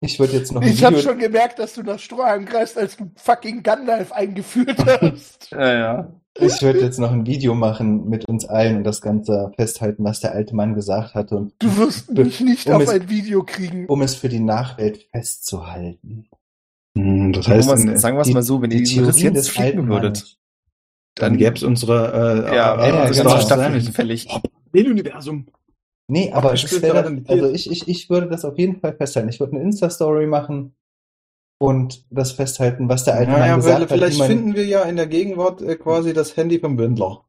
Ich 0.00 0.18
würde 0.20 0.34
jetzt 0.34 0.52
noch 0.52 0.60
ein 0.60 0.68
Ich 0.68 0.84
habe 0.84 0.98
schon 1.00 1.18
gemerkt, 1.18 1.58
dass 1.58 1.72
du 1.74 1.82
das 1.82 2.02
Strohhalm 2.02 2.44
greifst, 2.44 2.76
als 2.76 2.96
du 2.98 3.10
fucking 3.16 3.62
Gandalf 3.62 4.12
eingeführt 4.12 4.76
hast. 5.00 5.50
ja, 5.50 5.72
ja. 5.72 6.12
ich 6.38 6.60
würde 6.60 6.80
jetzt 6.80 6.98
noch 6.98 7.10
ein 7.12 7.24
Video 7.24 7.54
machen 7.54 8.06
mit 8.10 8.28
uns 8.28 8.44
allen 8.44 8.76
und 8.76 8.84
das 8.84 9.00
Ganze 9.00 9.52
festhalten, 9.56 10.04
was 10.04 10.20
der 10.20 10.32
alte 10.32 10.54
Mann 10.54 10.74
gesagt 10.74 11.14
hatte 11.14 11.36
und 11.36 11.54
Du 11.60 11.74
wirst 11.78 12.10
mich 12.10 12.40
nicht 12.40 12.66
Um 12.66 12.74
auf 12.74 12.82
es- 12.82 12.90
ein 12.90 13.08
Video 13.08 13.44
kriegen. 13.44 13.86
um 13.86 14.02
es 14.02 14.14
für 14.14 14.28
die 14.28 14.40
Nachwelt 14.40 15.08
festzuhalten. 15.12 16.28
Hm, 16.96 17.32
Das 17.32 17.46
Sagen 17.46 17.56
heißt, 17.58 17.68
wir 17.68 17.92
in, 17.92 17.98
sagen 17.98 18.16
wir 18.16 18.20
es 18.22 18.28
die- 18.28 18.34
mal 18.34 18.42
so, 18.42 18.62
wenn 18.62 18.70
ihr 18.70 18.78
die 18.78 18.84
diesen 18.84 19.04
Riss 19.04 19.16
Theorien 19.16 19.34
jetzt 19.34 19.58
alten 19.58 19.88
würdet, 19.88 20.36
dann 21.16 21.36
gäbe 21.36 21.56
es 21.56 21.62
unsere 21.62 22.46
äh, 22.48 22.54
ja, 22.56 22.74
äh, 22.84 22.88
ja, 22.88 23.06
das 23.06 23.16
genau. 23.16 23.30
Staffel 23.30 23.46
Staffel 23.46 23.80
hinfällig. 23.80 24.28
Universum. 24.72 25.46
Nee, 26.08 26.32
aber 26.32 26.50
das 26.50 26.64
Abgestürzte 26.64 26.94
wäre, 26.94 27.22
also 27.28 27.50
ich, 27.50 27.70
ich, 27.70 27.88
ich 27.88 28.10
würde 28.10 28.28
das 28.28 28.44
auf 28.44 28.58
jeden 28.58 28.80
Fall 28.80 28.94
festhalten. 28.94 29.28
Ich 29.28 29.40
würde 29.40 29.54
eine 29.54 29.62
Insta-Story 29.62 30.26
machen 30.26 30.74
und 31.58 32.04
das 32.10 32.32
festhalten, 32.32 32.88
was 32.88 33.04
der 33.04 33.14
alte 33.14 33.30
Naja, 33.32 33.46
Mann 33.52 33.56
gesagt 33.60 33.74
weil, 33.76 33.82
hat, 33.82 33.90
vielleicht 33.90 34.22
finden 34.22 34.54
wir 34.54 34.66
ja 34.66 34.82
in 34.82 34.96
der 34.96 35.06
Gegenwart 35.06 35.62
äh, 35.62 35.76
quasi 35.76 36.12
das 36.12 36.36
Handy 36.36 36.58
vom 36.58 36.76
Wendler. 36.78 37.24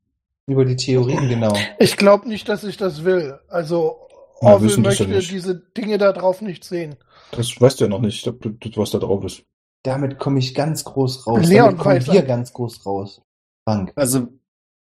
über 0.48 0.66
die 0.66 0.76
Theorien 0.76 1.30
genau. 1.30 1.54
Ich 1.80 1.96
glaube 1.96 2.28
nicht, 2.28 2.50
dass 2.50 2.64
ich 2.66 2.76
das 2.78 3.06
will. 3.06 3.40
Also, 3.48 3.96
Ja, 4.42 4.50
Orwell 4.56 4.70
ja 4.72 4.78
möchte 4.80 5.08
nicht. 5.08 5.32
diese 5.32 5.56
Dinge 5.56 5.98
da 5.98 6.12
drauf 6.12 6.42
nicht 6.42 6.64
sehen. 6.66 6.96
Das 7.32 7.60
weißt 7.62 7.80
du 7.80 7.86
ja 7.86 7.90
noch 7.90 8.02
nicht, 8.02 8.28
was 8.76 8.92
da 8.92 8.98
drauf 9.00 9.24
ist. 9.24 9.44
Damit 9.86 10.18
komme 10.18 10.40
ich 10.40 10.56
ganz 10.56 10.84
groß 10.84 11.28
raus. 11.28 11.45
Leon 11.48 11.78
Damit 11.78 11.80
kommen 11.82 12.07
wir 12.07 12.22
ganz 12.24 12.52
groß 12.53 12.86
raus. 12.86 13.22
Frank. 13.68 13.94
Also, 13.95 14.28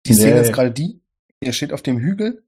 die 0.06 0.14
Szene 0.14 0.36
Nee. 0.36 0.42
ist 0.42 0.54
gerade 0.54 0.72
die, 0.72 1.02
ihr 1.42 1.54
steht 1.54 1.74
auf 1.74 1.82
dem 1.82 1.98
Hügel, 2.00 2.44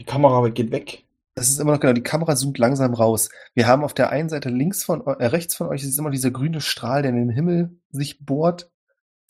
Die 0.00 0.04
Kamera 0.04 0.48
geht 0.48 0.70
weg. 0.72 1.04
das 1.36 1.48
ist 1.48 1.60
immer 1.60 1.72
noch 1.72 1.80
genau, 1.80 1.92
die 1.92 2.02
Kamera 2.02 2.34
zoomt 2.34 2.58
langsam 2.58 2.92
raus. 2.94 3.28
Wir 3.54 3.66
haben 3.66 3.84
auf 3.84 3.94
der 3.94 4.10
einen 4.10 4.28
Seite 4.28 4.48
links 4.48 4.84
von, 4.84 5.06
äh, 5.06 5.26
rechts 5.26 5.54
von 5.54 5.68
euch 5.68 5.82
ist 5.84 5.98
immer 5.98 6.10
dieser 6.10 6.30
grüne 6.30 6.60
Strahl, 6.60 7.02
der 7.02 7.12
in 7.12 7.18
den 7.18 7.30
Himmel 7.30 7.78
sich 7.90 8.24
bohrt. 8.24 8.70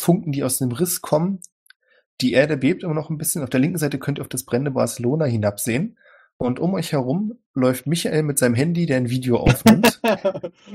Funken, 0.01 0.33
die 0.33 0.45
aus 0.45 0.59
dem 0.59 0.73
Riss 0.73 1.01
kommen. 1.03 1.41
Die 2.21 2.33
Erde 2.33 2.57
bebt 2.57 2.83
immer 2.83 2.95
noch 2.95 3.11
ein 3.11 3.19
bisschen. 3.19 3.43
Auf 3.43 3.51
der 3.51 3.61
linken 3.61 3.79
Seite 3.79 3.99
könnt 3.99 4.19
ihr 4.19 4.23
auf 4.23 4.29
das 4.29 4.45
brennende 4.45 4.71
Barcelona 4.71 5.25
hinabsehen. 5.27 5.99
Und 6.39 6.61
um 6.61 6.75
euch 6.75 6.93
herum 6.93 7.39
läuft 7.55 7.87
Michael 7.87 8.23
mit 8.23 8.39
seinem 8.39 8.55
Handy, 8.55 8.85
der 8.87 8.99
ein 8.99 9.11
Video 9.11 9.39
aufnimmt. 9.39 10.01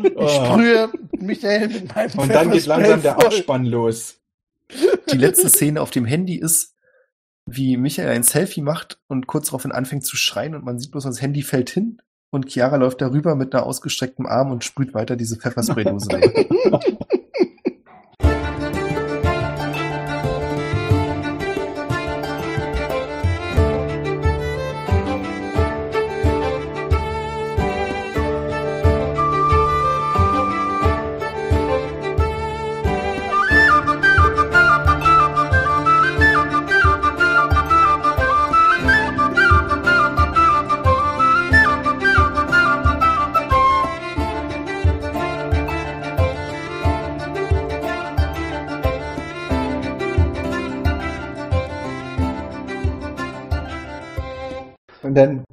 Ich 0.03 0.11
Oh. 0.15 0.27
sprühe 0.27 0.89
Michael 1.19 1.67
mit 1.69 1.95
meinem 1.95 2.19
Und 2.19 2.29
dann 2.33 2.51
geht 2.51 2.65
langsam 2.65 3.01
der. 3.01 3.17
Abspann 3.17 3.65
los. 3.65 4.19
Die 5.11 5.17
letzte 5.17 5.49
Szene 5.49 5.81
auf 5.81 5.91
dem 5.91 6.05
Handy 6.05 6.35
ist, 6.35 6.75
wie 7.45 7.77
Michael 7.77 8.09
ein 8.09 8.23
Selfie 8.23 8.61
macht 8.61 8.99
und 9.07 9.27
kurz 9.27 9.47
daraufhin 9.47 9.71
anfängt 9.71 10.05
zu 10.05 10.15
schreien 10.15 10.55
und 10.55 10.63
man 10.63 10.79
sieht 10.79 10.91
bloß, 10.91 11.03
das 11.03 11.21
Handy 11.21 11.41
fällt 11.41 11.69
hin 11.69 12.01
und 12.29 12.49
Chiara 12.49 12.77
läuft 12.77 13.01
darüber 13.01 13.35
mit 13.35 13.53
einer 13.53 13.65
ausgestreckten 13.65 14.25
Arm 14.25 14.51
und 14.51 14.63
sprüht 14.63 14.93
weiter 14.93 15.15
diese 15.15 15.35
Pfefferspraydose 15.37 16.07
Und 55.11 55.15
dann 55.15 55.43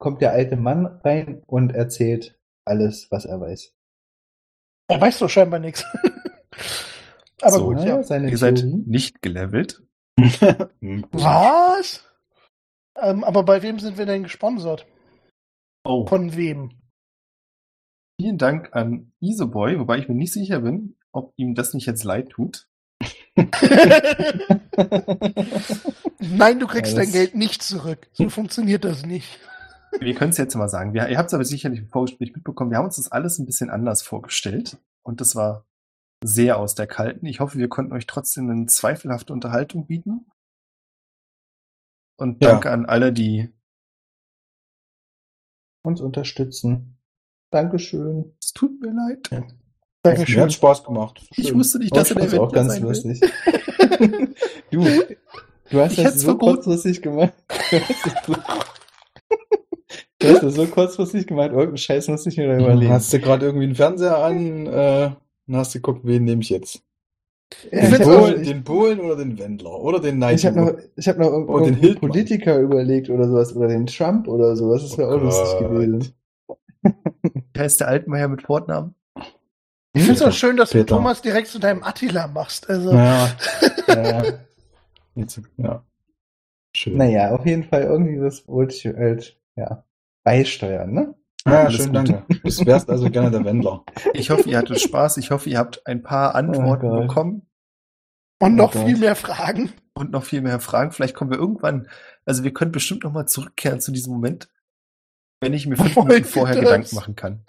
kommt 0.00 0.20
der 0.22 0.32
alte 0.32 0.56
Mann 0.56 0.86
rein 1.04 1.40
und 1.46 1.72
erzählt 1.72 2.36
alles, 2.66 3.06
was 3.12 3.24
er 3.26 3.40
weiß. 3.40 3.72
Er 4.88 5.00
weiß 5.00 5.20
doch 5.20 5.30
scheinbar 5.30 5.60
nichts. 5.60 5.84
Aber 7.40 7.52
So, 7.52 7.64
gut, 7.66 7.76
Naja, 7.76 7.96
ja. 7.98 8.02
seine 8.02 8.28
Ihr 8.28 8.36
seid 8.38 8.56
Theorien. 8.58 8.82
nicht 8.88 9.22
gelevelt. 9.22 9.84
Was? 11.12 12.04
Ähm, 12.96 13.22
aber 13.22 13.44
bei 13.44 13.62
wem 13.62 13.78
sind 13.78 13.98
wir 13.98 14.06
denn 14.06 14.24
gesponsert? 14.24 14.84
Oh, 15.84 16.06
Von 16.08 16.34
wem? 16.36 16.72
vielen 18.20 18.36
Dank 18.38 18.74
an 18.74 19.12
Isoboy, 19.20 19.78
wobei 19.78 19.98
ich 19.98 20.08
mir 20.08 20.14
nicht 20.16 20.32
sicher 20.32 20.60
bin, 20.60 20.96
ob 21.12 21.32
ihm 21.36 21.54
das 21.54 21.72
nicht 21.72 21.86
jetzt 21.86 22.02
leid 22.02 22.30
tut. 22.30 22.68
Nein, 26.20 26.60
du 26.60 26.66
kriegst 26.66 26.92
Ja, 26.92 26.98
dein 27.02 27.12
Geld 27.12 27.34
nicht 27.34 27.62
zurück. 27.62 28.08
So 28.12 28.28
funktioniert 28.28 28.84
das 28.84 29.04
nicht. 29.06 29.38
Wir 30.00 30.14
können 30.14 30.30
es 30.30 30.38
jetzt 30.38 30.54
mal 30.54 30.68
sagen. 30.68 30.94
Wir, 30.94 31.08
ihr 31.08 31.18
habt 31.18 31.28
es 31.28 31.34
aber 31.34 31.44
sicherlich 31.44 31.80
im 31.80 31.88
Vorgespräch 31.88 32.32
mitbekommen. 32.34 32.70
Wir 32.70 32.78
haben 32.78 32.86
uns 32.86 32.96
das 32.96 33.12
alles 33.12 33.38
ein 33.38 33.46
bisschen 33.46 33.70
anders 33.70 34.02
vorgestellt. 34.02 34.78
Und 35.02 35.20
das 35.20 35.36
war 35.36 35.66
sehr 36.24 36.58
aus 36.58 36.74
der 36.74 36.86
Kalten. 36.86 37.26
Ich 37.26 37.40
hoffe, 37.40 37.58
wir 37.58 37.68
konnten 37.68 37.92
euch 37.92 38.06
trotzdem 38.06 38.48
eine 38.50 38.66
zweifelhafte 38.66 39.32
Unterhaltung 39.32 39.86
bieten. 39.86 40.26
Und 42.18 42.42
Ja. 42.42 42.50
danke 42.52 42.70
an 42.70 42.86
alle, 42.86 43.12
die 43.12 43.52
Uns 45.84 46.00
unterstützen. 46.00 46.96
Dankeschön. 47.50 48.36
Es 48.40 48.52
tut 48.52 48.80
mir 48.80 48.92
leid. 48.92 49.28
Mir 49.32 49.48
Dankeschön. 50.02 50.40
hat 50.42 50.52
Spaß 50.52 50.84
gemacht. 50.84 51.20
Ich 51.36 51.48
Schön. 51.48 51.58
wusste 51.58 51.78
nicht, 51.78 51.94
dass 51.96 52.10
er 52.10 52.16
das 52.16 52.30
der 52.30 52.32
ist 52.34 52.38
auch 52.40 52.52
Wendler 52.52 52.62
ganz 52.62 52.72
sein 52.74 52.82
will. 52.82 52.88
lustig. 52.88 54.36
du, 54.70 54.80
du 55.70 55.80
hast 55.80 55.98
Ich 55.98 56.02
das 56.04 56.14
so 56.20 56.26
verboten. 56.28 56.54
kurzfristig 56.54 57.02
gemacht. 57.02 57.32
Du 60.18 60.28
hast 60.28 60.42
das 60.44 60.54
so 60.54 60.66
kurzfristig 60.66 61.26
gemacht. 61.26 61.48
Irgendeinen 61.50 61.76
Scheiß 61.78 62.06
muss 62.06 62.24
ich 62.26 62.36
mir 62.36 62.46
da 62.46 62.56
überlegen. 62.56 62.92
Hast 62.92 63.12
du 63.12 63.18
gerade 63.18 63.44
irgendwie 63.46 63.64
einen 63.66 63.74
Fernseher 63.74 64.18
an? 64.18 64.66
Äh, 64.68 65.10
dann 65.48 65.56
hast 65.56 65.74
du 65.74 65.78
geguckt, 65.80 66.02
wen 66.04 66.22
nehme 66.22 66.42
ich 66.42 66.50
jetzt? 66.50 66.80
Ich 67.72 67.80
Den 67.90 68.02
auch- 68.04 68.20
Polen, 68.20 68.44
den 68.44 68.62
Polen 68.62 69.00
oder 69.00 69.16
den 69.16 69.36
Wendler? 69.36 69.80
Oder 69.80 69.98
den 69.98 70.16
Knight? 70.18 70.38
Ich 70.38 70.46
habe 70.46 70.60
noch, 70.60 70.72
ich 70.94 71.08
hab 71.08 71.18
noch 71.18 71.26
Oh, 71.26 71.30
den 71.32 71.40
irgendeinen 71.48 71.74
Hildmann. 71.74 72.10
Politiker 72.12 72.58
überlegt 72.60 73.10
oder 73.10 73.26
sowas. 73.26 73.56
Oder 73.56 73.66
den 73.66 73.86
Trump 73.86 74.28
oder 74.28 74.54
sowas. 74.54 74.82
Das 74.82 74.96
wäre 74.96 75.10
Oh 75.10 75.16
auch 75.16 75.22
lustig 75.22 75.58
gewesen. 75.58 76.12
Heißt 77.58 77.80
der 77.80 77.88
Altmaier 77.88 78.28
mit 78.28 78.42
Vornamen? 78.42 78.94
Ich 79.94 80.02
finde 80.04 80.14
es 80.14 80.22
auch 80.22 80.32
schön, 80.32 80.56
dass 80.56 80.70
du 80.70 80.78
Peter. 80.78 80.96
Thomas 80.96 81.20
direkt 81.20 81.48
zu 81.48 81.58
deinem 81.58 81.82
Attila 81.82 82.26
machst. 82.26 82.68
Also, 82.68 82.92
Ja. 82.92 83.30
Ja. 83.88 84.22
Jetzt, 85.14 85.40
ja. 85.58 85.84
Schön. 86.74 86.96
naja, 86.96 87.30
auf 87.34 87.44
jeden 87.44 87.64
Fall 87.64 87.82
irgendwie 87.82 88.18
das 88.18 88.44
halt, 88.48 89.38
ja, 89.56 89.84
beisteuern, 90.24 90.92
ne? 90.92 91.14
Ja, 91.44 91.64
Alles 91.64 91.76
schön, 91.82 91.92
danke. 91.92 92.24
Du 92.28 92.66
wärst 92.66 92.88
also 92.88 93.10
gerne 93.10 93.30
der 93.30 93.44
Wendler. 93.44 93.84
Ich 94.14 94.30
hoffe, 94.30 94.48
ihr 94.48 94.56
hattet 94.58 94.80
Spaß. 94.80 95.16
Ich 95.18 95.30
hoffe, 95.30 95.50
ihr 95.50 95.58
habt 95.58 95.86
ein 95.86 96.02
paar 96.02 96.34
Antworten 96.34 96.86
Oh 96.86 97.00
bekommen 97.00 97.46
und 98.40 98.54
noch 98.54 98.74
Oh 98.74 98.86
viel 98.86 98.96
mehr 98.96 99.16
Fragen. 99.16 99.72
und 99.94 100.12
noch 100.12 100.24
viel 100.24 100.40
mehr 100.40 100.60
Fragen. 100.60 100.92
Vielleicht 100.92 101.14
kommen 101.14 101.30
wir 101.30 101.38
irgendwann, 101.38 101.88
also 102.24 102.44
wir 102.44 102.54
können 102.54 102.72
bestimmt 102.72 103.04
noch 103.04 103.12
mal 103.12 103.26
zurückkehren 103.26 103.80
zu 103.80 103.92
diesem 103.92 104.12
Moment, 104.12 104.48
wenn 105.40 105.52
ich 105.52 105.66
mir 105.66 105.76
fünf 105.76 105.96
Minuten 105.96 106.24
vorher 106.24 106.54
das? 106.54 106.64
Gedanken 106.64 106.94
machen 106.94 107.16
kann. 107.16 107.44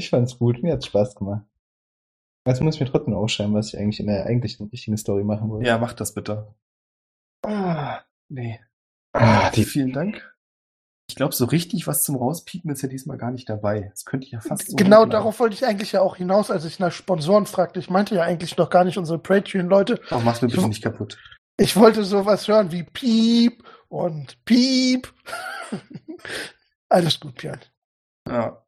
Ich 0.00 0.08
fand's 0.08 0.38
gut, 0.38 0.62
mir 0.62 0.72
hat's 0.72 0.86
Spaß 0.86 1.14
gemacht. 1.14 1.44
Also 2.46 2.64
muss 2.64 2.76
ich 2.76 2.80
mir 2.80 2.86
trotzdem 2.86 3.12
aufschreiben, 3.12 3.54
was 3.54 3.68
ich 3.68 3.78
eigentlich 3.78 4.00
in 4.00 4.06
der 4.06 4.24
eigentlichen 4.24 4.66
richtigen 4.68 4.96
Story 4.96 5.24
machen 5.24 5.50
wollte. 5.50 5.68
Ja, 5.68 5.76
macht 5.76 6.00
das 6.00 6.14
bitte. 6.14 6.54
Ah, 7.44 8.00
nee. 8.30 8.58
Ah, 9.12 9.50
die, 9.50 9.64
Vielen 9.64 9.92
Dank. 9.92 10.34
Ich 11.10 11.16
glaube, 11.16 11.34
so 11.34 11.44
richtig 11.44 11.86
was 11.86 12.02
zum 12.02 12.16
Rauspiepen 12.16 12.70
ist 12.70 12.80
ja 12.80 12.88
diesmal 12.88 13.18
gar 13.18 13.30
nicht 13.30 13.50
dabei. 13.50 13.88
Das 13.90 14.06
könnte 14.06 14.24
ich 14.24 14.32
ja 14.32 14.40
fast 14.40 14.70
so 14.70 14.76
genau 14.76 15.04
darauf 15.04 15.38
wollte 15.38 15.54
ich 15.54 15.66
eigentlich 15.66 15.92
ja 15.92 16.00
auch 16.00 16.16
hinaus, 16.16 16.50
als 16.50 16.64
ich 16.64 16.78
nach 16.78 16.92
Sponsoren 16.92 17.44
fragte. 17.44 17.78
Ich 17.78 17.90
meinte 17.90 18.14
ja 18.14 18.22
eigentlich 18.22 18.56
noch 18.56 18.70
gar 18.70 18.84
nicht 18.84 18.96
unsere 18.96 19.18
Patreon-Leute. 19.18 20.00
Ach, 20.08 20.22
mach's 20.24 20.40
mir 20.40 20.48
bitte 20.48 20.66
nicht 20.66 20.82
kaputt. 20.82 21.18
Ich 21.58 21.76
wollte 21.76 22.04
sowas 22.04 22.48
hören 22.48 22.72
wie 22.72 22.84
Piep 22.84 23.64
und 23.88 24.42
Piep. 24.46 25.12
Alles 26.88 27.20
gut, 27.20 27.34
Björn. 27.34 27.60
Ja. 28.26 28.64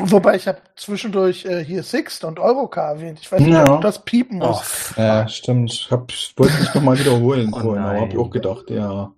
Wobei 0.00 0.36
ich 0.36 0.46
habe 0.48 0.58
zwischendurch 0.76 1.44
äh, 1.44 1.64
hier 1.64 1.82
Sixt 1.82 2.24
und 2.24 2.38
Eurocar 2.38 2.94
erwähnt. 2.94 3.18
Ich 3.20 3.30
weiß 3.30 3.40
nicht, 3.40 3.50
Ja. 3.50 3.70
ob 3.74 3.80
das 3.80 4.04
piepen 4.04 4.40
Oh, 4.42 4.48
muss. 4.48 4.94
Ja, 4.96 5.26
stimmt. 5.28 5.72
Ich 5.72 5.90
hab, 5.90 6.12
wollte 6.36 6.54
es 6.62 6.74
noch 6.74 6.82
mal 6.82 6.98
wiederholen 6.98 7.50
Oh 7.52 7.60
vorhin, 7.60 7.82
aber 7.82 7.92
nein. 7.92 8.02
hab 8.02 8.12
ich 8.12 8.18
auch 8.18 8.30
gedacht, 8.30 8.70
ja. 8.70 9.12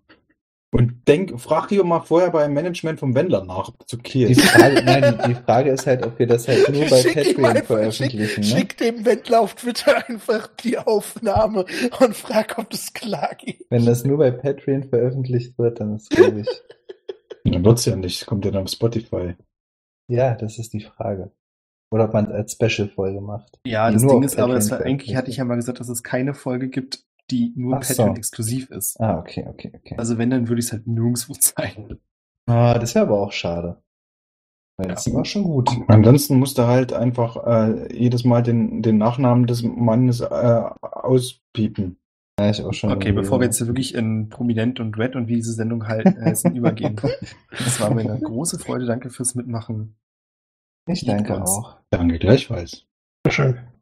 Und 0.72 1.08
denk, 1.08 1.40
frag 1.40 1.68
lieber 1.72 1.82
mal 1.82 1.98
vorher 2.00 2.30
beim 2.30 2.52
Management 2.52 3.00
vom 3.00 3.12
Wendler 3.16 3.44
nach, 3.44 3.70
es 3.84 3.92
okay 3.92 4.26
Die 4.26 4.32
ist. 4.32 4.42
Frage, 4.42 4.82
nein, 4.84 5.18
die, 5.26 5.34
Frage 5.34 5.70
ist 5.70 5.84
halt, 5.84 6.06
ob 6.06 6.16
wir 6.20 6.28
das 6.28 6.46
halt 6.46 6.68
nur 6.68 6.82
bei 6.88 7.02
Patreon 7.02 7.56
veröffentlichen. 7.64 8.44
Schick, 8.44 8.54
Ne? 8.54 8.60
schick 8.60 8.78
dem 8.78 9.04
Wendler 9.04 9.40
auf 9.40 9.54
Twitter 9.56 10.08
einfach 10.08 10.46
die 10.62 10.78
Aufnahme 10.78 11.64
und 11.98 12.14
frag, 12.16 12.56
ob 12.58 12.70
das 12.70 12.92
klar 12.92 13.30
geht. 13.36 13.66
Wenn 13.68 13.84
das 13.84 14.04
nur 14.04 14.18
bei 14.18 14.30
Patreon 14.30 14.84
veröffentlicht 14.84 15.58
wird, 15.58 15.80
dann 15.80 15.96
ist 15.96 16.08
glaube 16.10 16.40
ich. 16.42 16.48
Dann 17.52 17.64
wird's 17.64 17.86
ja 17.86 17.96
nicht, 17.96 18.26
kommt 18.26 18.44
ja 18.44 18.50
dann 18.50 18.64
auf 18.64 18.70
Spotify. 18.70 19.34
Ja, 20.10 20.34
das 20.34 20.58
ist 20.58 20.72
die 20.72 20.80
Frage. 20.80 21.30
Oder 21.92 22.04
ob 22.04 22.12
man 22.12 22.26
es 22.26 22.32
als 22.32 22.52
Special-Folge 22.52 23.20
macht. 23.20 23.58
Ja, 23.66 23.88
die 23.88 23.94
das 23.94 24.02
nur 24.02 24.12
Ding 24.14 24.22
ist 24.22 24.38
aber, 24.38 24.54
Patreon 24.54 24.82
eigentlich 24.82 25.16
hatte 25.16 25.30
ich 25.30 25.38
ja 25.38 25.44
mal 25.44 25.56
gesagt, 25.56 25.80
dass 25.80 25.88
es 25.88 26.02
keine 26.02 26.34
Folge 26.34 26.68
gibt, 26.68 27.04
die 27.30 27.52
nur 27.56 27.76
Ach 27.78 27.82
so. 27.82 27.94
Patreon 27.94 28.16
exklusiv 28.16 28.70
ist. 28.70 29.00
Ah, 29.00 29.18
okay, 29.18 29.46
okay, 29.48 29.72
okay. 29.74 29.94
Also 29.98 30.16
wenn, 30.18 30.30
dann 30.30 30.48
würde 30.48 30.60
ich 30.60 30.66
es 30.66 30.72
halt 30.72 30.86
nirgendwo 30.86 31.32
zeigen. 31.38 31.98
Ah, 32.46 32.78
das 32.78 32.94
wäre 32.94 33.06
aber 33.06 33.20
auch 33.20 33.32
schade. 33.32 33.82
Weil 34.76 34.88
das 34.88 35.04
Ja. 35.06 35.14
war 35.14 35.24
schon 35.24 35.44
gut. 35.44 35.68
Ansonsten 35.88 36.38
musst 36.38 36.58
du 36.58 36.62
halt 36.66 36.92
einfach 36.92 37.36
äh, 37.44 37.94
jedes 37.96 38.24
Mal 38.24 38.42
den, 38.42 38.82
den 38.82 38.96
Nachnamen 38.98 39.46
des 39.46 39.62
Mannes 39.62 40.20
äh, 40.20 40.62
auspiepen. 40.80 41.98
Ja, 42.38 42.48
ich 42.50 42.62
auch 42.64 42.72
schon 42.72 42.90
Okay, 42.92 43.12
bevor 43.12 43.38
wir 43.40 43.44
so. 43.44 43.48
jetzt 43.48 43.58
hier 43.58 43.66
wirklich 43.66 43.94
in 43.94 44.28
Prominent 44.30 44.80
und 44.80 44.96
Red 44.96 45.14
und 45.16 45.28
wie 45.28 45.34
diese 45.36 45.52
Sendung 45.52 45.86
halt 45.88 46.06
heißen 46.06 46.54
übergehen. 46.54 46.96
Das 47.50 47.80
war 47.80 47.92
mir 47.92 48.00
eine 48.10 48.18
große 48.20 48.58
Freude. 48.58 48.86
Danke 48.86 49.10
fürs 49.10 49.34
Mitmachen. 49.34 49.96
Ich 50.92 51.04
danke 51.04 51.42
auch. 51.42 51.78
Danke 51.90 52.18
gleichfalls. 52.18 52.86
Schön. 53.28 53.58